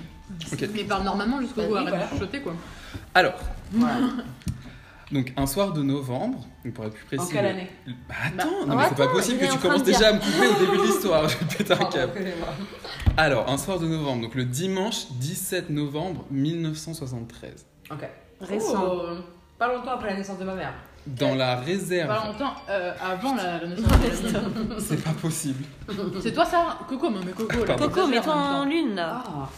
Ok. 0.52 0.68
Mais 0.74 0.84
parle 0.84 1.04
normalement 1.04 1.40
jusqu'au 1.40 1.61
Vas-y, 1.61 1.68
bout, 1.68 1.76
arrête 1.76 1.88
voilà. 1.90 2.04
de 2.06 2.11
chuchoter 2.11 2.40
quoi. 2.42 2.54
Alors, 3.14 3.34
Voilà. 3.72 3.98
Donc 5.11 5.32
un 5.36 5.46
soir 5.46 5.72
de 5.72 5.82
novembre, 5.82 6.46
pour 6.74 6.84
être 6.84 6.94
plus 6.94 7.04
précis. 7.04 7.22
En 7.22 7.26
quelle 7.26 7.44
le- 7.44 7.50
année 7.50 7.70
Bah 8.09 8.14
attends, 8.26 8.66
non, 8.66 8.76
mais 8.76 8.84
c'est 8.88 8.96
pas 8.96 9.09
possible 9.09 9.38
que 9.40 9.50
tu 9.52 9.59
commences 9.59 9.82
déjà 9.82 10.09
à 10.09 10.12
me 10.12 10.18
couper 10.18 10.46
au 10.48 10.54
début 10.66 10.78
de 10.78 10.82
l'histoire. 10.82 11.28
Je 11.28 11.36
vais 11.38 11.44
péter 11.56 11.72
un 11.72 11.84
câble. 11.86 12.12
Alors, 13.16 13.48
un 13.50 13.59
soir 13.59 13.78
de 13.78 13.86
novembre, 13.86 14.22
donc 14.22 14.34
le 14.34 14.44
dimanche 14.44 15.06
17 15.12 15.70
novembre 15.70 16.24
1973, 16.30 17.66
Ok. 17.90 18.09
Récent. 18.40 18.84
Oh, 18.86 19.02
pas 19.59 19.72
longtemps 19.74 19.92
après 19.92 20.11
la 20.11 20.16
naissance 20.18 20.38
de 20.38 20.44
ma 20.44 20.54
mère. 20.54 20.72
dans 21.06 21.34
la 21.34 21.56
Pas 21.56 21.62
réserve. 21.62 22.26
longtemps 22.26 22.52
euh, 22.70 22.92
avant 23.02 23.34
la, 23.34 23.59
la 23.59 23.66
naissance 23.66 23.86
de 24.22 24.32
la 24.32 24.40
vie. 24.40 24.84
C'est 24.86 25.02
pas 25.02 25.11
possible. 25.11 25.64
C'est 26.22 26.32
toi 26.32 26.44
ça 26.44 26.78
Coco, 26.88 27.11
mais 27.11 27.32
Coco 27.32 27.64
là. 27.64 27.74
Coco, 27.74 28.06
mets-toi 28.06 28.32
en 28.34 28.64
lune 28.66 28.94
là. 28.94 29.24
Ah. 29.26 29.48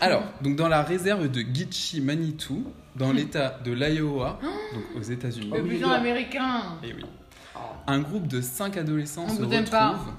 Alors, 0.00 0.22
donc 0.42 0.56
dans 0.56 0.68
la 0.68 0.82
réserve 0.82 1.28
de 1.28 1.40
Gitchi 1.40 2.00
Manitou, 2.00 2.64
dans 2.96 3.12
l'état 3.12 3.58
de 3.64 3.72
l'Iowa, 3.72 4.38
donc 4.74 4.84
aux 4.96 5.02
États-Unis. 5.02 5.50
Le 5.52 5.86
américain. 5.92 6.76
Et 6.82 6.92
oui. 6.94 7.04
Un 7.86 8.00
groupe 8.00 8.26
de 8.26 8.40
5 8.40 8.76
adolescents 8.76 9.26
On 9.28 9.36
se 9.36 9.42
vous 9.42 9.52
aime 9.52 9.68
pas. 9.68 9.90
retrouve. 9.90 10.12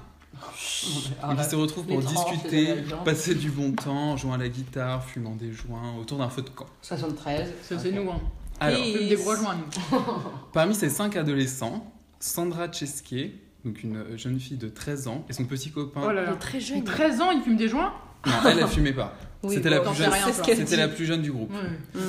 Ah, 1.22 1.34
Ils 1.38 1.44
se 1.44 1.54
retrouvent 1.56 1.86
pour 1.86 1.98
Les 2.00 2.04
tranches, 2.04 2.30
les 2.30 2.36
discuter, 2.36 2.74
passer 3.04 3.34
du 3.34 3.50
bon 3.50 3.72
temps, 3.72 4.16
jouant 4.16 4.32
à 4.34 4.38
la 4.38 4.48
guitare, 4.48 5.04
fumant 5.04 5.36
des 5.36 5.52
joints 5.52 5.94
autour 6.00 6.18
d'un 6.18 6.28
feu 6.28 6.42
de 6.42 6.48
camp. 6.50 6.66
73. 6.82 7.52
C'est 7.62 7.78
c'est 7.78 7.92
nous, 7.92 8.10
hein. 8.10 8.20
Alors, 8.60 8.80
Et- 8.80 9.08
des 9.08 9.16
gros 9.16 9.34
joints, 9.36 9.56
nous. 9.56 9.98
parmi 10.52 10.74
ces 10.74 10.88
5 10.90 11.16
adolescents, 11.16 11.92
Sandra 12.18 12.70
Chesky, 12.70 13.32
donc 13.64 13.82
une 13.82 14.16
jeune 14.16 14.38
fille 14.40 14.56
de 14.56 14.68
13 14.68 15.08
ans, 15.08 15.24
et 15.28 15.32
son 15.32 15.44
petit 15.44 15.70
copain. 15.70 16.00
Oh 16.04 16.12
là 16.12 16.22
Il 16.22 16.26
là. 16.26 16.32
est 16.32 16.36
très 16.38 16.60
jeune. 16.60 16.84
13 16.84 17.20
ans, 17.20 17.30
il 17.30 17.42
fume 17.42 17.56
des 17.56 17.68
joints? 17.68 17.92
Non, 18.26 18.32
elle, 18.46 18.58
elle 18.60 18.68
fumait 18.68 18.92
pas. 18.92 19.14
Oui, 19.44 19.54
C'était 19.56 19.70
la, 19.70 19.80
plus 19.80 19.94
jeune- 19.96 20.12
c'était 20.56 20.76
la 20.76 20.86
plus 20.88 21.04
jeune 21.04 21.20
du 21.20 21.32
groupe. 21.32 21.50
Ouais. 21.52 22.00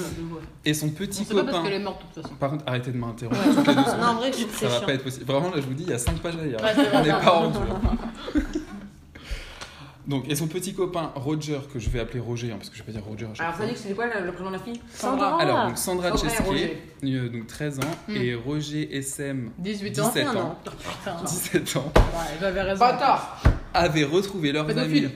Et 0.66 0.74
son 0.76 0.86
On 0.86 0.90
petit 0.92 1.24
sait 1.26 1.34
pas 1.34 1.42
parce 1.44 1.58
copain. 1.58 1.64
qu'elle 1.68 1.82
est 1.82 1.84
morte 1.84 2.02
de 2.02 2.14
toute 2.14 2.24
façon. 2.24 2.36
Par 2.36 2.52
contre, 2.52 2.64
arrêtez 2.68 2.92
de 2.92 2.98
m'interrompre. 2.98 3.42
secondes. 3.44 3.66
Non, 4.00 4.06
en 4.08 4.14
vrai, 4.16 4.32
je- 4.32 4.60
Ça 4.60 4.68
va 4.68 4.78
chiant. 4.78 4.86
pas 4.86 4.94
être 4.94 5.04
possible. 5.04 5.26
Vraiment, 5.26 5.50
là, 5.50 5.56
je 5.58 5.66
vous 5.66 5.74
dis, 5.74 5.84
il 5.84 5.90
y 5.90 5.94
a 5.94 5.98
5 5.98 6.18
pages 6.20 6.36
lire. 6.38 6.62
Ouais, 6.62 6.72
On 6.94 7.02
n'est 7.02 7.10
pas 7.10 7.18
rendu. 7.32 7.58
hein. 7.58 8.42
Donc, 10.06 10.28
et 10.30 10.36
son 10.36 10.48
petit 10.48 10.74
copain 10.74 11.14
Roger, 11.16 11.60
que 11.74 11.80
je 11.80 11.90
vais 11.90 12.02
appeler 12.02 12.20
Roger, 12.20 12.52
hein, 12.52 12.56
parce 12.58 12.70
que 12.70 12.76
je 12.76 12.82
vais 12.84 12.88
pas 12.88 12.92
dire 12.92 13.06
Roger 13.08 13.26
à 13.26 13.34
chaque 13.36 13.40
Alors, 13.46 13.56
fois. 13.56 13.64
ça 13.66 13.70
dit 13.72 13.76
que 13.76 13.82
c'était 13.82 13.94
quoi 13.96 14.06
le, 14.08 14.32
prénom 14.34 14.50
de 14.50 14.56
la 14.58 14.62
fille? 14.62 14.82
Sandra. 14.94 15.42
Alors, 15.42 15.68
donc 15.68 15.78
Sandra 15.78 16.10
Sandra 16.18 16.30
Chesky, 16.30 16.68
euh, 17.06 17.30
donc 17.30 17.48
13 17.48 17.80
ans, 17.80 17.84
Hmm. 18.10 18.16
et 18.18 18.36
Roger 18.36 18.98
SM, 18.98 19.52
18 19.60 20.00
ans. 20.00 20.08
17 20.10 20.28
un 20.28 20.36
ans, 20.36 20.40
an. 20.42 20.60
Putain. 20.66 21.24
17 21.26 21.78
ans, 21.78 21.92
Ouais, 21.96 22.36
j'avais 22.42 22.62
raison. 22.64 22.80
Pas 22.80 22.94
tort 22.98 23.38
avaient 23.74 24.04
retrouvé 24.04 24.52
leurs 24.52 24.78
amis 24.78 25.08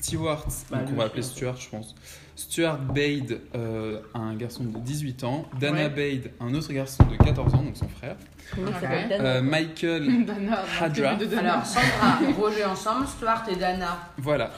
Stewart, 0.00 0.46
Bah, 0.70 0.78
donc 0.78 0.88
on 0.92 0.96
va 0.96 1.04
appeler 1.04 1.22
je- 1.22 1.26
Stuart, 1.28 1.56
je 1.56 1.68
pense. 1.68 1.94
Stuart 2.34 2.78
Bade, 2.78 3.40
euh, 3.54 4.00
un 4.14 4.34
garçon 4.34 4.64
de 4.64 4.78
18 4.78 5.22
ans. 5.24 5.44
Dana 5.60 5.88
Bade, 5.90 6.30
un 6.40 6.54
autre 6.54 6.72
garçon 6.72 7.04
de 7.04 7.16
14 7.22 7.54
ans, 7.54 7.62
donc 7.62 7.76
son 7.76 7.88
frère. 7.88 8.16
Euh, 8.58 9.42
Michael, 9.42 10.24
Dana, 10.26 10.62
Hadra. 10.80 11.10
Alors, 11.38 11.66
Sandra, 11.66 12.18
Roger 12.38 12.64
ensemble, 12.64 13.06
Stuart 13.06 13.44
et 13.50 13.56
Dana. 13.56 13.98
voilà. 14.18 14.50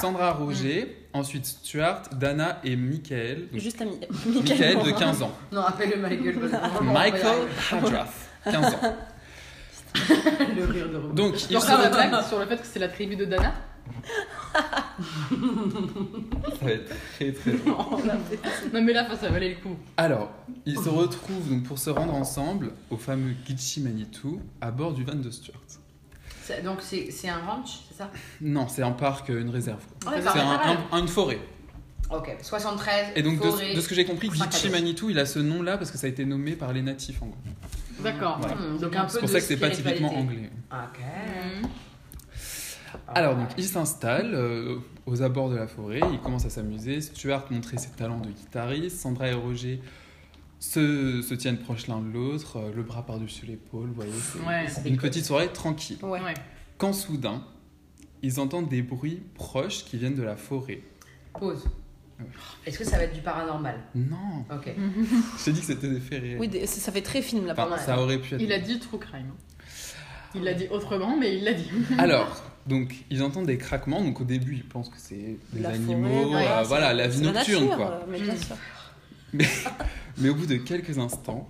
Sandra 0.00 0.32
Roger, 0.32 1.06
ensuite 1.14 1.46
Stuart, 1.46 2.02
Dana 2.12 2.60
et 2.64 2.76
Michael. 2.76 3.48
donc 3.50 3.60
Juste 3.60 3.80
à 3.80 3.86
Mi- 3.86 3.98
Michael 4.26 4.70
de 4.70 4.76
Morin. 4.76 4.92
15 4.92 5.22
ans. 5.22 5.32
Non, 5.52 5.62
appelle-le 5.62 6.00
Michael. 6.00 6.36
Michael. 6.82 7.48
Hadrath, 7.72 8.14
15 8.44 8.74
ans. 8.74 8.94
Le 10.56 10.64
rire 10.64 10.88
de 10.90 10.96
Ruben. 10.96 11.14
Donc, 11.14 11.34
il 11.50 11.60
se 11.60 11.66
retrouve- 11.66 11.90
blague 11.90 12.24
sur 12.26 12.38
le 12.38 12.46
fait 12.46 12.56
que 12.56 12.66
c'est 12.66 12.78
la 12.78 12.88
tribu 12.88 13.16
de 13.16 13.24
Dana 13.24 13.52
Ça 16.58 16.64
va 16.64 16.70
être 16.72 16.94
très 17.14 17.32
très 17.32 17.52
drôle. 17.52 18.02
Non 18.72 18.82
mais 18.82 18.92
là, 18.92 19.06
ça 19.16 19.28
valait 19.28 19.50
le 19.50 19.54
coup. 19.56 19.76
Alors, 19.96 20.30
ils 20.66 20.78
se 20.78 20.88
retrouvent 20.88 21.48
donc 21.48 21.64
pour 21.64 21.78
se 21.78 21.90
rendre 21.90 22.14
ensemble 22.14 22.72
au 22.90 22.96
fameux 22.96 23.34
Gitchi 23.46 23.80
Manitou 23.80 24.40
à 24.60 24.70
bord 24.70 24.92
du 24.92 25.04
van 25.04 25.14
de 25.14 25.30
Stuart. 25.30 25.60
C'est- 26.42 26.62
Donc, 26.62 26.78
c'est 26.80 27.10
c'est 27.10 27.28
un 27.28 27.38
ranch, 27.38 27.80
c'est 27.88 27.98
ça? 27.98 28.10
Non, 28.40 28.66
c'est 28.68 28.82
un 28.82 28.90
parc, 28.92 29.30
euh, 29.30 29.40
une 29.40 29.50
réserve. 29.50 29.84
quoi. 30.02 30.12
Ouais, 30.12 30.18
C'est 30.18 30.24
bah, 30.24 30.60
un- 30.92 30.98
une 30.98 31.08
forêt. 31.08 31.38
Ok, 32.10 32.36
73. 32.42 33.12
Et 33.16 33.22
donc, 33.22 33.36
de, 33.40 33.42
forêt. 33.48 33.74
de 33.74 33.80
ce 33.80 33.88
que 33.88 33.94
j'ai 33.94 34.04
compris, 34.04 34.28
Cinq 34.36 34.50
Gitchi. 34.52 34.68
Manitou, 34.68 35.08
il 35.10 35.18
a 35.18 35.24
ce 35.24 35.38
nom-là 35.38 35.78
parce 35.78 35.90
que 35.90 35.98
ça 35.98 36.06
a 36.06 36.10
été 36.10 36.24
nommé 36.24 36.52
par 36.56 36.72
les 36.72 36.82
natifs 36.82 37.22
en 37.22 37.26
gros. 37.26 37.36
D'accord. 38.02 38.38
Voilà. 38.40 38.56
Hmm, 38.56 38.78
donc, 38.78 38.96
un 38.96 39.02
peu 39.04 39.08
C'est 39.08 39.18
pour 39.20 39.28
de 39.28 39.32
ça 39.32 39.38
que 39.38 39.44
c'est 39.46 39.56
pas 39.56 39.70
typiquement 39.70 40.08
spiritualité. 40.08 40.50
anglais. 40.50 40.50
Ok. 41.62 41.68
Mhm. 42.94 43.12
Alors, 43.14 43.36
donc, 43.36 43.48
il 43.58 43.64
s'installe 43.64 44.32
euh, 44.34 44.76
aux 45.06 45.22
abords 45.22 45.50
de 45.50 45.56
la 45.56 45.66
forêt, 45.66 46.00
il 46.12 46.18
commence 46.20 46.44
à 46.46 46.50
s'amuser. 46.50 47.00
Stuart 47.00 47.46
montrait 47.50 47.78
ses 47.78 47.90
talents 47.90 48.20
de 48.20 48.28
guitariste. 48.30 48.98
Sandra 49.00 49.28
et 49.28 49.34
Roger 49.34 49.80
se, 50.58 51.22
se 51.22 51.34
tiennent 51.34 51.58
proches 51.58 51.86
l'un 51.88 52.00
de 52.00 52.12
l'autre, 52.12 52.58
euh, 52.58 52.72
le 52.74 52.82
bras 52.82 53.04
par-dessus 53.04 53.46
l'épaule, 53.46 53.88
vous 53.88 53.94
voyez. 53.94 54.12
c'est 54.68 54.82
Ouais. 54.84 54.88
Une 54.90 54.96
petite 54.96 55.24
soirée 55.24 55.48
tranquille. 55.52 55.98
Ouais. 56.02 56.20
Ouais. 56.20 56.34
Quand 56.78 56.92
soudain, 56.92 57.42
ils 58.22 58.38
entendent 58.38 58.68
des 58.68 58.82
bruits 58.82 59.22
proches 59.34 59.84
qui 59.84 59.96
viennent 59.98 60.14
de 60.14 60.22
la 60.22 60.36
forêt. 60.36 60.80
Pause. 61.38 61.64
Ouais. 62.20 62.26
Est-ce 62.66 62.78
que 62.78 62.84
ça 62.84 62.96
va 62.98 63.04
être 63.04 63.14
du 63.14 63.20
paranormal? 63.20 63.80
Non, 63.96 64.44
Ok. 64.54 64.72
je 65.38 65.44
t'ai 65.44 65.52
dit 65.52 65.60
que 65.60 65.66
c'était 65.66 65.88
des 65.88 65.98
faits 65.98 66.22
réels. 66.22 66.38
Oui, 66.38 66.46
des- 66.46 66.66
ça 66.68 66.92
fait 66.92 67.02
très 67.02 67.22
film 67.22 67.46
là. 67.46 67.52
Enfin, 67.54 67.62
pour 67.62 67.70
moi. 67.70 67.78
ça 67.78 67.98
aurait 68.00 68.18
pu 68.18 68.34
être. 68.36 68.40
Il 68.40 68.52
a 68.52 68.58
dit 68.60 68.78
true 68.78 68.98
crime. 68.98 69.32
Il 70.34 70.44
l'a 70.44 70.54
dit 70.54 70.66
autrement, 70.70 71.16
mais 71.18 71.36
il 71.36 71.44
l'a 71.44 71.52
dit. 71.54 71.68
Alors, 71.98 72.42
donc, 72.66 72.94
ils 73.10 73.22
entendent 73.22 73.46
des 73.46 73.58
craquements. 73.58 74.02
Donc, 74.02 74.20
au 74.20 74.24
début, 74.24 74.54
ils 74.56 74.64
pensent 74.68 74.88
que 74.88 74.98
c'est 74.98 75.36
des 75.52 75.60
La 75.60 75.70
animaux, 75.70 76.30
forêt, 76.30 76.46
euh, 76.48 76.62
voilà, 76.64 76.92
la 76.94 77.08
vie 77.08 77.20
nocturne, 77.22 77.64
nature, 77.64 77.76
quoi. 77.76 78.00
Mais 78.08 78.20
bien 78.20 78.36
sûr. 78.36 78.56
Mais 80.18 80.28
au 80.28 80.34
bout 80.34 80.46
de 80.46 80.56
quelques 80.56 80.98
instants, 80.98 81.48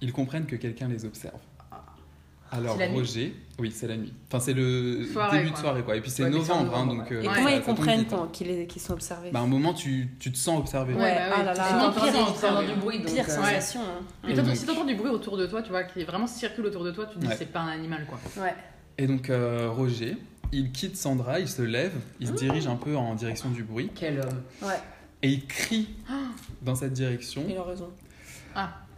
ils 0.00 0.12
comprennent 0.12 0.46
que 0.46 0.56
quelqu'un 0.56 0.88
les 0.88 1.04
observe. 1.04 1.38
Alors, 2.50 2.78
la 2.78 2.88
nuit 2.88 2.96
Roger, 2.96 3.36
oui, 3.58 3.70
c'est 3.70 3.86
la 3.86 3.98
nuit. 3.98 4.14
Enfin, 4.26 4.40
c'est 4.40 4.54
le 4.54 5.04
Soirée, 5.12 5.38
début 5.40 5.50
de 5.50 5.56
soirée, 5.58 5.82
quoi. 5.82 5.96
Et 5.96 6.00
puis, 6.00 6.10
c'est 6.10 6.22
Ouais, 6.24 6.30
novembre, 6.30 6.60
hein, 6.74 6.86
novembre, 6.86 6.94
donc. 7.02 7.12
euh, 7.12 7.20
Et 7.22 7.28
Ouais, 7.28 7.34
comment 7.34 7.48
ils 7.48 7.60
comprennent 7.60 8.00
hein. 8.00 8.04
quand- 8.08 8.26
qu'ils 8.32 8.80
sont 8.80 8.94
observés 8.94 9.30
Bah, 9.30 9.40
à 9.40 9.42
un 9.42 9.46
moment, 9.46 9.74
tu, 9.74 10.08
tu 10.18 10.32
te 10.32 10.38
sens 10.38 10.58
observé. 10.58 10.94
Ouais, 10.94 11.00
Ouais, 11.02 11.16
ah 11.18 11.42
là 11.42 11.52
là. 11.52 11.92
Pire, 11.94 12.74
du 12.74 12.80
bruit. 12.80 12.98
donc, 13.00 13.06
Pire 13.12 13.26
euh, 13.28 13.34
sensation. 13.34 13.80
hein. 13.82 14.00
Et 14.26 14.32
Et 14.32 14.34
t'entends- 14.34 14.48
donc- 14.48 14.56
si 14.56 14.64
t'entends 14.64 14.84
du 14.86 14.94
bruit 14.94 15.10
autour 15.10 15.36
de 15.36 15.46
toi, 15.46 15.60
tu 15.60 15.68
vois, 15.68 15.84
qui 15.84 16.02
vraiment 16.04 16.26
circule 16.26 16.64
autour 16.64 16.84
de 16.84 16.90
toi, 16.90 17.04
tu 17.04 17.16
te 17.16 17.20
dis 17.20 17.26
Ouais. 17.28 17.36
c'est 17.38 17.52
pas 17.52 17.60
un 17.60 17.68
animal 17.68 18.06
quoi. 18.06 18.18
Ouais. 18.42 18.54
Et 18.98 19.06
donc, 19.06 19.30
euh, 19.30 19.70
Roger, 19.70 20.16
il 20.52 20.72
quitte 20.72 20.96
Sandra, 20.96 21.40
il 21.40 21.48
se 21.48 21.62
lève, 21.62 21.94
il 22.20 22.28
se 22.28 22.32
dirige 22.32 22.66
un 22.66 22.76
peu 22.76 22.96
en 22.96 23.14
direction 23.14 23.50
du 23.50 23.62
bruit, 23.62 23.90
Quel 23.94 24.20
homme. 24.20 24.42
Ouais. 24.62 24.80
et 25.22 25.30
il 25.30 25.46
crie 25.46 25.88
dans 26.62 26.74
cette 26.74 26.92
direction. 26.92 27.44
Il 27.48 27.56
a 27.56 27.62
raison. 27.62 27.90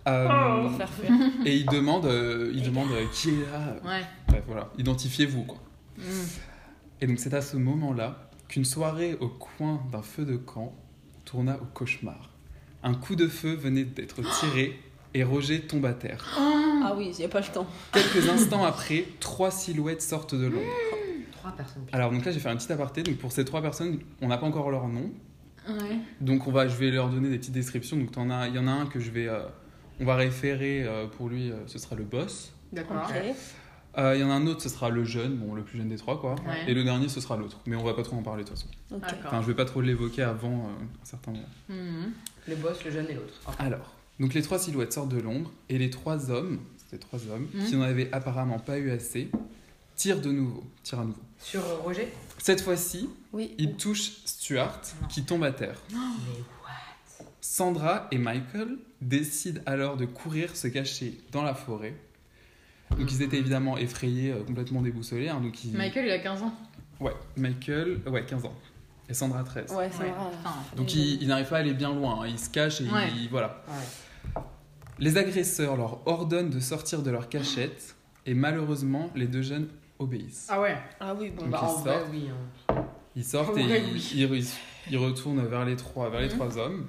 Euh, 0.08 0.68
Pour 0.68 0.76
faire 0.78 0.88
fuir. 0.88 1.10
Et 1.46 1.56
il 1.56 1.66
demande, 1.66 2.06
euh, 2.06 2.50
il 2.54 2.62
demande 2.62 2.90
euh, 2.92 3.04
qui 3.12 3.28
est 3.28 3.52
là. 3.52 3.76
Ouais. 3.84 4.02
Bref, 4.28 4.42
voilà, 4.46 4.70
identifiez-vous, 4.78 5.42
quoi. 5.42 5.58
Mm. 5.98 6.02
Et 7.02 7.06
donc 7.06 7.18
c'est 7.18 7.34
à 7.34 7.42
ce 7.42 7.58
moment-là 7.58 8.30
qu'une 8.48 8.64
soirée 8.64 9.16
au 9.20 9.28
coin 9.28 9.82
d'un 9.92 10.02
feu 10.02 10.24
de 10.24 10.36
camp 10.36 10.74
tourna 11.26 11.56
au 11.56 11.66
cauchemar. 11.66 12.30
Un 12.82 12.94
coup 12.94 13.14
de 13.14 13.28
feu 13.28 13.52
venait 13.54 13.84
d'être 13.84 14.22
tiré 14.40 14.78
et 15.14 15.24
Roger 15.24 15.60
tombe 15.62 15.86
à 15.86 15.92
terre. 15.92 16.24
Ah 16.38 16.94
oui, 16.96 17.10
il 17.12 17.18
n'y 17.18 17.24
a 17.24 17.28
pas 17.28 17.40
le 17.40 17.46
temps. 17.46 17.66
Quelques 17.92 18.28
instants 18.28 18.64
après, 18.64 19.04
trois 19.20 19.50
silhouettes 19.50 20.02
sortent 20.02 20.34
de 20.34 20.46
l'ombre. 20.46 20.66
Trois 21.32 21.52
personnes. 21.52 21.84
Alors 21.92 22.10
donc 22.10 22.24
là 22.24 22.32
j'ai 22.32 22.40
fait 22.40 22.48
un 22.48 22.56
petit 22.56 22.72
aparté. 22.72 23.02
Donc 23.02 23.16
pour 23.18 23.32
ces 23.32 23.44
trois 23.44 23.62
personnes, 23.62 23.98
on 24.20 24.28
n'a 24.28 24.38
pas 24.38 24.46
encore 24.46 24.70
leur 24.70 24.88
nom. 24.88 25.10
Ouais. 25.68 25.98
Donc 26.20 26.46
on 26.46 26.52
va, 26.52 26.68
je 26.68 26.76
vais 26.76 26.90
leur 26.90 27.08
donner 27.08 27.28
des 27.28 27.38
petites 27.38 27.52
descriptions. 27.54 27.96
Donc 27.96 28.08
as- 28.16 28.48
il 28.48 28.54
y 28.54 28.58
en 28.58 28.66
a 28.66 28.70
un 28.72 28.86
que 28.86 29.00
je 29.00 29.10
vais, 29.10 29.28
euh, 29.28 29.40
on 30.00 30.04
va 30.04 30.16
référer 30.16 30.84
euh, 30.84 31.06
pour 31.06 31.28
lui. 31.28 31.50
euh, 31.50 31.56
ce 31.66 31.78
sera 31.78 31.96
le 31.96 32.04
boss. 32.04 32.52
D'accord. 32.72 33.06
Euh, 33.98 34.14
Il 34.14 34.20
y 34.20 34.24
en 34.24 34.30
a 34.30 34.34
un 34.34 34.46
autre, 34.46 34.62
ce 34.62 34.68
sera 34.68 34.88
le 34.88 35.02
jeune, 35.04 35.34
bon 35.36 35.52
le 35.54 35.62
plus 35.62 35.78
jeune 35.78 35.88
des 35.88 35.96
trois 35.96 36.20
quoi. 36.20 36.36
Ouais. 36.46 36.64
Et 36.70 36.74
le 36.74 36.84
dernier, 36.84 37.08
ce 37.08 37.20
sera 37.20 37.36
l'autre. 37.36 37.58
Mais 37.66 37.74
on 37.74 37.82
va 37.82 37.94
pas 37.94 38.02
trop 38.04 38.16
en 38.16 38.22
parler 38.22 38.44
de 38.44 38.48
toute 38.48 38.56
façon. 38.58 38.68
Ok. 38.92 39.00
D'accord. 39.00 39.16
Enfin, 39.26 39.42
je 39.42 39.46
vais 39.48 39.54
pas 39.54 39.64
trop 39.64 39.80
l'évoquer 39.80 40.22
avant 40.22 40.66
euh, 40.66 40.84
un 41.02 41.04
certain 41.04 41.32
moment. 41.32 41.44
Mhm. 41.68 42.12
Le 42.48 42.56
boss, 42.56 42.84
le 42.84 42.90
jeune 42.92 43.06
et 43.10 43.14
l'autre. 43.14 43.34
Alors, 43.58 43.92
donc 44.20 44.34
les 44.34 44.42
trois 44.42 44.58
silhouettes 44.58 44.92
sortent 44.92 45.08
de 45.08 45.20
l'ombre 45.20 45.50
et 45.68 45.78
les 45.78 45.90
trois 45.90 46.30
hommes, 46.30 46.60
c'était 46.78 46.98
trois 46.98 47.18
hommes, 47.28 47.48
Mhm. 47.54 47.64
qui 47.66 47.76
n'en 47.76 47.82
avaient 47.82 48.08
apparemment 48.12 48.58
pas 48.60 48.78
eu 48.78 48.90
assez, 48.90 49.30
tirent 49.96 50.20
de 50.20 50.30
nouveau, 50.30 50.62
tirent 50.84 51.00
à 51.00 51.04
nouveau. 51.04 51.20
Sur 51.40 51.64
euh, 51.64 51.76
Roger? 51.78 52.12
Cette 52.38 52.60
fois-ci, 52.60 53.08
Oui. 53.32 53.54
ils 53.58 53.74
touchent 53.76 54.12
Stuart, 54.26 54.80
qui 55.08 55.24
tombe 55.24 55.42
à 55.44 55.52
terre. 55.52 55.78
Mais 55.90 55.98
Sandra 57.40 58.06
et 58.10 58.18
Michael 58.18 58.76
décident 59.00 59.60
alors 59.66 59.96
de 59.96 60.04
courir 60.04 60.54
se 60.54 60.68
cacher 60.68 61.18
dans 61.32 61.42
la 61.42 61.54
forêt. 61.54 61.94
Donc 62.98 63.10
ils 63.12 63.22
étaient 63.22 63.38
évidemment 63.38 63.78
effrayés, 63.78 64.32
euh, 64.32 64.42
complètement 64.42 64.82
déboussolés. 64.82 65.28
hein, 65.28 65.40
donc 65.40 65.64
ils... 65.64 65.72
Michael, 65.76 66.06
il 66.06 66.10
a 66.10 66.18
15 66.18 66.42
ans. 66.42 66.52
Ouais, 67.00 67.12
Michael, 67.36 68.00
ouais, 68.08 68.24
15 68.26 68.44
ans. 68.44 68.54
Et 69.08 69.14
Sandra, 69.14 69.42
13. 69.42 69.70
Ouais, 69.72 69.88
c'est 69.90 69.98
Ouais. 70.02 70.10
vrai. 70.10 70.14
Enfin, 70.44 70.54
Donc 70.76 70.94
ils, 70.94 71.20
ils 71.22 71.28
n'arrivent 71.28 71.48
pas 71.48 71.56
à 71.56 71.60
aller 71.60 71.72
bien 71.74 71.92
loin, 71.94 72.22
hein, 72.22 72.26
ils 72.28 72.38
se 72.38 72.50
cachent 72.50 72.80
et 72.80 72.84
Ouais. 72.90 73.08
voilà. 73.30 73.62
Ouais. 73.68 73.74
Les 74.98 75.16
agresseurs 75.16 75.76
leur 75.76 76.06
ordonnent 76.06 76.50
de 76.50 76.60
sortir 76.60 77.02
de 77.02 77.10
leur 77.10 77.28
cachette 77.28 77.96
et 78.26 78.34
malheureusement 78.34 79.10
les 79.14 79.26
deux 79.26 79.42
jeunes 79.42 79.68
obéissent. 79.98 80.46
Ah 80.50 80.60
ouais. 80.60 80.76
Ah 81.00 81.14
oui, 81.14 81.30
bon. 81.30 81.42
Donc, 81.42 81.50
Bah, 81.52 81.60
ils 81.62 81.66
en 81.66 81.76
vrai, 81.76 81.92
sortent. 81.98 82.06
oui. 82.12 82.28
hein. 82.30 82.84
Ils 83.16 83.24
sortent 83.24 83.54
En 83.54 83.56
et 83.56 83.66
vrai, 83.66 83.82
ils, 83.86 83.92
oui. 83.94 84.12
ils 84.14 84.26
re- 84.26 84.54
ils 84.90 84.98
retournent 84.98 85.44
vers 85.46 85.64
les 85.64 85.76
trois, 85.76 86.10
vers 86.10 86.20
les 86.20 86.28
Mhm. 86.28 86.34
trois 86.34 86.58
hommes. 86.58 86.86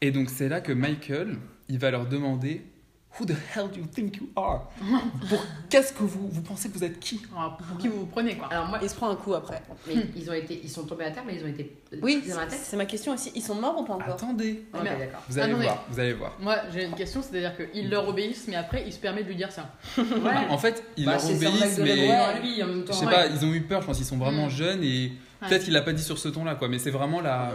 Et 0.00 0.10
donc 0.10 0.30
c'est 0.30 0.48
là 0.48 0.60
que 0.60 0.72
Michael, 0.72 1.36
il 1.68 1.78
va 1.78 1.90
leur 1.90 2.06
demander 2.06 2.64
Who 3.18 3.26
the 3.26 3.32
hell 3.54 3.68
do 3.68 3.80
you 3.80 3.86
think 3.86 4.16
you 4.18 4.28
are? 4.36 4.70
Pour 5.28 5.44
qu'est-ce 5.68 5.92
que 5.92 6.04
vous 6.04 6.28
vous 6.28 6.42
pensez 6.42 6.68
que 6.68 6.78
vous 6.78 6.84
êtes 6.84 7.00
qui? 7.00 7.20
Alors, 7.36 7.56
pour 7.56 7.76
qui 7.76 7.88
vous 7.88 8.00
vous 8.00 8.06
prenez 8.06 8.36
quoi 8.36 8.46
Alors 8.52 8.68
moi, 8.68 8.78
Il 8.80 8.88
se 8.88 8.94
prend 8.94 9.10
un 9.10 9.16
coup 9.16 9.34
après. 9.34 9.60
mais 9.88 9.94
ils 10.14 10.30
ont 10.30 10.32
été, 10.32 10.60
ils 10.62 10.70
sont 10.70 10.84
tombés 10.84 11.04
à 11.06 11.10
terre, 11.10 11.24
mais 11.26 11.34
ils 11.34 11.44
ont 11.44 11.48
été 11.48 11.76
Oui, 12.00 12.18
pris 12.20 12.30
dans 12.30 12.38
la 12.40 12.46
tête. 12.46 12.60
c'est 12.62 12.76
ma 12.76 12.86
question 12.86 13.12
aussi. 13.12 13.32
Ils 13.34 13.42
sont 13.42 13.56
morts 13.56 13.78
ou 13.80 13.84
pas 13.84 13.94
encore? 13.94 14.14
Attendez, 14.14 14.64
Ok, 14.72 14.80
Mais- 14.84 14.96
d'accord. 14.96 15.22
vous 15.28 15.38
allez 15.38 15.50
Attendez. 15.52 15.66
voir, 15.66 15.84
vous 15.90 16.00
allez 16.00 16.12
voir. 16.12 16.36
Moi, 16.40 16.56
j'ai 16.72 16.84
une 16.84 16.94
question, 16.94 17.20
c'est-à-dire 17.20 17.52
qu'ils 17.56 17.90
leur 17.90 18.06
obéissent, 18.08 18.46
mais 18.48 18.54
après, 18.56 18.84
ils 18.86 18.92
se 18.92 18.98
permettent 18.98 19.24
de 19.24 19.30
lui 19.30 19.36
dire 19.36 19.50
ça. 19.50 19.70
Ouais. 19.98 20.04
En 20.48 20.56
fait, 20.58 20.84
ils 20.96 21.04
Bah, 21.04 21.12
leur 21.16 21.24
obéissent, 21.24 21.78
mais 21.78 22.10
à 22.12 22.38
lui 22.38 22.62
en 22.62 22.66
même 22.68 22.80
je 22.82 22.82
temps. 22.84 22.92
sais 22.92 23.06
Ouais. 23.06 23.12
pas, 23.12 23.26
ils 23.26 23.44
ont 23.44 23.52
eu 23.52 23.62
peur. 23.62 23.80
Je 23.82 23.86
pense 23.86 23.96
qu'ils 23.96 24.06
sont 24.06 24.18
vraiment 24.18 24.44
Mhm. 24.44 24.50
jeunes 24.50 24.84
et 24.84 25.12
Ouais. 25.42 25.48
peut-être 25.48 25.64
qu'il 25.64 25.72
l'a 25.72 25.82
pas 25.82 25.92
dit 25.92 26.02
sur 26.02 26.16
ce 26.16 26.28
ton-là, 26.28 26.54
quoi. 26.54 26.68
Mais 26.68 26.78
c'est 26.78 26.90
vraiment 26.92 27.20
la, 27.20 27.50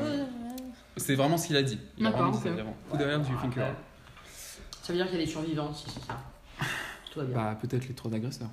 c'est 0.98 1.16
vraiment 1.16 1.38
ce 1.38 1.48
qu'il 1.48 1.56
a 1.56 1.64
dit. 1.64 1.80
Il 1.98 2.06
a 2.06 2.10
D'accord, 2.10 2.26
vraiment 2.26 2.38
dit 2.38 2.44
ça, 2.44 2.52
vraiment. 2.54 2.76
Who 2.92 2.98
the 2.98 3.02
hell 3.02 3.22
do 3.22 3.32
you 3.32 3.40
think 3.42 3.56
you 3.56 3.62
are? 3.62 3.70
Ça 4.86 4.94
veut 4.94 4.98
dire 5.00 5.08
qu'il 5.10 5.20
y 5.20 5.24
a 5.24 5.26
des 5.26 5.32
survivants, 5.32 5.74
si 5.74 5.86
c'est 5.90 6.06
ça. 6.06 6.20
Tout 7.12 7.20
va 7.20 7.26
bien. 7.26 7.36
Bah 7.36 7.58
peut-être 7.60 7.88
les 7.88 7.96
trois 7.96 8.14
agresseurs. 8.14 8.50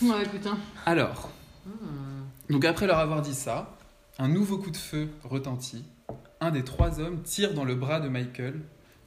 Ouais, 0.00 0.22
putain. 0.30 0.56
Alors, 0.86 1.28
Hmm. 1.64 2.22
donc 2.50 2.64
après 2.64 2.86
leur 2.86 2.98
avoir 2.98 3.22
dit 3.22 3.34
ça, 3.34 3.76
un 4.18 4.28
nouveau 4.28 4.58
coup 4.58 4.70
de 4.70 4.76
feu 4.76 5.08
retentit. 5.24 5.84
Un 6.40 6.50
des 6.50 6.64
trois 6.64 6.98
hommes 7.00 7.22
tire 7.22 7.54
dans 7.54 7.64
le 7.64 7.74
bras 7.74 7.98
de 8.00 8.08
Michael, 8.08 8.60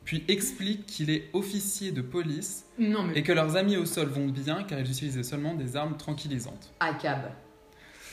puis 0.04 0.24
explique 0.28 0.86
qu'il 0.86 1.10
est 1.10 1.30
officier 1.34 1.92
de 1.92 2.02
police 2.02 2.66
Non, 2.78 3.04
mais. 3.04 3.18
et 3.18 3.24
que 3.24 3.32
leurs 3.32 3.56
amis 3.56 3.78
au 3.78 3.86
sol 3.86 4.08
vont 4.08 4.28
bien 4.28 4.64
car 4.64 4.80
ils 4.80 4.90
utilisaient 4.90 5.24
seulement 5.24 5.54
des 5.54 5.76
armes 5.78 5.96
tranquillisantes. 5.98 6.72
À 6.82 6.94
cab. 6.94 7.32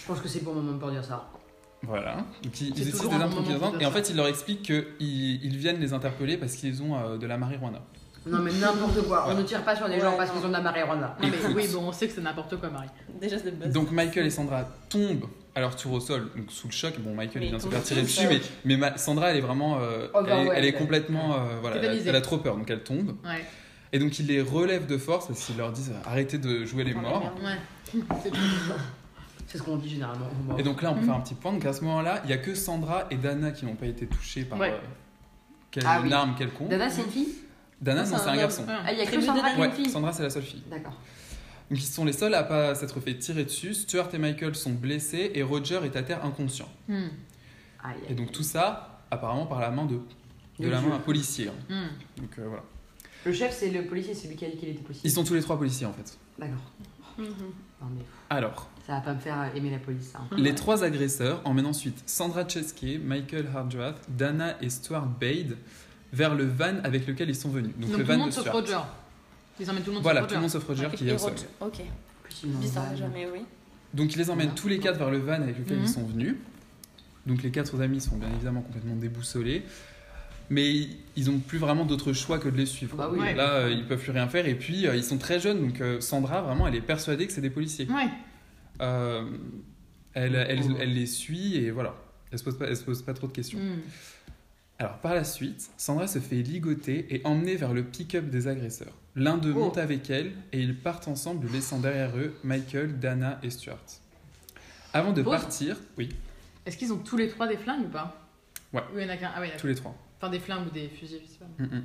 Je 0.01 0.07
pense 0.07 0.21
que 0.21 0.29
c'est 0.29 0.41
pour 0.41 0.55
moment 0.55 0.79
pour 0.79 0.91
dire 0.91 1.05
ça. 1.05 1.29
Voilà. 1.83 2.17
Donc 2.43 2.61
ils, 2.61 2.69
utilisent 2.71 3.01
des 3.01 3.13
armes 3.13 3.31
tranquillisantes 3.31 3.81
et 3.81 3.87
en 3.87 3.91
fait 3.91 4.09
ils 4.11 4.17
leur 4.17 4.29
expliquent 4.29 4.63
qu'ils 4.63 5.45
ils 5.45 5.57
viennent 5.57 5.81
les 5.81 5.93
interpeller 5.93 6.37
parce 6.37 6.55
qu'ils 6.55 6.81
ont 6.83 6.97
euh, 6.97 7.19
de 7.19 7.27
la 7.27 7.39
marijuana. 7.39 7.83
Non 8.27 8.39
mais 8.39 8.53
n'importe 8.53 9.03
quoi. 9.07 9.27
On 9.29 9.35
ne 9.35 9.43
tire 9.43 9.63
pas 9.65 9.75
sur 9.75 9.89
les 9.89 9.97
Ouais, 9.97 10.01
gens 10.01 10.17
parce 10.17 10.31
qu'ils 10.31 10.45
ont 10.45 10.49
de 10.49 10.53
la 10.53 10.61
marijuana. 10.61 11.17
Non, 11.21 11.29
mais 11.29 11.55
oui, 11.55 11.69
bon, 11.73 11.81
on 11.89 11.93
sait 11.93 12.07
que 12.07 12.15
c'est 12.15 12.21
n'importe 12.21 12.57
quoi, 12.61 12.71
Marie. 12.71 12.89
Déjà, 13.21 13.37
c'est 13.39 13.59
base. 13.59 13.73
Donc 13.73 13.91
Michael 13.91 14.27
et 14.27 14.31
Sandra 14.31 14.65
tombent 14.89 15.27
à 15.55 15.61
leur 15.61 15.75
tour 15.77 15.93
au 15.95 16.01
sol, 16.01 16.31
donc 16.37 16.51
sous 16.51 16.69
le 16.69 16.73
choc. 16.73 16.95
Bon, 17.01 17.15
Michael 17.15 17.41
Mais 17.41 17.47
il 17.47 17.49
vient 17.49 17.59
de 17.59 17.63
se 17.63 17.69
faire 17.69 17.83
tirer 17.83 18.03
dessus, 18.03 18.27
mais, 18.29 18.41
mais 18.65 18.77
Ma- 18.77 18.97
Sandra 18.97 19.31
elle 19.31 19.39
est 19.39 19.41
vraiment, 19.43 19.79
euh, 19.81 20.07
Oh, 20.15 20.23
bah 20.23 20.29
elle, 20.31 20.47
est- 20.47 20.49
ouais, 20.49 20.55
elle 20.57 20.65
est 20.65 20.69
elle- 20.69 20.75
complètement, 20.79 21.35
euh, 21.35 21.39
voilà, 21.61 21.77
elle 21.77 21.83
a, 21.83 21.89
Tétanisée. 21.89 22.09
elle 22.11 22.17
a 22.17 22.21
trop 22.21 22.39
peur, 22.39 22.57
donc 22.57 22.71
elle 22.71 22.83
tombe. 22.85 23.17
Ouais. 23.25 23.45
Et 23.93 23.99
donc 23.99 24.19
ils 24.19 24.27
les 24.27 24.41
relèvent 24.41 24.87
de 24.87 24.97
force 24.97 25.27
parce 25.27 25.45
qu'ils 25.45 25.57
leur 25.59 25.71
disent 25.73 25.93
arrêtez 26.07 26.39
de 26.39 26.65
jouer 26.65 26.85
les 26.85 26.95
morts. 26.95 27.31
Ouais. 27.45 28.01
C'est 29.47 29.59
ce 29.59 29.63
qu'on 29.63 29.77
dit 29.77 29.91
généralement. 29.91 30.27
Et 30.57 30.63
donc 30.63 30.81
là, 30.81 30.91
on 30.93 30.95
peut 30.95 31.01
Mhm. 31.01 31.07
faire 31.07 31.15
un 31.17 31.21
petit 31.21 31.35
point. 31.35 31.53
Donc 31.53 31.67
à 31.67 31.73
ce 31.75 31.83
moment-là, 31.85 32.23
il 32.25 32.31
y 32.31 32.33
a 32.33 32.39
que 32.39 32.55
Sandra 32.55 33.05
et 33.11 33.17
Dana 33.17 33.51
qui 33.51 33.67
n'ont 33.67 33.75
pas 33.75 33.85
été 33.87 34.07
touchés 34.07 34.45
par 34.45 34.59
Ouais. 34.59 34.71
euh, 34.71 34.79
quelle 35.71 35.85
Ah 35.87 36.01
oui. 36.03 36.11
arme 36.11 36.35
quelconque. 36.39 36.69
Dana, 36.69 36.89
c'est 36.89 37.03
une 37.03 37.11
fille? 37.11 37.29
Dana, 37.83 38.05
Non, 38.05 38.17
c'est 38.17 38.29
un 38.29 38.37
garçon. 38.37 38.65
Ah. 38.69 38.93
Il 38.93 38.99
y 38.99 39.03
a 39.03 39.07
que 39.07 39.21
Sandra 39.21 39.51
qui 39.51 39.61
est 39.61 39.65
une 39.67 39.73
fille. 39.73 39.91
Sandra, 39.91 40.13
c'est 40.13 40.23
la 40.23 40.31
seule 40.31 40.43
fille. 40.45 40.63
D'accord. 40.71 40.93
Donc 41.71 41.79
ils 41.81 41.85
sont 41.87 42.05
les 42.05 42.13
seuls 42.13 42.35
à 42.35 42.45
pas 42.45 42.75
s'être 42.75 43.01
fait 43.01 43.15
tirer 43.19 43.45
dessus. 43.45 43.75
Stuart 43.75 44.09
et 44.15 44.19
Michael 44.19 44.55
sont 44.55 44.71
blessés 44.71 45.33
et 45.35 45.43
Roger 45.43 45.81
est 45.85 45.97
à 45.97 46.03
terre 46.03 46.25
inconscient. 46.25 46.69
Hmm. 46.89 47.09
Aïe, 47.83 47.95
Et 48.09 48.15
donc 48.15 48.31
tout 48.31 48.43
ça, 48.45 49.01
apparemment 49.11 49.47
par 49.47 49.61
la 49.61 49.71
main 49.71 49.87
de, 49.87 49.99
de 50.61 50.69
la 50.69 50.81
main 50.81 50.91
d'un 50.91 50.99
policier. 50.99 51.49
hein. 51.49 51.53
Hmm. 51.69 52.21
Donc 52.21 52.31
euh, 52.39 52.47
voilà. 52.49 52.63
Le 53.25 53.33
chef, 53.33 53.57
c'est 53.57 53.71
le 53.71 53.85
policier, 53.87 54.15
c'est 54.15 54.29
lui 54.29 54.37
qui 54.37 54.45
a 54.45 54.51
dit 54.51 54.57
qu'il 54.57 54.69
était 54.69 54.83
policier. 54.83 55.09
Ils 55.09 55.13
sont 55.13 55.25
tous 55.25 55.35
les 55.35 55.43
trois 55.43 55.57
policiers 55.59 55.87
en 55.87 55.93
fait. 55.93 56.17
D'accord. 56.39 56.59
Non, 57.19 57.25
mais 57.95 58.03
Alors, 58.31 58.69
ça 58.87 58.95
va 58.95 59.01
pas 59.01 59.15
me 59.15 59.21
faire 59.21 59.51
aimer 59.55 59.71
la 59.71 59.79
police, 59.79 60.11
ça. 60.13 60.21
hein. 60.21 60.35
les 60.37 60.55
trois 60.55 60.83
agresseurs 60.83 61.41
emmènent 61.45 61.67
ensuite 61.67 62.03
Sandra 62.07 62.47
Chesky, 62.49 62.99
Michael 62.99 63.49
Hardrath, 63.55 64.01
Dana 64.09 64.57
et 64.63 64.71
Stuart 64.71 65.07
Bade 65.07 65.57
vers 66.13 66.35
le 66.35 66.45
van 66.45 66.77
avec 66.85 67.07
lequel 67.07 67.29
ils 67.31 67.35
sont 67.37 67.49
venus. 67.51 67.73
Donc, 67.79 67.91
Donc, 67.91 67.91
le 67.91 67.95
tout 67.95 67.99
le 68.01 68.05
van 68.05 68.15
de 68.15 68.19
monde 68.19 68.33
sauf 68.33 68.43
Stuart. 68.45 68.55
Roger. 68.57 68.79
Ils 69.61 69.71
emmènent 69.71 69.83
tout 69.83 69.91
le 69.91 69.95
monde 69.95 70.03
Voilà, 70.03 70.21
sauf 70.21 70.29
tout 70.29 70.35
Roger. 70.35 70.37
le 70.37 70.41
monde 70.43 70.51
sauf 70.51 70.65
Roger 70.67 70.89
qui 70.97 71.05
Et 71.07 71.09
est 71.11 71.15
au 71.15 71.19
sol. 71.19 71.33
Roger. 71.61 71.85
Ok, 72.41 72.51
bizarre 72.61 72.97
jamais, 72.97 73.29
oui. 73.33 73.41
Donc 73.95 74.15
ils 74.15 74.19
les 74.19 74.31
emmènent 74.31 74.47
Voilà. 74.49 74.61
tous 74.61 74.69
les 74.69 74.79
quatre 74.79 74.99
vers 74.99 75.11
le 75.11 75.19
van 75.19 75.35
avec 75.35 75.59
lequel 75.59 75.79
Mhm. 75.79 75.83
ils 75.85 75.89
sont 75.89 76.05
venus. 76.05 76.35
Donc 77.27 77.43
les 77.43 77.51
quatre 77.51 77.81
amis 77.81 78.01
sont 78.01 78.17
bien 78.17 78.31
évidemment 78.35 78.63
complètement 78.63 78.97
déboussolés. 78.97 79.63
Mais 80.51 80.89
ils 81.17 81.31
ont 81.31 81.39
plus 81.39 81.57
vraiment 81.59 81.85
d'autre 81.87 82.13
choix 82.13 82.39
que 82.39 82.49
de 82.49 82.57
les 82.57 82.67
suivre. 82.67 82.97
Bah 82.97 83.09
oui. 83.11 83.21
Ouais. 83.21 83.33
Là, 83.35 83.51
euh, 83.55 83.71
ils 83.71 83.87
peuvent 83.87 84.01
plus 84.01 84.11
rien 84.11 84.29
faire. 84.29 84.47
Et 84.47 84.55
puis, 84.55 84.87
euh, 84.87 84.97
ils 84.97 85.05
sont 85.05 85.17
très 85.17 85.41
jeunes. 85.41 85.61
Donc 85.63 85.81
euh, 85.81 86.01
Sandra, 86.01 86.43
vraiment, 86.43 86.67
elle 86.67 86.75
est 86.75 86.81
persuadée 86.83 87.27
que 87.27 87.33
c'est 87.33 87.41
des 87.41 87.49
policiers. 87.49 87.87
Ouais. 87.89 88.09
Euh, 88.83 89.25
elle, 90.15 90.35
elle, 90.35 90.61
Oh. 90.69 90.77
elle 90.81 90.93
les 90.93 91.07
suit 91.07 91.57
et 91.57 91.71
voilà. 91.71 91.95
Elle 92.31 92.39
se 92.39 92.45
pose 92.45 92.59
pas, 92.59 92.67
elle 92.67 92.77
se 92.77 92.83
pose 92.85 93.03
pas 93.03 93.15
trop 93.15 93.29
de 93.29 93.33
questions. 93.33 93.59
Hmm. 93.59 93.79
Alors 94.83 94.99
par 94.99 95.15
la 95.15 95.23
suite, 95.23 95.71
Sandra 95.77 96.09
se 96.09 96.19
fait 96.19 96.43
ligoter 96.43 97.07
et 97.15 97.21
emmener 97.25 97.55
vers 97.55 97.73
le 97.73 97.85
pick-up 97.85 98.29
des 98.31 98.49
agresseurs. 98.49 98.93
L'un 99.15 99.39
d'eux 99.39 99.53
Oh. 99.55 99.61
monte 99.61 99.79
avec 99.79 100.11
elle 100.11 100.33
et 100.51 100.61
ils 100.61 100.77
partent 100.77 101.07
ensemble, 101.07 101.47
laissant 101.53 101.79
derrière 101.79 102.17
eux 102.17 102.35
Michael, 102.43 102.99
Dana 102.99 103.39
et 103.45 103.51
Stuart. 103.51 103.79
Avant 104.93 105.13
de 105.13 105.23
Pause. 105.23 105.33
partir, 105.35 105.77
oui, 105.97 106.09
Est-ce 106.67 106.77
qu'ils 106.77 106.93
ont 106.93 106.99
tous 106.99 107.17
les 107.17 107.29
trois 107.29 107.47
des 107.47 107.57
flingues 107.57 107.85
ou 107.85 107.91
pas? 107.91 108.27
Ouais. 108.73 108.81
Ou 108.93 108.99
il 108.99 109.05
y 109.05 109.07
en 109.07 109.09
a 109.11 109.17
qu'un 109.17 109.31
Ah 109.37 109.41
ouais, 109.41 109.47
d'accord. 109.47 109.61
tous 109.61 109.67
les 109.69 109.75
trois. 109.77 109.95
Enfin, 110.19 110.31
des 110.31 110.41
flingues 110.41 110.67
ou 110.67 110.71
des 110.71 110.89
fusils, 110.89 111.21
je 111.25 111.31
sais 111.31 111.39
pas. 111.39 111.63
Mm, 111.63 111.77
mm. 111.79 111.83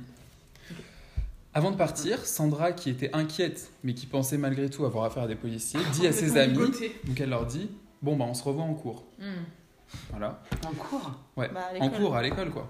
Avant 1.54 1.70
de 1.70 1.76
partir, 1.76 2.26
Sandra, 2.26 2.72
qui 2.72 2.90
était 2.90 3.14
inquiète, 3.14 3.70
mais 3.84 3.94
qui 3.94 4.06
pensait 4.06 4.38
malgré 4.38 4.68
tout 4.70 4.84
avoir 4.84 5.04
affaire 5.04 5.22
à 5.22 5.28
des 5.28 5.36
policiers, 5.36 5.78
dit 5.92 6.08
à 6.08 6.12
ses 6.12 6.36
amis, 6.36 6.58
donc 7.04 7.20
elle 7.20 7.30
leur 7.30 7.46
dit, 7.46 7.70
bon 8.02 8.16
bah 8.16 8.24
on 8.28 8.34
se 8.34 8.42
revoit 8.42 8.64
en 8.64 8.74
cours. 8.74 9.04
Hmm. 9.20 9.44
Voilà. 10.10 10.42
En 10.66 10.72
cours? 10.74 11.12
Ouais. 11.36 11.48
Bah, 11.54 11.68
à 11.80 11.84
en 11.84 11.90
cours, 11.90 12.16
à 12.16 12.22
l'école 12.22 12.50
quoi. 12.50 12.68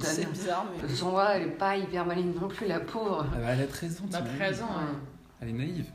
C'est 0.00 0.30
bizarre, 0.30 0.66
mais. 0.82 0.88
Sandra, 0.94 1.36
elle 1.36 1.48
est 1.48 1.50
pas 1.52 1.76
hyper 1.76 2.06
maligne 2.06 2.32
non 2.40 2.48
plus, 2.48 2.66
la 2.66 2.80
pauvre. 2.80 3.26
Ah 3.32 3.38
bah, 3.38 3.46
elle 3.52 3.62
a 3.62 3.66
13 3.66 4.00
ans. 4.00 4.04
Bah, 4.10 4.18
t'imagines 4.18 4.38
13 4.38 4.62
ans, 4.62 4.66
ouais. 4.66 4.98
Elle 5.40 5.48
est 5.48 5.52
naïve. 5.52 5.86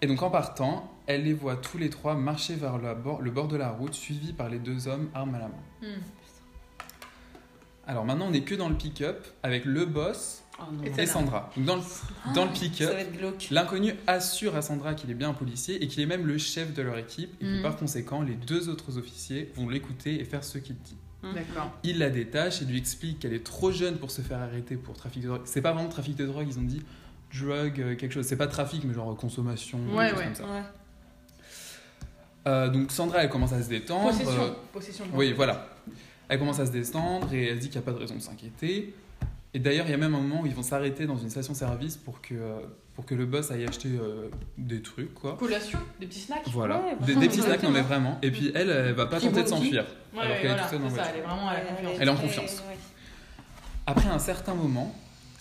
Et 0.00 0.06
donc 0.06 0.20
en 0.22 0.30
partant, 0.30 0.90
elle 1.06 1.22
les 1.24 1.32
voit 1.34 1.56
tous 1.56 1.78
les 1.78 1.88
trois 1.90 2.14
marcher 2.16 2.56
vers 2.56 2.78
la 2.78 2.94
bord- 2.94 3.20
le 3.22 3.30
bord 3.30 3.46
de 3.46 3.56
la 3.56 3.70
route, 3.70 3.94
suivis 3.94 4.32
par 4.32 4.48
les 4.48 4.58
deux 4.58 4.88
hommes 4.88 5.08
armes 5.14 5.34
à 5.36 5.38
la 5.38 5.48
main. 5.48 5.54
Hmm. 5.82 6.00
Alors 7.86 8.04
maintenant, 8.04 8.26
on 8.26 8.30
n'est 8.30 8.42
que 8.42 8.54
dans 8.54 8.68
le 8.68 8.74
pick-up 8.76 9.26
avec 9.42 9.64
le 9.64 9.86
boss 9.86 10.38
Oh. 10.60 10.64
Et. 10.84 11.06
Sandra. 11.06 11.50
Donc, 11.56 11.64
dans 11.64 11.76
le, 11.76 11.82
dans 12.34 12.44
le 12.44 12.50
pick-up, 12.52 12.94
l'inconnu 13.50 13.94
assure 14.06 14.54
à 14.54 14.60
Sandra 14.62 14.94
qu'il 14.94 15.10
est 15.10 15.14
bien 15.14 15.30
un 15.30 15.34
policier 15.34 15.82
et 15.82 15.88
qu'il 15.88 16.02
est 16.02 16.06
même 16.06 16.26
le 16.26 16.36
chef 16.36 16.74
de 16.74 16.82
leur 16.82 16.98
équipe 16.98 17.34
et 17.40 17.44
que 17.44 17.58
Mm. 17.60 17.62
par 17.62 17.76
conséquent, 17.76 18.20
les 18.22 18.34
deux 18.34 18.68
autres 18.68 18.98
officiers 18.98 19.50
vont 19.56 19.68
l'écouter 19.68 20.20
et 20.20 20.24
faire 20.24 20.44
ce 20.44 20.58
qu'il 20.58 20.76
dit. 20.76 20.96
D'accord. 21.22 21.70
Il 21.84 21.98
la 21.98 22.10
détache 22.10 22.62
et 22.62 22.64
lui 22.64 22.78
explique 22.78 23.20
qu'elle 23.20 23.32
est 23.32 23.44
trop 23.44 23.70
jeune 23.70 23.96
pour 23.98 24.10
se 24.10 24.22
faire 24.22 24.38
arrêter 24.40 24.76
pour 24.76 24.94
trafic 24.94 25.22
de 25.22 25.28
drogue. 25.28 25.42
C'est 25.44 25.62
pas 25.62 25.72
vraiment 25.72 25.88
trafic 25.88 26.16
de 26.16 26.26
drogue, 26.26 26.46
ils 26.48 26.58
ont 26.58 26.62
dit 26.62 26.82
drug, 27.38 27.80
euh, 27.80 27.94
quelque 27.96 28.12
chose. 28.12 28.26
C'est 28.26 28.36
pas 28.36 28.46
trafic, 28.48 28.84
mais 28.84 28.92
genre 28.92 29.16
consommation, 29.16 29.78
Ouais, 29.94 30.12
ouais. 30.12 30.24
comme 30.24 30.34
ça. 30.34 30.44
Ouais. 30.44 30.62
Euh, 32.48 32.68
donc 32.68 32.90
Sandra, 32.90 33.22
elle 33.22 33.30
commence 33.30 33.52
à 33.52 33.62
se 33.62 33.68
détendre. 33.68 34.10
Possession. 34.10 34.42
Euh, 34.42 34.50
Possession. 34.72 35.04
oui, 35.14 35.32
voilà. 35.32 35.68
Elle 36.28 36.38
commence 36.38 36.58
à 36.60 36.66
se 36.66 36.72
détendre 36.72 37.32
et 37.32 37.48
elle 37.48 37.58
dit 37.58 37.68
qu'il 37.68 37.78
n'y 37.80 37.84
a 37.84 37.86
pas 37.86 37.92
de 37.92 37.98
raison 37.98 38.14
de 38.16 38.20
s'inquiéter. 38.20 38.94
Et 39.54 39.58
d'ailleurs, 39.58 39.86
il 39.86 39.90
y 39.90 39.94
a 39.94 39.98
même 39.98 40.14
un 40.14 40.20
moment 40.20 40.40
où 40.42 40.46
ils 40.46 40.54
vont 40.54 40.62
s'arrêter 40.62 41.06
dans 41.06 41.16
une 41.18 41.30
station-service 41.30 41.98
pour 41.98 42.20
que, 42.22 42.34
euh, 42.34 42.60
pour 42.94 43.06
que 43.06 43.14
le 43.14 43.24
boss 43.26 43.50
aille 43.50 43.64
acheter 43.66 43.88
euh, 43.90 44.28
des 44.58 44.82
trucs, 44.82 45.14
quoi. 45.14 45.36
Collation, 45.38 45.78
des 45.98 46.06
petits 46.06 46.20
snacks. 46.20 46.46
Voilà. 46.48 46.80
Ouais, 46.80 46.96
des, 47.06 47.14
des 47.16 47.28
petits 47.28 47.40
snacks, 47.40 47.62
non 47.62 47.70
mais 47.70 47.80
vraiment. 47.82 48.18
Et 48.22 48.30
puis 48.30 48.52
elle, 48.54 48.68
elle 48.70 48.92
va 48.94 49.06
pas 49.06 49.18
tenter 49.20 49.42
de 49.42 49.48
s'enfuir. 49.48 49.84
Ouais, 50.14 50.20
alors 50.20 50.36
qu'elle 50.40 50.50
est 50.50 50.56
toute 50.58 50.68
seule 50.70 50.80
dans 50.82 50.90
ça, 50.90 51.04
elle 51.12 51.20
est 51.20 51.22
vraiment 51.22 51.48
à 51.48 51.54
la 51.54 51.60
confiance. 51.60 51.96
Elle 52.00 52.08
est 52.08 52.10
en 52.10 52.16
confiance. 52.16 52.62
ouais. 52.68 52.76
Après 53.86 54.08
un 54.08 54.18
certain 54.18 54.54
moment, 54.54 54.94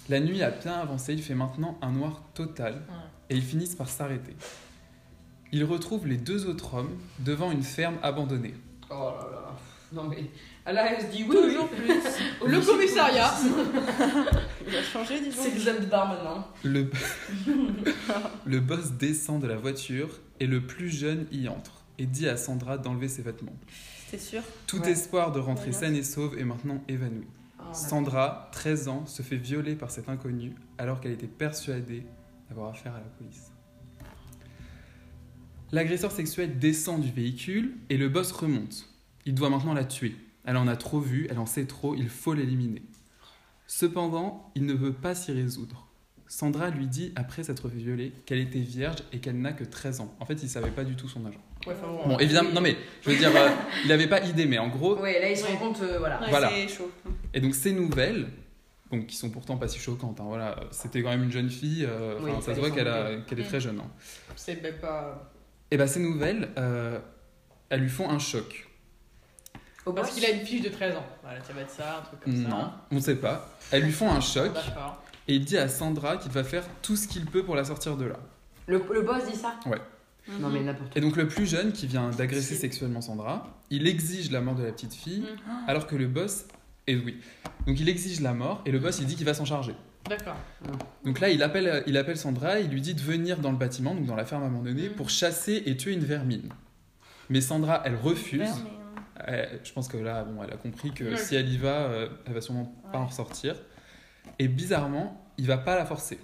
la 0.10 0.20
nuit 0.20 0.41
a 0.41 0.49
bien 0.52 0.74
avancé, 0.74 1.14
il 1.14 1.22
fait 1.22 1.36
maintenant 1.36 1.78
un 1.82 1.91
noir 1.91 2.22
total 2.34 2.74
Ouais. 2.74 2.80
et 3.30 3.36
ils 3.36 3.43
finissent 3.43 3.76
par 3.76 3.89
s'arrêter. 3.89 4.36
Ils 5.52 5.64
retrouvent 5.66 6.08
les 6.08 6.18
deux 6.18 6.47
autres 6.47 6.74
hommes 6.76 6.97
devant 7.20 7.52
une 7.52 7.64
ferme 7.64 7.97
abandonnée. 8.02 8.54
Oh 8.89 8.93
là 9.20 9.28
là. 9.32 9.56
Non 9.91 10.04
mais. 10.10 10.24
Là, 10.66 10.91
elle 10.93 11.01
se 11.01 11.07
dit 11.12 11.24
oui, 11.28 11.36
Toujours 11.36 11.70
oui. 11.72 11.78
plus. 11.88 12.47
Le 12.51 12.62
commissariat 12.66 13.34
Il 14.68 14.76
a 14.76 14.84
changé, 14.84 15.20
disons. 15.20 15.41
C'est 15.43 15.80
de 15.82 15.86
bar 15.88 16.07
maintenant. 16.07 16.47
Le... 16.64 16.89
le 18.45 18.59
boss 18.59 18.91
descend 18.91 19.41
de 19.41 19.47
la 19.47 19.57
voiture 19.57 20.20
et 20.39 20.47
le 20.47 20.62
plus 20.66 20.89
jeune 20.89 21.26
y 21.32 21.47
entre 21.47 21.84
et 21.97 22.05
dit 22.05 22.28
à 22.28 22.38
Sandra 22.38 22.78
d'enlever 22.78 23.07
ses 23.07 23.22
vêtements. 23.22 23.55
C'était 24.05 24.24
sûr? 24.24 24.41
Tout 24.68 24.82
Ouais. 24.82 24.91
espoir 24.91 25.32
de 25.32 25.39
rentrer 25.39 25.72
Voilà. 25.72 25.88
saine 25.88 25.95
et 25.95 26.03
sauve 26.03 26.38
est 26.38 26.43
maintenant 26.43 26.84
évanoui. 26.88 27.28
Oh, 27.59 27.64
Sandra, 27.74 28.49
13 28.53 28.88
ans, 28.88 29.05
se 29.05 29.22
fait 29.24 29.38
violer 29.38 29.76
par 29.76 29.91
cet 29.91 30.09
inconnu 30.09 30.53
alors 30.78 30.99
qu'elle 31.01 31.12
était 31.12 31.28
persuadée 31.28 32.03
d'avoir 32.49 32.70
affaire 32.72 32.93
à 32.93 32.99
la 32.99 33.05
police. 33.18 33.51
L'agresseur 35.72 36.12
sexuel 36.12 36.59
descend 36.59 37.01
du 37.01 37.12
véhicule 37.12 37.78
et 37.89 37.97
le 37.97 38.09
boss 38.09 38.32
remonte. 38.32 38.88
Il 39.26 39.34
doit 39.36 39.49
maintenant 39.49 39.74
la 39.74 39.86
tuer. 39.86 40.16
Elle 40.45 40.57
en 40.57 40.67
a 40.67 40.75
trop 40.75 40.99
vu, 40.99 41.27
elle 41.29 41.39
en 41.39 41.45
sait 41.45 41.65
trop, 41.65 41.95
il 41.95 42.09
faut 42.09 42.33
l'éliminer. 42.33 42.81
Cependant, 43.67 44.51
il 44.55 44.65
ne 44.65 44.73
veut 44.73 44.93
pas 44.93 45.15
s'y 45.15 45.31
résoudre. 45.31 45.87
Sandra 46.27 46.69
lui 46.69 46.87
dit, 46.87 47.11
après 47.15 47.43
s'être 47.43 47.67
violer, 47.67 48.13
qu'elle 48.25 48.39
était 48.39 48.59
vierge 48.59 48.97
et 49.11 49.19
qu'elle 49.19 49.39
n'a 49.39 49.51
que 49.51 49.63
13 49.65 49.99
ans. 49.99 50.15
En 50.19 50.25
fait, 50.25 50.41
il 50.43 50.49
savait 50.49 50.71
pas 50.71 50.83
du 50.85 50.95
tout 50.95 51.07
son 51.09 51.25
âge. 51.25 51.33
Ouais, 51.67 51.73
enfin, 51.73 51.87
bon, 51.87 52.07
Bon, 52.09 52.17
évidemment, 52.19 52.51
non 52.53 52.61
mais, 52.61 52.75
je 53.01 53.11
veux 53.11 53.17
dire, 53.17 53.31
euh, 53.35 53.49
il 53.83 53.89
n'avait 53.89 54.07
pas 54.07 54.21
idée, 54.25 54.45
mais 54.45 54.57
en 54.57 54.69
gros, 54.69 54.97
Ouais, 54.99 55.19
là, 55.19 55.29
il 55.29 55.37
se 55.37 55.43
Ouais. 55.43 55.51
rend 55.51 55.57
compte, 55.57 55.81
euh, 55.81 55.99
voilà. 55.99 56.21
Ouais, 56.21 56.29
Voilà. 56.29 56.49
C'est 56.49 56.67
chaud. 56.69 56.89
Et 57.33 57.41
donc 57.41 57.53
ces 57.53 57.73
nouvelles, 57.73 58.27
donc 58.91 59.07
qui 59.07 59.15
sont 59.17 59.29
pourtant 59.29 59.57
pas 59.57 59.67
si 59.67 59.77
choquantes, 59.77 60.19
hein, 60.21 60.25
voilà, 60.25 60.55
c'était 60.71 61.03
quand 61.03 61.09
même 61.09 61.23
une 61.23 61.31
jeune 61.31 61.49
fille, 61.49 61.85
euh, 61.87 62.17
Oui, 62.21 62.31
ça 62.41 62.55
se 62.55 62.59
voit 62.59 62.71
qu'elle 62.71 62.87
est 62.87 63.41
Mm. 63.43 63.43
très 63.47 63.59
jeune. 63.59 63.79
hein. 63.79 63.89
C'est 64.37 64.55
pas. 64.79 65.33
Et 65.69 65.77
bah 65.77 65.87
ces 65.87 65.99
nouvelles, 65.99 66.49
euh, 66.57 66.99
elles 67.69 67.81
lui 67.81 67.89
font 67.89 68.09
un 68.09 68.19
choc. 68.19 68.69
Au 69.86 69.93
Parce 69.93 70.11
qu'il 70.11 70.23
a 70.25 70.29
une 70.29 70.45
fille 70.45 70.61
de 70.61 70.69
13 70.69 70.95
ans. 70.95 71.05
Voilà, 71.23 71.43
ça 71.43 71.53
va 71.53 71.61
être 71.61 71.71
ça, 71.71 71.97
un 71.99 72.01
truc 72.01 72.19
comme 72.21 72.36
ça. 72.43 72.49
Non, 72.49 72.71
on 72.91 72.99
sait 72.99 73.15
pas. 73.15 73.49
Elles 73.71 73.84
lui 73.84 73.91
font 73.91 74.11
un 74.11 74.21
choc 74.21 74.53
D'accord. 74.53 75.01
et 75.27 75.36
il 75.36 75.43
dit 75.45 75.57
à 75.57 75.67
Sandra 75.67 76.17
qu'il 76.17 76.32
va 76.32 76.43
faire 76.43 76.63
tout 76.82 76.95
ce 76.95 77.07
qu'il 77.07 77.25
peut 77.25 77.43
pour 77.43 77.55
la 77.55 77.63
sortir 77.63 77.97
de 77.97 78.05
là. 78.05 78.19
Le, 78.67 78.82
le 78.93 79.01
boss 79.01 79.23
dit 79.29 79.36
ça? 79.36 79.55
Ouais. 79.65 79.82
Non 80.39 80.49
mais 80.49 80.61
n'importe 80.61 80.95
Et 80.95 81.01
donc 81.01 81.15
le 81.15 81.27
plus 81.27 81.47
jeune 81.47 81.71
qui 81.73 81.88
vient 81.88 82.11
d'agresser 82.11 82.53
sexuellement 82.55 83.01
Sandra, 83.01 83.57
il 83.71 83.88
exige 83.88 84.29
la 84.32 84.39
mort 84.39 84.53
de 84.53 84.63
la 84.63 84.71
petite 84.71 84.93
fille, 84.93 85.21
Mhm. 85.21 85.53
alors 85.67 85.88
que 85.88 85.95
le 85.95 86.05
boss, 86.07 86.45
et 86.86 86.95
oui, 86.95 87.19
donc 87.65 87.79
il 87.79 87.89
exige 87.89 88.21
la 88.21 88.34
mort 88.34 88.61
et 88.67 88.71
le 88.71 88.77
boss 88.77 88.99
il 88.99 89.07
dit 89.07 89.15
qu'il 89.15 89.25
va 89.25 89.34
s'en 89.34 89.45
charger. 89.45 89.73
D'accord. 90.07 90.36
Donc 91.05 91.19
là, 91.19 91.30
il 91.30 91.41
appelle, 91.43 91.84
il 91.88 91.95
appelle 91.97 92.18
Sandra, 92.18 92.60
il 92.60 92.69
lui 92.69 92.81
dit 92.81 92.93
de 92.95 93.01
venir 93.01 93.38
dans 93.39 93.51
le 93.51 93.57
bâtiment, 93.57 93.93
donc 93.95 94.06
dans 94.06 94.15
la 94.15 94.26
ferme 94.26 94.43
abandonnée, 94.43 94.89
Mhm. 94.89 94.95
pour 94.95 95.10
chasser 95.10 95.64
et 95.65 95.76
tuer 95.76 95.93
une 95.93 96.03
vermine. 96.06 96.49
Mais 97.30 97.41
Sandra, 97.41 97.81
elle 97.85 97.95
refuse. 97.95 98.41
Euh, 98.41 98.81
Elle- 99.27 99.60
je 99.64 99.72
pense 99.73 99.88
que 99.88 99.98
là, 99.98 100.23
bon, 100.23 100.43
elle 100.43 100.53
a 100.53 100.57
compris 100.57 100.91
que 100.91 101.03
Ouais. 101.11 101.18
si 101.18 101.35
elle 101.35 101.49
y 101.49 101.57
va, 101.57 101.84
euh, 101.84 102.10
elle 102.26 102.34
va 102.34 102.41
sûrement 102.41 102.73
pas 102.91 102.99
en 102.99 103.06
ressortir. 103.07 103.56
Et 104.39 104.48
bizarrement, 104.48 105.26
il 105.38 105.48
va 105.48 105.57
pas 105.57 105.76
la 105.76 105.85
forcer. 105.85 106.19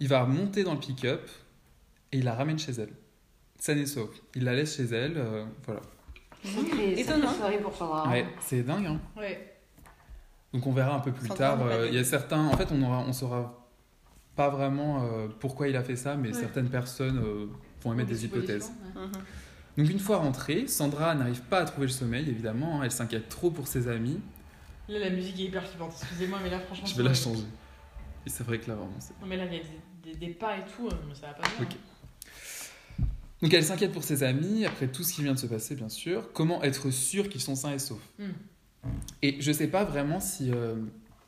Il 0.00 0.08
va 0.08 0.24
monter 0.24 0.64
dans 0.64 0.74
le 0.74 0.80
pick-up 0.80 1.28
et 2.12 2.18
il 2.18 2.24
la 2.24 2.34
ramène 2.34 2.58
chez 2.58 2.72
elle. 2.72 2.92
Saine 3.58 3.78
et 3.78 3.86
sauve. 3.86 4.10
Il 4.34 4.44
la 4.44 4.54
laisse 4.54 4.76
chez 4.76 4.84
elle, 4.84 5.14
euh, 5.16 5.44
voilà. 5.66 5.80
Sacrée 6.44 7.00
Étonnant. 7.00 7.32
Ouais, 8.08 8.26
c'est 8.40 8.62
dingue, 8.62 8.86
hein. 8.86 9.00
Ouais. 9.16 9.56
Donc 10.52 10.66
on 10.66 10.72
verra 10.72 10.94
un 10.94 11.00
peu 11.00 11.12
plus 11.12 11.28
tard. 11.28 11.60
euh. 11.66 11.88
Il 11.88 11.94
y 11.94 11.98
a 11.98 12.04
certains, 12.04 12.46
en 12.46 12.56
fait, 12.56 12.68
on 12.72 12.80
aura, 12.82 13.00
on 13.00 13.12
saura 13.12 13.68
pas 14.36 14.48
vraiment 14.48 15.02
euh, 15.04 15.26
pourquoi 15.40 15.66
il 15.68 15.76
a 15.76 15.82
fait 15.82 15.96
ça, 15.96 16.14
mais 16.14 16.28
Ouais. 16.28 16.34
certaines 16.40 16.70
personnes 16.70 17.18
euh, 17.18 17.46
vont 17.82 17.92
émettre 17.92 18.08
des 18.10 18.24
hypothèses. 18.24 18.70
Ouais. 19.78 19.82
mhm. 19.82 19.84
Donc 19.84 19.90
une 19.90 19.98
fois 19.98 20.18
rentrée, 20.18 20.66
Sandra 20.66 21.14
n'arrive 21.14 21.42
pas 21.42 21.60
à 21.60 21.64
trouver 21.64 21.86
le 21.86 21.92
sommeil, 21.92 22.28
évidemment. 22.28 22.80
hein, 22.80 22.84
Elle 22.84 22.90
s'inquiète 22.92 23.28
trop 23.28 23.50
pour 23.50 23.66
ses 23.68 23.88
amis. 23.88 24.20
Là, 24.88 24.98
la 24.98 25.10
musique 25.10 25.38
est 25.38 25.44
hyper 25.44 25.66
flippante. 25.66 25.92
Excusez-moi, 26.00 26.38
mais 26.42 26.50
là, 26.50 26.60
franchement. 26.60 26.86
Je 26.86 26.96
vais 26.96 27.02
la 27.02 27.14
changer. 27.14 27.44
Et 28.26 28.30
c'est 28.30 28.44
vrai 28.44 28.58
que 28.58 28.68
là, 28.68 28.74
vraiment, 28.76 28.96
c'est. 28.98 29.18
Non, 29.20 29.26
mais 29.26 29.36
là, 29.36 29.44
il 29.46 29.54
y 29.54 29.56
a 29.56 29.62
des, 30.04 30.12
des, 30.12 30.26
des 30.26 30.34
pas 30.34 30.56
et 30.56 30.64
tout, 30.64 30.86
euh, 30.88 30.94
mais 31.08 31.14
ça 31.14 31.28
va 31.28 31.34
pas 31.34 31.48
bien. 31.58 31.68
Donc 33.40 33.54
elle 33.54 33.64
s'inquiète 33.64 33.92
pour 33.92 34.02
ses 34.02 34.24
amis, 34.24 34.66
après 34.66 34.88
tout 34.88 35.04
ce 35.04 35.12
qui 35.12 35.22
vient 35.22 35.32
de 35.32 35.38
se 35.38 35.46
passer, 35.46 35.76
bien 35.76 35.88
sûr. 35.88 36.32
Comment 36.32 36.62
être 36.64 36.90
sûre 36.90 37.28
qu'ils 37.28 37.40
sont 37.40 37.54
sains 37.54 37.72
et 37.72 37.78
saufs? 37.78 38.02
Mm. 38.18 38.24
Et 39.22 39.40
je 39.40 39.52
sais 39.52 39.68
pas 39.68 39.84
vraiment 39.84 40.18
si 40.18 40.50
euh, 40.50 40.74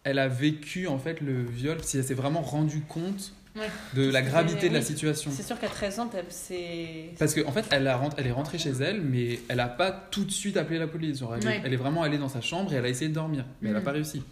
elle 0.02 0.18
a 0.18 0.26
vécu 0.26 0.88
en 0.88 0.98
fait 0.98 1.20
le 1.20 1.44
viol, 1.44 1.78
si 1.84 1.98
elle 1.98 2.04
s'est 2.04 2.14
vraiment 2.14 2.42
rendue 2.42 2.80
compte 2.80 3.32
Ouais. 3.56 3.68
de 3.94 4.08
la 4.10 4.22
gravité 4.22 4.68
de 4.68 4.74
la 4.74 4.80
oui. 4.80 4.84
situation. 4.86 5.30
C'est 5.34 5.42
sûr 5.42 5.58
qu'à 5.58 5.68
13 5.68 5.98
ans, 5.98 6.10
c'est. 6.28 7.10
Parce 7.18 7.34
qu'en 7.34 7.48
en 7.48 7.52
fait, 7.52 7.66
elle, 7.72 7.86
a 7.88 7.96
rent- 7.96 8.10
elle 8.16 8.26
est 8.28 8.32
rentrée 8.32 8.58
chez 8.58 8.70
elle, 8.70 9.00
mais 9.02 9.40
elle 9.48 9.58
a 9.60 9.68
pas 9.68 9.90
tout 9.90 10.24
de 10.24 10.30
suite 10.30 10.56
appelé 10.56 10.78
la 10.78 10.86
police. 10.86 11.18
Genre, 11.18 11.34
elle, 11.34 11.42
est- 11.42 11.46
Ouais. 11.46 11.62
elle 11.64 11.72
est 11.72 11.76
vraiment 11.76 12.02
allée 12.02 12.18
dans 12.18 12.28
sa 12.28 12.40
chambre 12.40 12.72
et 12.72 12.76
elle 12.76 12.84
a 12.84 12.88
essayé 12.88 13.08
de 13.08 13.14
dormir, 13.14 13.44
mais 13.60 13.68
elle 13.70 13.74
n'a 13.74 13.80
Mhm. 13.80 13.84
pas 13.84 13.92
réussi. 13.92 14.22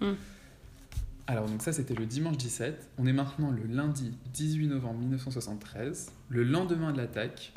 Mhm. 0.00 0.16
Alors, 1.26 1.46
donc 1.46 1.62
ça, 1.62 1.72
c'était 1.72 1.94
le 1.94 2.06
dimanche 2.06 2.36
17. 2.36 2.88
On 2.98 3.06
est 3.06 3.12
maintenant 3.12 3.50
le 3.50 3.62
lundi 3.72 4.12
18 4.32 4.66
novembre 4.68 4.98
1973, 5.00 6.10
le 6.28 6.42
lendemain 6.44 6.92
de 6.92 6.96
l'attaque. 6.98 7.52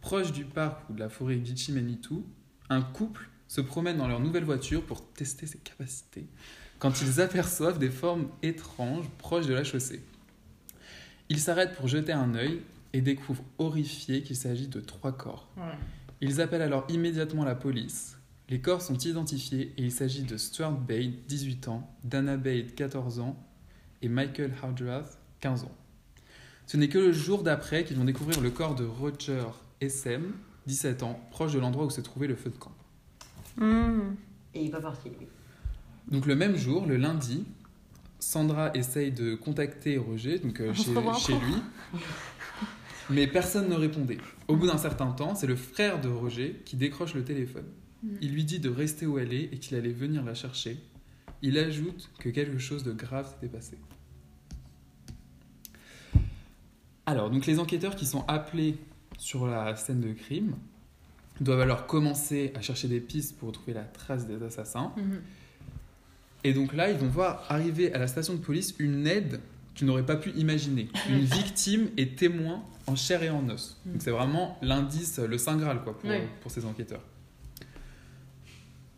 Proche 0.00 0.32
du 0.32 0.44
parc 0.44 0.88
ou 0.90 0.94
de 0.94 1.00
la 1.00 1.08
forêt 1.08 1.40
Gitchi-Manitou, 1.44 2.24
un 2.70 2.82
couple 2.82 3.28
se 3.48 3.60
promène 3.60 3.98
dans 3.98 4.08
leur 4.08 4.18
nouvelle 4.20 4.44
voiture 4.44 4.82
pour 4.82 5.06
tester 5.12 5.46
ses 5.46 5.58
capacités 5.58 6.26
quand 6.78 7.00
ils 7.02 7.20
aperçoivent 7.20 7.78
des 7.78 7.90
formes 7.90 8.26
étranges 8.42 9.08
proches 9.18 9.46
de 9.46 9.54
la 9.54 9.62
chaussée. 9.62 10.02
Ils 11.32 11.40
s'arrêtent 11.40 11.74
pour 11.74 11.88
jeter 11.88 12.12
un 12.12 12.34
œil 12.34 12.60
et 12.92 13.00
découvrent 13.00 13.42
horrifiés 13.56 14.22
qu'il 14.22 14.36
s'agit 14.36 14.68
de 14.68 14.80
trois 14.80 15.12
corps. 15.12 15.48
Ouais. 15.56 15.62
Ils 16.20 16.42
appellent 16.42 16.60
alors 16.60 16.84
immédiatement 16.90 17.42
la 17.42 17.54
police. 17.54 18.18
Les 18.50 18.60
corps 18.60 18.82
sont 18.82 18.98
identifiés 18.98 19.72
et 19.78 19.82
il 19.82 19.92
s'agit 19.92 20.24
de 20.24 20.36
Stuart 20.36 20.72
Bade, 20.72 21.14
18 21.28 21.68
ans, 21.68 21.90
Dana 22.04 22.36
Bade, 22.36 22.74
14 22.74 23.20
ans, 23.20 23.42
et 24.02 24.10
Michael 24.10 24.52
Hardrath, 24.62 25.18
15 25.40 25.64
ans. 25.64 25.72
Ce 26.66 26.76
n'est 26.76 26.90
que 26.90 26.98
le 26.98 27.12
jour 27.12 27.42
d'après 27.42 27.84
qu'ils 27.84 27.96
vont 27.96 28.04
découvrir 28.04 28.42
le 28.42 28.50
corps 28.50 28.74
de 28.74 28.84
Roger 28.84 29.46
SM, 29.80 30.34
17 30.66 31.02
ans, 31.02 31.18
proche 31.30 31.54
de 31.54 31.60
l'endroit 31.60 31.86
où 31.86 31.90
se 31.90 32.02
trouvait 32.02 32.26
le 32.26 32.36
feu 32.36 32.50
de 32.50 32.58
camp. 32.58 32.74
Mmh. 33.56 34.16
Et 34.52 34.64
il 34.64 34.66
est 34.66 34.70
pas 34.70 34.82
parti, 34.82 35.08
lui? 35.08 35.28
Donc 36.10 36.26
le 36.26 36.36
même 36.36 36.56
jour, 36.56 36.84
le 36.84 36.98
lundi, 36.98 37.46
Sandra 38.22 38.70
essaye 38.74 39.10
de 39.10 39.34
contacter 39.34 39.98
Roger, 39.98 40.38
donc 40.38 40.60
euh, 40.60 40.72
chez, 40.72 41.32
lui, 41.32 41.56
mais 43.10 43.26
personne 43.26 43.68
ne 43.68 43.74
répondait. 43.74 44.18
Au 44.46 44.54
bout 44.54 44.68
d'un 44.68 44.78
certain 44.78 45.10
temps, 45.10 45.34
c'est 45.34 45.48
le 45.48 45.56
frère 45.56 46.00
de 46.00 46.08
Roger 46.08 46.62
qui 46.64 46.76
décroche 46.76 47.14
le 47.14 47.24
téléphone. 47.24 47.66
Mhm. 48.04 48.18
Il 48.20 48.32
lui 48.32 48.44
dit 48.44 48.60
de 48.60 48.70
rester 48.70 49.06
où 49.06 49.18
elle 49.18 49.32
est 49.32 49.52
et 49.52 49.58
qu'il 49.58 49.76
allait 49.76 49.92
venir 49.92 50.24
la 50.24 50.34
chercher. 50.34 50.78
Il 51.42 51.58
ajoute 51.58 52.10
que 52.20 52.28
quelque 52.28 52.58
chose 52.58 52.84
de 52.84 52.92
grave 52.92 53.28
s'était 53.28 53.52
passé. 53.52 53.76
Alors, 57.06 57.28
donc 57.28 57.46
les 57.46 57.58
enquêteurs 57.58 57.96
qui 57.96 58.06
sont 58.06 58.24
appelés 58.28 58.76
sur 59.18 59.48
la 59.48 59.74
scène 59.74 60.00
de 60.00 60.12
crime 60.12 60.54
doivent 61.40 61.62
alors 61.62 61.86
commencer 61.86 62.52
à 62.54 62.60
chercher 62.60 62.86
des 62.86 63.00
pistes 63.00 63.36
pour 63.36 63.48
retrouver 63.48 63.72
la 63.72 63.82
trace 63.82 64.28
des 64.28 64.40
assassins. 64.44 64.92
Mhm. 64.96 65.20
Et 66.44 66.52
donc 66.52 66.72
là, 66.74 66.90
ils 66.90 66.96
vont 66.96 67.08
voir 67.08 67.44
arriver 67.48 67.92
à 67.94 67.98
la 67.98 68.06
station 68.06 68.34
de 68.34 68.38
police 68.40 68.74
une 68.78 69.06
aide 69.06 69.40
qu'ils 69.74 69.86
n'auraient 69.86 70.04
pas 70.06 70.16
pu 70.16 70.30
imaginer. 70.32 70.88
Une 71.08 71.20
victime 71.24 71.88
et 71.96 72.08
témoin 72.14 72.62
en 72.86 72.96
chair 72.96 73.22
et 73.22 73.30
en 73.30 73.48
os. 73.48 73.80
Mm. 73.86 73.92
Donc 73.92 74.02
c'est 74.02 74.10
vraiment 74.10 74.58
l'indice, 74.60 75.18
le 75.18 75.38
saint 75.38 75.56
Graal 75.56 75.82
quoi, 75.82 75.98
pour, 75.98 76.10
pour 76.40 76.50
ces 76.50 76.64
enquêteurs. 76.64 77.02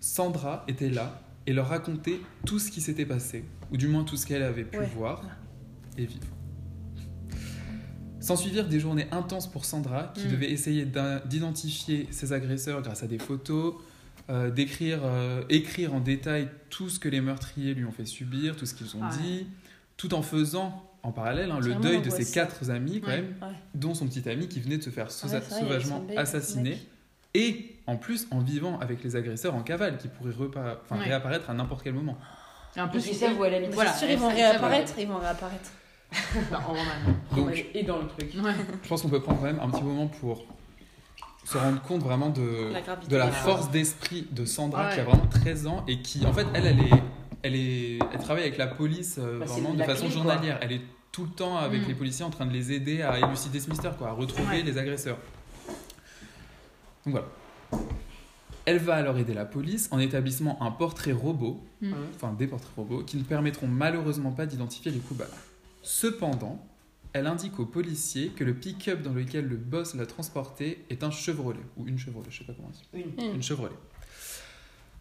Sandra 0.01 0.65
était 0.69 0.91
là 0.91 1.21
et 1.47 1.53
leur 1.53 1.69
racontait 1.69 2.21
tout 2.47 2.59
ce 2.59 2.71
qui 2.71 2.81
s'était 2.81 3.07
passé, 3.07 3.45
ou 3.71 3.77
du 3.77 3.89
moins 3.89 4.05
tout 4.05 4.17
ce 4.17 4.27
qu'elle 4.27 4.43
avait 4.43 4.65
pu 4.65 4.79
Ouais. 4.79 4.87
voir 4.97 5.23
et 5.99 6.07
vivre. 6.07 6.27
S'ensuivirent 8.21 8.69
des 8.69 8.81
journées 8.81 9.07
intenses 9.13 9.51
pour 9.51 9.67
Sandra, 9.67 10.13
qui 10.15 10.27
Mm. 10.27 10.31
devait 10.31 10.51
essayer 10.51 10.87
d'identifier 11.27 12.09
ses 12.11 12.33
agresseurs 12.33 12.81
grâce 12.81 13.03
à 13.03 13.07
des 13.07 13.19
photos, 13.19 13.75
euh, 14.31 14.51
d'écrire, 14.51 15.01
euh, 15.05 15.43
écrire 15.51 15.95
en 15.95 16.01
détail 16.01 16.49
tout 16.71 16.89
ce 16.89 16.99
que 16.99 17.09
les 17.09 17.21
meurtriers 17.21 17.75
lui 17.75 17.85
ont 17.85 17.93
fait 17.93 18.07
subir, 18.07 18.57
tout 18.57 18.67
ce 18.67 18.75
qu'ils 18.75 18.97
ont 18.97 19.01
Ah 19.03 19.11
ouais. 19.11 19.23
dit, 19.23 19.47
tout 19.97 20.15
en 20.15 20.23
faisant 20.23 20.83
en 21.03 21.13
parallèle 21.13 21.51
hein, 21.51 21.61
le 21.61 21.75
deuil 21.75 22.01
de 22.01 22.09
ses 22.11 22.31
quatre 22.33 22.71
amis 22.71 23.01
quand 23.03 23.09
Ouais. 23.09 23.17
même, 23.23 23.35
Ouais. 23.43 23.49
dont 23.75 23.93
son 23.95 24.07
petit 24.07 24.27
ami 24.29 24.49
qui 24.49 24.61
venait 24.61 24.79
de 24.79 24.83
se 24.83 24.91
faire 24.91 25.09
vrai, 25.09 25.43
sauvagement 25.43 26.05
assassiné, 26.17 26.71
mec. 26.71 26.87
et 27.35 27.77
en 27.87 27.97
plus 27.97 28.27
en 28.31 28.39
vivant 28.39 28.79
avec 28.81 29.05
les 29.05 29.15
agresseurs 29.17 29.55
en 29.55 29.63
cavale, 29.63 29.99
qui 29.99 30.09
pourraient 30.09 30.33
réapparaître 30.91 31.51
à 31.51 31.55
n'importe 31.55 31.83
quel 31.83 31.93
moment. 31.95 32.17
Et 32.77 32.81
en 32.81 32.89
plus, 32.89 33.07
ils 33.07 33.15
savent 33.15 33.39
où 33.39 33.45
elle 33.45 33.55
habite. 33.55 33.73
Voilà. 33.75 33.93
C'est 33.93 34.01
sûr, 34.07 34.11
ils 34.11 34.19
vont 34.19 34.31
réapparaître. 34.31 34.95
Ils 34.99 35.07
vont 35.07 35.19
réapparaître. 35.19 35.71
Enfin, 36.13 36.57
en 36.57 36.69
roman. 36.69 36.83
Donc 37.37 37.67
Et 37.75 37.83
dans 37.85 37.99
le 38.01 38.09
truc. 38.09 38.33
Ouais. 38.43 38.53
je 38.83 38.89
pense 38.89 39.03
qu'on 39.03 39.09
peut 39.09 39.21
prendre 39.21 39.39
quand 39.41 39.47
même 39.47 39.61
un 39.61 39.69
petit 39.69 39.83
moment 39.83 40.07
pour 40.09 40.45
se 41.45 41.59
rendre 41.59 41.81
compte 41.83 42.03
vraiment 42.03 42.31
de, 42.31 42.73
La 42.73 42.81
gravité 42.81 43.11
de 43.13 43.17
la 43.17 43.31
force 43.31 43.71
d'esprit 43.71 44.27
de 44.33 44.45
Sandra 44.45 44.89
Ouais. 44.89 44.95
qui 44.95 45.01
a 45.01 45.05
vraiment 45.05 45.27
13 45.27 45.67
ans 45.67 45.85
et 45.87 46.01
qui 46.01 46.25
en 46.27 46.33
fait 46.33 46.47
elle 46.55 46.67
elle 46.67 46.81
est 46.81 47.03
elle 47.43 47.55
est 47.55 47.99
elle 48.13 48.21
travaille 48.21 48.45
avec 48.45 48.57
la 48.59 48.67
police 48.67 49.17
euh, 49.19 49.39
Bah, 49.41 49.45
vraiment 49.47 49.75
de 49.75 49.83
façon 49.83 50.07
clé, 50.07 50.15
quoi. 50.15 50.23
journalière 50.23 50.59
elle 50.63 50.73
est 50.73 50.81
tout 51.13 51.25
le 51.25 51.31
temps 51.31 51.57
avec 51.59 51.83
Mm. 51.83 51.89
les 51.89 51.95
policiers 51.95 52.25
en 52.25 52.31
train 52.31 52.47
de 52.47 52.53
les 52.53 52.73
aider 52.73 53.03
à 53.03 53.19
élucider 53.19 53.61
ce 53.61 53.69
mystère 53.71 53.97
quoi 53.97 54.09
à 54.09 54.13
retrouver 54.13 54.49
Ouais. 54.59 54.63
les 54.63 54.79
agresseurs 54.79 55.19
donc 57.05 57.13
voilà 57.13 57.27
elle 58.67 58.79
va 58.79 58.95
alors 58.95 59.19
aider 59.19 59.35
la 59.35 59.45
police 59.45 59.89
en 59.93 59.99
établissant 59.99 60.57
un 60.61 60.71
portrait 60.71 61.13
robot 61.13 61.61
Mm. 61.83 61.93
enfin 62.15 62.33
des 62.33 62.47
portraits 62.47 62.75
robots 62.77 63.03
qui 63.03 63.19
ne 63.19 63.23
permettront 63.25 63.67
malheureusement 63.67 64.31
pas 64.33 64.47
d'identifier 64.47 64.91
les 64.91 65.01
coupables 65.01 65.31
cependant 65.83 66.65
elle 67.15 67.27
indique 67.27 67.59
aux 67.59 67.65
policiers 67.67 68.29
que 68.31 68.45
le 68.45 68.53
pick-up 68.55 69.01
dans 69.01 69.13
lequel 69.15 69.47
le 69.49 69.57
boss 69.57 69.95
l'a 69.95 70.05
transporté 70.05 70.85
est 70.91 71.03
un 71.03 71.11
Chevrolet 71.11 71.61
ou 71.79 71.87
une 71.87 71.99
Chevrolet 71.99 72.27
je 72.31 72.39
sais 72.39 72.45
pas 72.45 72.53
comment 72.53 72.69
on 72.69 72.99
dit 72.99 73.05
Une. 73.19 73.35
Une 73.37 73.43
Chevrolet. 73.43 73.75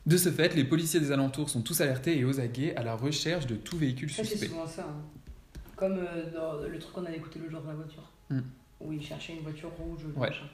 De 0.05 0.17
ce 0.17 0.29
fait, 0.31 0.53
les 0.55 0.63
policiers 0.65 0.99
des 0.99 1.11
alentours 1.11 1.49
sont 1.49 1.61
tous 1.61 1.79
alertés 1.81 2.17
et 2.17 2.25
aux 2.25 2.39
aguets 2.39 2.75
à 2.75 2.83
la 2.83 2.95
recherche 2.95 3.47
de 3.47 3.55
tout 3.55 3.77
véhicule 3.77 4.09
Ça, 4.09 4.23
c'est 4.23 4.31
suspect. 4.31 4.47
souvent 4.47 4.67
ça. 4.67 4.83
hein. 4.83 5.61
Comme 5.75 5.97
euh, 5.97 6.31
dans 6.33 6.61
le 6.67 6.77
truc 6.79 6.93
qu'on 6.93 7.05
avait 7.05 7.17
écouté 7.17 7.39
le 7.39 7.49
jour 7.49 7.61
de 7.61 7.67
la 7.67 7.73
voiture. 7.73 8.09
Mm. 8.29 8.39
Où 8.81 8.91
il 8.93 9.01
cherchait 9.01 9.33
une 9.33 9.41
voiture 9.43 9.69
rouge. 9.71 10.01
Ouais. 10.15 10.29
machin. 10.29 10.45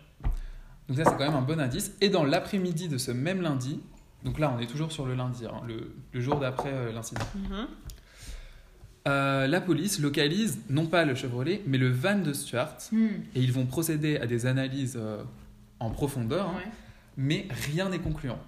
Donc 0.88 0.98
ça, 0.98 1.04
c'est 1.06 1.12
quand 1.18 1.26
même 1.26 1.36
un 1.36 1.42
bon 1.42 1.60
indice. 1.60 1.92
Et 2.00 2.10
dans 2.10 2.24
l'après-midi 2.24 2.88
de 2.90 2.98
ce 2.98 3.12
même 3.12 3.42
lundi, 3.42 3.80
donc 4.24 4.38
là, 4.40 4.54
on 4.56 4.60
est 4.60 4.68
toujours 4.68 4.92
sur 4.92 5.06
le 5.08 5.16
lundi, 5.16 5.46
hein, 5.46 5.62
le, 5.68 5.94
le 6.14 6.22
jour 6.22 6.40
d'après 6.40 6.72
euh, 6.72 6.92
l'incident, 6.92 7.26
Mhm. 7.36 7.68
Euh, 9.10 9.48
la 9.48 9.62
police 9.62 10.00
localise 10.00 10.60
non 10.70 10.86
pas 10.86 11.06
le 11.06 11.16
Chevrolet, 11.16 11.62
mais 11.68 11.78
le 11.78 11.90
van 11.90 12.18
de 12.20 12.34
Stuart, 12.34 12.78
Hmm. 12.92 13.08
et 13.36 13.42
ils 13.42 13.52
vont 13.52 13.66
procéder 13.66 14.18
à 14.18 14.26
des 14.28 14.46
analyses 14.46 14.98
euh, 15.00 15.24
en 15.80 15.90
profondeur, 15.92 16.48
hein, 16.50 16.56
Ouais. 16.58 16.72
mais 17.18 17.48
rien 17.72 17.90
n'est 17.90 18.00
concluant. 18.00 18.40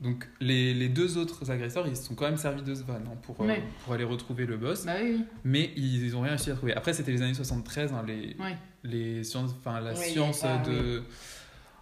Donc 0.00 0.28
les, 0.40 0.74
les 0.74 0.88
deux 0.88 1.18
autres 1.18 1.50
agresseurs, 1.50 1.86
ils 1.88 1.96
se 1.96 2.04
sont 2.04 2.14
quand 2.14 2.26
même 2.26 2.36
servis 2.36 2.62
de 2.62 2.72
ce 2.74 2.82
van 2.84 2.94
hein, 2.94 3.16
pour, 3.22 3.36
euh, 3.40 3.54
pour 3.84 3.94
aller 3.94 4.04
retrouver 4.04 4.46
le 4.46 4.56
boss. 4.56 4.86
Bah 4.86 4.92
oui, 5.02 5.24
mais 5.44 5.72
ils 5.76 6.14
ont 6.16 6.20
rien 6.20 6.30
réussi 6.30 6.50
à 6.52 6.54
trouver. 6.54 6.72
Après, 6.74 6.92
c'était 6.92 7.10
les 7.10 7.20
années 7.22 7.34
73, 7.34 7.92
hein, 7.92 8.04
les, 8.06 8.36
Ouais. 8.38 8.56
les 8.84 9.24
sciences, 9.24 9.54
enfin 9.58 9.80
la 9.80 9.96
science 9.96 10.44
ah, 10.44 10.58
de, 10.58 11.02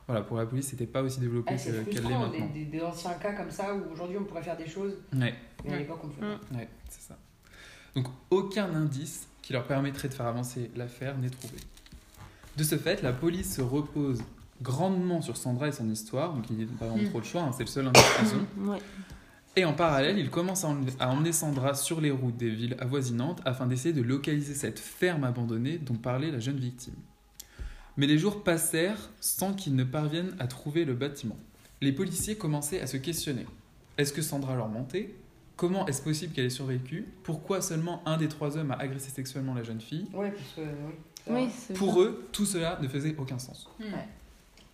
voilà, 0.06 0.23
pour 0.23 0.39
la 0.39 0.47
police, 0.47 0.68
c'était 0.68 0.86
pas 0.86 1.02
aussi 1.02 1.20
développé 1.20 1.52
Ah, 1.55 1.62
qu'elle 1.62 1.74
l'est 1.74 1.82
frustrant, 1.93 2.20
maintenant. 2.20 2.47
des, 2.55 2.64
des- 2.64 2.70
des 2.78 2.81
anciens 2.82 3.12
cas 3.14 3.32
comme 3.35 3.51
ça 3.51 3.74
où 3.74 3.93
aujourd'hui 3.93 4.16
on 4.18 4.24
pourrait 4.24 4.43
faire 4.43 4.56
des 4.56 4.68
choses, 4.68 4.93
Ouais, 5.12 5.35
mais 5.64 5.68
à 5.68 5.73
Ouais. 5.73 5.78
l'époque 5.81 6.01
on 6.05 6.09
pouvait. 6.09 6.27
Mm. 6.27 6.39
pas. 6.52 6.56
ouais, 6.56 6.68
c'est 6.89 7.02
ça. 7.02 7.18
Donc 7.97 8.06
aucun 8.31 8.73
indice 8.74 9.27
qui 9.43 9.52
leur 9.52 9.66
permettrait 9.66 10.09
de 10.09 10.14
faire 10.14 10.27
avancer 10.27 10.70
l'affaire 10.77 11.18
n'est 11.18 11.31
trouvé. 11.31 11.56
De 12.56 12.62
ce 12.62 12.77
fait, 12.78 13.02
la 13.02 13.12
police 13.12 13.56
se 13.56 13.62
repose 13.62 14.23
grandement 14.62 15.20
sur 15.23 15.36
Sandra 15.36 15.68
et 15.68 15.73
son 15.73 15.90
histoire, 15.90 16.32
donc 16.35 16.44
ils 16.51 16.59
n'ont 16.59 16.66
pas 16.78 16.86
vraiment 16.86 17.02
Mm. 17.02 17.09
trop 17.10 17.18
le 17.18 17.24
choix, 17.24 17.43
hein, 17.43 17.51
c'est 17.52 17.64
le 17.64 17.68
seul 17.68 17.86
indice 17.89 18.02
qu'ils 18.18 18.35
ont. 18.68 18.70
Ouais. 18.70 18.78
Et 19.56 19.64
en 19.64 19.73
parallèle, 19.73 20.18
ils 20.18 20.31
commencent 20.31 20.64
à 20.64 20.68
emmener, 20.68 20.93
à 21.01 21.09
emmener 21.10 21.32
Sandra 21.32 21.74
sur 21.74 22.01
les 22.01 22.10
routes 22.10 22.36
des 22.36 22.51
villes 22.51 22.77
avoisinantes 22.78 23.40
afin 23.44 23.66
d'essayer 23.66 23.94
de 23.94 24.02
localiser 24.02 24.55
cette 24.55 24.78
ferme 24.78 25.24
abandonnée 25.24 25.78
dont 25.78 25.94
parlait 25.94 26.31
la 26.31 26.40
jeune 26.40 26.59
victime. 26.59 26.94
Mais 27.97 28.06
les 28.06 28.18
jours 28.18 28.44
passèrent 28.44 29.09
sans 29.20 29.55
qu'ils 29.55 29.74
ne 29.74 29.85
parviennent 29.85 30.36
à 30.39 30.47
trouver 30.47 30.85
le 30.85 30.93
bâtiment. 30.94 31.39
Les 31.81 31.93
policiers 31.93 32.36
commençaient 32.36 32.81
à 32.81 32.86
se 32.86 32.98
questionner. 32.98 33.47
Est-ce 33.97 34.12
que 34.12 34.20
Sandra 34.20 34.55
leur 34.55 34.68
mentait? 34.68 35.14
Comment 35.57 35.87
est-ce 35.87 36.03
possible 36.03 36.33
qu'elle 36.35 36.45
ait 36.45 36.51
survécu? 36.51 37.07
Pourquoi 37.23 37.62
seulement 37.62 38.03
un 38.07 38.16
des 38.19 38.28
trois 38.28 38.57
hommes 38.59 38.70
a 38.73 38.74
agressé 38.78 39.11
sexuellement 39.11 39.55
la 39.55 39.62
jeune 39.62 39.81
fille? 39.81 40.07
Ouais, 40.12 40.31
parce 40.31 40.53
que 40.55 40.61
oui. 40.61 40.95
ça 41.27 41.33
Oui, 41.33 41.49
c'est 41.57 41.74
Pour 41.74 41.95
bien. 41.95 42.03
eux, 42.05 42.24
tout 42.33 42.45
cela 42.45 42.78
ne 42.83 42.89
faisait 42.89 43.15
aucun 43.19 43.39
sens. 43.39 43.66
Hmm. 43.81 43.85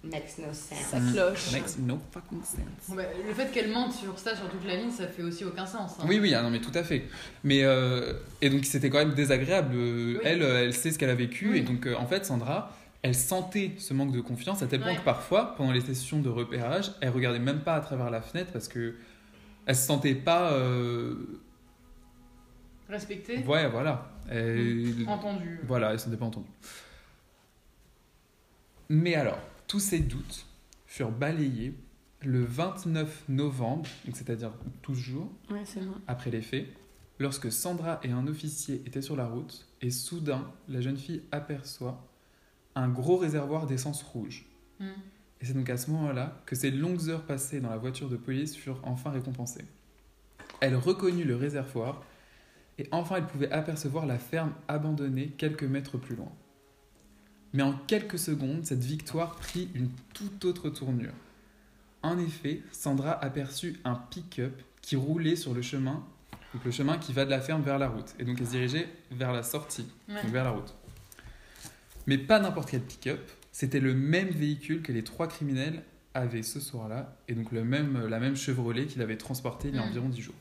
Makes 0.05 0.39
no 0.39 0.47
sense. 0.53 0.79
Ça 0.91 0.99
cloche. 1.13 1.53
Makes 1.53 1.79
no 1.79 1.99
fucking 2.11 2.43
sense. 2.43 2.59
Bon, 2.89 2.97
bah, 2.97 3.05
le 3.25 3.33
fait 3.33 3.53
qu'elle 3.53 3.71
mente 3.71 3.93
sur 3.93 4.19
ça 4.19 4.35
sur 4.35 4.49
toute 4.51 4.67
la 4.67 4.75
ligne, 4.75 4.91
ça 4.91 5.07
fait 5.07 5.23
aussi 5.23 5.45
aucun 5.45 5.65
sens. 5.65 5.93
hein. 6.01 6.05
Oui, 6.09 6.19
oui, 6.21 6.35
ah 6.35 6.43
non, 6.43 6.51
mais 6.51 6.61
tout 6.61 6.73
à 6.75 6.83
fait. 6.83 7.05
Mais 7.45 7.63
euh, 7.63 8.15
et 8.41 8.51
donc 8.51 8.65
c'était 8.65 8.91
quand 8.91 8.99
même 8.99 9.15
désagréable. 9.15 9.77
Euh, 9.77 10.15
Oui. 10.17 10.21
Elle, 10.25 10.43
euh, 10.43 10.65
elle 10.65 10.75
sait 10.75 10.91
ce 10.91 10.99
qu'elle 10.99 11.11
a 11.11 11.15
vécu 11.15 11.53
Oui. 11.53 11.59
et 11.59 11.63
donc 11.63 11.87
euh, 11.87 11.95
en 11.95 12.07
fait, 12.09 12.27
Sandra, 12.27 12.77
elle 13.03 13.15
sentait 13.15 13.75
ce 13.79 13.95
manque 13.95 14.11
de 14.11 14.21
confiance 14.21 14.61
à 14.63 14.67
tel 14.67 14.81
point 14.81 14.91
Ouais. 14.91 14.97
que 14.97 15.05
parfois, 15.05 15.55
pendant 15.57 15.71
les 15.71 15.81
sessions 15.81 16.19
de 16.19 16.29
repérage, 16.29 16.91
elle 17.01 17.11
regardait 17.11 17.39
même 17.39 17.61
pas 17.61 17.77
à 17.77 17.81
travers 17.81 18.11
la 18.11 18.21
fenêtre 18.23 18.51
parce 18.53 18.67
que 18.67 18.97
elle 19.67 19.77
se 19.77 19.87
sentait 19.87 20.15
pas. 20.15 20.53
euh, 20.53 21.41
Respecté, 22.89 23.39
Ouais, 23.45 23.69
voilà. 23.71 24.11
Elle- 24.29 25.05
entendu. 25.09 25.61
Voilà, 25.67 25.93
elle 25.93 25.99
se 25.99 26.05
sentait 26.07 26.17
pas 26.19 26.27
entendue. 26.27 26.51
Mais 28.89 29.15
alors, 29.15 29.39
tous 29.67 29.81
ces 29.81 30.01
doutes 30.01 30.47
furent 30.87 31.11
balayés 31.11 31.75
le 32.21 32.45
29 32.45 33.25
novembre, 33.29 33.89
donc 34.05 34.17
c'est-à-dire 34.17 34.53
12 34.85 34.99
jours 34.99 35.33
Ouais, 35.51 35.63
c'est 35.65 35.81
bon. 35.81 35.95
après 36.07 36.31
les 36.31 36.43
faits, 36.43 36.67
lorsque 37.19 37.51
Sandra 37.51 37.99
et 38.03 38.11
un 38.11 38.27
officier 38.27 38.83
étaient 38.87 39.03
sur 39.03 39.17
la 39.17 39.27
route, 39.27 39.67
et 39.81 39.91
soudain, 39.91 40.53
la 40.69 40.81
jeune 40.81 40.97
fille 40.97 41.23
aperçoit 41.33 42.07
un 42.75 42.89
gros 42.89 43.17
réservoir 43.17 43.67
d'essence 43.67 44.03
rouge. 44.03 44.45
Mm. 44.79 44.91
Et 45.43 45.47
c'est 45.47 45.55
donc 45.55 45.69
à 45.71 45.77
ce 45.77 45.91
moment-là 45.91 46.41
que 46.47 46.55
ces 46.55 46.71
longues 46.71 47.09
heures 47.09 47.25
passées 47.25 47.61
dans 47.61 47.71
la 47.71 47.77
voiture 47.77 48.09
de 48.09 48.17
police 48.17 48.55
furent 48.57 48.81
enfin 48.85 49.11
récompensées. 49.11 49.65
Elle 50.61 50.77
reconnut 50.77 51.25
le 51.25 51.35
réservoir 51.35 52.05
et 52.79 52.89
enfin 52.93 53.17
elle 53.17 53.27
pouvait 53.27 53.51
apercevoir 53.51 54.07
la 54.07 54.19
ferme 54.19 54.53
abandonnée 54.69 55.29
quelques 55.37 55.65
mètres 55.65 55.99
plus 55.99 56.15
loin. 56.15 56.31
Mais 57.53 57.63
en 57.65 57.73
quelques 57.87 58.19
secondes, 58.19 58.65
cette 58.65 58.83
victoire 58.85 59.35
prit 59.37 59.69
une 59.75 59.91
toute 60.15 60.45
autre 60.45 60.71
tournure. 60.71 61.13
En 62.03 62.19
effet, 62.19 62.63
Sandra 62.73 63.13
aperçut 63.23 63.79
un 63.85 63.95
pick-up 63.95 64.63
qui 64.81 64.97
roulait 64.97 65.37
sur 65.37 65.53
le 65.55 65.63
chemin, 65.63 66.03
donc 66.55 66.65
le 66.65 66.71
chemin 66.71 66.99
qui 66.99 67.13
va 67.13 67.25
de 67.25 67.31
la 67.31 67.41
ferme 67.41 67.63
vers 67.63 67.79
la 67.79 67.89
route. 67.89 68.15
Et 68.19 68.25
donc 68.25 68.37
elle 68.41 68.47
se 68.47 68.53
dirigeait 68.53 68.89
vers 69.11 69.33
la 69.33 69.43
sortie, 69.43 69.87
Ouais. 70.09 70.23
donc 70.23 70.31
vers 70.33 70.45
la 70.45 70.51
route. 70.51 70.75
Mais 72.07 72.17
pas 72.19 72.41
n'importe 72.41 72.71
quel 72.71 72.81
pick-up, 72.83 73.21
c'était 73.53 73.81
le 73.81 73.95
même 73.95 74.29
véhicule 74.31 74.83
que 74.83 74.93
les 74.93 75.05
trois 75.05 75.29
criminels 75.29 75.83
avaient 76.15 76.43
ce 76.43 76.61
soir-là, 76.61 77.17
et 77.29 77.35
donc 77.35 77.53
le 77.53 77.65
même, 77.65 78.07
la 78.07 78.19
même 78.21 78.37
Chevrolet 78.37 78.87
qu'il 78.87 79.01
avait 79.03 79.17
transporté 79.17 79.69
il 79.69 79.77
y 79.77 79.79
a 79.79 79.83
Mm. 79.85 79.89
environ 79.89 80.09
10 80.09 80.21
jours. 80.23 80.35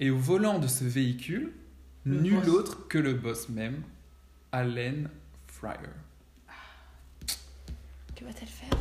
Et 0.00 0.10
au 0.10 0.16
volant 0.16 0.58
de 0.58 0.66
ce 0.66 0.84
véhicule, 0.84 1.52
Le 2.04 2.20
nul 2.20 2.40
boss. 2.40 2.48
autre 2.48 2.88
que 2.88 2.98
le 2.98 3.14
boss 3.14 3.48
même, 3.50 3.82
Allen 4.52 5.08
Fryer. 5.46 5.76
Que 8.16 8.24
va-t-elle 8.24 8.48
faire? 8.48 8.78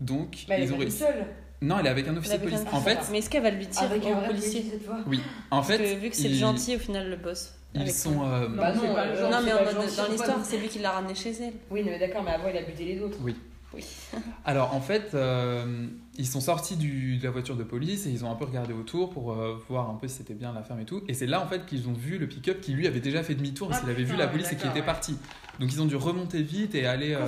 Donc, 0.00 0.44
Bah, 0.48 0.54
elle 0.56 0.64
ils 0.64 0.70
est 0.70 0.74
ont 0.74 0.78
réussi. 0.78 0.98
seule. 0.98 1.26
Non, 1.62 1.78
elle 1.78 1.86
est 1.86 1.90
avec 1.90 2.06
un 2.06 2.16
officier 2.16 2.38
de 2.38 2.42
police. 2.44 2.60
En 2.72 2.80
fait, 2.82 2.98
Mais 3.10 3.18
est-ce 3.18 3.30
qu'elle 3.30 3.42
va 3.42 3.50
lui 3.50 3.66
dire 3.66 3.82
Avec 3.82 4.04
au 4.04 4.08
un 4.08 4.22
policier? 4.26 4.62
cette 4.70 4.84
fois. 4.84 4.98
oui. 5.06 5.20
En 5.50 5.56
Parce 5.56 5.68
fait, 5.68 5.78
que 5.78 6.00
vu 6.00 6.10
que 6.10 6.16
c'est 6.16 6.28
le 6.28 6.34
gentil, 6.34 6.76
au 6.76 6.78
final, 6.78 7.08
le 7.08 7.16
boss. 7.16 7.54
Ils 7.76 7.82
avec 7.82 7.94
sont. 7.94 8.12
son- 8.12 8.24
euh, 8.30 8.48
Bah 8.48 8.72
Non, 8.74 8.80
c'est 8.80 8.88
non, 8.88 8.94
pas 8.94 9.04
le 9.06 9.10
euh, 9.12 9.20
genre, 9.20 9.30
Non, 9.30 9.38
mais 9.44 9.52
en 9.52 9.64
mode- 9.64 9.74
dans 9.96 10.08
l'histoire, 10.10 10.44
c'est 10.44 10.58
lui 10.58 10.68
qui 10.68 10.78
l'a 10.80 10.90
ramené 10.92 11.14
chez 11.14 11.30
elle. 11.40 11.52
Oui, 11.70 11.82
mais 11.84 11.98
d'accord, 11.98 12.22
mais 12.24 12.32
avant 12.32 12.48
il 12.48 12.56
a 12.56 12.62
buté 12.62 12.84
les 12.84 13.00
autres. 13.00 13.18
Oui. 13.22 13.36
Alors 14.44 14.74
en 14.74 14.80
fait, 14.80 15.10
euh, 15.14 15.86
ils 16.16 16.26
sont 16.26 16.40
sortis 16.40 16.76
du- 16.76 17.18
de 17.18 17.24
la 17.24 17.30
voiture 17.30 17.56
de 17.56 17.64
police 17.64 18.06
et 18.06 18.10
ils 18.10 18.24
ont 18.24 18.30
un 18.30 18.34
peu 18.34 18.44
regardé 18.46 18.72
autour 18.72 19.10
pour 19.10 19.32
euh, 19.32 19.60
voir 19.68 19.90
un 19.90 19.94
peu 19.94 20.08
si 20.08 20.16
c'était 20.16 20.34
bien 20.34 20.52
la 20.54 20.62
ferme 20.62 20.80
et 20.80 20.84
tout. 20.86 21.02
Et 21.08 21.14
c'est 21.14 21.26
là 21.26 21.42
en 21.42 21.46
fait 21.46 21.66
qu'ils 21.66 21.88
ont 21.88 21.92
vu 21.92 22.16
le 22.16 22.26
pick-up 22.26 22.60
qui 22.60 22.72
lui 22.72 22.86
avait 22.86 23.00
déjà 23.00 23.22
fait 23.22 23.34
demi-tour 23.34 23.68
parce 23.68 23.80
Ah, 23.80 23.84
qu'il 23.84 23.92
avait 23.94 24.04
vu 24.04 24.16
la 24.16 24.24
ouais, 24.26 24.30
police 24.30 24.46
et 24.46 24.50
qu'il 24.50 24.58
d'accord, 24.60 24.70
était 24.72 24.80
ouais. 24.80 24.86
parti. 24.86 25.18
Donc 25.60 25.72
ils 25.72 25.82
ont 25.82 25.86
dû 25.86 25.96
remonter 25.96 26.42
vite 26.42 26.74
et 26.74 26.86
aller, 26.86 27.14
euh, 27.14 27.26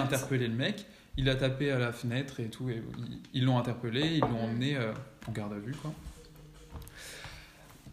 interpeller 0.00 0.48
le 0.48 0.54
mec. 0.54 0.86
Il 1.18 1.28
a 1.30 1.36
tapé 1.36 1.70
à 1.70 1.78
la 1.78 1.92
fenêtre 1.92 2.40
et 2.40 2.48
tout. 2.48 2.68
Et 2.68 2.82
ils- 2.98 3.20
ils 3.34 3.44
l'ont 3.44 3.58
interpellé, 3.58 4.02
ils 4.14 4.20
l'ont 4.20 4.40
emmené 4.44 4.76
euh, 4.76 4.92
en 5.28 5.32
garde 5.32 5.52
à 5.52 5.58
vue 5.58 5.74
quoi. 5.80 5.92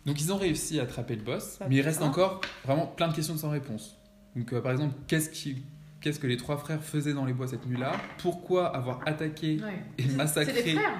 Donc 0.05 0.19
ils 0.21 0.33
ont 0.33 0.37
réussi 0.37 0.79
à 0.79 0.83
attraper 0.83 1.15
le 1.15 1.23
boss, 1.23 1.59
mais 1.69 1.77
il 1.77 1.81
reste 1.81 2.01
encore 2.01 2.41
vraiment 2.65 2.87
plein 2.87 3.07
de 3.07 3.13
questions 3.15 3.37
sans 3.37 3.49
réponse. 3.49 3.97
Donc 4.35 4.51
euh, 4.53 4.61
par 4.61 4.71
exemple, 4.71 4.95
qu'est-ce 5.07 5.29
qui 5.29 5.63
Qu'est-ce 6.01 6.19
que 6.19 6.27
les 6.27 6.35
trois 6.35 6.57
frères 6.57 6.83
faisaient 6.83 7.13
dans 7.13 7.23
les 7.23 7.31
bois 7.31 7.47
cette 7.47 7.65
nuit-là? 7.65 7.93
Pourquoi 8.17 8.75
avoir 8.75 8.99
attaqué 9.07 9.61
Ouais. 9.63 9.81
et 9.97 10.03
C'est 10.03 10.15
massacré 10.17 10.61
des 10.63 10.73
frères 10.75 10.99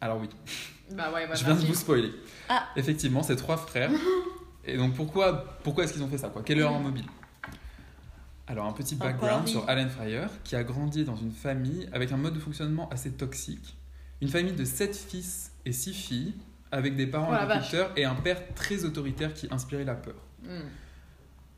Alors 0.00 0.18
oui, 0.20 0.28
Bah 0.96 1.12
ouais, 1.12 1.26
bah 1.28 1.34
je 1.34 1.44
viens 1.44 1.54
de 1.54 1.60
vous 1.66 1.74
spoiler. 1.74 2.10
Ah. 2.48 2.66
Effectivement, 2.76 3.22
c'est 3.22 3.36
trois 3.36 3.58
frères. 3.58 3.90
Et 4.64 4.78
donc 4.78 4.94
pourquoi, 4.94 5.58
pourquoi 5.62 5.84
est-ce 5.84 5.92
qu'ils 5.92 6.02
ont 6.02 6.08
fait 6.08 6.16
ça 6.16 6.30
quoi? 6.30 6.42
Quelle 6.42 6.56
est 6.56 6.62
leur 6.62 6.80
mobile? 6.80 7.04
Alors 8.46 8.64
un 8.66 8.72
petit 8.72 8.94
Un 8.94 9.04
background 9.04 9.46
sur 9.46 9.68
Alan 9.68 9.88
Fryer, 9.90 10.26
qui 10.44 10.56
a 10.56 10.64
grandi 10.64 11.04
dans 11.04 11.16
une 11.16 11.30
famille 11.32 11.86
avec 11.92 12.10
un 12.10 12.16
mode 12.16 12.34
de 12.34 12.40
fonctionnement 12.40 12.88
assez 12.88 13.12
toxique. 13.12 13.76
Une 14.22 14.28
famille 14.28 14.54
de 14.54 14.64
sept 14.64 14.96
fils 14.96 15.52
et 15.66 15.72
six 15.72 15.92
filles, 15.92 16.34
avec 16.72 16.96
des 16.96 17.06
parents 17.06 17.30
Oh 17.30 17.34
agriculteurs 17.34 17.90
et 17.96 18.04
un 18.04 18.14
père 18.14 18.54
très 18.54 18.84
autoritaire 18.84 19.34
qui 19.34 19.48
inspirait 19.50 19.84
la 19.84 19.94
peur. 19.94 20.14
Mm. 20.42 20.48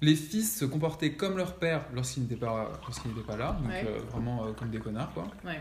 Les 0.00 0.16
fils 0.16 0.58
se 0.58 0.64
comportaient 0.64 1.12
comme 1.12 1.36
leur 1.36 1.56
père 1.56 1.84
lorsqu'ils 1.94 2.22
n'étaient 2.24 2.36
pas, 2.36 2.72
pas 3.26 3.36
là, 3.36 3.56
donc 3.60 3.70
Ouais. 3.70 3.84
euh, 3.86 4.00
vraiment 4.10 4.44
euh, 4.46 4.52
comme 4.52 4.70
des 4.70 4.78
connards 4.78 5.12
quoi. 5.12 5.28
Ouais. 5.44 5.60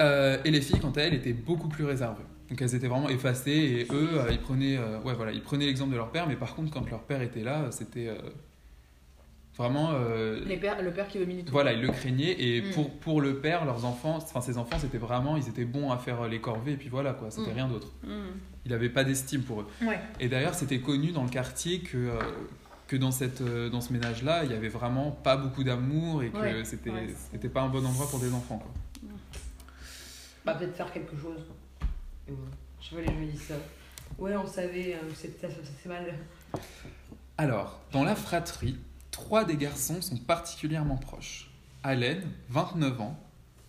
Euh, 0.00 0.38
et 0.44 0.50
les 0.50 0.60
filles, 0.60 0.80
quant 0.80 0.90
à 0.90 1.02
elles, 1.02 1.14
étaient 1.14 1.32
beaucoup 1.32 1.68
plus 1.68 1.84
réservées. 1.84 2.24
Donc 2.48 2.60
elles 2.60 2.74
étaient 2.74 2.88
vraiment 2.88 3.08
effacées 3.08 3.50
et 3.50 3.88
eux, 3.92 4.10
ils 4.30 4.40
prenaient, 4.40 4.78
ouais, 4.78 5.14
voilà, 5.14 5.32
ils 5.32 5.42
prenaient 5.42 5.66
l'exemple 5.66 5.92
de 5.92 5.96
leur 5.96 6.10
père, 6.10 6.26
mais 6.26 6.36
par 6.36 6.54
contre, 6.54 6.72
quand 6.72 6.88
leur 6.90 7.02
père 7.02 7.22
était 7.22 7.42
là, 7.42 7.70
c'était 7.70 8.10
vraiment. 9.56 9.90
euh, 9.92 10.44
Les 10.46 10.56
pères, 10.56 10.80
le 10.82 10.90
père 10.90 11.08
qui 11.08 11.18
domine 11.18 11.44
tout. 11.44 11.52
voilà, 11.52 11.72
ils 11.72 11.80
le 11.80 11.88
craignaient 11.90 12.34
et 12.38 12.62
Mm. 12.62 12.70
pour, 12.72 12.90
pour 12.98 13.20
le 13.20 13.36
père, 13.38 13.64
leurs 13.64 13.84
enfants, 13.84 14.16
enfin 14.16 14.40
ses 14.40 14.58
enfants, 14.58 14.78
c'était 14.78 14.98
vraiment, 14.98 15.36
ils 15.36 15.48
étaient 15.48 15.64
bons 15.64 15.90
à 15.92 15.98
faire 15.98 16.26
les 16.28 16.40
corvées 16.40 16.72
et 16.72 16.76
puis 16.76 16.88
voilà 16.88 17.12
quoi, 17.12 17.30
c'était 17.30 17.50
Mm. 17.50 17.54
rien 17.54 17.68
d'autre. 17.68 17.88
Hmm. 18.02 18.32
Il 18.66 18.70
n'avait 18.72 18.88
pas 18.88 19.04
d'estime 19.04 19.42
pour 19.42 19.60
eux. 19.60 19.66
Ouais. 19.82 19.98
Et 20.20 20.28
d'ailleurs, 20.28 20.54
c'était 20.54 20.78
connu 20.80 21.12
dans 21.12 21.22
le 21.24 21.28
quartier 21.30 21.80
que, 21.80 21.96
euh, 21.98 22.18
que 22.88 22.96
dans, 22.96 23.10
cette, 23.12 23.40
euh, 23.42 23.68
dans 23.68 23.80
ce 23.80 23.92
ménage-là, 23.92 24.44
il 24.44 24.50
y 24.50 24.54
avait 24.54 24.68
vraiment 24.68 25.10
pas 25.10 25.36
beaucoup 25.36 25.64
d'amour 25.64 26.22
et 26.22 26.30
que 26.30 26.36
Ouais, 26.38 26.64
c'était 26.64 26.90
ouais, 26.90 27.14
c'était 27.32 27.48
pas 27.48 27.60
un 27.62 27.68
bon 27.68 27.84
endroit 27.84 28.08
pour 28.08 28.18
des 28.20 28.32
enfants. 28.32 28.58
Quoi. 28.58 28.70
Bah 30.44 30.54
peut-être 30.54 30.74
faire 30.76 30.92
quelque 30.92 31.16
chose. 31.16 31.38
Je 32.28 32.88
sais 32.88 32.96
pas, 32.96 33.00
les 33.12 33.26
disent 33.26 33.42
ça. 33.42 33.54
Ouais, 34.18 34.36
on 34.36 34.46
savait, 34.46 34.94
euh, 34.94 34.98
c'est 35.14 35.86
mal. 35.88 36.04
Alors, 37.38 37.80
dans 37.92 38.04
la 38.04 38.14
fratrie, 38.14 38.76
trois 39.14 39.44
des 39.44 39.56
garçons 39.56 40.02
sont 40.02 40.16
particulièrement 40.16 40.96
proches. 40.96 41.48
Allen, 41.84 42.20
29 42.50 43.00
ans, 43.00 43.16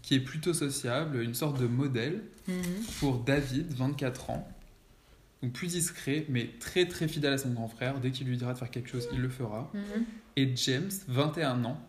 qui 0.01 0.15
est 0.15 0.19
plutôt 0.19 0.53
sociable, 0.53 1.21
une 1.21 1.35
sorte 1.35 1.59
de 1.61 1.67
modèle, 1.67 2.23
Mhm. 2.47 2.63
pour 2.99 3.17
David, 3.19 3.71
24 3.73 4.29
ans, 4.31 4.47
donc 5.43 5.51
plus 5.53 5.67
discret, 5.67 6.25
mais 6.29 6.49
très 6.59 6.87
très 6.87 7.07
fidèle 7.07 7.33
à 7.33 7.37
son 7.37 7.49
grand 7.49 7.67
frère. 7.67 7.99
Dès 7.99 8.09
qu'il 8.11 8.27
lui 8.27 8.37
dira 8.37 8.53
de 8.53 8.57
faire 8.57 8.69
quelque 8.71 8.89
chose, 8.89 9.07
il 9.13 9.19
le 9.21 9.29
fera. 9.29 9.69
Mhm. 9.73 10.05
Et 10.37 10.51
James, 10.55 10.89
21 11.07 11.63
ans, 11.65 11.79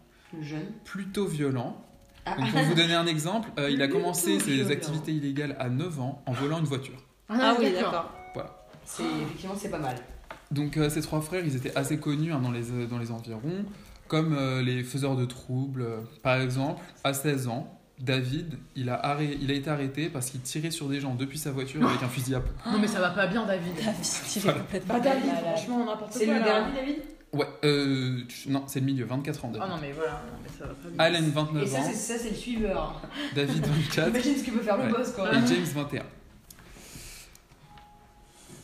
jeune. 0.43 0.67
plutôt 0.85 1.27
violent. 1.27 1.83
Ah, 2.27 2.37
Donc 2.37 2.51
pour 2.51 2.61
vous 2.61 2.75
donner 2.75 2.95
un 2.95 3.07
exemple, 3.07 3.49
euh, 3.59 3.71
il 3.71 3.81
a 3.83 3.89
commencé 3.89 4.39
ses 4.41 4.53
violent. 4.57 4.71
activités 4.71 5.13
illégales 5.13 5.57
à 5.59 5.69
9 5.71 5.99
ans 6.01 6.23
en 6.27 6.33
volant 6.33 6.59
une 6.59 6.65
voiture. 6.65 7.03
Ah 7.31 7.55
oui, 7.59 7.73
d'accord. 7.73 8.13
c'est, 8.85 9.03
effectivement, 9.23 9.55
c'est 9.57 9.71
pas 9.71 9.79
mal. 9.79 9.97
Donc 10.51 10.77
euh, 10.77 10.89
ces 10.91 11.01
trois 11.03 11.21
frères, 11.21 11.45
ils 11.45 11.57
étaient 11.57 11.77
assez 11.77 11.99
connus 11.99 12.33
hein, 12.33 12.41
dans, 12.41 12.53
les, 12.53 12.71
euh, 12.71 12.87
dans 12.87 12.99
les 12.99 13.11
environs, 13.11 13.65
comme 14.09 14.35
euh, 14.39 14.63
les 14.63 14.85
faiseurs 14.85 15.17
de 15.17 15.25
troubles. 15.25 15.87
Par 16.23 16.41
exemple, 16.41 16.83
à 17.05 17.13
16 17.13 17.49
ans, 17.49 17.73
David, 17.99 18.59
il 18.77 18.91
a, 18.91 18.95
arrêt- 18.95 19.39
il 19.41 19.51
a 19.51 19.55
été 19.55 19.71
arrêté 19.71 20.09
parce 20.09 20.31
qu'il 20.31 20.41
tirait 20.43 20.71
sur 20.71 20.89
des 20.89 21.01
gens 21.01 21.15
depuis 21.15 21.39
sa 21.39 21.51
voiture 21.51 21.87
avec 21.89 22.03
un 22.03 22.09
fusil 22.09 22.35
à 22.35 22.41
pompe. 22.41 22.53
Non 22.73 22.79
mais 22.79 22.87
ça 22.89 23.01
va 23.01 23.11
pas 23.11 23.27
bien 23.27 23.45
David. 23.47 23.75
David, 23.77 24.43
Voilà. 24.43 24.59
complètement 24.61 24.95
Bah 24.95 25.01
David, 25.01 25.31
franchement 25.43 25.79
n'importe 25.87 26.13
quoi. 26.13 26.21
C'est 26.21 26.27
le 26.27 26.43
dernier, 26.45 26.73
David? 26.75 26.97
Ouais, 27.33 27.47
euh, 27.65 28.21
non, 28.49 28.63
c'est 28.67 28.81
le 28.81 28.87
milieu, 28.87 29.05
24 29.07 29.45
ans. 29.47 29.51
Oh 29.55 29.59
David. 29.59 29.71
non 29.75 29.79
mais 29.81 29.93
voilà, 29.93 30.13
non, 30.13 30.39
mais 30.43 30.49
ça 30.59 30.67
va 30.67 30.75
pas 30.75 30.89
bien. 30.89 30.99
Allen, 31.05 31.25
Et 31.25 31.31
29 31.31 31.69
ça, 31.69 31.79
ans, 31.79 31.83
c'est, 31.87 31.95
ça, 31.95 32.19
c'est 32.23 32.31
le 32.31 32.37
suiveur. 32.37 33.03
David, 33.35 33.67
24 33.67 34.09
Imagine 34.11 34.37
ce 34.37 34.45
que 34.45 34.51
peut 34.53 34.61
faire 34.63 34.79
Ouais. 34.79 34.87
le 34.87 34.93
boss, 34.95 35.11
quoi. 35.13 35.31
et 35.35 35.47
James, 35.47 35.65
21. 35.75 36.03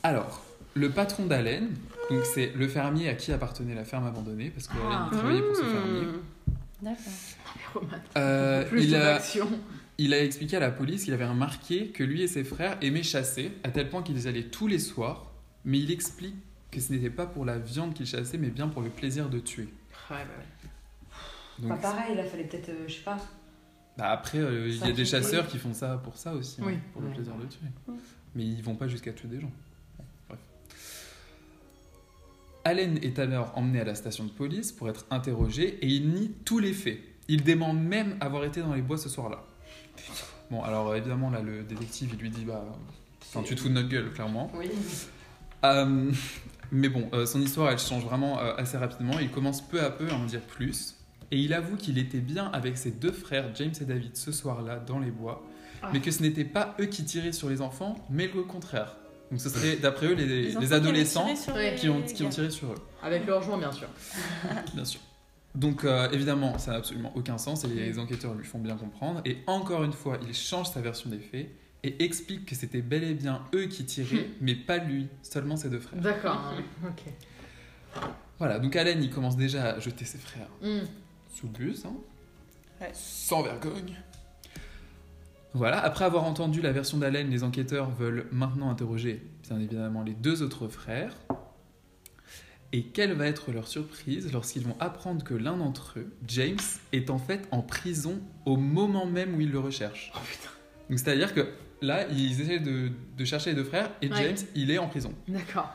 Alors, 0.03 0.43
le 0.75 0.91
patron 0.91 1.27
d'Allen, 1.27 1.69
donc 2.11 2.25
c'est 2.25 2.53
le 2.55 2.69
fermier 2.69 3.09
à 3.09 3.15
qui 3.15 3.33
appartenait 3.33 3.75
la 3.75 3.85
ferme 3.85 4.07
abandonnée, 4.07 4.51
parce 4.51 4.69
que 4.69 4.75
Ah. 4.83 4.87
Allen, 4.87 5.09
il 5.13 5.19
travaillait 5.19 5.43
pour 5.43 5.57
ce 5.57 5.63
Hmm. 5.63 5.73
fermier. 5.73 6.07
D'accord. 6.83 7.13
Roman. 7.75 7.89
Euh, 8.17 8.65
Plus 8.69 8.85
il 8.85 8.95
a, 8.97 9.15
action. 9.17 9.49
Il 9.99 10.15
a 10.15 10.23
expliqué 10.25 10.57
à 10.57 10.61
la 10.61 10.71
police 10.71 11.05
qu'il 11.05 11.15
avait 11.15 11.27
remarqué 11.27 11.89
que 11.89 12.03
lui 12.03 12.23
et 12.23 12.27
ses 12.29 12.45
frères 12.45 12.77
aimaient 12.83 13.03
chasser, 13.03 13.53
à 13.63 13.71
tel 13.71 13.89
point 13.89 14.03
qu'ils 14.03 14.27
allaient 14.27 14.45
tous 14.49 14.67
les 14.67 14.79
soirs, 14.79 15.31
mais 15.65 15.79
il 15.79 15.91
explique 15.91 16.35
que 16.71 16.81
ce 16.81 16.93
n'était 16.93 17.11
pas 17.11 17.27
pour 17.27 17.45
la 17.45 17.59
viande 17.59 17.93
qu'ils 17.95 18.07
chassaient, 18.07 18.39
mais 18.39 18.49
bien 18.51 18.67
pour 18.69 18.83
le 18.83 18.89
plaisir 18.89 19.29
de 19.29 19.39
tuer. 19.39 19.69
Ouais, 20.11 20.17
bah 20.17 20.25
ouais. 20.39 21.69
Donc, 21.69 21.69
Pas 21.81 21.91
pareil, 21.93 22.17
là, 22.17 22.25
fallait 22.25 22.45
peut-être, 22.45 22.71
euh, 22.71 22.85
je 22.89 22.95
sais 22.95 23.03
pas. 23.03 23.19
bah 23.99 24.11
après, 24.11 24.39
euh, 24.39 24.69
il 24.69 24.79
y 24.79 24.85
a 24.89 24.93
des 24.93 25.05
chasseurs 25.05 25.47
qui 25.47 25.59
font 25.59 25.75
ça 25.75 26.01
pour 26.03 26.17
ça 26.17 26.33
aussi, 26.35 26.61
hein, 26.63 26.73
pour 26.95 27.03
le 27.03 27.09
Ouais. 27.09 27.15
plaisir 27.15 27.35
de 27.37 27.45
tuer. 27.47 27.67
Mais 28.35 28.43
ils 28.45 28.63
vont 28.63 28.75
pas 28.75 28.89
jusqu'à 28.89 29.13
tuer 29.13 29.29
des 29.29 29.41
gens. 29.41 29.51
Allen 32.65 32.99
est 33.03 33.19
alors 33.19 33.53
emmené 33.57 33.81
à 33.81 33.85
la 33.85 33.95
station 33.95 34.25
de 34.25 34.31
police 34.31 34.73
pour 34.73 34.89
être 34.89 35.07
interrogé 35.11 35.79
et 35.81 35.87
il 35.87 36.11
nie 36.11 36.33
tous 36.45 36.59
les 36.59 36.73
faits. 36.73 36.99
Il 37.29 37.43
dément 37.43 37.73
même 37.73 38.17
avoir 38.21 38.45
été 38.45 38.61
dans 38.61 38.75
les 38.75 38.83
bois 38.83 38.99
ce 38.99 39.09
soir-là. 39.09 39.45
Bon, 40.51 40.63
alors 40.63 40.95
évidemment, 40.95 41.31
là, 41.31 41.41
le 41.41 41.63
détective, 41.63 42.11
il 42.13 42.21
lui 42.21 42.31
dit 42.31 42.45
Bah, 42.45 42.65
enfin, 43.23 43.43
tu 43.43 43.55
te 43.55 43.61
fous 43.61 43.69
de 43.69 43.75
notre 43.75 43.89
gueule, 43.89 44.13
clairement. 44.13 44.51
Oui. 44.55 44.71
Euh, 45.65 46.11
mais 46.71 46.89
bon, 46.89 47.09
euh, 47.13 47.27
son 47.27 47.41
histoire, 47.41 47.71
elle 47.71 47.79
change 47.79 48.05
vraiment 48.05 48.39
euh, 48.41 48.55
assez 48.57 48.77
rapidement. 48.77 49.19
Il 49.21 49.31
commence 49.31 49.67
peu 49.67 49.81
à 49.83 49.91
peu 49.91 50.09
à 50.09 50.15
en 50.15 50.25
dire 50.25 50.41
plus. 50.41 50.97
Et 51.31 51.39
il 51.39 51.55
avoue 51.55 51.77
qu'il 51.77 51.99
était 51.99 52.21
bien 52.21 52.51
avec 52.53 52.77
ses 52.77 52.91
deux 52.91 53.13
frères, 53.13 53.55
James 53.55 53.73
et 53.81 53.85
David, 53.85 54.17
ce 54.17 54.33
soir-là, 54.33 54.79
dans 54.79 54.99
les 54.99 55.11
bois. 55.11 55.43
Ah. 55.83 55.91
Mais 55.93 56.01
que 56.01 56.11
ce 56.11 56.23
n'était 56.23 56.45
pas 56.45 56.77
eux 56.81 56.87
qui 56.87 57.05
tiraient 57.05 57.33
sur 57.33 57.49
les 57.49 57.63
enfants, 57.63 57.97
mais 58.11 58.29
le 58.35 58.43
contraire. 58.43 58.97
Donc 59.33 59.41
ce 59.41 59.49
serait, 59.49 59.77
d'après 59.77 60.07
eux, 60.09 60.13
les, 60.15 60.73
adolescents 60.75 61.27
qui 61.77 61.89
ont, 61.89 62.03
qui 62.03 62.23
ont 62.23 62.27
gars. 62.27 62.35
tiré 62.35 62.51
sur 62.51 62.71
eux, 62.73 62.75
Avec 63.03 63.27
leur 63.27 63.43
joint 63.43 63.57
bien 63.57 63.73
sûr. 63.73 63.89
bien 64.75 64.85
sûr. 64.85 65.01
Donc 65.55 65.85
euh, 65.85 66.11
évidemment, 66.11 66.59
ça 66.59 66.73
n'a 66.73 66.77
absolument 66.77 67.13
aucun 67.17 67.39
sens 67.39 67.65
et 67.65 67.69
les 67.69 67.99
enquêteurs 67.99 68.35
lui 68.35 68.45
font 68.45 68.59
bien 68.59 68.77
comprendre. 68.77 69.23
Et 69.25 69.39
encore 69.47 69.85
une 69.85 69.95
fois, 69.95 70.19
il 70.27 70.35
change 70.35 70.69
sa 70.71 70.83
version 70.83 71.09
des 71.09 71.19
faits 71.19 71.49
et 71.83 72.05
explique 72.05 72.45
que 72.45 72.55
c'était 72.55 72.83
bel 72.83 73.05
et 73.05 73.15
bien 73.15 73.43
eux 73.55 73.67
qui 73.69 73.87
tiraient, 73.87 74.29
mais 74.43 74.55
pas 74.55 74.77
lui, 74.77 75.09
seulement 75.23 75.57
ses 75.57 75.71
deux 75.71 75.81
frères. 75.81 75.99
D'accord. 76.01 76.53
ok. 76.87 78.03
Voilà, 78.39 78.59
donc 78.59 78.77
Allen, 78.77 79.03
il 79.03 79.09
commence 79.11 79.37
déjà 79.39 79.73
à 79.77 79.81
jeter 79.81 80.05
ses 80.05 80.19
frères 80.19 80.49
Hmm. 80.63 80.85
sous 81.35 81.47
le 81.47 81.53
bus, 81.53 81.85
hein. 81.87 81.95
Ouais. 82.83 82.91
sans 82.93 83.43
vergogne. 83.43 83.97
Voilà, 85.55 85.79
après 85.81 86.05
avoir 86.05 86.25
entendu 86.25 86.63
la 86.63 86.73
version 86.73 86.99
d'Allen, 86.99 87.29
les 87.31 87.45
enquêteurs 87.45 87.91
veulent 87.91 88.27
maintenant 88.33 88.71
interroger, 88.71 89.23
bien 89.47 89.59
évidemment, 89.59 90.03
les 90.03 90.15
deux 90.15 90.43
autres 90.43 90.69
frères. 90.69 91.15
Et 92.75 92.85
quelle 92.85 93.13
va 93.13 93.27
être 93.27 93.53
leur 93.53 93.69
surprise 93.69 94.33
lorsqu'ils 94.33 94.63
vont 94.67 94.77
apprendre 94.81 95.23
que 95.23 95.35
l'un 95.35 95.59
d'entre 95.59 95.99
eux, 95.99 96.11
James, 96.27 96.57
est 96.93 97.11
en 97.11 97.19
fait 97.19 97.47
en 97.51 97.61
prison 97.61 98.19
au 98.47 98.57
moment 98.57 99.05
même 99.05 99.35
où 99.35 99.41
ils 99.43 99.51
le 99.51 99.59
recherchent. 99.59 100.11
Donc 100.89 100.99
c'est-à-dire 100.99 101.35
que 101.35 101.49
là, 101.83 102.07
ils 102.09 102.41
essaient 102.41 102.61
de, 102.61 102.91
de 103.19 103.25
chercher 103.27 103.51
les 103.51 103.57
deux 103.57 103.65
frères 103.65 103.91
et 104.01 104.09
Ouais. 104.09 104.17
James, 104.23 104.47
il 104.55 104.71
est 104.71 104.79
en 104.79 104.89
prison. 104.89 105.13
D'accord. 105.29 105.71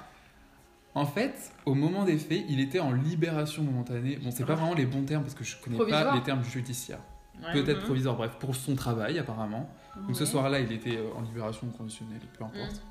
En 0.96 1.06
fait, 1.06 1.52
au 1.68 1.76
moment 1.76 2.04
des 2.04 2.18
faits, 2.18 2.44
il 2.50 2.60
était 2.60 2.80
en 2.80 2.92
libération 2.92 3.62
momentanée. 3.62 4.18
Bon, 4.20 4.32
c'est 4.32 4.44
pas 4.46 4.56
vraiment 4.56 4.74
les 4.74 4.88
bons 4.88 5.04
termes 5.04 5.22
parce 5.22 5.36
que 5.36 5.44
je 5.44 5.56
connais 5.58 5.78
pas 5.78 6.16
les 6.16 6.24
termes 6.24 6.44
judiciaires. 6.44 7.02
Ouais. 7.44 7.54
Peut-être 7.54 7.78
Mhm. 7.80 7.84
provisoire, 7.86 8.16
bref, 8.16 8.32
pour 8.40 8.56
son 8.56 8.76
travail 8.76 9.20
apparemment. 9.20 9.70
Donc 10.08 10.16
ce 10.16 10.26
soir-là, 10.26 10.60
il 10.60 10.72
était 10.72 10.98
euh, 10.98 11.14
en 11.16 11.22
libération 11.22 11.68
conditionnelle, 11.68 12.20
peu 12.38 12.44
importe. 12.44 12.72
Mhm. 12.76 12.82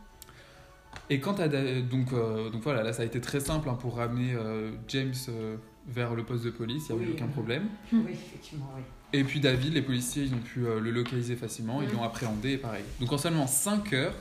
Et 1.10 1.20
quant 1.20 1.34
à 1.34 1.46
donc 1.48 2.12
euh, 2.12 2.50
donc 2.50 2.62
voilà, 2.62 2.82
là 2.82 2.92
ça 2.92 3.02
a 3.02 3.04
été 3.04 3.20
très 3.20 3.38
simple 3.40 3.68
hein, 3.68 3.74
pour 3.80 3.96
ramener 3.96 4.32
euh, 4.34 4.72
James 4.88 5.12
euh, 5.28 5.56
vers 5.86 6.14
le 6.14 6.24
poste 6.24 6.44
de 6.44 6.50
police, 6.50 6.86
il 6.90 6.96
n'y 6.96 7.04
a 7.04 7.08
eu 7.08 7.12
aucun 7.12 7.28
problème. 7.28 7.64
Oui, 7.92 8.00
effectivement, 8.12 8.70
oui. 8.76 8.82
Et 9.12 9.22
puis 9.22 9.38
David, 9.40 9.72
les 9.74 9.82
policiers, 9.82 10.24
ils 10.24 10.34
ont 10.34 10.38
pu 10.38 10.66
euh, 10.66 10.80
le 10.80 10.90
localiser 10.90 11.36
facilement, 11.36 11.80
ils 11.82 11.88
Mhm. 11.88 11.94
l'ont 11.96 12.02
appréhendé 12.02 12.52
et 12.52 12.58
pareil. 12.58 12.82
Donc 12.98 13.12
en 13.12 13.18
seulement 13.18 13.46
5 13.46 13.92
heures, 13.92 14.14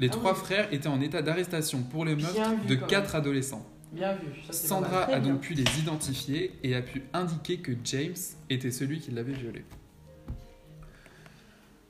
les 0.00 0.08
Ah 0.08 0.12
trois 0.12 0.32
oui. 0.32 0.38
frères 0.38 0.72
étaient 0.72 0.88
en 0.88 1.00
état 1.00 1.20
d'arrestation 1.20 1.82
pour 1.82 2.04
le 2.04 2.16
meurtre 2.16 2.32
Bien 2.32 2.54
vu, 2.54 2.66
de 2.68 2.74
quatre 2.76 3.14
adolescents. 3.16 3.66
Bien 3.94 4.14
vu. 4.14 4.26
ça, 4.46 4.52
Sandra 4.52 5.04
a 5.04 5.20
donc 5.20 5.40
pu 5.40 5.54
les 5.54 5.64
identifier 5.78 6.52
et 6.62 6.74
a 6.74 6.82
pu 6.82 7.02
indiquer 7.12 7.58
que 7.58 7.72
James 7.84 8.14
était 8.50 8.70
celui 8.70 9.00
qui 9.00 9.10
l'avait 9.12 9.32
violé. 9.32 9.64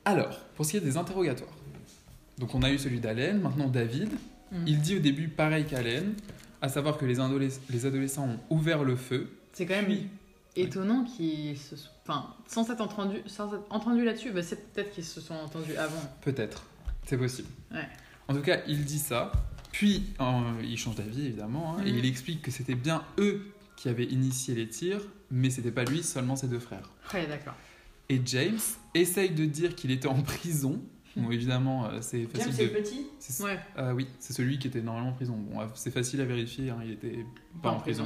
Alors, 0.05 0.39
pour 0.55 0.65
ce 0.65 0.71
qui 0.71 0.77
est 0.77 0.81
des 0.81 0.97
interrogatoires. 0.97 1.49
Donc 2.37 2.53
on 2.53 2.61
a 2.63 2.69
eu 2.69 2.77
celui 2.77 2.99
d'Allen, 2.99 3.39
maintenant 3.41 3.67
David. 3.69 4.11
Mm. 4.51 4.67
Il 4.67 4.79
dit 4.81 4.95
au 4.97 4.99
début 4.99 5.27
pareil 5.29 5.65
qu'Allen, 5.65 6.13
à 6.61 6.69
savoir 6.69 6.97
que 6.97 7.05
les, 7.05 7.19
adoles- 7.19 7.59
les 7.69 7.85
adolescents 7.85 8.27
ont 8.27 8.39
ouvert 8.55 8.83
le 8.83 8.95
feu. 8.95 9.31
C'est 9.53 9.65
quand 9.65 9.75
même 9.75 9.85
Puis- 9.85 10.09
étonnant 10.55 11.03
qu'ils 11.05 11.57
se 11.57 11.75
sont... 11.75 11.89
Enfin, 12.07 12.27
sans 12.47 12.63
s'être 12.63 12.81
entendu, 12.81 13.17
sans 13.25 13.53
être 13.55 13.63
entendu 13.71 14.05
là-dessus, 14.05 14.31
bah, 14.31 14.43
c'est 14.43 14.71
peut-être 14.73 14.91
qu'ils 14.91 15.03
se 15.05 15.19
sont 15.21 15.33
entendus 15.33 15.75
avant. 15.75 16.01
Peut-être, 16.21 16.63
c'est 17.05 17.17
possible. 17.17 17.47
Ouais. 17.71 17.87
En 18.27 18.33
tout 18.35 18.41
cas, 18.41 18.59
il 18.67 18.85
dit 18.85 18.99
ça. 18.99 19.31
Puis 19.77 20.03
euh, 20.21 20.41
il 20.63 20.77
change 20.77 20.95
d'avis 20.95 21.25
évidemment, 21.25 21.75
hein, 21.77 21.83
et 21.85 21.91
Mhm. 21.91 21.97
il 21.99 22.05
explique 22.05 22.41
que 22.41 22.49
c'était 22.51 22.75
bien 22.75 23.03
eux 23.17 23.45
qui 23.75 23.89
avaient 23.89 24.05
initié 24.05 24.55
les 24.55 24.69
tirs, 24.69 25.01
mais 25.29 25.49
c'était 25.49 25.71
pas 25.71 25.83
lui, 25.83 26.01
seulement 26.01 26.37
ses 26.37 26.47
deux 26.47 26.59
frères. 26.59 26.89
Ouais, 27.13 27.27
d'accord. 27.27 27.55
Et 28.07 28.21
James 28.25 28.57
essaye 28.93 29.31
de 29.31 29.45
dire 29.45 29.75
qu'il 29.75 29.91
était 29.91 30.07
en 30.07 30.21
prison. 30.21 30.81
Bon, 31.17 31.29
évidemment, 31.31 31.85
euh, 31.87 31.99
c'est 32.01 32.21
James, 32.21 32.29
facile 32.31 32.53
c'est 32.53 32.67
de. 32.67 32.73
le 32.73 32.81
petit 32.81 33.07
c'est- 33.19 33.43
Ouais. 33.43 33.59
Ah 33.75 33.93
oui, 33.93 34.07
c'est 34.19 34.31
celui 34.33 34.59
qui 34.59 34.67
était 34.67 34.81
normalement 34.81 35.09
en 35.09 35.13
prison. 35.13 35.35
Bon, 35.37 35.59
c'est 35.75 35.91
facile 35.91 36.21
à 36.21 36.25
vérifier, 36.25 36.69
hein, 36.69 36.77
il 36.85 36.91
était 36.91 37.25
pas 37.61 37.71
en 37.71 37.79
prison. 37.79 38.05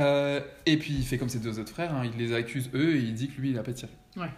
Euh, 0.00 0.40
et 0.64 0.76
puis 0.78 0.94
il 0.94 1.04
fait 1.04 1.18
comme 1.18 1.28
ses 1.28 1.40
deux 1.40 1.58
autres 1.58 1.70
frères, 1.72 1.92
hein, 1.92 2.04
il 2.04 2.16
les 2.18 2.32
accuse 2.32 2.70
eux 2.74 2.94
et 2.96 3.00
il 3.00 3.14
dit 3.14 3.28
que 3.28 3.40
lui 3.40 3.50
il 3.50 3.58
a 3.58 3.64
pas 3.64 3.72
tiré. 3.72 3.90
Ouais. 4.16 4.30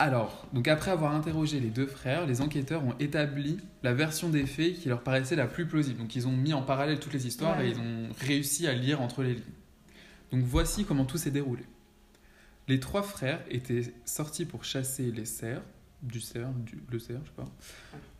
Alors, 0.00 0.46
donc 0.54 0.66
après 0.66 0.90
avoir 0.90 1.14
interrogé 1.14 1.60
les 1.60 1.68
deux 1.68 1.86
frères, 1.86 2.26
les 2.26 2.40
enquêteurs 2.40 2.82
ont 2.86 2.94
établi 2.98 3.58
la 3.82 3.92
version 3.92 4.30
des 4.30 4.46
faits 4.46 4.76
qui 4.76 4.88
leur 4.88 5.02
paraissait 5.02 5.36
la 5.36 5.46
plus 5.46 5.66
plausible. 5.66 5.98
Donc 5.98 6.16
ils 6.16 6.26
ont 6.26 6.32
mis 6.32 6.54
en 6.54 6.62
parallèle 6.62 6.98
toutes 6.98 7.12
les 7.12 7.26
histoires 7.26 7.58
Ouais. 7.58 7.66
et 7.68 7.70
ils 7.72 7.78
ont 7.78 8.08
réussi 8.18 8.66
à 8.66 8.72
lire 8.72 9.02
entre 9.02 9.22
les 9.22 9.34
lignes. 9.34 9.44
Donc 10.32 10.42
voici 10.44 10.86
comment 10.86 11.04
tout 11.04 11.18
s'est 11.18 11.30
déroulé. 11.30 11.64
Les 12.66 12.80
trois 12.80 13.02
frères 13.02 13.44
étaient 13.50 13.92
sortis 14.06 14.46
pour 14.46 14.64
chasser 14.64 15.12
les 15.12 15.26
cerfs, 15.26 15.60
du 16.02 16.20
cerf, 16.20 16.48
du, 16.54 16.82
le 16.90 16.98
cerf, 16.98 17.20
je 17.24 17.28
sais 17.28 17.36
pas, 17.36 17.44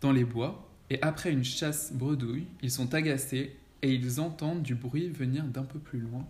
dans 0.03 0.13
les 0.13 0.25
bois. 0.25 0.69
Et 0.91 1.01
après 1.01 1.33
une 1.33 1.45
chasse 1.45 1.95
bredouille, 1.95 2.47
ils 2.61 2.71
sont 2.71 2.93
agacés 2.93 3.57
et 3.81 3.91
ils 3.95 4.21
entendent 4.21 4.63
du 4.63 4.75
bruit 4.75 5.09
venir 5.09 5.45
d'un 5.45 5.63
peu 5.63 5.79
plus 5.79 6.01
loin. 6.01 6.27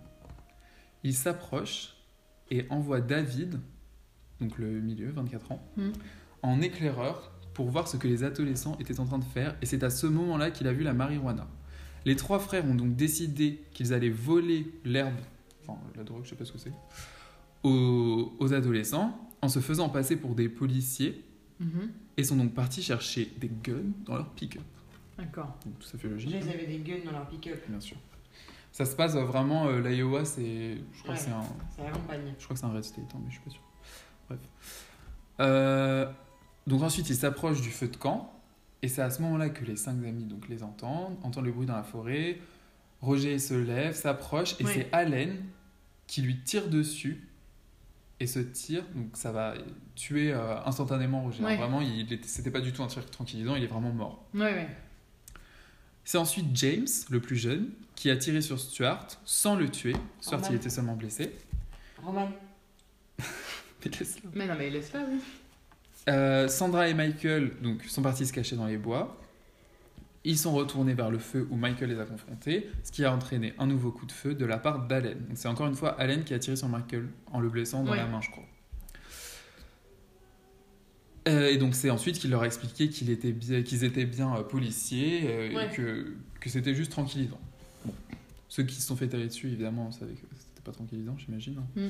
Ils 1.02 1.14
s'approchent 1.14 1.96
et 2.52 2.66
envoient 2.70 3.00
David, 3.00 3.58
donc 4.40 4.58
le 4.58 4.80
milieu, 4.80 5.10
24 5.10 5.52
ans, 5.52 5.62
Hmm. 5.76 5.90
en 6.42 6.60
éclaireur 6.60 7.30
pour 7.54 7.68
voir 7.70 7.88
ce 7.88 7.96
que 7.96 8.06
les 8.08 8.24
adolescents 8.24 8.76
étaient 8.80 9.00
en 9.00 9.04
train 9.04 9.18
de 9.18 9.24
faire. 9.24 9.56
Et 9.62 9.66
c'est 9.66 9.82
à 9.82 9.90
ce 9.90 10.06
moment-là 10.06 10.50
qu'il 10.50 10.66
a 10.68 10.72
vu 10.72 10.82
la 10.84 10.92
marijuana. 10.94 11.46
Les 12.06 12.16
trois 12.16 12.38
frères 12.38 12.64
ont 12.64 12.74
donc 12.74 12.96
décidé 12.96 13.60
qu'ils 13.72 13.92
allaient 13.92 14.08
voler 14.08 14.72
l'herbe, 14.84 15.14
enfin 15.66 15.78
la 15.96 16.02
drogue, 16.04 16.22
je 16.24 16.30
sais 16.30 16.36
pas 16.36 16.44
ce 16.46 16.52
que 16.52 16.58
c'est, 16.58 16.72
aux, 17.62 18.32
aux 18.38 18.52
adolescents 18.54 19.18
en 19.42 19.48
se 19.48 19.58
faisant 19.60 19.88
passer 19.88 20.16
pour 20.16 20.34
des 20.34 20.48
policiers 20.48 21.24
Mhm. 21.58 21.90
et 22.16 22.24
sont 22.24 22.36
donc 22.36 22.54
partis 22.54 22.82
chercher 22.82 23.30
des 23.38 23.50
guns 23.62 23.92
dans 24.06 24.14
leur 24.16 24.30
pick-up. 24.30 24.62
D'accord. 25.18 25.54
Donc 25.66 25.78
tout 25.78 25.86
ça 25.86 25.98
fait 25.98 26.08
Déjà, 26.08 26.30
logique. 26.30 26.42
ils 26.42 26.48
avaient 26.54 26.66
des 26.66 26.78
guns 26.78 27.04
dans 27.04 27.12
leur 27.12 27.28
pick-up. 27.28 27.62
Bien 27.68 27.80
sûr. 27.80 27.98
Ça 28.72 28.86
se 28.86 28.96
passe 28.96 29.14
vraiment, 29.14 29.66
euh, 29.66 29.80
l'Iowa, 29.80 30.24
c'est. 30.24 30.78
Je 30.94 31.02
crois 31.02 31.12
Ouais. 31.12 31.18
que 31.18 31.24
c'est 31.24 31.30
un. 31.32 31.42
C'est 31.76 31.82
la 31.84 31.90
campagne. 31.90 32.32
Je 32.38 32.44
crois 32.44 32.54
que 32.54 32.60
c'est 32.60 32.66
un 32.66 32.72
red 32.72 32.84
state, 32.84 33.04
hein, 33.14 33.18
mais 33.22 33.28
je 33.28 33.34
suis 33.34 33.44
pas 33.44 33.50
sûr. 33.50 33.60
Bref. 34.30 34.40
Euh, 35.40 36.10
donc 36.66 36.82
ensuite, 36.82 37.08
ils 37.10 37.16
s'approchent 37.16 37.60
du 37.60 37.70
feu 37.70 37.88
de 37.88 37.96
camp, 37.96 38.32
et 38.82 38.88
c'est 38.88 39.02
à 39.02 39.10
ce 39.10 39.20
moment-là 39.22 39.50
que 39.50 39.64
les 39.64 39.76
cinq 39.76 40.04
amis 40.06 40.24
donc 40.24 40.48
les 40.48 40.62
entendent, 40.62 41.16
entendent 41.22 41.44
le 41.46 41.52
bruit 41.52 41.66
dans 41.66 41.76
la 41.76 41.82
forêt. 41.82 42.38
Roger 43.00 43.38
se 43.38 43.54
lève, 43.54 43.94
s'approche, 43.94 44.54
et 44.60 44.64
Oui. 44.64 44.70
c'est 44.74 44.88
Allen 44.92 45.36
qui 46.06 46.22
lui 46.22 46.38
tire 46.40 46.68
dessus. 46.68 47.26
Et 48.22 48.26
ce 48.26 48.38
tir, 48.40 48.84
donc 48.94 49.16
ça 49.16 49.32
va 49.32 49.54
tuer 49.94 50.30
euh, 50.32 50.62
instantanément 50.66 51.22
Roger. 51.22 51.42
Ouais. 51.42 51.56
Vraiment, 51.56 51.80
il 51.80 52.12
était- 52.12 52.26
c'était 52.28 52.50
pas 52.50 52.60
du 52.60 52.72
tout 52.72 52.82
un 52.82 52.86
tir 52.86 53.06
tranquillisant, 53.10 53.54
il 53.56 53.64
est 53.64 53.68
vraiment 53.68 53.92
mort. 53.92 54.24
Ouais. 54.34 54.68
C'est 56.04 56.18
ensuite 56.18 56.46
James, 56.54 56.86
le 57.08 57.20
plus 57.20 57.36
jeune, 57.36 57.70
qui 57.94 58.10
a 58.10 58.16
tiré 58.16 58.42
sur 58.42 58.60
Stuart 58.60 59.06
sans 59.24 59.54
le 59.56 59.70
tuer. 59.70 59.94
Stuart, 60.20 60.40
Normal. 60.40 60.52
il 60.52 60.60
était 60.60 60.70
seulement 60.70 60.96
blessé. 60.96 61.32
Roman. 62.04 62.30
Mais 63.84 63.90
laisse-le. 63.98 64.30
Mais 64.34 64.46
non, 64.46 64.54
mais 64.58 64.70
laisse 64.70 64.90
pas, 64.90 65.04
oui. 65.10 65.18
Euh, 66.08 66.48
Sandra 66.48 66.88
et 66.88 66.94
Michael 66.94 67.52
donc, 67.62 67.84
sont 67.84 68.02
partis 68.02 68.26
se 68.26 68.32
cacher 68.32 68.56
dans 68.56 68.66
les 68.66 68.78
bois. 68.78 69.16
Ils 70.24 70.36
sont 70.38 70.52
retournés 70.52 70.92
vers 70.94 71.10
le 71.10 71.18
feu 71.18 71.46
où 71.50 71.56
Michael 71.56 71.90
les 71.90 71.98
a 72.00 72.04
confrontés, 72.04 72.68
ce 72.84 72.92
qui 72.92 73.04
a 73.04 73.12
entraîné 73.14 73.54
un 73.58 73.66
nouveau 73.66 73.90
coup 73.90 74.04
de 74.06 74.12
feu 74.12 74.34
de 74.34 74.44
la 74.44 74.58
part 74.58 74.86
d'Allen. 74.86 75.18
Donc 75.28 75.36
c'est 75.36 75.48
encore 75.48 75.66
une 75.66 75.74
fois 75.74 75.98
Allen 75.98 76.24
qui 76.24 76.34
a 76.34 76.38
tiré 76.38 76.56
sur 76.56 76.68
Michael 76.68 77.06
en 77.32 77.40
le 77.40 77.48
blessant 77.48 77.84
dans 77.84 77.92
Ouais. 77.92 77.96
la 77.98 78.06
main, 78.06 78.20
je 78.20 78.30
crois. 78.30 78.44
Euh, 81.28 81.48
et 81.48 81.58
donc 81.58 81.74
c'est 81.74 81.90
ensuite 81.90 82.18
qu'il 82.18 82.30
leur 82.30 82.42
a 82.42 82.46
expliqué 82.46 82.86
bien- 83.32 83.62
qu'ils 83.62 83.84
étaient 83.84 84.06
bien 84.06 84.34
euh, 84.36 84.42
policiers 84.42 85.22
euh, 85.26 85.54
Ouais. 85.54 85.66
et 85.66 85.74
que, 85.76 86.14
que 86.40 86.48
c'était 86.50 86.74
juste 86.74 86.90
tranquillisant. 86.92 87.40
Bon. 87.84 87.94
Ceux 88.48 88.62
qui 88.64 88.74
se 88.76 88.86
sont 88.86 88.96
fait 88.96 89.06
tailler 89.08 89.26
dessus, 89.26 89.46
évidemment, 89.48 89.90
savaient 89.92 90.12
que 90.14 90.26
c'était 90.36 90.62
pas 90.64 90.72
tranquillisant, 90.72 91.16
j'imagine. 91.18 91.56
hein. 91.58 91.80
Mm. 91.80 91.88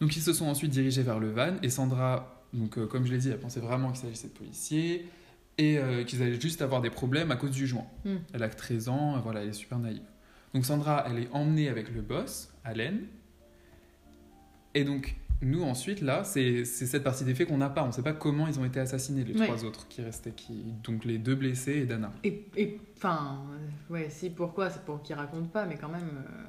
Donc 0.00 0.16
ils 0.16 0.22
se 0.22 0.32
sont 0.32 0.46
ensuite 0.46 0.70
dirigés 0.70 1.02
vers 1.02 1.18
le 1.20 1.30
van 1.30 1.54
et 1.62 1.68
Sandra, 1.70 2.42
donc 2.52 2.76
euh, 2.78 2.86
comme 2.86 3.06
je 3.06 3.12
l'ai 3.12 3.18
dit, 3.18 3.28
elle 3.30 3.38
pensait 3.38 3.60
vraiment 3.60 3.90
qu'il 3.92 4.00
s'agissait 4.00 4.28
de 4.28 4.32
policiers 4.32 5.06
et 5.58 5.78
euh, 5.78 6.02
qu'ils 6.04 6.22
allaient 6.22 6.40
juste 6.40 6.62
avoir 6.62 6.80
des 6.80 6.90
problèmes 6.90 7.30
à 7.30 7.36
cause 7.36 7.50
du 7.52 7.66
joint. 7.66 7.86
Mm. 8.04 8.16
Elle 8.32 8.42
a 8.42 8.48
que 8.48 8.56
13 8.56 8.88
ans, 8.88 9.16
euh, 9.16 9.20
voilà, 9.20 9.42
elle 9.42 9.50
est 9.50 9.52
super 9.52 9.78
naïve. 9.78 10.02
Donc 10.54 10.64
Sandra, 10.66 11.04
elle 11.08 11.18
est 11.22 11.28
emmenée 11.32 11.68
avec 11.68 11.94
le 11.94 12.00
boss, 12.02 12.50
Allen. 12.64 13.00
Et 14.74 14.84
donc 14.84 15.16
nous 15.44 15.62
ensuite 15.64 16.00
là, 16.02 16.22
c'est 16.24 16.64
cette 16.64 17.02
partie 17.02 17.24
des 17.24 17.34
faits 17.34 17.48
qu'on 17.48 17.58
n'a 17.58 17.68
pas. 17.68 17.82
On 17.82 17.88
ne 17.88 17.92
sait 17.92 18.02
pas 18.02 18.12
comment 18.12 18.46
ils 18.46 18.58
ont 18.60 18.64
été 18.64 18.78
assassinés 18.80 19.24
les 19.24 19.36
Ouais. 19.38 19.46
trois 19.46 19.64
autres 19.64 19.88
qui 19.88 20.00
restaient, 20.02 20.30
qui, 20.30 20.54
donc 20.84 21.04
les 21.04 21.18
deux 21.18 21.34
blessés 21.34 21.78
et 21.78 21.84
Dana. 21.86 22.12
Et, 22.22 22.78
enfin, 22.96 23.42
ouais, 23.90 24.08
si, 24.08 24.30
pourquoi? 24.30 24.70
C'est 24.70 24.84
pour 24.84 25.02
qu'il 25.02 25.16
raconte 25.16 25.50
pas, 25.50 25.66
mais 25.66 25.76
quand 25.76 25.88
même. 25.88 26.08
euh, 26.16 26.44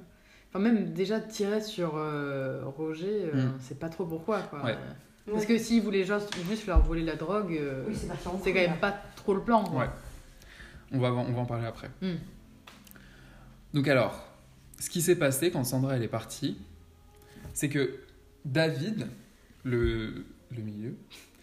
Enfin, 0.56 0.60
même 0.60 0.94
déjà 0.94 1.20
tirer 1.20 1.62
sur 1.62 1.94
euh, 1.96 2.62
Roger, 2.78 3.32
euh, 3.34 3.48
Mm. 3.48 3.54
c'est 3.60 3.80
pas 3.80 3.90
trop 3.90 4.06
pourquoi, 4.06 4.42
quoi. 4.44 4.64
Ouais. 4.64 4.78
Parce 5.32 5.46
que 5.48 5.58
s'il 5.58 5.82
voulait 5.82 6.04
juste, 6.04 6.36
juste 6.48 6.68
leur 6.68 6.82
voler 6.84 7.02
la 7.04 7.16
drogue, 7.16 7.58
euh, 7.60 7.86
Oui, 7.88 7.96
c'est 7.96 8.08
quand 8.54 8.60
même 8.60 8.70
là. 8.72 8.76
pas 8.80 8.92
trop 9.16 9.34
le 9.34 9.42
plan, 9.42 9.64
quoi. 9.64 9.80
Ouais. 9.86 9.90
On 10.92 11.00
va, 11.00 11.12
on 11.12 11.32
va 11.32 11.40
en 11.42 11.46
parler 11.46 11.66
après. 11.66 11.90
Mm. 12.02 12.16
Donc 13.74 13.88
alors, 13.88 14.28
ce 14.80 14.90
qui 14.90 15.02
s'est 15.02 15.16
passé 15.16 15.50
quand 15.50 15.64
Sandra 15.64 15.96
elle 15.96 16.04
est 16.04 16.08
partie, 16.08 16.58
c'est 17.54 17.70
que 17.70 17.96
David, 18.46 19.08
le, 19.64 20.26
le 20.52 20.62
milieu, 20.62 20.96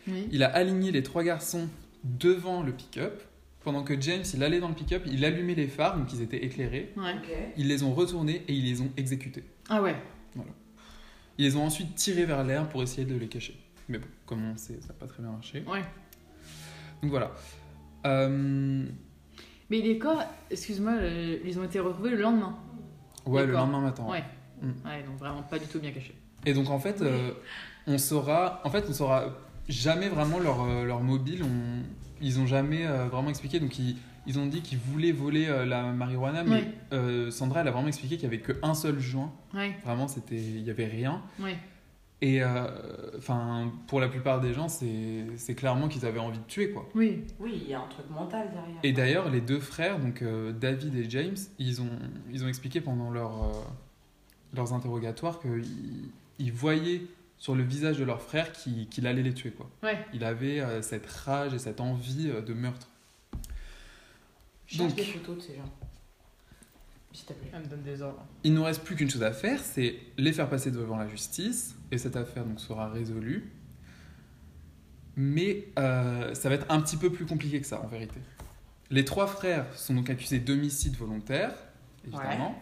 Oui. 0.07 0.29
il 0.31 0.43
a 0.45 0.55
aligné 0.55 0.93
les 0.93 1.03
trois 1.03 1.25
garçons 1.25 1.69
devant 2.05 2.63
le 2.63 2.73
pick-up 2.73 3.21
pendant 3.63 3.83
que 3.83 4.01
James 4.01 4.23
il 4.35 4.43
allait 4.43 4.61
dans 4.61 4.69
le 4.69 4.75
pick-up, 4.75 5.03
il 5.07 5.25
allumait 5.25 5.55
les 5.55 5.69
phares, 5.69 5.97
donc 5.99 6.13
ils 6.13 6.23
étaient 6.23 6.45
éclairés. 6.45 6.93
Ouais. 6.97 7.15
Ils 7.57 7.69
les 7.69 7.83
ont 7.83 7.93
retournés 7.93 8.43
et 8.49 8.55
ils 8.55 8.65
les 8.65 8.81
ont 8.81 8.91
exécutés. 8.97 9.45
Ah 9.69 9.83
ouais. 9.83 9.97
Ils 11.39 11.45
les 11.45 11.57
ont 11.57 11.65
ensuite 11.65 11.95
tirés 11.95 12.25
vers 12.27 12.45
l'air 12.45 12.69
pour 12.69 12.83
essayer 12.83 13.07
de 13.07 13.17
les 13.17 13.29
cacher. 13.29 13.59
Mais 13.89 13.99
bon, 13.99 14.07
comme 14.27 14.45
on 14.45 14.57
sait, 14.57 14.79
ça 14.81 14.89
n'a 14.89 14.95
pas 14.95 15.07
très 15.07 15.23
bien 15.23 15.33
marché. 15.33 15.65
Ouais. 15.67 15.83
Donc 17.03 17.11
voilà. 17.11 17.33
Euh, 18.07 18.85
Mais 19.71 19.81
les 19.81 19.99
corps, 19.99 20.23
excuse-moi, 20.51 20.95
ils 21.45 21.59
ont 21.59 21.65
été 21.65 21.81
retrouvés 21.81 22.11
le 22.11 22.19
lendemain. 22.21 22.57
ouais, 23.27 23.47
le 23.47 23.53
lendemain 23.53 23.81
matin. 23.81 24.07
Ouais. 24.07 24.25
Mm. 24.61 24.87
Ouais, 24.87 25.03
donc 25.03 25.19
vraiment 25.19 25.43
pas 25.43 25.59
du 25.59 25.67
tout 25.67 25.81
bien 25.81 25.93
caché. 25.93 26.15
Et 26.47 26.53
donc 26.53 26.69
en 26.71 26.79
fait, 26.79 27.01
euh, 27.03 27.33
on 27.87 27.99
saura, 27.99 28.61
en 28.65 28.71
fait, 28.71 28.85
on 28.89 28.93
saura 28.93 29.25
jamais 29.69 30.09
vraiment 30.09 30.39
leur, 30.39 30.63
euh, 30.63 30.85
leur 30.85 31.01
mobile. 31.01 31.43
On, 31.43 31.83
ils 32.21 32.39
ont 32.41 32.47
jamais 32.47 32.87
euh, 32.87 33.07
vraiment 33.07 33.31
expliqué. 33.31 33.61
Donc 33.61 33.79
ils, 33.79 33.97
ils 34.27 34.39
ont 34.39 34.47
dit 34.47 34.61
qu'ils 34.63 34.79
voulaient 34.79 35.13
voler 35.13 35.47
euh, 35.49 35.65
la 35.65 35.85
marijuana, 35.93 36.45
mais 36.45 36.51
Ouais. 36.51 36.69
euh, 36.93 37.31
Sandra, 37.31 37.61
elle 37.63 37.69
a 37.69 37.71
vraiment 37.71 37.89
expliqué 37.89 38.17
qu'il 38.17 38.25
y 38.25 38.27
avait 38.27 38.41
qu'un 38.41 38.75
seul 38.75 38.99
joint. 39.01 39.33
Ouais, 39.55 39.77
Vraiment, 39.85 40.09
c'était, 40.09 40.37
il 40.37 40.63
y 40.63 40.71
avait 40.71 40.87
rien. 40.87 41.23
ouais. 41.41 41.57
Et 42.23 42.43
euh, 42.43 42.67
enfin, 43.17 43.73
pour 43.87 43.99
la 43.99 44.09
plupart 44.09 44.43
des 44.43 44.53
gens, 44.53 44.69
c'est, 44.69 45.25
c'est 45.37 45.55
clairement 45.55 45.89
qu'ils 45.89 46.05
avaient 46.05 46.19
envie 46.21 46.37
de 46.39 46.45
tuer 46.45 46.71
quoi. 46.71 46.87
Oui. 46.95 47.23
Oui, 47.39 47.63
il 47.65 47.71
y 47.71 47.73
a 47.73 47.81
un 47.81 47.87
truc 47.89 48.11
mental 48.11 48.51
derrière. 48.53 48.79
Et 48.83 48.93
d'ailleurs, 48.93 49.31
les 49.31 49.41
deux 49.41 49.59
frères, 49.59 49.99
donc 49.99 50.21
euh, 50.21 50.53
David 50.53 50.95
et 50.97 51.09
James, 51.09 51.37
ils 51.59 51.81
ont, 51.81 51.89
ils 52.31 52.45
ont 52.45 52.49
expliqué 52.49 52.83
pendant 52.83 53.09
leur, 53.11 53.45
euh, 53.45 53.53
leurs 54.55 54.75
interrogatoires 54.75 55.41
qu'ils 55.41 55.65
ils 56.39 56.53
voyaient 56.53 57.01
sur 57.41 57.57
le 57.57 57.65
visage 57.65 57.99
de 57.99 58.05
leur 58.05 58.23
frère 58.23 58.53
qu'il 58.53 58.89
qu'il 58.89 59.07
allait 59.09 59.23
les 59.25 59.35
tuer. 59.35 59.51
Quoi. 59.51 59.69
Ouais. 59.83 59.99
Il 60.15 60.23
avait 60.23 60.61
euh, 60.61 60.83
cette 60.83 61.07
rage 61.07 61.53
et 61.55 61.59
cette 61.59 61.81
envie 61.81 62.29
euh, 62.31 62.41
de 62.43 62.55
meurtre. 62.55 62.87
Je 64.69 64.77
cherche 64.77 64.89
Donc- 64.91 64.97
des 64.97 65.05
photos 65.05 65.37
de 65.39 65.41
ces 65.43 65.57
gens. 65.57 65.73
S'il 67.13 67.25
te 67.27 67.33
plaît. 67.33 67.51
Elle 67.53 67.63
me 67.63 67.67
donne 67.67 67.83
des 67.83 68.03
ordres. 68.03 68.25
Il 68.45 68.55
nous 68.55 68.63
reste 68.63 68.85
plus 68.85 68.95
qu'une 68.95 69.11
chose 69.11 69.25
à 69.25 69.33
faire, 69.33 69.59
c'est 69.61 69.97
les 70.17 70.33
faire 70.33 70.49
passer 70.49 70.71
devant 70.71 70.97
la 70.97 71.09
justice, 71.09 71.75
et 71.91 71.99
cette 71.99 72.15
affaire 72.15 72.45
donc 72.45 72.61
sera 72.61 72.89
résolue. 72.89 73.51
Mais 75.17 75.67
euh, 75.79 76.33
ça 76.35 76.49
va 76.49 76.55
être 76.55 76.67
un 76.69 76.81
petit 76.81 76.97
peu 76.97 77.11
plus 77.11 77.27
compliqué 77.27 77.61
que 77.61 77.67
ça, 77.67 77.81
en 77.83 77.89
vérité. 77.89 78.21
Les 78.91 79.05
trois 79.05 79.27
frères 79.27 79.67
sont 79.77 79.95
donc 79.95 80.09
accusés 80.09 80.39
d'homicide 80.39 80.95
volontaire, 80.97 81.53
évidemment. 82.07 82.57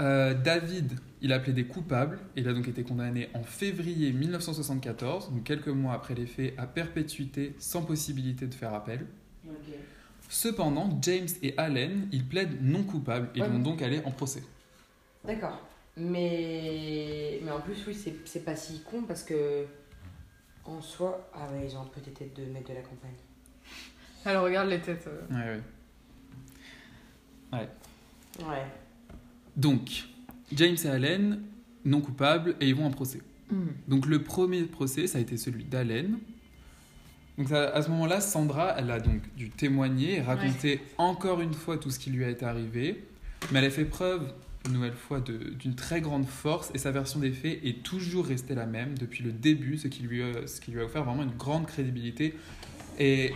Euh, 0.00 0.32
David, 0.34 0.98
il 1.24 1.32
a 1.32 1.40
plaidé 1.40 1.64
coupable, 1.64 2.18
et 2.36 2.40
il 2.42 2.48
a 2.48 2.52
donc 2.52 2.68
été 2.68 2.84
condamné 2.84 3.30
en 3.34 3.42
février 3.42 4.12
1974, 4.12 5.30
donc 5.32 5.42
quelques 5.42 5.68
mois 5.68 5.94
après 5.94 6.14
les 6.14 6.26
faits, 6.26 6.52
à 6.58 6.66
perpétuité 6.66 7.54
sans 7.58 7.82
possibilité 7.82 8.46
de 8.46 8.54
faire 8.54 8.74
appel. 8.74 9.06
Cependant, 10.28 10.98
James 11.02 11.28
et 11.42 11.54
Allen, 11.58 12.08
ils 12.12 12.26
plaident 12.26 12.58
non 12.60 12.82
coupables, 12.82 13.30
et 13.34 13.40
Ouais. 13.40 13.48
vont 13.48 13.58
donc 13.58 13.82
aller 13.82 14.00
en 14.04 14.10
procès. 14.10 14.42
D'accord. 15.24 15.60
Mais... 15.96 17.40
mais 17.42 17.50
en 17.50 17.60
plus, 17.60 17.76
oui, 17.86 17.94
c'est 17.94 18.14
c'est 18.26 18.44
pas 18.44 18.56
si 18.56 18.80
con 18.82 19.02
parce 19.02 19.22
que. 19.22 19.64
En 20.66 20.80
soi. 20.80 21.30
Ah 21.34 21.46
ouais, 21.52 21.66
ils 21.68 21.76
ont 21.76 21.82
un 21.82 21.86
peu 21.86 22.00
des 22.00 22.10
têtes 22.10 22.34
de 22.36 22.44
mecs 22.46 22.66
de 22.66 22.72
la 22.74 22.80
campagne. 22.80 23.14
Alors 24.24 24.44
regarde 24.44 24.68
les 24.68 24.80
têtes. 24.80 25.06
euh. 25.06 25.22
Ouais, 25.30 25.60
ouais. 27.52 27.68
Ouais. 28.46 28.66
Donc, 29.56 30.04
James 30.52 30.76
et 30.84 30.88
Allen, 30.88 31.40
non 31.84 32.00
coupables, 32.00 32.54
et 32.60 32.68
ils 32.68 32.74
vont 32.74 32.86
en 32.86 32.90
procès. 32.90 33.20
Hmm. 33.50 33.66
Donc, 33.88 34.06
le 34.06 34.22
premier 34.22 34.62
procès, 34.62 35.06
ça 35.06 35.18
a 35.18 35.20
été 35.20 35.36
celui 35.36 35.64
d'Allen. 35.64 36.18
Donc, 37.36 37.50
à 37.50 37.82
ce 37.82 37.90
moment-là, 37.90 38.20
Sandra, 38.20 38.74
elle 38.78 38.90
a 38.90 39.00
donc 39.00 39.20
dû 39.36 39.50
témoigner 39.50 40.16
et 40.16 40.20
raconter 40.22 40.80
encore 40.98 41.40
une 41.40 41.52
fois 41.54 41.78
tout 41.78 41.90
ce 41.90 41.98
qui 41.98 42.10
lui 42.10 42.24
a 42.24 42.28
été 42.28 42.44
arrivé. 42.44 43.04
Mais 43.50 43.58
elle 43.58 43.64
a 43.64 43.70
fait 43.70 43.84
preuve, 43.84 44.32
une 44.66 44.74
nouvelle 44.74 44.92
fois, 44.94 45.20
d'une 45.20 45.74
très 45.74 46.00
grande 46.00 46.26
force, 46.26 46.70
et 46.74 46.78
sa 46.78 46.92
version 46.92 47.18
des 47.18 47.32
faits 47.32 47.58
est 47.64 47.82
toujours 47.82 48.26
restée 48.26 48.54
la 48.54 48.66
même 48.66 48.96
depuis 48.96 49.24
le 49.24 49.32
début, 49.32 49.78
ce 49.78 49.88
qui 49.88 50.04
lui 50.04 50.22
a, 50.22 50.46
ce 50.46 50.60
qui 50.60 50.70
lui 50.70 50.80
a 50.80 50.84
offert 50.84 51.02
vraiment 51.04 51.24
une 51.24 51.36
grande 51.36 51.66
crédibilité 51.66 52.34
et 53.00 53.32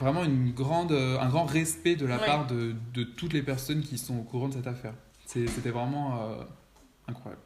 vraiment 0.00 0.24
une 0.24 0.50
grande, 0.52 0.92
euh, 0.92 1.20
un 1.20 1.28
grand 1.28 1.44
respect 1.44 1.94
de 1.94 2.06
la 2.06 2.18
Ouais. 2.18 2.26
part 2.26 2.46
de, 2.46 2.74
de 2.94 3.04
toutes 3.04 3.34
les 3.34 3.42
personnes 3.42 3.82
qui 3.82 3.98
sont 3.98 4.16
au 4.16 4.22
courant 4.22 4.48
de 4.48 4.54
cette 4.54 4.66
affaire. 4.66 4.94
C'était 5.32 5.70
vraiment 5.70 6.20
euh, 6.20 6.44
incroyable. 7.08 7.40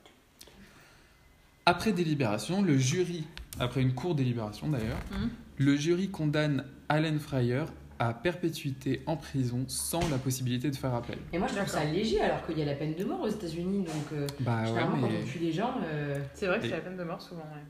Après 1.65 1.93
délibération, 1.93 2.63
le 2.63 2.77
jury, 2.77 3.25
après 3.59 3.83
une 3.83 3.95
courte 3.95 4.17
délibération 4.17 4.69
d'ailleurs, 4.69 4.99
Mhm. 5.13 5.31
le 5.59 5.77
jury 5.77 6.09
condamne 6.11 6.65
Allen 6.89 7.19
Fryer 7.19 7.65
à 7.99 8.13
perpétuité 8.13 9.03
en 9.07 9.17
prison 9.17 9.65
sans 9.69 10.07
la 10.11 10.19
possibilité 10.19 10.71
de 10.71 10.77
faire 10.77 10.95
appel. 10.95 11.19
Et 11.33 11.39
moi, 11.39 11.49
je 11.49 11.55
trouve 11.55 11.67
ça 11.69 11.83
léger 11.85 12.21
alors 12.21 12.45
qu'il 12.47 12.59
y 12.59 12.63
a 12.63 12.67
la 12.67 12.75
peine 12.75 12.95
de 12.95 13.05
mort 13.05 13.23
aux 13.23 13.29
États-Unis. 13.29 13.85
Donc, 13.85 14.13
euh, 14.13 14.27
Bah 14.41 14.61
ouais, 14.61 14.67
généralement, 14.67 15.01
quand 15.01 15.09
mais 15.09 15.21
on 15.23 15.27
tue 15.27 15.39
des 15.39 15.53
gens. 15.53 15.75
Euh... 15.83 16.19
C'est 16.35 16.47
vrai 16.47 16.59
que 16.61 16.67
Et- 16.67 16.69
c'est 16.69 16.75
la 16.75 16.83
peine 16.83 16.97
de 16.97 17.05
mort 17.05 17.23
souvent. 17.23 17.43
Ouais. 17.43 17.63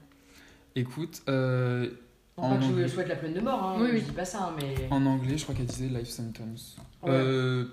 écoute, 0.75 1.23
euh, 1.29 1.91
non, 2.37 2.43
En 2.45 2.51
pas 2.51 2.57
que 2.57 2.63
je 2.65 2.69
anglais. 2.69 2.89
souhaite 2.89 3.09
la 3.09 3.17
peine 3.17 3.33
de 3.35 3.41
mort, 3.41 3.63
hein, 3.63 3.77
Oui, 3.81 3.89
oui. 3.93 4.01
je 4.01 4.05
dis 4.07 4.11
pas 4.13 4.25
ça, 4.25 4.55
mais. 4.61 4.75
en 4.91 5.07
anglais, 5.07 5.39
je 5.39 5.45
crois 5.45 5.55
qu'elle 5.55 5.67
disait 5.67 5.87
life 5.89 6.09
sentence. 6.09 6.77
Ouais. 7.03 7.11
Euh, 7.13 7.65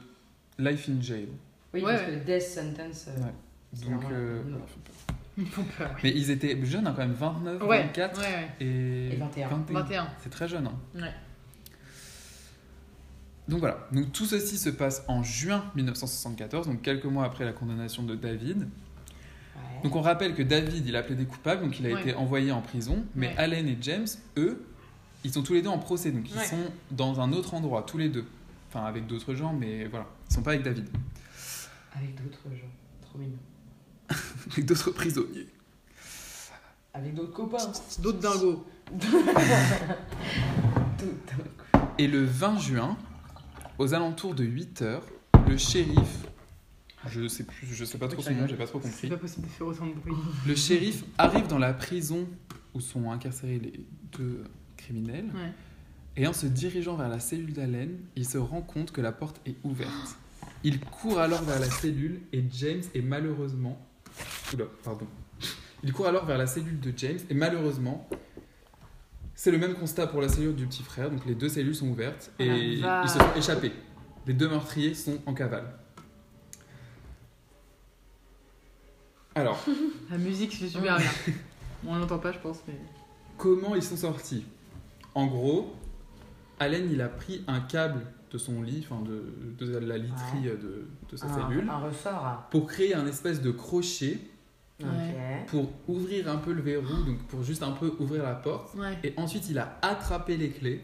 life 0.60 0.88
in 0.90 1.02
jail. 1.02 1.28
Oui, 1.74 1.82
Ouais, 1.82 1.96
parce 1.96 2.08
ouais. 2.08 2.20
que 2.20 2.26
death 2.26 2.42
sentence. 2.42 3.06
euh, 3.08 3.22
Ouais. 3.24 3.90
Donc, 3.90 4.04
euh, 4.12 4.42
mais 6.04 6.12
ils 6.12 6.30
étaient 6.30 6.64
jeunes, 6.64 6.86
hein, 6.86 6.94
quand 6.96 7.02
même, 7.02 7.14
29, 7.14 7.64
Ouais. 7.64 7.84
24 7.84 8.20
Ouais, 8.22 8.28
ouais. 8.28 8.50
et, 8.66 9.14
Et 9.14 9.16
21. 9.16 9.48
21. 9.72 10.08
C'est 10.22 10.30
très 10.30 10.48
jeune. 10.48 10.68
hein. 10.68 10.80
Ouais. 10.96 11.12
Donc 13.50 13.60
voilà, 13.60 13.88
donc 13.92 14.12
tout 14.14 14.26
ceci 14.26 14.58
se 14.58 14.70
passe 14.70 15.04
en 15.10 15.22
juin 15.22 15.66
1974, 15.76 16.66
donc 16.68 16.82
quelques 16.82 17.04
mois 17.06 17.26
après 17.26 17.44
la 17.44 17.52
condamnation 17.52 18.04
de 18.04 18.16
David. 18.16 18.60
Ouais. 18.60 19.62
Donc 19.84 19.96
on 19.98 20.02
rappelle 20.02 20.34
que 20.34 20.44
David, 20.44 20.88
il 20.88 20.96
a 20.96 21.04
plaidé 21.04 21.26
coupable, 21.26 21.64
donc 21.64 21.78
il 21.80 21.86
a 21.88 21.94
Ouais. 21.94 22.02
été 22.02 22.14
envoyé 22.14 22.52
en 22.54 22.62
prison, 22.62 23.04
mais 23.16 23.30
Ouais. 23.30 23.38
Allen 23.38 23.68
et 23.68 23.78
James, 23.82 24.08
eux, 24.38 24.64
ils 25.26 25.34
sont 25.34 25.44
tous 25.44 25.54
les 25.56 25.62
deux 25.62 25.70
en 25.70 25.78
procès, 25.80 26.12
donc 26.12 26.30
ils 26.32 26.38
Ouais. 26.38 26.46
sont 26.46 26.72
dans 26.92 27.20
un 27.20 27.34
autre 27.34 27.54
endroit, 27.54 27.82
tous 27.84 27.98
les 27.98 28.08
deux. 28.08 28.26
Enfin 28.70 28.86
avec 28.86 29.08
d'autres 29.08 29.34
gens, 29.36 29.52
mais 29.52 29.86
voilà, 29.88 30.06
ils 30.30 30.34
sont 30.36 30.42
pas 30.42 30.52
avec 30.52 30.64
David, 30.64 30.88
Avec 31.96 32.16
d'autres 32.22 32.50
gens. 32.56 32.72
Trop 33.02 33.18
mignon. 33.20 33.38
avec 34.52 34.66
d'autres 34.66 34.92
prisonniers. 34.92 35.48
Avec 36.94 37.14
d'autres 37.16 37.34
copains. 37.34 37.72
D'autres 38.00 38.20
dingos. 38.20 38.66
Et 41.98 42.08
le 42.08 42.24
20 42.24 42.60
juin, 42.60 42.98
aux 43.78 43.94
alentours 43.94 44.34
de 44.36 44.44
8 44.44 44.82
heures, 44.82 45.06
le 45.48 45.58
shérif, 45.58 46.26
je 47.08 47.28
sais 47.28 47.44
plus, 47.44 47.68
je 47.68 47.86
sais 47.86 47.98
pas 47.98 48.08
trop 48.08 48.22
son 48.22 48.32
nom, 48.34 48.48
j'ai 48.48 48.56
pas 48.56 48.66
trop 48.66 48.80
C'est 48.82 48.90
compris. 48.90 49.10
pas 49.10 49.18
possible 49.18 49.48
de 49.48 49.52
faire 49.52 49.68
autant 49.68 49.86
de 49.88 49.94
bruit. 49.94 50.14
Le 50.48 50.56
shérif 50.56 51.04
arrive 51.18 51.48
dans 51.48 51.60
la 51.60 51.74
prison 51.74 52.28
où 52.74 52.80
sont 52.80 53.12
incarcérés 53.12 53.60
les 53.60 53.86
deux 54.18 54.44
criminels. 54.78 55.26
Ouais. 55.34 55.52
Et 56.16 56.28
en 56.28 56.34
se 56.34 56.46
dirigeant 56.46 56.96
vers 56.96 57.10
la 57.10 57.20
cellule 57.20 57.54
d'Allen, 57.54 57.98
il 58.16 58.28
se 58.28 58.38
rend 58.38 58.62
compte 58.62 58.92
que 58.92 59.02
la 59.02 59.12
porte 59.12 59.42
est 59.46 59.56
ouverte. 59.64 60.18
Il 60.64 60.80
court 60.80 61.20
alors 61.20 61.42
vers 61.44 61.60
la 61.60 61.70
cellule 61.70 62.22
et 62.32 62.44
James 62.52 62.84
est 62.96 63.02
malheureusement... 63.02 63.86
Oula, 64.54 64.66
pardon. 64.84 65.08
Il 65.84 65.92
court 65.92 66.08
alors 66.08 66.26
vers 66.26 66.38
la 66.38 66.48
cellule 66.48 66.80
de 66.80 66.94
James 66.96 67.20
et 67.30 67.34
malheureusement, 67.34 68.08
c'est 69.36 69.52
le 69.52 69.58
même 69.58 69.74
constat 69.76 70.08
pour 70.08 70.22
la 70.22 70.30
cellule 70.30 70.56
du 70.56 70.66
petit 70.66 70.84
frère. 70.84 71.12
Donc 71.12 71.26
les 71.26 71.36
deux 71.36 71.50
cellules 71.50 71.76
sont 71.76 71.90
ouvertes 71.90 72.32
et 72.40 72.80
Ah 72.84 73.02
ils 73.04 73.10
se 73.10 73.18
sont 73.18 73.34
échappés. 73.36 73.74
Les 74.26 74.34
deux 74.34 74.48
meurtriers 74.48 74.94
sont 74.94 75.20
en 75.26 75.34
cavale. 75.34 75.66
Alors, 79.36 79.66
La 80.12 80.18
musique, 80.18 80.54
c'est 80.54 80.70
super 80.70 80.98
bien. 80.98 81.10
On 81.86 81.96
l'entend 81.96 82.20
pas, 82.20 82.32
je 82.32 82.40
pense, 82.40 82.60
mais. 82.68 82.76
Comment 83.38 83.76
ils 83.76 83.84
sont 83.84 83.98
sortis? 83.98 84.46
En 85.16 85.26
gros, 85.28 85.76
Allen, 86.60 86.90
il 86.92 87.02
a 87.02 87.10
pris 87.10 87.44
un 87.48 87.60
câble 87.60 88.06
de 88.34 88.38
son 88.40 88.62
lit, 88.64 88.84
enfin 88.90 89.02
de, 89.04 89.66
de 89.66 89.78
la 89.78 89.98
literie 89.98 90.42
de, 90.44 90.88
de 91.12 91.16
sa 91.16 91.28
un, 91.28 91.50
cellule, 91.50 91.70
un 91.70 91.78
ressort. 91.78 92.48
pour 92.52 92.66
créer 92.68 92.96
un 92.96 93.06
espèce 93.08 93.42
de 93.42 93.52
crochet 93.52 94.18
pour 95.48 95.72
ouvrir 95.88 96.28
un 96.30 96.38
peu 96.38 96.52
le 96.52 96.62
verrou, 96.62 97.04
donc 97.06 97.20
pour 97.30 97.44
juste 97.44 97.64
un 97.64 97.72
peu 97.72 97.94
ouvrir 98.00 98.24
la 98.24 98.34
porte. 98.36 98.74
Ouais. 98.76 98.98
Et 99.04 99.14
ensuite, 99.18 99.50
il 99.50 99.58
a 99.60 99.78
attrapé 99.82 100.36
les 100.36 100.50
clés, 100.50 100.82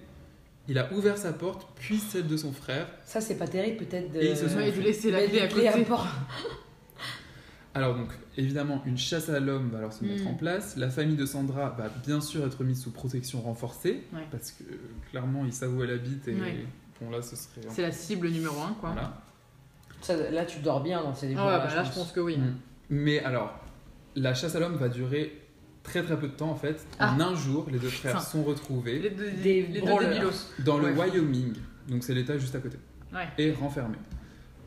il 0.70 0.78
a 0.78 0.94
ouvert 0.94 1.18
sa 1.18 1.34
porte, 1.34 1.68
puis 1.76 1.98
celle 1.98 2.28
de 2.28 2.38
son 2.38 2.54
frère. 2.54 2.88
Ça, 3.04 3.20
c'est 3.20 3.36
pas 3.38 3.48
terrible, 3.48 3.78
peut-être 3.78 4.14
de. 4.14 4.20
Et 4.20 4.32
ils 4.32 4.38
se 4.38 4.48
sont 4.48 4.56
Ouais, 4.58 4.72
de 4.72 4.80
laisser 4.80 5.12
la 5.12 5.26
clé 5.28 5.42
à 5.42 5.48
côté. 5.74 5.84
port. 5.86 6.08
Alors 7.76 7.96
donc, 7.96 8.10
évidemment, 8.38 8.82
une 8.86 8.98
chasse 8.98 9.30
à 9.30 9.40
l'homme 9.40 9.70
va 9.70 9.78
alors 9.80 9.94
se 9.94 10.04
mettre 10.04 10.24
Mm. 10.24 10.28
en 10.28 10.34
place. 10.34 10.76
La 10.78 10.90
famille 10.90 11.16
de 11.16 11.26
Sandra 11.26 11.70
va 11.72 11.90
bien 12.06 12.20
sûr 12.20 12.46
être 12.46 12.64
mise 12.64 12.82
sous 12.82 12.92
protection 12.92 13.42
renforcée, 13.42 14.04
Ouais. 14.14 14.28
parce 14.32 14.52
que 14.52 14.64
clairement, 15.12 15.46
ils 15.46 15.54
savent 15.54 15.76
où 15.76 15.84
elle 15.84 15.92
habite, 15.92 16.28
et 16.28 16.36
Ouais. 16.36 16.66
Bon 17.02 17.10
là, 17.10 17.22
ce 17.22 17.36
serait... 17.36 17.62
C'est 17.70 17.82
la 17.82 17.92
cible 17.92 18.30
numéro 18.30 18.60
1, 18.62 18.74
quoi. 18.80 18.92
Voilà. 18.92 19.22
Ça, 20.02 20.16
là, 20.32 20.46
tu 20.46 20.60
dors 20.60 20.82
bien 20.82 21.02
dans 21.04 21.14
ces 21.14 21.26
Ah 21.28 21.30
débuts. 21.30 21.42
ouais, 21.42 21.48
bah 21.58 21.76
là, 21.76 21.84
je 21.84 21.92
pense 21.92 22.12
que 22.12 22.20
oui. 22.20 22.38
Mm. 22.38 22.56
Mais 22.90 23.20
alors, 23.24 23.54
la 24.16 24.34
chasse 24.34 24.56
à 24.56 24.60
l'homme 24.60 24.76
va 24.76 24.90
durer 24.90 25.42
très 25.84 26.04
très 26.04 26.18
peu 26.20 26.28
de 26.28 26.34
temps 26.34 26.50
en 26.52 26.56
fait. 26.56 26.86
En 27.00 27.20
un 27.20 27.36
jour, 27.36 27.68
les 27.72 27.80
deux 27.80 27.90
frères 27.90 28.22
sont 28.22 28.44
retrouvés 28.44 29.00
Les 29.00 29.10
deux, 29.12 29.32
Des 29.32 29.62
les 29.64 29.80
deux 29.82 29.88
branleurs. 29.88 30.10
débilos. 30.10 30.52
dans 30.60 30.78
le 30.78 30.94
Ouais. 30.94 31.10
Wyoming. 31.10 31.54
donc 31.88 32.04
c'est 32.04 32.14
l'État 32.14 32.38
juste 32.38 32.56
à 32.56 32.60
côté, 32.60 32.78
Ouais. 33.14 33.28
est 33.38 33.52
renfermé. 33.54 33.96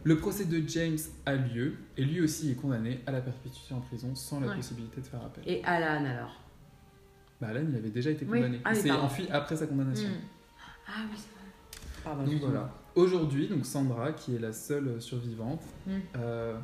Le 0.04 0.16
procès 0.18 0.44
de 0.46 0.66
James 0.68 0.98
a 1.26 1.34
lieu 1.34 1.74
et 1.96 2.04
lui 2.04 2.20
aussi 2.22 2.50
est 2.50 2.54
condamné 2.54 3.00
à 3.06 3.12
la 3.12 3.20
perpétuité 3.20 3.72
en 3.74 3.80
prison 3.80 4.14
sans 4.14 4.40
la 4.40 4.48
Ouais. 4.48 4.56
possibilité 4.56 5.00
de 5.00 5.06
faire 5.06 5.22
appel. 5.22 5.44
Et 5.46 5.62
Alan 5.64 6.04
alors? 6.04 6.34
Bah 7.40 7.48
Alan, 7.48 7.60
il 7.70 7.76
avait 7.76 7.90
déjà 7.90 8.10
été 8.10 8.24
Oui. 8.28 8.38
condamné. 8.38 8.60
Ah 8.64 8.70
il 8.72 8.76
oui, 8.76 8.82
s'est 8.82 8.88
pardon. 8.88 9.04
enfui 9.04 9.28
après 9.30 9.56
sa 9.56 9.66
condamnation. 9.66 10.09
Mm. 10.09 10.12
Ah 10.88 10.90
oui, 11.10 11.16
c'est 11.16 11.30
vrai. 11.34 11.41
Pardon, 12.04 12.24
Donc 12.24 12.40
voilà. 12.40 12.70
Aujourd'hui, 12.94 13.48
donc 13.48 13.64
Sandra, 13.64 14.12
qui 14.12 14.36
est 14.36 14.38
la 14.38 14.52
seule 14.52 15.00
survivante, 15.00 15.62
Mm. 15.86 15.90
euh, 16.16 16.56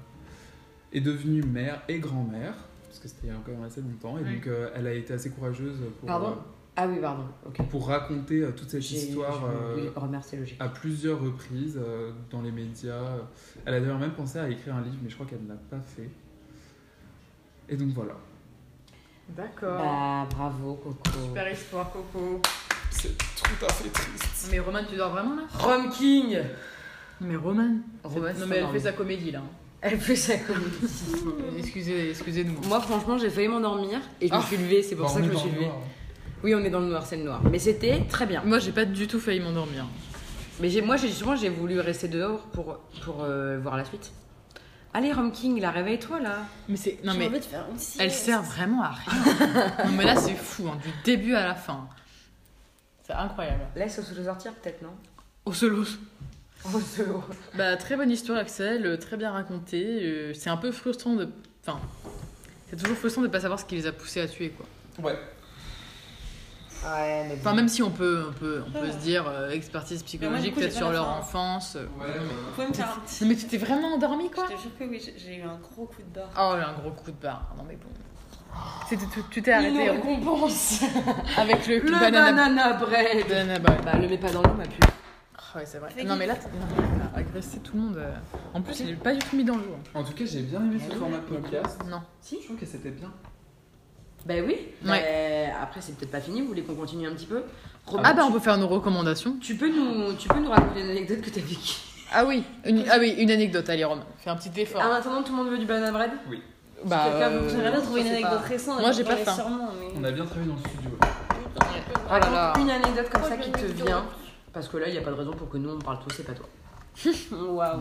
est 0.92 1.00
devenue 1.00 1.42
mère 1.42 1.82
et 1.88 1.98
grand-mère, 1.98 2.54
parce 2.86 2.98
que 2.98 3.08
c'était 3.08 3.28
il 3.28 3.30
y 3.30 3.32
a 3.32 3.36
quand 3.44 3.52
même 3.52 3.62
assez 3.64 3.80
longtemps, 3.80 4.18
et 4.18 4.22
Oui. 4.22 4.34
donc 4.36 4.46
euh, 4.46 4.70
elle 4.74 4.86
a 4.86 4.92
été 4.92 5.12
assez 5.14 5.30
courageuse 5.30 5.78
pour, 6.00 6.06
Pardon? 6.06 6.28
Euh, 6.30 6.34
Ah 6.76 6.86
oui, 6.86 6.98
pardon. 7.00 7.24
Ok. 7.46 7.66
pour 7.68 7.88
raconter 7.88 8.42
euh, 8.42 8.52
toute 8.52 8.70
cette 8.70 8.88
histoire 8.90 9.44
euh, 9.46 9.76
Oui, 9.76 10.54
à 10.60 10.68
plusieurs 10.68 11.20
reprises 11.20 11.76
euh, 11.82 12.12
dans 12.30 12.40
les 12.42 12.52
médias. 12.52 13.16
Elle 13.64 13.74
a 13.74 13.80
d'ailleurs 13.80 13.98
même 13.98 14.12
pensé 14.12 14.38
à 14.38 14.48
écrire 14.48 14.76
un 14.76 14.82
livre, 14.82 14.96
mais 15.02 15.08
je 15.10 15.14
crois 15.14 15.26
qu'elle 15.26 15.42
ne 15.42 15.48
l'a 15.48 15.56
pas 15.70 15.80
fait. 15.80 16.08
Et 17.68 17.76
donc 17.76 17.88
voilà. 17.88 18.14
D'accord. 19.30 19.78
Bah, 19.78 20.28
bravo, 20.30 20.74
Coco. 20.74 21.18
Super 21.28 21.52
histoire, 21.52 21.90
Coco. 21.90 22.40
C'est 22.90 23.16
tout 23.18 23.64
à 23.66 23.72
fait 23.72 23.88
triste. 23.90 24.48
Mais 24.50 24.58
Roman, 24.58 24.80
tu 24.88 24.96
dors 24.96 25.10
vraiment 25.10 25.34
là? 25.36 25.42
Rome 25.58 25.90
King 25.90 26.38
Mais 27.20 27.36
Roman. 27.36 27.76
Roman, 28.04 28.28
Non, 28.38 28.46
mais 28.46 28.56
elle 28.56 28.68
fait 28.68 28.80
sa 28.80 28.92
comédie 28.92 29.30
là. 29.30 29.42
Elle 29.80 29.98
fait 30.00 30.16
sa 30.16 30.36
comédie. 30.38 30.76
Excusez, 31.58 32.10
excusez-nous. 32.10 32.60
Moi, 32.68 32.80
franchement, 32.80 33.16
j'ai 33.18 33.30
failli 33.30 33.48
m'endormir 33.48 34.00
et 34.20 34.28
je 34.28 34.32
me 34.32 34.38
Ah. 34.38 34.42
suis 34.42 34.56
levée, 34.56 34.82
c'est 34.82 34.96
pour 34.96 35.06
Bah, 35.06 35.12
ça 35.12 35.20
que 35.20 35.26
je 35.26 35.30
me 35.30 35.36
suis 35.36 35.48
le 35.50 35.54
levée. 35.54 35.66
noir. 35.66 35.78
Oui, 36.42 36.54
on 36.54 36.60
est 36.64 36.70
dans 36.70 36.80
le 36.80 36.86
noir, 36.86 37.04
c'est 37.06 37.16
le 37.16 37.24
noir. 37.24 37.40
Mais 37.50 37.58
c'était 37.58 38.04
très 38.08 38.26
bien. 38.26 38.42
Moi, 38.44 38.58
j'ai 38.58 38.72
pas 38.72 38.84
du 38.84 39.06
tout 39.06 39.20
failli 39.20 39.40
m'endormir. 39.40 39.84
Mais 40.60 40.68
j'ai- 40.70 40.82
moi, 40.82 40.96
j'ai 40.96 41.08
justement, 41.08 41.36
j'ai 41.36 41.48
voulu 41.48 41.78
rester 41.80 42.08
dehors 42.08 42.40
pour, 42.52 42.78
pour 43.04 43.22
euh, 43.22 43.58
voir 43.60 43.76
la 43.76 43.84
suite. 43.84 44.12
Allez, 44.94 45.12
Rome 45.12 45.30
King, 45.30 45.60
là, 45.60 45.70
réveille-toi, 45.70 46.18
là. 46.20 46.38
Mais 46.68 46.76
c'est. 46.76 46.98
Non, 47.04 47.12
mais. 47.16 47.26
envie 47.28 47.38
de 47.38 47.44
faire 47.44 47.64
une 47.70 47.78
sieste. 47.78 47.98
Elle 48.00 48.10
sert 48.10 48.42
vraiment 48.42 48.82
à 48.82 48.90
rien. 48.90 49.84
non, 49.84 49.92
mais 49.96 50.04
là, 50.04 50.16
c'est 50.16 50.34
fou, 50.34 50.66
hein, 50.68 50.78
du 50.82 50.88
début 51.04 51.34
à 51.34 51.46
la 51.46 51.54
fin. 51.54 51.86
C'est 53.08 53.14
incroyable. 53.14 53.62
Laisse 53.74 54.00
se 54.00 54.22
sortir, 54.22 54.52
peut-être, 54.54 54.82
non? 54.82 54.90
Au 55.46 55.52
solo. 55.52 55.82
Au 56.64 56.78
solo. 56.80 57.24
Bah, 57.56 57.76
très 57.76 57.96
bonne 57.96 58.10
histoire, 58.10 58.38
Axel, 58.38 58.84
euh, 58.86 58.96
très 58.98 59.16
bien 59.16 59.32
racontée. 59.32 60.00
euh, 60.02 60.34
C'est 60.34 60.50
un 60.50 60.56
peu 60.58 60.70
frustrant 60.72 61.14
de. 61.16 61.28
Enfin. 61.66 61.80
C'est 62.68 62.76
toujours 62.76 62.98
frustrant 62.98 63.22
de 63.22 63.28
pas 63.28 63.40
savoir 63.40 63.58
ce 63.58 63.64
qui 63.64 63.76
les 63.76 63.86
a 63.86 63.92
poussés 63.92 64.20
à 64.20 64.28
tuer, 64.28 64.50
quoi. 64.50 64.66
Ouais. 65.02 65.18
Ouais, 66.84 67.24
mais 67.28 67.34
Enfin, 67.40 67.54
même 67.54 67.68
si 67.68 67.82
on 67.82 67.90
peut, 67.90 68.26
on 68.28 68.32
peut, 68.34 68.62
on 68.66 68.70
peut 68.70 68.92
se 68.92 68.98
dire 68.98 69.26
euh, 69.26 69.50
expertise 69.50 70.02
psychologique, 70.04 70.54
peut-être 70.54 70.72
sur 70.76 70.92
leur 70.92 71.06
fin. 71.06 71.18
enfance. 71.18 71.74
Ouais, 71.98 72.06
Vous 72.18 72.52
pouvez 72.54 72.68
me 72.68 72.72
faire 72.74 72.90
un 72.96 73.00
petit. 73.00 73.24
Non, 73.24 73.30
mais 73.30 73.36
tu 73.36 73.46
t'es 73.46 73.56
vraiment 73.56 73.94
endormi, 73.94 74.30
quoi? 74.30 74.46
Je 74.50 74.54
te 74.54 74.60
jure 74.60 74.78
que 74.78 74.84
oui, 74.84 75.02
j'ai- 75.04 75.18
j'ai 75.18 75.36
eu 75.38 75.42
un 75.42 75.56
gros 75.56 75.86
coup 75.86 76.02
de 76.02 76.14
barre. 76.14 76.30
Oh, 76.36 76.54
un 76.62 76.72
gros 76.80 76.90
coup 76.92 77.10
de 77.10 77.16
barre. 77.16 77.52
Non, 77.56 77.64
mais 77.66 77.74
bon. 77.76 77.88
C'était 78.88 79.04
tout- 79.06 79.24
tu 79.30 79.42
t'es 79.42 79.52
arrêté 79.52 79.74
Une 79.84 79.88
hein, 79.88 79.92
récompense 79.92 80.82
avec 81.36 81.66
le, 81.66 81.78
Le 81.80 81.90
banana, 81.90 82.32
banana 82.32 82.72
bread 82.74 83.28
banana 83.28 83.58
bread. 83.58 83.84
Bah, 83.84 83.98
le 84.00 84.08
mets 84.08 84.16
pas 84.18 84.30
dans 84.30 84.42
l'eau, 84.42 84.54
ma 84.56 84.64
pub. 84.64 84.82
Ah 85.36 85.58
ouais, 85.58 85.66
c'est 85.66 85.78
vrai. 85.78 85.90
Non, 86.06 86.16
mais 86.16 86.26
là, 86.26 86.34
t'as- 86.36 87.18
agressé 87.18 87.58
tout 87.60 87.72
le 87.76 87.80
monde. 87.82 87.96
euh. 87.98 88.12
En 88.54 88.62
plus, 88.62 88.80
il 88.80 88.90
est 88.90 88.94
pas 88.94 89.12
du 89.12 89.18
tout 89.18 89.36
mis 89.36 89.44
dans 89.44 89.56
le 89.56 89.62
jour. 89.64 89.76
En 89.94 90.02
tout 90.04 90.12
cas, 90.12 90.24
j'ai 90.24 90.40
bien 90.42 90.60
aimé 90.60 90.78
ce 90.88 90.94
format 90.96 91.18
de 91.18 91.22
podcast. 91.22 91.80
Non. 91.90 92.00
Je 92.30 92.44
trouve 92.44 92.56
que 92.56 92.66
c'était 92.66 92.90
bien. 92.90 93.10
Bah 94.26 94.34
oui. 94.46 94.56
Bah, 94.82 94.92
Ouais. 94.92 95.52
après, 95.60 95.80
c'est 95.80 95.96
peut-être 95.96 96.10
pas 96.10 96.20
fini, 96.20 96.40
vous 96.42 96.48
voulez 96.48 96.62
qu'on 96.62 96.74
continue 96.74 97.06
un 97.08 97.12
petit 97.12 97.26
peu? 97.26 97.42
Robin, 97.86 98.02
Ah 98.04 98.12
bah, 98.14 98.22
on 98.26 98.32
peut 98.32 98.40
faire 98.40 98.58
nos 98.58 98.68
recommandations. 98.68 99.36
tu, 99.40 99.54
peux 99.56 99.68
nous, 99.70 100.12
tu 100.14 100.28
peux 100.28 100.40
nous 100.40 100.50
raconter 100.50 100.80
une 100.82 100.90
anecdote 100.90 101.20
que 101.22 101.30
t'as 101.30 101.40
vécue? 101.40 101.76
Ah 102.12 102.24
oui, 102.26 102.42
une, 102.66 102.84
ah 102.90 102.96
oui, 102.98 103.14
une 103.18 103.30
anecdote. 103.30 103.68
Allez, 103.68 103.84
Romain, 103.84 104.04
fais 104.18 104.30
un 104.30 104.36
petit 104.36 104.60
effort. 104.60 104.82
En 104.82 104.92
attendant, 104.92 105.22
tout 105.22 105.32
le 105.32 105.38
monde 105.42 105.48
veut 105.50 105.58
du 105.58 105.66
banana 105.66 105.92
bread? 105.92 106.10
Bah, 106.84 107.06
euh, 107.06 107.48
J'aimerais 107.48 107.70
bien 107.70 107.80
trouver 107.80 108.00
une 108.02 108.06
anecdote 108.08 108.40
pas. 108.42 108.48
récente. 108.48 108.80
Moi, 108.80 108.92
j'ai 108.92 109.04
pas 109.04 109.16
faim. 109.16 109.36
Mais... 109.80 109.88
On 110.00 110.04
a 110.04 110.10
bien 110.10 110.24
travaillé 110.24 110.48
dans 110.48 110.54
le 110.54 110.60
studio. 110.60 110.90
oh 111.00 112.12
là 112.12 112.18
là. 112.18 112.52
Une 112.58 112.70
anecdote 112.70 113.08
comme 113.10 113.24
ça 113.24 113.36
qui 113.36 113.50
te 113.50 113.66
vient. 113.84 114.04
Parce 114.52 114.68
que 114.68 114.76
là, 114.78 114.88
il 114.88 114.92
n'y 114.92 114.98
a 114.98 115.02
pas 115.02 115.10
de 115.10 115.16
raison 115.16 115.32
pour 115.32 115.48
que 115.48 115.58
nous 115.58 115.70
on 115.70 115.78
parle 115.78 115.98
tous 116.06 116.20
et 116.20 116.22
pas 116.22 116.32
toi. 116.32 116.46
Waouh. 117.30 117.80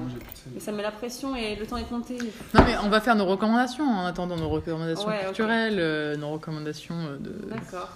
Mais 0.53 0.59
ça 0.59 0.71
me 0.71 0.77
met 0.77 0.83
la 0.83 0.91
pression 0.91 1.35
et 1.35 1.55
le 1.55 1.65
temps 1.65 1.77
est 1.77 1.89
compté. 1.89 2.17
Non 2.53 2.61
mais 2.63 2.75
on 2.83 2.89
va 2.89 3.01
faire 3.01 3.15
nos 3.15 3.25
recommandations 3.25 3.83
en 3.83 4.05
attendant 4.05 4.35
nos 4.35 4.49
recommandations 4.49 5.07
Ouais, 5.07 5.23
culturelles, 5.25 5.77
euh, 5.79 6.15
nos 6.17 6.29
recommandations 6.29 6.95
euh, 6.95 7.17
de. 7.17 7.31
D'accord. 7.49 7.89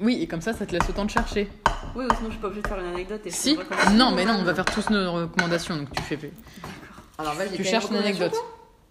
Oui, 0.00 0.18
et 0.20 0.26
comme 0.26 0.40
ça, 0.40 0.52
ça 0.52 0.66
te 0.66 0.72
laisse 0.72 0.86
le 0.88 0.94
temps 0.94 1.04
de 1.04 1.10
chercher. 1.10 1.48
Oui, 1.94 2.04
ou 2.04 2.14
sinon 2.16 2.26
je 2.26 2.32
suis 2.32 2.40
pas 2.40 2.48
obligée 2.48 2.62
de 2.62 2.68
faire 2.68 2.80
une 2.80 2.92
anecdote. 2.92 3.20
Et 3.24 3.30
Si. 3.30 3.58
Non, 3.94 4.10
mais 4.10 4.24
non, 4.24 4.34
on 4.38 4.42
va 4.42 4.54
faire 4.54 4.64
tous 4.64 4.90
nos 4.90 5.12
recommandations, 5.12 5.76
donc 5.76 5.90
tu 5.92 6.02
fais. 6.02 6.32
Alors 7.18 7.34
vas-y, 7.34 7.56
Tu 7.56 7.64
cherches 7.64 7.90
une 7.90 7.96
anecdote. 7.96 8.34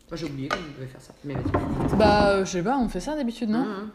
Moi 0.09 0.15
j'ai 0.17 0.25
oublié 0.25 0.47
qu'on 0.49 0.57
devait 0.77 0.88
faire 0.88 1.01
ça. 1.01 1.13
Mais 1.23 1.34
vas-y. 1.34 1.97
Bah, 1.97 2.29
euh, 2.29 2.45
je 2.45 2.51
sais 2.51 2.63
pas, 2.63 2.77
on 2.77 2.88
fait 2.89 2.99
ça 2.99 3.15
d'habitude, 3.15 3.49
non 3.49 3.63
Mmh. 3.65 3.91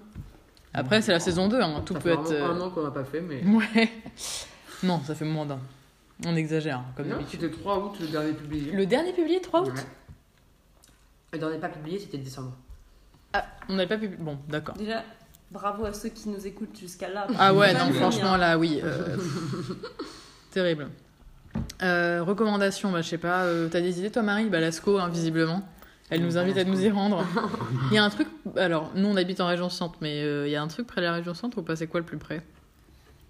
Après, 0.75 1.03
c'est 1.03 1.13
la 1.13 1.21
saison 1.21 1.49
2, 1.49 1.61
hein, 1.61 1.83
tout 1.85 1.93
Ça 1.93 2.01
peut 2.01 2.09
fait 2.09 2.15
être. 2.15 2.23
vraiment 2.23 2.47
euh, 2.47 2.53
un 2.55 2.61
an 2.63 2.71
qu'on 2.71 2.83
n'a 2.83 2.91
pas 2.91 3.05
fait, 3.05 3.21
mais. 3.21 3.43
Ouais. 3.45 3.91
Non, 4.83 5.01
ça 5.07 5.15
fait 5.15 5.25
moins 5.25 5.47
d'un. 5.47 5.61
On 6.27 6.35
exagère, 6.35 6.79
hein, 6.79 6.85
comme 6.97 7.07
Non, 7.07 7.17
d'habitude. 7.19 7.41
c'était 7.43 7.57
3 7.61 7.79
août 7.85 7.93
le 8.01 8.07
dernier 8.09 8.33
publié. 8.33 8.73
Le 8.73 8.85
dernier 8.87 9.13
publié, 9.13 9.41
3 9.41 9.61
août 9.63 9.73
Ouais. 9.77 9.83
Le 11.35 11.39
dernier 11.39 11.59
pas 11.59 11.69
publié, 11.69 11.99
c'était 12.01 12.19
décembre. 12.19 12.53
Ah, 13.33 13.45
on 13.69 13.75
n'avait 13.77 13.89
pas 13.89 13.97
publié. 13.99 14.17
Bon, 14.21 14.39
d'accord. 14.49 14.75
Déjà, 14.77 15.05
bravo 15.53 15.85
à 15.85 15.93
ceux 15.93 16.09
qui 16.09 16.29
nous 16.31 16.45
écoutent 16.47 16.77
jusqu'à 16.79 17.09
là. 17.11 17.27
Ah 17.39 17.55
ouais, 17.55 17.73
non, 17.75 17.93
franchement, 17.93 18.37
là, 18.37 18.59
oui. 18.59 18.81
euh, 18.83 19.17
Terrible. 20.51 20.89
Euh, 21.83 22.23
recommandations, 22.23 22.91
bah, 22.91 23.03
je 23.03 23.09
sais 23.09 23.19
pas. 23.19 23.45
euh, 23.45 23.69
T'as 23.71 23.81
des 23.81 23.99
idées, 24.01 24.11
toi, 24.11 24.23
Marie? 24.23 24.47
Bah, 24.51 24.59
Lascaux, 24.61 24.99
hein, 24.99 25.09
visiblement. 25.09 25.63
Elle 26.13 26.23
nous 26.23 26.37
invite 26.37 26.59
à 26.59 26.65
nous 26.65 26.79
y 26.85 26.91
rendre. 26.91 27.25
Il 27.91 27.95
y 27.95 27.99
a 27.99 28.05
un 28.05 28.11
truc. 28.11 28.29
Alors, 28.57 28.91
nous, 28.95 29.09
on 29.09 29.17
habite 29.17 29.41
en 29.41 29.47
région 29.47 29.71
centre, 29.71 29.97
mais 30.03 30.23
euh, 30.23 30.47
il 30.47 30.51
y 30.51 30.57
a 30.57 30.63
un 30.63 30.69
truc 30.69 30.87
près 30.87 31.01
de 31.01 31.07
la 31.07 31.15
région 31.15 31.33
centre 31.33 31.57
ou 31.59 31.63
pas? 31.63 31.75
C'est 31.75 31.87
quoi 31.87 32.01
le 32.01 32.07
plus 32.07 32.19
près? 32.19 32.43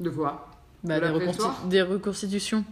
Deux 0.00 0.10
fois. 0.10 0.50
bah, 0.82 0.98
De 0.98 1.68
des, 1.68 1.82
reconstitutions. 1.82 2.64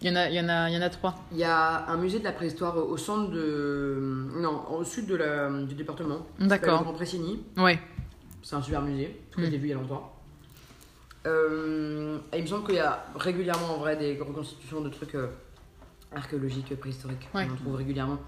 Il 0.00 0.08
y, 0.08 0.10
en 0.10 0.16
a, 0.16 0.28
il, 0.28 0.34
y 0.34 0.40
en 0.40 0.48
a, 0.48 0.68
il 0.68 0.74
y 0.74 0.78
en 0.78 0.82
a 0.82 0.90
trois. 0.90 1.14
Il 1.30 1.38
y 1.38 1.44
a 1.44 1.86
un 1.88 1.96
musée 1.96 2.18
de 2.18 2.24
la 2.24 2.32
préhistoire 2.32 2.76
au 2.76 2.96
centre 2.96 3.30
de. 3.30 4.26
Non, 4.34 4.64
au 4.68 4.82
sud 4.82 5.06
de 5.06 5.14
la... 5.14 5.48
du 5.48 5.76
département. 5.76 6.26
D'accord. 6.40 6.82
Grand 6.82 6.92
Pressigny. 6.92 7.40
Ouais. 7.56 7.78
C'est 8.42 8.56
un 8.56 8.62
super 8.62 8.82
musée, 8.82 9.20
que 9.30 9.40
Mm. 9.40 9.44
je 9.44 9.50
l'ai 9.50 9.58
vu 9.58 9.66
il 9.68 9.70
y 9.70 9.72
a 9.74 9.76
longtemps. 9.76 10.12
Euh, 11.24 12.18
et 12.32 12.38
il 12.38 12.42
me 12.42 12.48
semble 12.48 12.66
qu'il 12.66 12.74
y 12.74 12.80
a 12.80 13.04
régulièrement 13.14 13.74
en 13.74 13.78
vrai 13.78 13.94
des 13.96 14.18
reconstitutions 14.18 14.80
de 14.80 14.88
trucs 14.88 15.14
euh, 15.14 15.28
archéologiques, 16.12 16.74
préhistoriques. 16.80 17.28
Ouais. 17.32 17.46
On 17.48 17.52
en 17.52 17.56
trouve 17.56 17.76
régulièrement. 17.76 18.18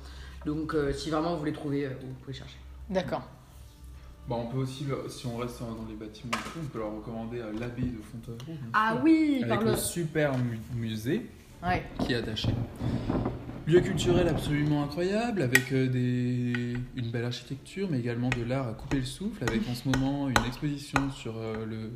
Donc 0.47 0.75
euh, 0.75 0.93
si 0.93 1.11
vraiment 1.11 1.33
vous 1.33 1.39
voulez 1.41 1.53
trouver, 1.53 1.87
euh, 1.87 1.91
vous 2.01 2.12
pouvez 2.23 2.35
chercher. 2.35 2.57
D'accord. 2.91 3.23
Bah, 4.29 4.37
on 4.39 4.47
peut 4.47 4.59
aussi, 4.59 4.87
si 5.09 5.27
on 5.27 5.37
reste 5.37 5.61
dans 5.61 5.87
les 5.89 5.95
bâtiments 5.97 6.31
on 6.59 6.66
peut 6.66 6.79
leur 6.79 6.95
recommander 6.97 7.41
euh, 7.41 7.53
l'abbaye 7.59 7.91
de 7.91 8.01
Fontevraud. 8.03 8.55
Ah 8.73 8.93
sûr. 8.95 9.01
oui, 9.05 9.37
Avec 9.43 9.49
par 9.49 9.62
le 9.65 9.71
le. 9.73 9.77
super 9.77 10.37
mu- 10.39 10.59
musée 10.75 11.27
Ouais. 11.62 11.83
qui 12.01 12.12
est 12.12 12.16
attaché. 12.16 12.49
Lieu 13.66 13.81
culturel 13.81 14.29
absolument 14.29 14.83
incroyable, 14.85 15.41
avec 15.41 15.73
des... 15.73 16.75
une 16.97 17.11
belle 17.11 17.25
architecture, 17.25 17.89
mais 17.91 17.99
également 18.01 18.29
de 18.29 18.43
l'art 18.45 18.69
à 18.69 18.73
couper 18.75 18.99
le 18.99 19.05
souffle, 19.07 19.43
avec 19.45 19.66
en 19.69 19.75
ce 19.75 19.89
moment 19.89 20.29
une 20.29 20.45
exposition 20.47 21.11
sur 21.11 21.35
euh, 21.39 21.65
le, 21.65 21.91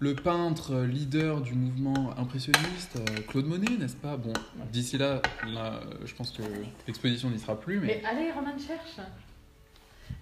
le 0.00 0.14
peintre 0.14 0.74
euh, 0.74 0.86
leader 0.86 1.42
du 1.42 1.54
mouvement 1.54 2.10
impressionniste, 2.18 2.96
euh, 2.96 3.20
Claude 3.28 3.46
Monet, 3.46 3.76
n'est-ce 3.78 3.96
pas? 3.96 4.16
Bon, 4.16 4.32
d'ici 4.72 4.96
là, 4.98 5.20
là, 5.46 5.74
euh, 5.74 6.06
je 6.06 6.14
pense 6.14 6.30
que 6.30 6.42
l'exposition 6.86 7.28
n'y 7.30 7.38
sera 7.38 7.60
plus, 7.60 7.78
mais... 7.78 7.86
Mais 7.86 8.02
allez, 8.08 8.32
Roman 8.32 8.56
cherche. 8.58 9.06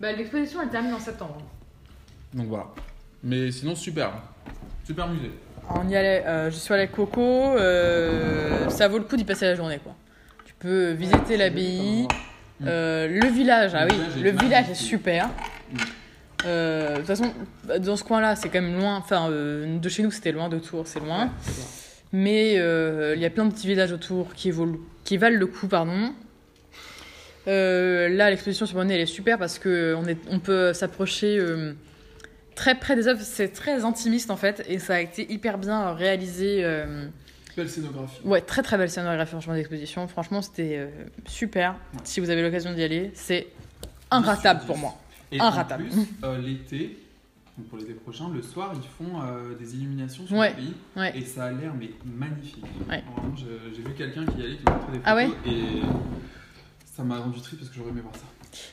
Bah, 0.01 0.13
l'exposition, 0.13 0.61
elle 0.63 0.69
termine 0.69 0.93
en 0.93 0.99
septembre. 0.99 1.41
Donc 2.35 2.49
voilà. 2.49 2.67
Mais 3.23 3.51
sinon, 3.53 3.75
super. 3.75 4.13
Super 4.85 5.09
musée. 5.09 5.31
On 5.71 5.89
y 5.89 5.97
allait, 5.97 6.25
euh, 6.27 6.51
je 6.51 6.57
suis 6.57 6.73
allée 6.75 6.85
à 6.85 6.87
Coco, 6.87 7.21
euh, 7.21 8.69
ça 8.71 8.89
vaut 8.89 8.99
le 8.99 9.05
coup 9.05 9.17
d'y 9.17 9.25
passer 9.25 9.45
la 9.45 9.55
journée 9.55 9.79
quoi. 9.79 9.95
Tu 10.47 10.55
peux 10.59 10.93
visiter 10.93 11.37
l'abbaye, 11.37 12.09
euh, 12.65 13.07
le 13.07 13.29
village, 13.29 13.73
ah 13.75 13.85
Le 13.85 13.91
oui, 13.91 13.97
village 13.99 14.17
est 14.17 14.21
le 14.23 14.31
village 14.31 14.71
est 14.71 14.75
super. 14.75 15.29
Euh, 16.45 16.93
De 16.93 16.97
toute 16.99 17.07
façon, 17.07 17.33
dans 17.81 17.97
ce 17.97 18.05
coin-là, 18.05 18.37
c'est 18.37 18.49
quand 18.49 18.61
même 18.63 18.79
loin, 18.79 18.97
enfin 18.97 19.31
euh, 19.31 19.79
de 19.79 19.89
chez 19.89 20.03
nous 20.03 20.11
c'était 20.11 20.33
loin, 20.33 20.49
de 20.49 20.59
Tours 20.59 20.87
c'est 20.87 21.01
loin. 21.01 21.31
Mais 22.13 22.55
euh, 22.59 23.15
il 23.17 23.21
y 23.21 23.27
a 23.27 23.31
plein 23.31 23.45
de 23.45 23.53
petits 23.53 23.67
villages 23.67 23.93
autour 23.93 24.33
qui, 24.35 24.51
valent 24.51 24.79
le 25.39 25.47
coup, 25.47 25.67
pardon. 25.69 26.13
Euh, 27.47 28.09
là, 28.09 28.31
l'exposition 28.31 28.67
sur 28.67 28.77
Monet, 28.77 28.95
elle 28.95 29.01
est 29.03 29.07
super 29.07 29.39
parce 29.39 29.59
que 29.59 29.95
on, 29.97 30.07
est, 30.07 30.19
on 30.31 30.39
peut 30.39 30.73
s'approcher 30.73 31.39
euh, 31.39 31.73
très 32.55 32.75
près 32.77 32.95
des 32.97 33.09
œuvres. 33.09 33.21
C'est 33.23 33.49
très 33.49 33.85
intimiste 33.85 34.31
en 34.31 34.37
fait, 34.37 34.65
et 34.69 34.79
ça 34.79 34.95
a 34.97 35.01
été 35.01 35.31
hyper 35.33 35.59
bien 35.59 35.93
réalisé. 35.93 36.61
euh, 36.65 37.07
Belle 37.57 37.69
scénographie. 37.69 38.21
ouais, 38.25 38.41
très 38.41 38.63
très 38.63 38.79
belle 38.79 38.91
scénographie 38.91 39.31
franchement 39.33 39.55
d'exposition. 39.55 40.07
Franchement, 40.09 40.43
c'était 40.43 40.77
euh, 40.79 40.87
super. 41.27 41.75
Si 42.05 42.21
vous 42.21 42.31
avez 42.31 42.43
l'occasion 42.43 42.73
d'y 42.73 42.83
aller, 42.85 43.11
c'est 43.15 43.49
inratable 44.11 44.61
pour 44.67 44.79
moi. 44.79 44.95
Et 45.33 45.41
Inratable. 45.41 45.85
en 45.85 45.87
plus, 45.89 46.07
euh, 46.25 46.39
l'été, 46.39 46.99
donc 47.57 47.69
pour 47.69 47.79
l'été 47.79 47.93
prochain, 47.95 48.31
le 48.33 48.41
soir, 48.43 48.73
ils 48.75 48.89
font 49.07 49.21
euh, 49.23 49.55
des 49.55 49.75
illuminations 49.77 50.27
sur 50.27 50.37
Ouais. 50.37 50.51
le 50.51 50.57
pays. 50.57 50.75
Ouais. 50.97 51.19
Et 51.19 51.25
ça 51.25 51.45
a 51.47 51.53
l'air 51.53 51.73
mais 51.79 51.91
magnifique. 52.05 52.65
Ouais. 52.89 53.03
Vraiment, 53.15 53.37
je- 53.37 53.75
j'ai 53.75 53.83
vu 53.83 53.95
quelqu'un 53.95 54.25
qui 54.27 54.39
y 54.39 54.45
allait, 54.45 54.57
qui 54.57 54.65
m'a 54.65 54.73
montré 54.73 54.93
des 54.93 54.99
photos. 54.99 55.03
Ah 55.05 55.15
ouais 55.17 55.29
Et 55.47 55.83
ça 56.85 57.03
m'a 57.05 57.19
rendu 57.19 57.41
triste 57.41 57.59
parce 57.59 57.71
que 57.71 57.77
j'aurais 57.77 57.91
aimé 57.91 58.01
voir 58.01 58.15
ça. 58.17 58.23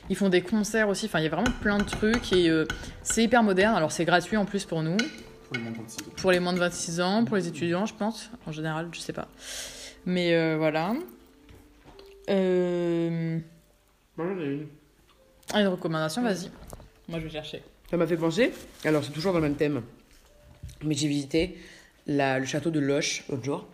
Ils 0.08 0.16
font 0.16 0.30
des 0.30 0.40
concerts 0.40 0.88
aussi, 0.88 1.06
enfin 1.06 1.18
il 1.20 1.24
y 1.24 1.26
a 1.26 1.30
vraiment 1.30 1.50
plein 1.60 1.76
de 1.78 1.84
trucs 1.84 2.32
et 2.32 2.48
euh, 2.48 2.64
c'est 3.02 3.22
hyper 3.22 3.42
moderne. 3.42 3.74
Alors 3.76 3.92
c'est 3.92 4.06
gratuit 4.06 4.36
en 4.38 4.46
plus 4.46 4.64
pour 4.64 4.82
nous, 4.82 4.96
Pour 4.96 5.56
les 5.56 5.60
moins 5.62 5.72
de 5.72 5.76
26 5.76 6.02
ans. 6.02 6.12
pour 6.16 6.30
les 6.32 6.40
moins 6.40 6.52
de 6.54 6.58
26 6.58 7.00
ans, 7.02 7.24
pour 7.26 7.36
les 7.36 7.46
étudiants 7.48 7.84
je 7.84 7.94
pense, 7.94 8.30
en 8.46 8.52
général 8.52 8.88
je 8.92 9.00
sais 9.00 9.12
pas. 9.12 9.28
Mais 10.06 10.34
euh, 10.34 10.56
voilà. 10.56 10.94
Euh... 12.30 13.38
Moi, 14.16 14.26
j'en 14.34 14.40
ai 14.40 14.44
une. 14.46 14.66
Ah, 15.52 15.60
une 15.60 15.68
recommandation, 15.68 16.22
vas-y. 16.22 16.50
Moi 17.08 17.18
je 17.20 17.24
vais 17.24 17.30
chercher. 17.30 17.62
Ça 17.90 17.96
m'a 17.96 18.06
fait 18.06 18.16
penser, 18.16 18.52
alors 18.84 19.04
c'est 19.04 19.12
toujours 19.12 19.32
dans 19.32 19.38
le 19.38 19.44
même 19.48 19.56
thème, 19.56 19.82
mais 20.82 20.94
j'ai 20.94 21.06
visité 21.08 21.56
la- 22.06 22.38
le 22.40 22.44
château 22.46 22.70
de 22.70 22.80
Loche 22.80 23.24
l'autre 23.28 23.44
jour. 23.44 23.66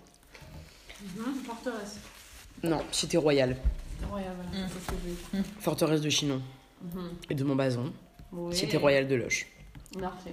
Forteresse. 1.46 1.96
Non, 2.62 2.80
cité 2.92 3.16
royale, 3.16 3.56
Royal, 4.08 4.32
voilà. 4.50 4.66
Mm. 4.66 4.68
C'est 4.68 4.80
ce 4.80 4.86
que 4.90 4.94
je 5.32 5.36
veux. 5.38 5.44
forteresse 5.60 6.00
de 6.00 6.10
Chinon 6.10 6.40
et 7.30 7.34
de 7.34 7.42
Montbazon, 7.44 7.92
Oui. 8.32 8.54
cité 8.54 8.76
royale 8.76 9.08
de 9.08 9.14
Loche. 9.14 9.46
Merci. 9.98 10.28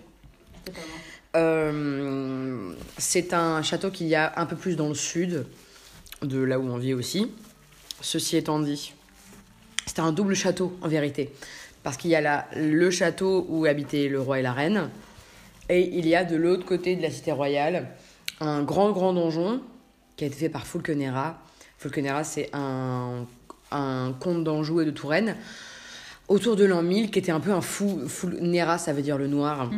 Euh, 1.35 2.73
c'est 2.97 3.33
un 3.33 3.61
château 3.61 3.91
qu'il 3.91 4.07
y 4.07 4.15
a 4.15 4.33
un 4.39 4.45
peu 4.45 4.55
plus 4.55 4.75
dans 4.75 4.89
le 4.89 4.95
sud, 4.95 5.45
de 6.21 6.39
là 6.39 6.59
où 6.59 6.67
on 6.67 6.77
vit 6.77 6.93
aussi. 6.93 7.31
Ceci 8.01 8.37
étant 8.37 8.59
dit, 8.59 8.93
c'était 9.89 10.01
un 10.01 10.11
double 10.11 10.35
château 10.35 10.77
en 10.83 10.87
vérité. 10.87 11.31
Parce 11.81 11.97
qu'il 11.97 12.11
y 12.11 12.15
a 12.15 12.21
là 12.21 12.47
le 12.55 12.91
château 12.91 13.47
où 13.49 13.65
habitaient 13.65 14.07
le 14.07 14.21
roi 14.21 14.39
et 14.39 14.43
la 14.43 14.53
reine, 14.53 14.91
et 15.67 15.81
il 15.97 16.07
y 16.07 16.13
a 16.13 16.23
de 16.23 16.35
l'autre 16.35 16.63
côté 16.63 16.95
de 16.95 17.01
la 17.01 17.09
cité 17.09 17.31
royale 17.31 17.87
un 18.39 18.61
grand 18.61 18.91
grand 18.91 19.13
donjon 19.13 19.61
qui 20.15 20.25
a 20.25 20.27
été 20.27 20.35
fait 20.35 20.49
par 20.49 20.67
Fulkenera. 20.67 21.41
Fulkenera, 21.79 22.23
c'est 22.23 22.51
un, 22.53 23.25
un 23.71 24.13
comte 24.19 24.43
d'Anjou 24.43 24.81
et 24.81 24.85
de 24.85 24.91
Touraine 24.91 25.35
autour 26.27 26.55
de 26.55 26.65
l'an 26.65 26.83
1000 26.83 27.09
qui 27.09 27.17
était 27.17 27.31
un 27.31 27.39
peu 27.39 27.51
un 27.51 27.61
fou. 27.61 28.07
Fulnera, 28.07 28.77
ça 28.77 28.93
veut 28.93 29.01
dire 29.01 29.17
le 29.17 29.25
noir 29.25 29.71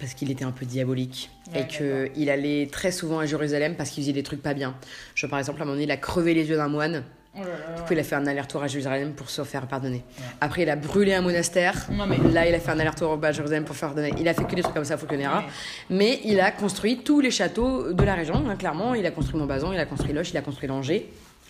parce 0.00 0.14
qu'il 0.14 0.30
était 0.30 0.44
un 0.44 0.52
peu 0.52 0.64
diabolique 0.64 1.30
Ouais, 1.52 1.60
et 1.60 1.66
que 1.66 2.10
il 2.16 2.30
allait 2.30 2.68
très 2.72 2.92
souvent 2.92 3.18
à 3.18 3.26
Jérusalem 3.26 3.76
parce 3.76 3.90
qu'il 3.90 4.02
faisait 4.02 4.14
des 4.14 4.22
trucs 4.22 4.42
pas 4.42 4.54
bien. 4.54 4.74
Genre 5.14 5.30
par 5.30 5.38
exemple 5.38 5.60
à 5.60 5.62
un 5.62 5.66
moment 5.66 5.74
donné, 5.74 5.84
il 5.84 5.90
a 5.90 5.98
crevé 5.98 6.32
les 6.32 6.48
yeux 6.48 6.56
d'un 6.56 6.68
moine. 6.68 7.04
Oh 7.36 7.40
là 7.40 7.46
là. 7.48 7.76
Du 7.76 7.82
coup, 7.82 7.92
il 7.92 7.98
a 7.98 8.02
fait 8.04 8.14
un 8.14 8.26
aller-retour 8.26 8.62
à 8.62 8.66
Jérusalem 8.66 9.12
pour 9.12 9.28
se 9.28 9.44
faire 9.44 9.66
pardonner. 9.66 10.02
Après, 10.40 10.62
il 10.62 10.70
a 10.70 10.76
brûlé 10.76 11.12
un 11.14 11.20
monastère. 11.20 11.74
Non, 11.90 12.06
mais- 12.06 12.16
Là, 12.32 12.48
il 12.48 12.54
a 12.54 12.60
fait 12.60 12.70
un 12.70 12.78
aller-retour 12.78 13.18
à 13.22 13.32
Jérusalem 13.32 13.64
pour 13.64 13.76
faire 13.76 13.88
pardonner. 13.90 14.12
Il 14.18 14.26
a 14.26 14.32
fait 14.34 14.44
que 14.44 14.54
des 14.54 14.62
trucs 14.62 14.74
comme 14.74 14.84
ça, 14.84 14.96
Foukenera. 14.96 15.38
Ouais. 15.40 15.44
Mais 15.90 16.20
il 16.24 16.40
a 16.40 16.50
construit 16.50 16.98
tous 17.04 17.20
les 17.20 17.30
châteaux 17.30 17.92
de 17.92 18.02
la 18.04 18.14
région, 18.14 18.42
hein, 18.48 18.56
clairement. 18.56 18.94
Il 18.94 19.04
a 19.04 19.10
construit 19.10 19.38
Montbazon, 19.38 19.72
il 19.72 19.78
a 19.78 19.84
construit 19.86 20.12
Loche, 20.14 20.30
il 20.30 20.36
a 20.38 20.42
construit 20.42 20.66
Langeais. 20.68 21.06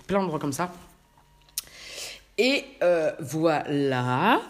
Plein 0.07 0.19
d'endroits 0.21 0.41
comme 0.41 0.53
ça. 0.53 0.73
Et 2.39 2.65
euh, 2.83 3.13
voilà. 3.21 4.41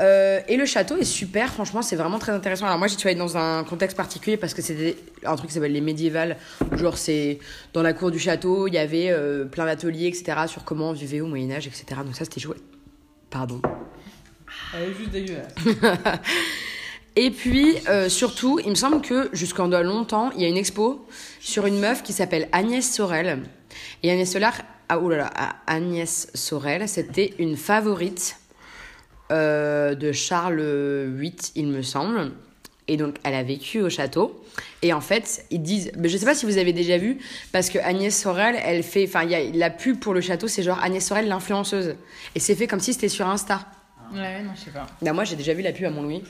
Euh, 0.00 0.40
et 0.48 0.56
le 0.56 0.66
château 0.66 0.96
est 0.96 1.04
super, 1.04 1.52
franchement, 1.52 1.82
c'est 1.82 1.96
vraiment 1.96 2.18
très 2.18 2.32
intéressant. 2.32 2.66
Alors 2.66 2.78
moi, 2.78 2.88
j'y 2.88 2.96
suis 2.96 3.08
allée 3.08 3.18
dans 3.18 3.36
un 3.36 3.64
contexte 3.64 3.96
particulier 3.96 4.36
parce 4.36 4.54
que 4.54 4.62
c'était 4.62 4.96
un 5.24 5.36
truc 5.36 5.48
qui 5.48 5.54
s'appelle 5.54 5.72
les 5.72 5.80
médiévales. 5.80 6.36
Genre, 6.76 6.98
c'est 6.98 7.38
dans 7.72 7.82
la 7.82 7.92
cour 7.92 8.10
du 8.10 8.18
château, 8.18 8.66
il 8.66 8.74
y 8.74 8.78
avait 8.78 9.10
euh, 9.10 9.44
plein 9.44 9.66
d'ateliers, 9.66 10.08
etc., 10.08 10.46
sur 10.46 10.64
comment 10.64 10.90
on 10.90 10.92
vivait 10.92 11.20
au 11.20 11.26
Moyen-Âge, 11.26 11.66
etc. 11.66 12.00
Donc 12.04 12.16
ça, 12.16 12.24
c'était 12.24 12.40
chouette. 12.40 12.62
Pardon. 13.30 13.60
Elle 14.74 14.90
est 14.90 14.94
juste 14.94 15.10
dégueulasse. 15.10 15.52
Et 17.16 17.30
puis, 17.30 17.76
euh, 17.88 18.08
surtout, 18.08 18.58
il 18.64 18.70
me 18.70 18.74
semble 18.74 19.00
que 19.00 19.30
jusqu'en 19.32 19.68
longtemps, 19.68 20.32
il 20.32 20.42
y 20.42 20.44
a 20.44 20.48
une 20.48 20.56
expo 20.56 21.06
sur 21.38 21.66
une 21.66 21.78
meuf 21.78 22.02
qui 22.02 22.12
s'appelle 22.12 22.48
Agnès 22.50 22.84
Sorel. 22.84 23.42
Et 24.02 24.10
Agnès 24.10 24.30
Sorel, 24.30 24.50
ah, 24.88 24.98
oh 24.98 25.08
là 25.08 25.16
là, 25.16 25.30
ah, 25.36 25.56
Agnès 25.68 26.28
Sorel, 26.34 26.88
c'était 26.88 27.34
une 27.38 27.56
favorite 27.56 28.36
euh, 29.32 29.94
de 29.94 30.12
Charles 30.12 30.60
VIII, 31.16 31.34
il 31.54 31.66
me 31.68 31.82
semble. 31.82 32.32
Et 32.86 32.98
donc, 32.98 33.16
elle 33.24 33.34
a 33.34 33.42
vécu 33.42 33.80
au 33.80 33.88
château. 33.88 34.44
Et 34.82 34.92
en 34.92 35.00
fait, 35.00 35.46
ils 35.50 35.62
disent, 35.62 35.90
mais 35.96 36.10
je 36.10 36.18
sais 36.18 36.26
pas 36.26 36.34
si 36.34 36.44
vous 36.44 36.58
avez 36.58 36.74
déjà 36.74 36.98
vu, 36.98 37.16
parce 37.50 37.70
que 37.70 37.78
Agnès 37.78 38.14
Sorel, 38.14 38.56
elle 38.62 38.82
fait, 38.82 39.06
enfin, 39.08 39.22
il 39.22 39.30
y 39.30 39.34
a 39.34 39.42
la 39.56 39.70
pub 39.70 39.98
pour 39.98 40.12
le 40.12 40.20
château, 40.20 40.48
c'est 40.48 40.62
genre 40.62 40.78
Agnès 40.82 41.04
Sorel, 41.04 41.26
l'influenceuse. 41.26 41.96
Et 42.34 42.40
c'est 42.40 42.54
fait 42.54 42.66
comme 42.66 42.80
si 42.80 42.92
c'était 42.92 43.08
sur 43.08 43.26
Insta. 43.26 43.66
Ouais, 44.12 44.42
non, 44.42 44.50
je 44.54 44.64
sais 44.66 44.70
pas. 44.70 44.86
Bah, 45.00 45.14
moi, 45.14 45.24
j'ai 45.24 45.34
déjà 45.36 45.54
vu 45.54 45.62
la 45.62 45.72
pub 45.72 45.86
à 45.86 45.90
Mont-Louis. 45.90 46.22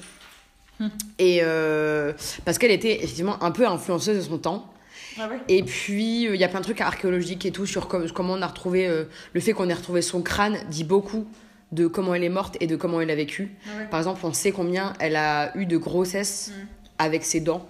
Et 1.18 1.40
euh, 1.42 2.12
parce 2.44 2.58
qu'elle 2.58 2.70
était 2.72 2.96
effectivement 3.02 3.42
un 3.42 3.50
peu 3.52 3.66
influenceuse 3.66 4.16
de 4.16 4.22
son 4.22 4.38
temps. 4.38 4.72
Ah 5.18 5.28
ouais 5.28 5.38
Et 5.48 5.62
puis, 5.62 6.26
euh, 6.26 6.34
il 6.34 6.40
y 6.40 6.44
a 6.44 6.48
plein 6.48 6.58
de 6.60 6.64
trucs 6.64 6.80
archéologiques 6.80 7.46
et 7.46 7.52
tout 7.52 7.66
sur 7.66 7.86
com- 7.86 8.06
comment 8.12 8.32
on 8.34 8.42
a 8.42 8.46
retrouvé. 8.46 8.86
euh, 8.88 9.04
le 9.32 9.40
fait 9.40 9.52
qu'on 9.52 9.68
ait 9.68 9.74
retrouvé 9.74 10.02
son 10.02 10.22
crâne 10.22 10.58
dit 10.70 10.82
beaucoup 10.84 11.26
de 11.74 11.86
comment 11.86 12.14
elle 12.14 12.24
est 12.24 12.28
morte 12.28 12.56
et 12.60 12.66
de 12.66 12.76
comment 12.76 13.01
elle 13.01 13.10
a 13.10 13.14
vécu. 13.14 13.51
Ah 13.66 13.78
ouais. 13.78 13.86
Par 13.90 14.01
exemple, 14.01 14.20
on 14.24 14.32
sait 14.32 14.52
combien 14.52 14.92
elle 15.01 15.16
a 15.16 15.56
eu 15.56 15.66
de 15.66 15.76
grossesse 15.76 16.52
avec 16.98 17.24
ses 17.24 17.40
dents. 17.40 17.66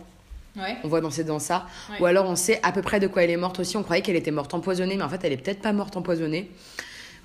Ouais. 0.56 0.76
On 0.84 0.88
voit 0.88 1.00
dans 1.00 1.10
ses 1.10 1.24
dents 1.24 1.38
ça. 1.38 1.66
Ouais. 1.90 2.00
Ou 2.00 2.06
alors, 2.06 2.26
on 2.26 2.36
sait 2.36 2.60
à 2.62 2.70
peu 2.70 2.82
près 2.82 3.00
de 3.00 3.06
quoi 3.06 3.24
elle 3.24 3.30
est 3.30 3.36
morte 3.36 3.58
aussi. 3.58 3.76
On 3.76 3.82
croyait 3.82 4.02
qu'elle 4.02 4.16
était 4.16 4.30
morte 4.30 4.52
empoisonnée, 4.54 4.96
mais 4.96 5.02
en 5.02 5.08
fait, 5.08 5.24
elle 5.24 5.32
est 5.32 5.38
peut-être 5.38 5.62
pas 5.62 5.72
morte 5.72 5.96
empoisonnée. 5.96 6.50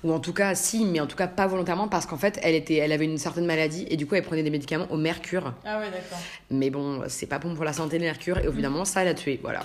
Ou 0.02 0.12
en 0.12 0.18
tout 0.18 0.32
cas, 0.32 0.54
si, 0.54 0.86
mais 0.86 0.98
en 0.98 1.06
tout 1.06 1.16
cas 1.16 1.26
pas 1.26 1.46
volontairement 1.46 1.86
parce 1.86 2.06
qu'en 2.06 2.16
fait, 2.16 2.40
elle, 2.42 2.54
était, 2.54 2.76
elle 2.76 2.92
avait 2.92 3.04
une 3.04 3.18
certaine 3.18 3.44
maladie 3.44 3.86
et 3.90 3.98
du 3.98 4.06
coup, 4.06 4.14
elle 4.14 4.22
prenait 4.22 4.42
des 4.42 4.50
médicaments 4.50 4.86
au 4.90 4.96
mercure. 4.96 5.52
Ah 5.64 5.78
ouais, 5.78 5.90
d'accord. 5.90 6.18
Mais 6.50 6.70
bon, 6.70 7.02
c'est 7.08 7.26
pas 7.26 7.38
bon 7.38 7.54
pour 7.54 7.64
la 7.64 7.74
santé, 7.74 7.98
le 7.98 8.04
mercure, 8.06 8.38
et 8.38 8.46
évidemment, 8.46 8.86
ça 8.86 9.04
l'a 9.04 9.12
tué, 9.12 9.38
voilà. 9.42 9.60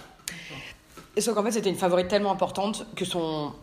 Et 1.16 1.22
sauf 1.22 1.34
qu'en 1.36 1.44
fait, 1.44 1.52
c'était 1.52 1.70
une 1.70 1.78
favorite 1.78 2.10
tellement 2.10 2.34
importante 2.34 2.86
que 2.98 3.06
son 3.06 3.54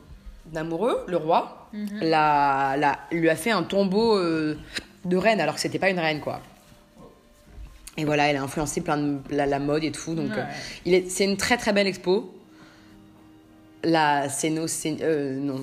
amoureux, 0.55 1.05
le 1.09 1.16
roi, 1.16 1.69
l'a, 2.01 2.77
l'a- 2.77 2.98
lui 3.10 3.28
a 3.31 3.36
fait 3.36 3.51
un 3.51 3.62
tombeau 3.62 4.16
euh, 4.19 4.59
de 5.05 5.16
reine, 5.16 5.40
alors 5.40 5.55
que 5.55 5.60
c'était 5.60 5.78
pas 5.78 5.90
une 5.90 5.98
reine, 5.98 6.20
quoi. 6.20 6.40
Et 7.97 8.05
voilà, 8.05 8.28
elle 8.28 8.36
a 8.36 8.43
influencé 8.43 8.81
plein 8.81 8.97
de 8.97 9.19
la, 9.31 9.47
la 9.47 9.59
mode 9.59 9.85
et 9.85 9.93
tout, 9.93 10.14
donc 10.14 10.31
Ouais. 10.31 10.39
euh, 10.39 10.44
il 10.86 10.94
est, 10.94 11.10
c'est 11.10 11.24
une 11.24 11.36
très 11.36 11.56
très 11.56 11.73
belle 11.73 11.86
expo. 11.86 12.35
La 13.85 14.28
scéno... 14.28 14.66
scén- 14.66 14.98
euh, 15.02 15.36
non. 15.39 15.60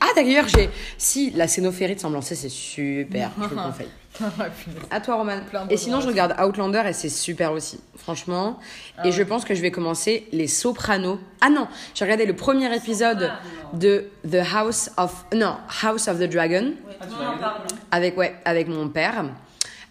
Ah 0.00 0.08
d'ailleurs, 0.14 0.46
j'ai... 0.48 0.68
Si, 0.98 1.30
la 1.30 1.48
scénophérie 1.48 1.94
de 1.94 2.00
Semblancé, 2.00 2.34
c'est 2.34 2.50
super, 2.50 3.30
je 3.38 3.42
vous 3.44 3.50
le 3.50 3.56
conseille. 3.70 3.88
Punaise. 4.20 4.80
À 4.90 5.00
toi, 5.00 5.16
Roman. 5.16 5.40
Plein 5.50 5.66
de 5.66 5.72
Et 5.72 5.76
sinon, 5.76 6.00
je 6.00 6.06
regarde 6.06 6.34
Outlander 6.40 6.82
et 6.88 6.92
c'est 6.92 7.08
super 7.08 7.50
aussi, 7.52 7.80
franchement. 7.96 8.58
Ah 8.96 9.02
et 9.02 9.06
ouais. 9.08 9.12
je 9.12 9.22
pense 9.24 9.44
que 9.44 9.54
je 9.54 9.60
vais 9.60 9.70
commencer 9.72 10.28
Les 10.32 10.46
Sopranos. 10.46 11.18
Ah 11.40 11.50
non, 11.50 11.66
j'ai 11.94 12.04
regardé 12.04 12.24
le 12.24 12.36
premier 12.36 12.74
épisode 12.76 13.32
de 13.72 14.06
The 14.30 14.36
House 14.54 14.90
of 14.96 15.24
non 15.34 15.56
House 15.82 16.06
of 16.08 16.18
the 16.20 16.30
Dragon 16.30 16.74
Ouais, 16.86 16.96
Ah, 17.00 17.04
en 17.34 17.38
parle. 17.38 17.60
avec 17.90 18.16
ouais 18.16 18.36
avec 18.44 18.68
mon 18.68 18.88
père. 18.88 19.24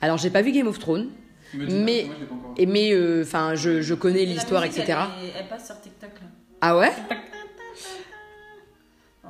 Alors 0.02 0.18
j'ai 0.18 0.30
pas 0.30 0.42
vu 0.42 0.52
Game 0.52 0.68
of 0.68 0.80
Thrones, 0.80 1.10
Mais- 1.54 2.08
et 2.58 2.66
mais 2.66 2.92
euh, 2.94 3.24
enfin 3.26 3.56
je, 3.56 3.82
je 3.82 3.94
connais 3.94 4.24
l'histoire 4.26 4.64
etc. 4.64 4.84
Elle, 4.88 4.94
est- 5.28 5.34
elle 5.40 5.48
passe 5.50 5.66
sur 5.68 5.80
TikTok 5.82 6.10
là. 6.22 6.28
Ah 6.62 6.78
ouais. 6.78 6.92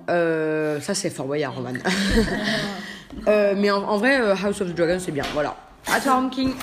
Euh, 0.10 0.82
ça 0.82 0.94
c'est 0.94 1.10
Fort 1.10 1.28
Boyard, 1.28 1.56
Roman. 1.56 1.74
Euh, 3.27 3.53
mais 3.57 3.72
en, 3.72 3.84
en 3.84 3.98
vrai, 3.98 4.19
euh, 4.19 4.35
House 4.35 4.61
of 4.61 4.69
the 4.69 4.76
Dragon 4.76 4.98
c'est 4.99 5.11
bien. 5.11 5.23
Voilà. 5.34 5.56
À 5.91 5.99
toi, 5.99 6.18
Home 6.18 6.30
King. 6.30 6.53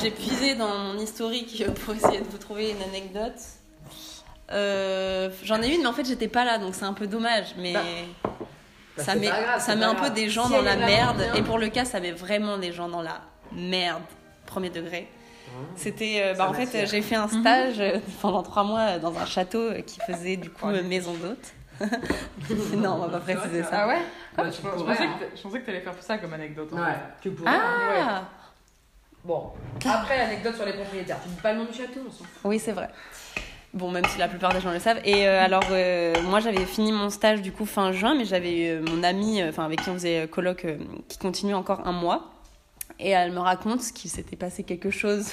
J'ai 0.00 0.10
puisé 0.10 0.54
dans 0.54 0.68
mon 0.76 0.98
historique 0.98 1.64
pour 1.84 1.94
essayer 1.94 2.20
de 2.20 2.26
vous 2.30 2.38
trouver 2.38 2.70
une 2.70 2.82
anecdote. 2.82 3.32
Euh, 4.50 5.30
J'en 5.44 5.62
ai 5.62 5.74
une, 5.74 5.80
mais 5.82 5.86
en 5.86 5.92
fait 5.92 6.04
j'étais 6.06 6.28
pas 6.28 6.44
là, 6.44 6.58
donc 6.58 6.74
c'est 6.74 6.84
un 6.84 6.92
peu 6.92 7.06
dommage. 7.06 7.54
Mais 7.58 7.72
Bah, 7.72 7.80
ça 8.96 9.12
c'est 9.14 9.18
met, 9.18 9.26
grave, 9.28 9.60
ça 9.60 9.74
met 9.76 9.84
un 9.84 9.94
peu 9.94 10.10
des 10.10 10.28
gens 10.28 10.46
Si 10.46 10.52
dans 10.52 10.62
la 10.62 10.76
merde. 10.76 11.16
bien. 11.16 11.34
Et 11.34 11.42
pour 11.42 11.58
le 11.58 11.68
cas, 11.68 11.84
ça 11.84 12.00
met 12.00 12.12
vraiment 12.12 12.58
des 12.58 12.72
gens 12.72 12.88
dans 12.88 13.00
la 13.02 13.22
merde, 13.52 14.02
premier 14.46 14.70
degré. 14.70 15.08
C'était, 15.76 16.20
euh, 16.22 16.34
bah, 16.34 16.48
en 16.48 16.54
fait, 16.54 16.86
j'ai 16.86 17.02
fait 17.02 17.14
un 17.14 17.28
stage 17.28 17.78
euh, 17.78 17.98
pendant 18.22 18.42
trois 18.42 18.64
mois 18.64 18.98
dans 18.98 19.16
un 19.18 19.26
château 19.26 19.70
qui 19.86 19.98
faisait 20.00 20.36
du 20.36 20.48
coup 20.50 20.66
maison 20.66 21.12
d'hôte. 21.14 21.52
non, 22.76 22.94
on 22.94 23.06
va 23.06 23.18
pas 23.18 23.34
préciser 23.34 23.62
ça. 23.62 23.70
Ah 23.72 23.88
ouais? 23.88 24.00
Bah, 24.36 24.44
je, 24.50 24.60
pensais 24.60 24.84
que 24.84 25.18
t'a- 25.24 25.36
je 25.36 25.42
pensais 25.42 25.60
que 25.60 25.66
t'allais 25.66 25.80
faire 25.80 25.94
ça 26.00 26.18
comme 26.18 26.32
anecdote. 26.32 26.72
Ouais, 26.72 26.80
tu 27.20 27.30
pourrais. 27.30 27.50
Ah, 27.54 28.22
Bon, 29.24 29.52
après 29.88 30.18
l'anecdote 30.18 30.56
sur 30.56 30.64
les 30.64 30.72
propriétaires. 30.72 31.18
Tu 31.22 31.28
dis 31.28 31.40
pas 31.40 31.52
le 31.52 31.58
nom 31.60 31.64
du 31.66 31.72
château, 31.72 32.00
on 32.06 32.10
s'en 32.10 32.24
fout. 32.24 32.40
Oui, 32.44 32.58
c'est 32.58 32.72
vrai. 32.72 32.88
Bon, 33.72 33.90
même 33.90 34.04
si 34.06 34.18
la 34.18 34.26
plupart 34.28 34.52
des 34.52 34.60
gens 34.60 34.72
le 34.72 34.80
savent. 34.80 35.00
Et 35.04 35.28
euh, 35.28 35.42
alors, 35.44 35.62
euh, 35.70 36.12
moi, 36.24 36.40
j'avais 36.40 36.64
fini 36.66 36.90
mon 36.92 37.08
stage 37.08 37.40
du 37.40 37.52
coup 37.52 37.64
fin 37.64 37.92
juin, 37.92 38.14
mais 38.16 38.24
j'avais 38.24 38.70
euh, 38.70 38.82
mon 38.82 39.02
amie, 39.04 39.40
euh, 39.40 39.50
enfin 39.50 39.64
avec 39.64 39.80
qui 39.82 39.90
on 39.90 39.94
faisait 39.94 40.26
colloque, 40.28 40.64
euh, 40.64 40.76
qui 41.08 41.18
continue 41.18 41.54
encore 41.54 41.86
un 41.86 41.92
mois. 41.92 42.30
Et 42.98 43.10
elle 43.10 43.32
me 43.32 43.38
raconte 43.38 43.80
qu'il 43.92 44.10
s'était 44.10 44.36
passé 44.36 44.64
quelque 44.64 44.90
chose 44.90 45.32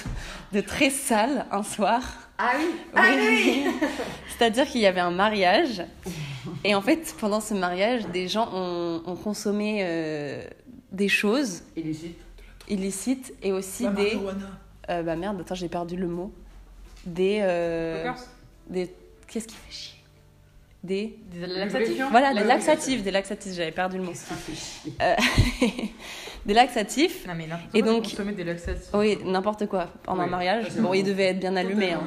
de 0.52 0.60
très 0.60 0.90
sale 0.90 1.46
un 1.50 1.62
soir. 1.64 2.00
Ah 2.38 2.52
oui 2.58 2.70
Oui. 2.96 3.66
C'est-à-dire 4.38 4.66
qu'il 4.66 4.80
y 4.80 4.86
avait 4.86 5.00
un 5.00 5.10
mariage. 5.10 5.82
Et 6.64 6.74
en 6.74 6.82
fait, 6.82 7.14
pendant 7.18 7.40
ce 7.40 7.54
mariage, 7.54 8.06
des 8.08 8.28
gens 8.28 8.48
ont, 8.52 9.02
ont 9.06 9.16
consommé 9.16 9.80
euh, 9.82 10.42
des 10.92 11.08
choses 11.08 11.62
Illicite. 11.76 12.18
illicites 12.68 13.32
et 13.42 13.52
aussi 13.52 13.88
des. 13.88 14.18
euh, 14.90 15.02
bah 15.02 15.16
merde, 15.16 15.40
attends, 15.40 15.54
j'ai 15.54 15.68
perdu 15.68 15.96
le 15.96 16.06
mot. 16.06 16.32
Des. 17.06 17.38
euh, 17.42 18.10
des. 18.68 18.92
Qu'est-ce 19.26 19.46
qui 19.48 19.54
fait 19.54 19.72
chier? 19.72 19.96
Des. 20.84 21.18
Des 21.32 21.46
laxatifs. 21.46 22.02
Voilà, 22.10 22.34
des 22.34 22.44
laxatifs, 22.44 23.02
des 23.02 23.10
laxatifs, 23.10 23.54
j'avais 23.54 23.70
perdu 23.72 23.96
le 23.98 24.04
mot. 24.04 24.12
Euh, 25.00 25.14
des 26.46 26.54
laxatifs. 26.54 27.26
Non 27.26 27.34
mais 27.34 27.46
n'importe 27.46 27.74
Et 27.74 27.80
quoi, 27.82 27.92
donc- 27.92 28.02
consommer 28.04 28.32
des 28.32 28.44
laxatifs. 28.44 28.88
Oui, 28.94 29.18
n'importe 29.24 29.66
quoi. 29.66 29.88
Pendant 30.02 30.22
un 30.22 30.24
Oui. 30.24 30.30
mariage, 30.30 30.64
Ça, 30.64 30.70
c'est 30.72 30.80
bon, 30.80 30.88
bon. 30.88 30.94
il 30.94 31.04
devait 31.04 31.24
être 31.28 31.40
bien 31.40 31.56
allumé. 31.56 31.92
hein. 31.92 32.02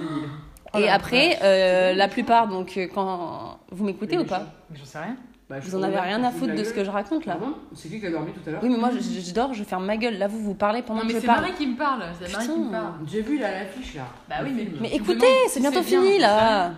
Oh 0.74 0.80
Et 0.80 0.90
après, 0.90 1.38
euh, 1.44 1.94
la 1.94 2.08
plupart, 2.08 2.48
donc, 2.48 2.78
euh, 2.78 2.88
quand. 2.94 3.60
Vous 3.72 3.84
m'écoutez 3.86 4.18
ou 4.18 4.26
pas 4.26 4.44
Mais 4.72 4.78
J'en 4.78 4.86
sais 4.86 5.00
rien. 5.00 5.16
Bah, 5.50 5.58
je 5.60 5.70
Vous 5.70 5.76
en 5.76 5.84
avez 5.84 6.00
rien 6.00 6.24
à 6.24 6.32
fout 6.32 6.40
foutre 6.42 6.56
de 6.56 6.64
ce 6.64 6.74
que 6.74 6.84
je 6.86 6.90
raconte 6.90 7.26
là 7.26 7.38
Ah 7.40 7.46
C'est 7.76 7.90
qui 7.90 8.00
qui 8.00 8.06
a 8.08 8.12
dormi 8.12 8.32
tout 8.32 8.40
à 8.48 8.52
l'heure 8.52 8.64
Oui, 8.64 8.70
mais 8.70 8.78
moi, 8.78 8.90
je, 8.92 9.00
je 9.00 9.34
dors, 9.34 9.54
je 9.54 9.64
ferme 9.64 9.86
ma 9.86 9.98
gueule. 9.98 10.18
Là, 10.18 10.28
vous 10.28 10.40
vous 10.40 10.54
parlez 10.56 10.82
pendant 10.82 11.02
Non 11.02 11.08
que 11.08 11.08
mais 11.10 11.16
je 11.16 11.20
c'est 11.22 11.28
parle. 11.28 11.42
Marie 11.42 11.54
qui 11.54 11.68
me 11.68 11.76
parle. 11.78 12.04
C'est 12.20 12.32
Marie 12.32 12.48
qui 12.48 12.60
me 12.60 12.72
parle. 12.72 12.94
J'ai 13.12 13.22
vu 13.22 13.38
là 13.38 13.52
l'affiche 13.52 13.96
là. 13.96 14.04
Bah 14.30 14.36
oui, 14.44 14.52
mais- 14.56 14.68
Mais 14.82 14.96
écoutez, 14.96 15.28
c'est 15.50 15.60
bientôt 15.60 15.82
c'est 15.84 15.90
bien, 15.90 16.02
fini 16.02 16.14
c'est 16.14 16.20
là. 16.22 16.72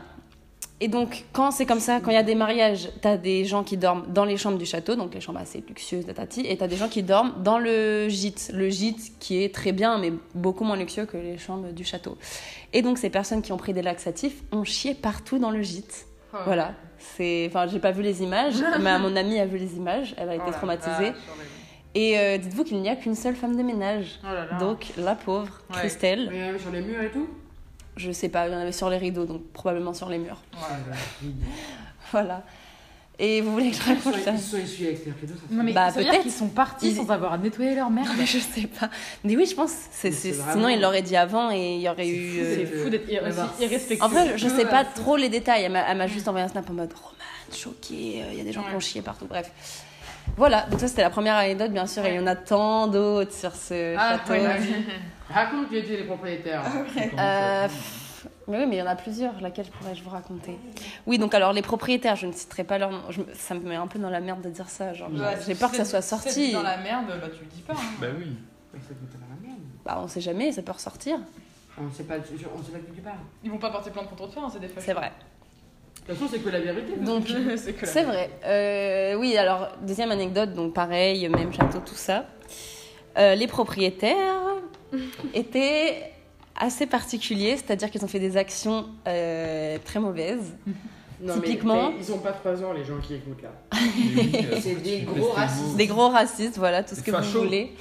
Et 0.81 0.89
donc, 0.89 1.23
quand 1.31 1.51
c'est 1.51 1.65
comme 1.65 1.79
ça, 1.79 2.01
quand 2.01 2.11
il 2.11 2.15
y 2.15 2.17
a 2.17 2.23
des 2.23 2.35
mariages, 2.35 2.89
t'as 3.01 3.15
des 3.15 3.45
gens 3.45 3.63
qui 3.63 3.77
dorment 3.77 4.05
dans 4.11 4.25
les 4.25 4.35
chambres 4.35 4.57
du 4.57 4.65
château, 4.65 4.95
donc 4.95 5.13
les 5.13 5.21
chambres 5.21 5.39
assez 5.39 5.63
luxueuses, 5.65 6.05
tatati, 6.05 6.41
et 6.41 6.57
t'as 6.57 6.67
des 6.67 6.75
gens 6.75 6.89
qui 6.89 7.01
dorment 7.01 7.31
dans 7.43 7.57
le 7.59 8.09
gîte. 8.09 8.51
Le 8.53 8.69
gîte 8.69 9.17
qui 9.19 9.41
est 9.41 9.53
très 9.55 9.71
bien, 9.71 9.97
mais 9.97 10.11
beaucoup 10.33 10.65
moins 10.65 10.75
luxueux 10.75 11.05
que 11.05 11.15
les 11.15 11.37
chambres 11.37 11.71
du 11.71 11.85
château. 11.85 12.17
Et 12.73 12.81
donc, 12.81 12.97
ces 12.97 13.09
personnes 13.09 13.41
qui 13.41 13.53
ont 13.53 13.57
pris 13.57 13.71
des 13.73 13.81
laxatifs 13.81 14.43
ont 14.51 14.65
chié 14.65 14.93
partout 14.95 15.39
dans 15.39 15.49
le 15.51 15.61
gîte. 15.61 16.07
Oh. 16.33 16.37
Voilà. 16.43 16.73
C'est, 16.97 17.45
enfin, 17.47 17.67
j'ai 17.67 17.79
pas 17.79 17.91
vu 17.91 18.01
les 18.01 18.21
images, 18.21 18.55
mais 18.81 18.99
mon 18.99 19.15
amie 19.15 19.39
a 19.39 19.45
vu 19.45 19.57
les 19.57 19.77
images. 19.77 20.13
Elle 20.17 20.27
a 20.29 20.33
Oh 20.33 20.41
été 20.41 20.45
la 20.47 20.51
traumatisée. 20.57 21.11
vache. 21.11 21.15
Et 21.97 22.19
euh, 22.19 22.37
dites-vous 22.37 22.65
qu'il 22.65 22.81
n'y 22.81 22.89
a 22.89 22.97
qu'une 22.97 23.15
seule 23.15 23.35
femme 23.35 23.55
de 23.55 23.63
ménage. 23.63 24.19
Oh 24.23 24.27
là 24.27 24.45
là. 24.51 24.57
Donc, 24.59 24.87
la 24.97 25.15
pauvre, 25.15 25.61
Ouais. 25.69 25.77
Christelle, 25.77 26.27
Mais 26.29 26.41
euh, 26.41 26.59
sur 26.59 26.71
les 26.71 26.81
murs 26.81 27.01
et 27.01 27.09
tout 27.11 27.29
je 27.97 28.11
sais 28.11 28.29
pas, 28.29 28.47
il 28.47 28.53
y 28.53 28.55
en 28.55 28.59
avait 28.59 28.71
sur 28.71 28.89
les 28.89 28.97
rideaux, 28.97 29.25
donc 29.25 29.41
probablement 29.53 29.93
sur 29.93 30.09
les 30.09 30.17
murs. 30.17 30.41
Ouais. 30.53 31.29
Voilà. 32.11 32.43
Et 33.17 33.39
vous 33.39 33.53
voulez 33.53 33.71
que 33.71 33.77
je 33.77 33.81
Ils 33.83 33.95
raconte 33.95 34.15
ça 34.21 34.31
ils 34.31 34.39
sont 34.39 34.57
essuyés 34.57 34.89
avec 34.89 35.05
les 35.05 35.11
rideaux, 35.13 35.33
ça 35.35 35.41
Non 35.55 35.63
mais 35.63 35.71
Bah, 35.71 35.89
peut-être. 35.93 36.21
qu'ils 36.21 36.31
sont 36.31 36.49
partis 36.49 36.89
Ils- 36.89 36.95
sans 36.97 37.09
avoir 37.09 37.37
nettoyé 37.39 37.73
leur 37.73 37.89
merde. 37.89 38.09
Mais 38.17 38.25
je 38.35 38.39
sais 38.39 38.67
pas. 38.67 38.89
Mais 39.23 39.35
oui, 39.37 39.45
je 39.45 39.55
pense. 39.55 39.71
C'est, 39.91 40.11
Sinon, 40.11 40.43
vraiment- 40.43 40.67
il 40.67 40.81
l'aurait 40.81 41.01
dit 41.01 41.15
avant 41.15 41.49
et 41.49 41.75
il 41.75 41.81
y 41.81 41.87
aurait 41.89 42.07
eu. 42.09 42.39
euh, 42.41 42.55
C'est 42.57 42.65
fou 42.65 42.89
d'être 42.89 43.09
ir- 43.09 43.23
irrespectueux. 43.59 44.03
En 44.05 44.09
vrai, 44.09 44.37
je 44.37 44.47
sais 44.49 44.65
pas 44.65 44.83
trop 44.83 45.15
les 45.15 45.29
détails. 45.29 45.63
Elle 45.63 45.71
m'a, 45.97 46.07
juste 46.07 46.27
envoyé 46.27 46.45
un 46.45 46.49
snap 46.49 46.69
en 46.69 46.73
mode 46.73 46.91
Roman, 46.93 47.15
choquée, 47.53 48.21
euh, 48.21 48.31
il 48.33 48.37
y 48.37 48.41
a 48.41 48.43
des 48.43 48.51
gens 48.51 48.61
qui 48.63 48.69
Ouais. 48.71 48.75
ont 48.75 48.79
chié 48.81 49.01
partout. 49.01 49.25
Bref. 49.27 49.49
Voilà, 50.35 50.63
donc 50.69 50.79
ça 50.81 50.87
c'était 50.89 51.03
la 51.03 51.09
première 51.09 51.35
anecdote, 51.35 51.71
bien 51.71 51.87
sûr, 51.87 52.05
et 52.05 52.09
il 52.09 52.15
y 52.15 52.19
en 52.19 52.27
a 52.27 52.35
tant 52.35 52.87
d'autres 52.87 53.31
sur 53.33 53.55
ce 53.55 53.95
Ah, 53.97 54.17
château. 54.17 54.33
ouais, 54.33 54.45
ouais. 54.47 54.59
Raconte 55.29 55.69
qui 55.69 55.77
étaient 55.77 55.97
les 55.97 56.03
propriétaires. 56.03 56.63
Euh, 57.19 57.67
pff, 57.67 58.27
mais 58.47 58.59
oui, 58.59 58.65
mais 58.67 58.75
il 58.75 58.79
y 58.79 58.81
en 58.81 58.87
a 58.87 58.95
plusieurs. 58.95 59.39
Laquelle 59.41 59.65
pourrais-je 59.67 60.03
vous 60.03 60.09
raconter? 60.11 60.57
Oui, 61.07 61.17
donc 61.17 61.33
alors 61.33 61.51
les 61.53 61.61
propriétaires, 61.63 62.15
je 62.15 62.27
ne 62.27 62.31
citerai 62.31 62.63
pas 62.63 62.77
leur 62.77 62.91
nom. 62.91 63.01
Je 63.09 63.21
ça 63.33 63.55
me 63.55 63.61
met 63.61 63.75
un 63.75 63.87
peu 63.87 63.97
dans 63.99 64.09
la 64.09 64.19
merde 64.21 64.41
de 64.41 64.49
dire 64.49 64.69
ça. 64.69 64.93
Genre, 64.93 65.09
Ouais, 65.11 65.37
j'ai 65.45 65.55
peur 65.55 65.71
que 65.71 65.77
ça 65.77 65.85
soit 65.85 66.01
si 66.01 66.09
sorti. 66.09 66.51
dans 66.53 66.61
la 66.63 66.77
merde, 66.77 67.05
bah 67.07 67.27
tu 67.35 67.43
le 67.43 67.49
dis 67.49 67.61
pas. 67.61 67.73
hein. 67.73 67.95
Bah 67.99 68.07
oui. 68.17 68.35
Mais 68.73 68.79
ça 68.81 68.89
peut 68.89 69.05
être 69.05 69.19
la 69.19 69.47
merde. 69.47 69.59
Bah, 69.83 69.99
on 70.03 70.07
sait 70.07 70.21
jamais, 70.21 70.51
ça 70.51 70.61
peut 70.61 70.71
ressortir. 70.73 71.17
On 71.77 71.91
sait 71.91 72.03
pas, 72.03 72.15
on 72.15 72.63
sait 72.63 72.71
pas 72.71 72.77
de 72.79 72.83
qui 72.85 72.91
tu 72.93 73.01
parles. 73.01 73.15
Ils 73.43 73.51
vont 73.51 73.57
pas 73.57 73.69
porter 73.71 73.89
plainte 73.91 74.07
contre 74.09 74.29
toi, 74.29 74.43
hein, 74.45 74.49
c'est 74.53 74.59
des 74.59 74.67
fâches. 74.67 74.83
C'est 74.85 74.93
vrai. 74.93 75.11
De 76.07 76.13
toute 76.13 76.17
façon, 76.19 76.31
c'est 76.31 76.39
que 76.39 76.49
la 76.49 76.59
vérité. 76.61 76.95
Donc, 76.97 77.25
c'est 77.83 78.03
vrai. 78.03 78.29
Euh, 78.45 79.15
oui, 79.15 79.35
alors, 79.37 79.69
deuxième 79.81 80.11
anecdote, 80.11 80.53
donc 80.53 80.73
pareil, 80.73 81.27
même 81.29 81.51
château, 81.51 81.79
tout 81.79 81.95
ça. 81.95 82.25
Euh, 83.17 83.35
les 83.35 83.47
propriétaires 83.47 84.41
étaient 85.33 86.11
assez 86.59 86.85
particuliers, 86.85 87.57
c'est-à-dire 87.57 87.89
qu'ils 87.91 88.03
ont 88.03 88.07
fait 88.07 88.19
des 88.19 88.37
actions 88.37 88.87
euh, 89.07 89.77
très 89.83 89.99
mauvaises. 89.99 90.55
Non, 91.21 91.33
Typiquement- 91.35 91.91
Mais, 91.91 91.95
ils 91.99 92.11
ont 92.11 92.19
pas 92.19 92.33
3 92.33 92.63
ans, 92.63 92.73
les 92.73 92.83
gens 92.83 92.97
qui 93.01 93.15
écoutent 93.15 93.41
là. 93.41 93.51
C'est 94.61 94.75
des 94.75 95.01
gros 95.01 95.31
racistes. 95.31 95.75
Des 95.77 95.87
gros 95.87 96.09
racistes, 96.09 96.57
voilà, 96.57 96.83
tout 96.83 96.95
ce 96.95 97.01
que 97.01 97.11
vous 97.11 97.39
voulez. 97.39 97.73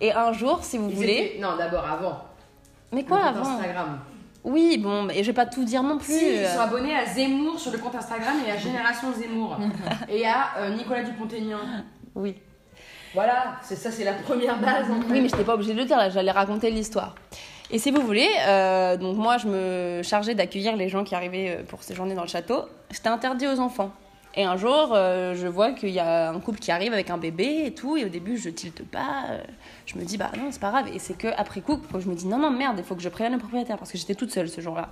Et 0.00 0.12
un 0.12 0.32
jour, 0.32 0.64
si 0.64 0.78
vous 0.78 0.88
Ils 0.90 0.96
voulez. 0.96 1.12
étaient- 1.34 1.40
Non, 1.40 1.56
d'abord, 1.56 1.84
avant. 1.86 2.18
Mais 2.92 3.04
quoi 3.04 3.20
avant 3.24 3.44
Instagram. 3.56 4.00
Oui, 4.44 4.76
bon, 4.78 5.08
et 5.08 5.22
je 5.22 5.28
vais 5.28 5.32
pas 5.32 5.46
tout 5.46 5.64
dire 5.64 5.84
non 5.84 5.98
plus. 5.98 6.12
Si, 6.12 6.34
ils 6.40 6.46
sont 6.48 6.58
abonnés 6.60 6.94
à 6.96 7.06
Zemmour 7.06 7.58
sur 7.60 7.70
le 7.70 7.78
compte 7.78 7.94
Instagram 7.94 8.34
et 8.46 8.50
à 8.50 8.56
Génération 8.56 9.12
Zemmour. 9.12 9.56
et 10.08 10.26
à 10.26 10.48
euh, 10.58 10.74
Nicolas 10.76 11.04
Dupont-Aignan. 11.04 11.58
Oui. 12.16 12.34
Voilà, 13.14 13.58
c'est 13.62 13.76
ça, 13.76 13.90
c'est 13.90 14.04
la 14.04 14.14
première 14.14 14.58
base 14.58 14.90
en. 14.90 14.96
Oui, 15.10 15.20
mais 15.20 15.28
je 15.28 15.34
n'étais 15.34 15.44
pas 15.44 15.54
obligée 15.54 15.74
de 15.74 15.78
le 15.78 15.84
dire, 15.84 15.98
là, 15.98 16.08
j'allais 16.08 16.30
raconter 16.30 16.70
l'histoire. 16.70 17.14
Et 17.70 17.78
si 17.78 17.90
vous 17.90 18.02
voulez, 18.02 18.28
euh, 18.46 18.96
donc 18.96 19.16
moi, 19.16 19.38
je 19.38 19.48
me 19.48 20.02
chargeais 20.02 20.34
d'accueillir 20.34 20.76
les 20.76 20.90
gens 20.90 21.04
qui 21.04 21.14
arrivaient 21.14 21.56
euh, 21.58 21.62
pour 21.62 21.82
séjourner 21.82 22.14
dans 22.14 22.22
le 22.22 22.28
château. 22.28 22.64
C'était 22.90 23.08
interdit 23.08 23.46
aux 23.46 23.60
enfants. 23.60 23.90
Et 24.34 24.44
un 24.44 24.56
jour, 24.56 24.92
euh, 24.92 25.34
je 25.34 25.46
vois 25.46 25.72
qu'il 25.72 25.90
y 25.90 25.98
a 25.98 26.30
un 26.30 26.40
couple 26.40 26.58
qui 26.58 26.70
arrive 26.70 26.92
avec 26.92 27.10
un 27.10 27.18
bébé 27.18 27.64
et 27.66 27.74
tout, 27.74 27.96
et 27.96 28.04
au 28.04 28.08
début, 28.08 28.38
je 28.38 28.48
tilte 28.48 28.82
pas. 28.84 29.24
je 29.86 29.96
me 29.98 30.04
dis, 30.04 30.16
bah 30.16 30.30
non, 30.38 30.48
c'est 30.50 30.60
pas 30.60 30.70
grave. 30.70 30.88
Et 30.94 30.98
c'est 30.98 31.16
que 31.16 31.28
après 31.36 31.60
coup, 31.60 31.78
je 31.98 32.08
me 32.08 32.14
dis, 32.14 32.26
non, 32.26 32.38
non, 32.38 32.50
merde, 32.50 32.76
il 32.78 32.84
faut 32.84 32.94
que 32.94 33.02
je 33.02 33.10
prévienne 33.10 33.34
le 33.34 33.38
propriétaire, 33.38 33.76
parce 33.76 33.92
que 33.92 33.98
j'étais 33.98 34.14
toute 34.14 34.32
seule 34.32 34.48
ce 34.48 34.60
jour-là. 34.62 34.88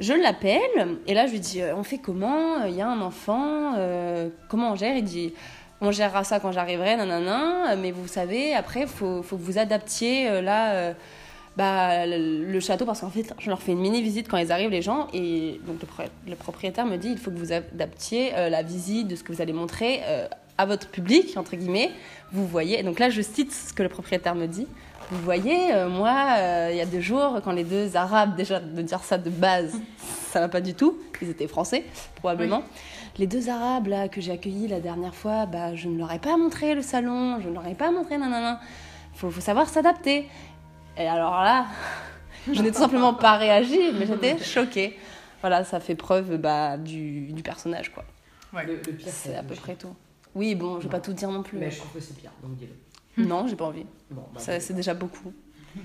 Je 0.00 0.12
l'appelle, 0.12 0.98
et 1.06 1.14
là, 1.14 1.26
je 1.26 1.32
lui 1.32 1.40
dis, 1.40 1.60
on 1.76 1.82
fait 1.82 1.98
comment? 1.98 2.64
Il 2.64 2.74
y 2.74 2.82
a 2.82 2.88
un 2.88 3.00
enfant, 3.00 3.74
comment 4.48 4.72
on 4.72 4.76
gère? 4.76 4.96
Il 4.96 5.04
dit, 5.04 5.34
on 5.82 5.90
gérera 5.90 6.24
ça 6.24 6.40
quand 6.40 6.52
j'arriverai, 6.52 6.96
nanana, 6.96 7.76
mais 7.76 7.90
vous 7.90 8.06
savez, 8.08 8.54
après, 8.54 8.86
faut, 8.86 9.22
faut 9.22 9.36
que 9.36 9.42
vous 9.42 9.58
adaptiez 9.58 10.28
euh, 10.30 10.40
là. 10.40 10.72
euh, 10.72 10.92
bah, 11.54 12.06
le, 12.06 12.60
château 12.60 12.86
parce 12.86 13.02
qu'en 13.02 13.10
fait 13.10 13.34
je 13.38 13.50
leur 13.50 13.60
fais 13.60 13.72
une 13.72 13.80
mini 13.80 14.00
visite 14.00 14.26
quand 14.26 14.38
ils 14.38 14.50
arrivent 14.50 14.70
les 14.70 14.80
gens 14.80 15.08
et 15.12 15.60
donc 15.66 15.82
le, 15.82 15.86
pro- 15.86 16.02
le 16.26 16.34
propriétaire 16.34 16.86
me 16.86 16.96
dit 16.96 17.10
il 17.10 17.18
faut 17.18 17.30
que 17.30 17.36
vous 17.36 17.52
adaptiez 17.52 18.32
euh, 18.34 18.48
la 18.48 18.62
visite 18.62 19.06
de 19.06 19.16
ce 19.16 19.22
que 19.22 19.34
vous 19.34 19.42
allez 19.42 19.52
montrer 19.52 20.00
à 20.56 20.64
votre 20.64 20.88
public 20.88 21.36
entre 21.36 21.54
guillemets. 21.56 21.90
Vous 22.32 22.46
voyez. 22.46 22.80
Et 22.80 22.82
donc 22.82 22.98
là 22.98 23.10
je 23.10 23.20
cite 23.20 23.52
ce 23.52 23.74
que 23.74 23.82
le 23.82 23.90
propriétaire 23.90 24.34
me 24.34 24.46
dit 24.46 24.66
vous 25.12 25.22
voyez 25.22 25.72
euh, 25.72 25.88
moi 25.88 26.16
euh, 26.38 26.68
il 26.72 26.76
y 26.76 26.80
a 26.80 26.86
deux 26.86 27.00
jours 27.00 27.40
quand 27.44 27.52
les 27.52 27.64
deux 27.64 27.96
arabes 27.96 28.34
déjà 28.34 28.58
de 28.58 28.82
dire 28.82 29.04
ça 29.04 29.18
de 29.18 29.30
base 29.30 29.78
ça 30.30 30.40
va 30.40 30.48
pas 30.48 30.60
du 30.60 30.74
tout 30.74 30.98
ils 31.20 31.30
étaient 31.30 31.46
français 31.46 31.84
probablement 32.16 32.64
les 33.18 33.28
deux 33.28 33.48
arabes 33.48 33.86
là 33.86 34.08
que 34.08 34.20
j'ai 34.20 34.32
accueillis 34.32 34.68
la 34.68 34.80
dernière 34.80 35.14
fois 35.14 35.46
bah 35.46 35.76
je 35.76 35.88
ne 35.88 35.98
leur 35.98 36.10
ai 36.12 36.18
pas 36.18 36.36
montré 36.36 36.74
le 36.74 36.82
salon 36.82 37.38
je 37.40 37.48
ne 37.48 37.54
leur 37.54 37.66
ai 37.66 37.74
pas 37.74 37.90
montré 37.90 38.18
nanana 38.18 38.58
faut, 39.14 39.30
faut 39.30 39.40
savoir 39.40 39.68
s'adapter 39.68 40.28
et 40.96 41.06
alors 41.06 41.42
là, 41.42 41.66
je 42.52 42.60
n'ai 42.60 42.70
tout 42.70 42.78
simplement 42.78 43.14
pas 43.14 43.36
réagi, 43.36 43.78
mais 43.94 44.06
j'étais 44.06 44.38
choquée. 44.38 44.98
Voilà, 45.40 45.64
ça 45.64 45.80
fait 45.80 45.94
preuve 45.94 46.36
bah, 46.36 46.76
du, 46.76 47.32
du 47.32 47.42
personnage, 47.42 47.92
quoi. 47.92 48.04
Le, 48.52 48.74
le 48.74 48.80
pire, 48.80 49.08
C'est 49.08 49.34
à 49.34 49.42
peu 49.42 49.54
près 49.54 49.74
tout. 49.74 49.94
Oui, 50.34 50.54
bon, 50.54 50.78
je 50.78 50.84
vais 50.84 50.90
pas 50.90 51.00
tout 51.00 51.14
dire 51.14 51.30
non 51.30 51.42
plus. 51.42 51.58
Mais 51.58 51.70
je 51.70 51.78
trouve 51.78 51.92
que 51.92 52.00
c'est 52.00 52.16
pire, 52.16 52.30
donc 52.42 52.56
dis-le. 52.56 52.74
Non, 53.16 53.46
j'ai 53.46 53.56
pas 53.56 53.66
envie. 53.66 53.86
Bon, 54.10 54.24
bah, 54.34 54.40
Ça, 54.40 54.58
c'est 54.60 54.74
déjà 54.74 54.94
beaucoup. 54.94 55.32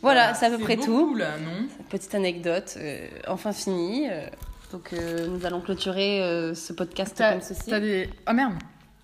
Voilà, 0.00 0.32
c'est 0.34 0.46
à 0.46 0.50
peu 0.50 0.58
près 0.58 0.76
tout. 0.76 0.86
beaucoup, 0.96 1.14
là, 1.16 1.32
non? 1.38 1.66
Petite 1.90 2.14
anecdote, 2.14 2.74
euh, 2.76 3.08
enfin 3.26 3.52
finie. 3.52 4.08
euh, 4.08 4.28
donc, 4.70 4.92
euh, 4.92 5.26
nous 5.26 5.44
allons 5.44 5.60
clôturer 5.60 6.22
euh, 6.22 6.54
ce 6.54 6.72
podcast 6.72 7.18
comme 7.18 7.40
ceci. 7.40 7.68
t'as 7.68 7.80
des. 7.80 8.08
Ah 8.24 8.32
merde 8.32 8.52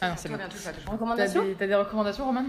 Ah 0.01 0.11
non, 0.11 0.15
c'est 0.17 0.29
bon. 0.29 0.37
T'as 0.39 0.93
Recommandations 0.93 1.43
des, 1.45 1.55
t'as 1.55 1.67
des 1.67 1.75
recommandations, 1.75 2.27
Roman? 2.27 2.45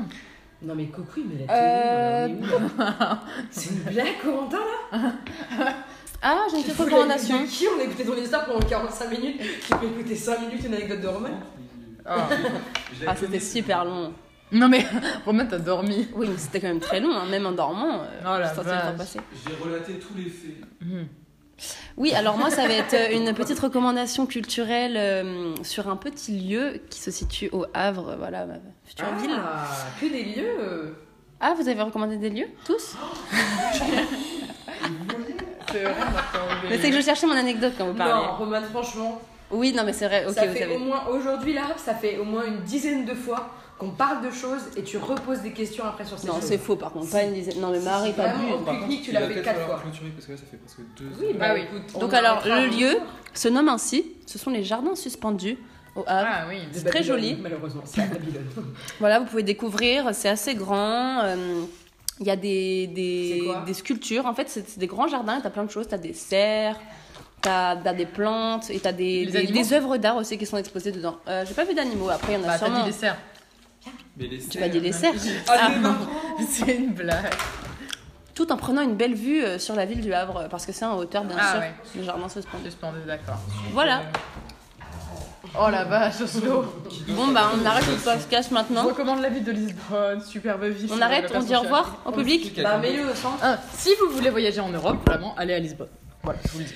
Non 0.62 0.76
mais 0.76 0.86
Coco, 0.86 1.22
mais 1.28 1.46
la 1.48 2.28
télé, 2.28 2.40
C'est 3.50 3.70
une 3.72 3.80
blague, 3.80 4.08
Corentin 4.24 4.60
là? 4.92 5.14
Ah, 6.22 6.46
j'ai 6.52 6.58
une 6.58 6.64
petite 6.64 6.78
recommandation. 6.78 7.42
de 7.42 7.48
qui? 7.48 7.66
On 7.76 7.80
a 7.80 7.84
écouté 7.84 8.06
ton 8.06 8.16
histoire 8.16 8.46
pendant 8.46 8.60
45 8.60 9.10
minutes. 9.10 9.42
Tu 9.68 9.76
peux 9.76 9.86
écouter 9.88 10.16
5 10.16 10.40
minutes 10.42 10.64
une 10.66 10.74
anecdote 10.76 11.02
de 11.02 11.08
Roman? 11.08 11.30
Ah. 12.06 12.30
Ah, 13.08 13.16
c'était 13.16 13.40
super 13.40 13.86
long. 13.86 14.14
Non 14.52 14.68
mais, 14.70 14.86
Roman, 15.26 15.46
t'as 15.50 15.58
dormi. 15.58 16.08
Oui, 16.16 16.28
mais 16.30 16.38
c'était 16.38 16.60
quand 16.62 16.68
même 16.68 16.80
très 16.80 17.00
long, 17.00 17.12
hein, 17.16 17.26
même 17.30 17.46
en 17.46 17.52
dormant. 17.52 18.02
euh, 18.02 18.22
Oh 18.26 18.38
la 18.40 18.92
vache. 18.92 19.08
J'ai 19.16 19.64
relaté 19.64 19.94
tous 19.94 20.14
les 20.16 20.30
faits. 20.30 20.56
Mhm. 20.82 21.08
Oui, 21.98 22.14
alors 22.14 22.38
moi, 22.38 22.50
ça 22.50 22.68
va 22.68 22.74
être 22.74 22.94
euh, 22.94 23.16
une 23.16 23.34
petite 23.34 23.60
recommandation 23.60 24.26
culturelle 24.26 24.96
euh, 24.98 25.56
sur 25.64 25.88
un 25.90 25.96
petit 25.96 26.38
lieu 26.38 26.82
qui 26.90 27.00
se 27.00 27.12
situe 27.12 27.50
au 27.54 27.66
Havre, 27.74 28.16
voilà, 28.20 28.46
ma 28.46 28.56
future 28.84 29.08
ville. 29.22 29.32
Ah, 29.34 29.66
que 30.00 30.06
des 30.06 30.24
lieux 30.26 30.96
Ah, 31.40 31.54
vous 31.58 31.68
avez 31.70 31.82
recommandé 31.82 32.18
des 32.18 32.30
lieux 32.30 32.48
Tous? 32.66 32.96
C'est 35.72 35.84
vrai, 35.84 35.94
on 35.96 36.70
Mais 36.70 36.78
c'est 36.78 36.90
que 36.90 36.96
je 36.96 37.02
cherchais 37.02 37.26
mon 37.28 37.36
anecdote 37.36 37.74
quand 37.78 37.86
vous 37.86 37.92
Non, 37.94 37.98
parlez. 37.98 38.28
Roman, 38.38 38.62
franchement, 38.72 39.22
Oui, 39.52 39.74
non, 39.76 39.84
mais 39.86 39.94
c'est 39.94 40.06
vrai, 40.08 40.26
ok, 40.28 40.34
ça 40.34 40.46
vous 40.46 40.54
fait 40.54 40.64
avez. 40.64 40.76
au 40.76 40.80
moins 40.80 41.06
aujourd'hui 41.08 41.54
là, 41.54 41.64
ça 41.78 41.94
fait 41.96 42.18
au 42.18 42.24
moins 42.24 42.46
une 42.46 42.62
dizaine 42.62 43.04
de 43.06 43.14
fois 43.14 43.50
qu'on 43.78 43.90
parle 43.90 44.26
de 44.26 44.32
choses 44.32 44.62
et 44.78 44.84
tu 44.84 44.98
reposes 44.98 45.40
des 45.42 45.52
questions 45.52 45.84
après 45.84 46.06
sur 46.06 46.18
ces 46.18 46.28
Non, 46.28 46.36
choses. 46.36 46.44
c'est 46.44 46.58
faux 46.58 46.76
par 46.78 46.92
contre, 46.92 47.10
pas 47.12 47.24
une 47.24 47.34
dizaine. 47.34 47.60
Non, 47.60 47.72
mais 47.72 47.80
Marie, 47.80 48.12
Vraiment, 48.14 48.34
t'abuses. 48.34 48.54
au 48.54 48.58
pique-nique, 48.72 49.02
tu 49.04 49.12
l'as 49.12 49.28
fait 49.28 49.42
4 49.42 49.60
fois. 49.62 49.80
clôturer 49.82 50.10
parce 50.12 50.26
que 50.28 50.32
là, 50.32 50.38
ça 50.38 50.44
fait 50.50 50.58
presque 50.58 50.80
deux 50.98 51.06
Oui, 51.20 51.26
heures. 51.34 51.40
bah 51.40 51.46
Ah 51.50 51.54
oui. 51.56 51.62
écoute. 51.64 51.82
on 51.96 52.00
Donc 52.00 52.14
alors, 52.14 52.42
le 52.46 52.68
lieu 52.68 52.98
se 53.34 53.48
nomme 53.50 53.68
ainsi. 53.70 54.14
Ce 54.26 54.38
sont 54.40 54.50
les 54.50 54.64
jardins 54.64 54.96
suspendus 54.96 55.58
au 55.96 56.04
Havre. 56.08 56.30
Ah 56.32 56.46
oui. 56.48 56.60
C'est 56.72 56.86
très 56.86 57.04
joli. 57.04 57.36
Malheureusement, 57.42 57.82
c'est 57.86 58.02
à 58.02 58.06
Babylone. 58.06 58.46
Voilà, 59.00 59.20
vous 59.20 59.26
pouvez 59.26 59.44
découvrir, 59.44 60.10
c'est 60.14 60.30
assez 60.30 60.56
grand. 60.56 61.20
euh, 61.24 61.64
Il 62.22 62.28
y 62.28 62.32
a 62.32 62.38
des, 62.38 62.88
des, 62.88 63.44
des 63.66 63.74
sculptures. 63.74 64.26
En 64.26 64.34
fait, 64.34 64.48
c'est 64.48 64.80
des 64.80 64.88
grands 64.88 65.08
jardins. 65.10 65.42
Tu 65.42 65.48
as 65.48 65.50
plein 65.50 65.66
de 65.66 65.72
choses. 65.72 65.88
Tu 65.90 65.96
as 65.96 65.98
des 65.98 66.14
cerfs, 66.14 66.80
tu 67.42 67.50
as, 67.50 67.76
des 67.76 68.06
plantes 68.06 68.70
et 68.70 68.80
tu 68.80 68.88
as 68.88 68.94
des, 68.94 69.26
des, 69.26 69.48
des 69.48 69.74
œuvres 69.74 69.98
d'art 69.98 70.16
aussi 70.16 70.38
qui 70.38 70.46
sont 70.46 70.56
exposées 70.58 70.94
dedans. 70.94 71.18
Euh, 71.28 71.44
J'ai 71.46 71.54
pas 71.54 71.66
vu 71.66 71.74
d'animaux. 71.74 72.10
Après, 72.10 72.34
il 72.34 72.40
y 72.40 72.42
en 72.42 72.44
a 72.46 72.48
Bah, 72.54 72.58
sûrement. 72.58 72.80
dit 72.80 72.86
les 72.88 72.92
cerfs. 72.94 73.18
Tu 74.50 74.60
vas 74.60 74.70
dire 74.70 74.82
les 74.82 74.92
cerfs. 74.92 75.14
Ah, 75.48 75.70
mais 75.70 75.80
non. 75.80 75.96
C'est 76.50 76.76
une 76.76 76.94
blague. 76.94 77.34
Tout 78.34 78.52
en 78.52 78.58
prenant 78.58 78.82
une 78.82 78.96
belle 78.96 79.14
vue 79.16 79.44
euh, 79.44 79.58
sur 79.60 79.76
la 79.76 79.86
ville 79.86 80.02
du 80.02 80.14
Havre. 80.14 80.48
Parce 80.50 80.66
que 80.66 80.74
c'est 80.74 80.84
en 80.86 80.98
hauteur, 80.98 81.24
bien 81.24 81.38
Ah 81.40 81.52
sûr. 81.52 81.60
ouais. 81.62 81.74
Le 81.96 82.04
jardin 82.04 82.28
se 82.28 82.42
splendide. 82.42 82.68
Suspendu, 82.72 83.00
d'accord. 83.08 83.38
Voilà. 83.72 84.02
Oh 85.58 85.70
la 85.70 85.86
vache, 85.86 86.20
Oslo. 86.20 86.66
Bon, 87.10 87.28
bah, 87.28 87.50
on 87.56 87.66
arrête 87.66 87.88
le 87.88 87.96
podcast 87.96 88.50
Je 88.50 88.54
maintenant. 88.54 88.84
recommande 88.84 89.22
la 89.22 89.30
ville 89.30 89.44
de 89.46 89.54
Lisbonne, 89.54 90.22
superbe 90.22 90.66
ville. 90.66 90.90
On 90.94 91.00
arrête, 91.02 91.32
on 91.34 91.40
dit 91.40 91.56
au 91.56 91.62
revoir 91.62 91.96
au 92.06 92.12
public. 92.12 92.60
Bah, 92.62 92.78
mets-le 92.78 93.10
au 93.10 93.16
centre. 93.16 93.38
Ah, 93.42 93.58
si 93.74 93.90
vous 94.02 94.14
voulez 94.14 94.30
voyager 94.32 94.60
en 94.60 94.68
Europe, 94.70 94.98
vraiment, 95.08 95.34
allez 95.38 95.54
à 95.54 95.60
Lisbonne. 95.60 95.88
Voilà, 96.24 96.40
je 96.46 96.52
vous 96.52 96.60
le 96.60 96.66
dis. 96.66 96.74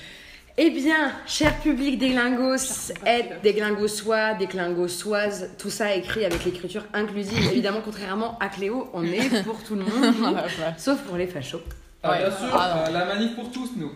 Eh 0.62 0.68
bien, 0.68 1.10
cher 1.26 1.58
public 1.60 1.96
des 1.96 2.10
glingos, 2.10 2.92
aide 3.06 3.40
des 3.42 3.54
glingossois, 3.54 4.34
des 4.34 4.46
glingossoises, 4.46 5.48
tout 5.56 5.70
ça 5.70 5.94
écrit 5.94 6.26
avec 6.26 6.44
l'écriture 6.44 6.84
inclusive. 6.92 7.38
Évidemment, 7.50 7.80
contrairement 7.82 8.36
à 8.40 8.50
Cléo, 8.50 8.90
on 8.92 9.02
est 9.02 9.42
pour 9.44 9.62
tout 9.64 9.74
le 9.74 9.84
monde, 9.84 10.14
nous, 10.18 10.36
sauf 10.76 10.98
pour 11.04 11.16
les 11.16 11.26
fachos. 11.26 11.62
Ah, 12.02 12.18
bien 12.18 12.30
sûr, 12.30 12.50
Ah, 12.52 12.84
euh, 12.86 12.90
la 12.90 13.06
manif 13.06 13.34
pour 13.36 13.50
tous, 13.50 13.70
nous. 13.74 13.90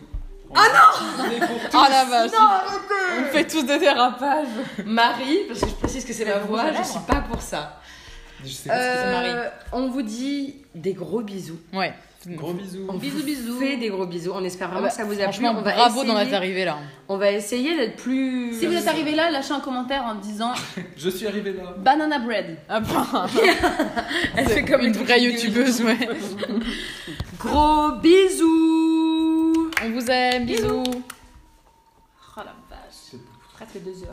Ah 0.55 0.67
non 0.73 1.25
On 1.27 1.31
est 1.31 1.47
pour 1.47 1.71
tous. 1.71 1.77
Oh 1.79 1.85
la 1.91 2.05
vache 2.07 2.31
On 3.19 3.25
fait 3.31 3.47
tous 3.47 3.65
des 3.65 3.79
dérapages 3.79 4.47
Marie, 4.87 5.41
parce 5.47 5.61
que 5.61 5.69
je 5.69 5.75
précise 5.75 6.05
que 6.07 6.15
c'est 6.15 6.25
ma 6.25 6.39
Le 6.39 6.47
voix, 6.47 6.65
je 6.79 6.83
suis 6.83 7.01
pas 7.07 7.21
pour 7.31 7.43
ça. 7.43 7.79
Je 8.43 8.49
sais 8.49 8.71
pas 8.71 8.75
ce 8.77 8.81
que 8.81 9.07
Euh, 9.09 9.13
Marie. 9.13 9.49
on 9.73 9.89
vous 9.91 10.01
dit 10.03 10.65
des 10.75 10.95
gros 10.95 11.21
bisous. 11.21 11.59
Ouais. 11.75 11.93
Gros 12.29 12.53
bisous. 12.55 12.87
On 12.89 12.95
Bisous, 12.95 13.19
vous 13.19 13.25
bisous. 13.25 13.59
fait 13.59 13.77
des 13.77 13.89
gros 13.91 14.07
bisous. 14.07 14.33
On 14.35 14.43
espère 14.45 14.69
vraiment 14.69 14.87
Ah 14.87 14.89
bah, 14.89 14.91
que 14.91 14.97
ça 14.97 15.05
vous 15.05 15.13
a 15.13 15.15
plu. 15.17 15.23
Franchement, 15.25 15.55
On 15.59 15.63
va 15.63 15.73
bravo 15.75 16.05
d'en 16.05 16.15
essayer- 16.15 16.29
être 16.29 16.35
arrivé 16.35 16.65
là. 16.65 16.79
On 17.09 17.17
va 17.19 17.31
essayer 17.33 17.77
d'être 17.77 17.97
plus. 17.97 18.55
Si 18.59 18.67
vous 18.67 18.73
êtes 18.75 18.89
arrivé 18.89 19.15
là, 19.15 19.31
lâchez 19.31 19.53
un 19.53 19.61
commentaire 19.61 20.03
en 20.05 20.15
disant 20.15 20.53
Je 20.97 21.11
suis 21.11 21.27
arrivé 21.27 21.53
là. 21.53 21.75
banana 21.77 22.19
bread. 22.19 22.57
Ah 22.69 22.81
bah, 22.81 23.27
Elle 24.37 24.49
fait 24.49 24.65
comme 24.65 24.83
une 24.83 24.93
vraie 24.95 25.21
youtubeuse, 25.23 25.83
ouais. 25.83 25.99
Gros 27.39 27.93
bisous. 28.03 29.71
On 29.85 29.91
vous 29.91 30.11
aime, 30.11 30.47
bisous. 30.47 30.83
Oh 32.37 32.41
la 32.41 32.55
vache. 32.71 33.21
Presque 33.55 33.83
deux 33.85 33.91
heures. 33.91 34.01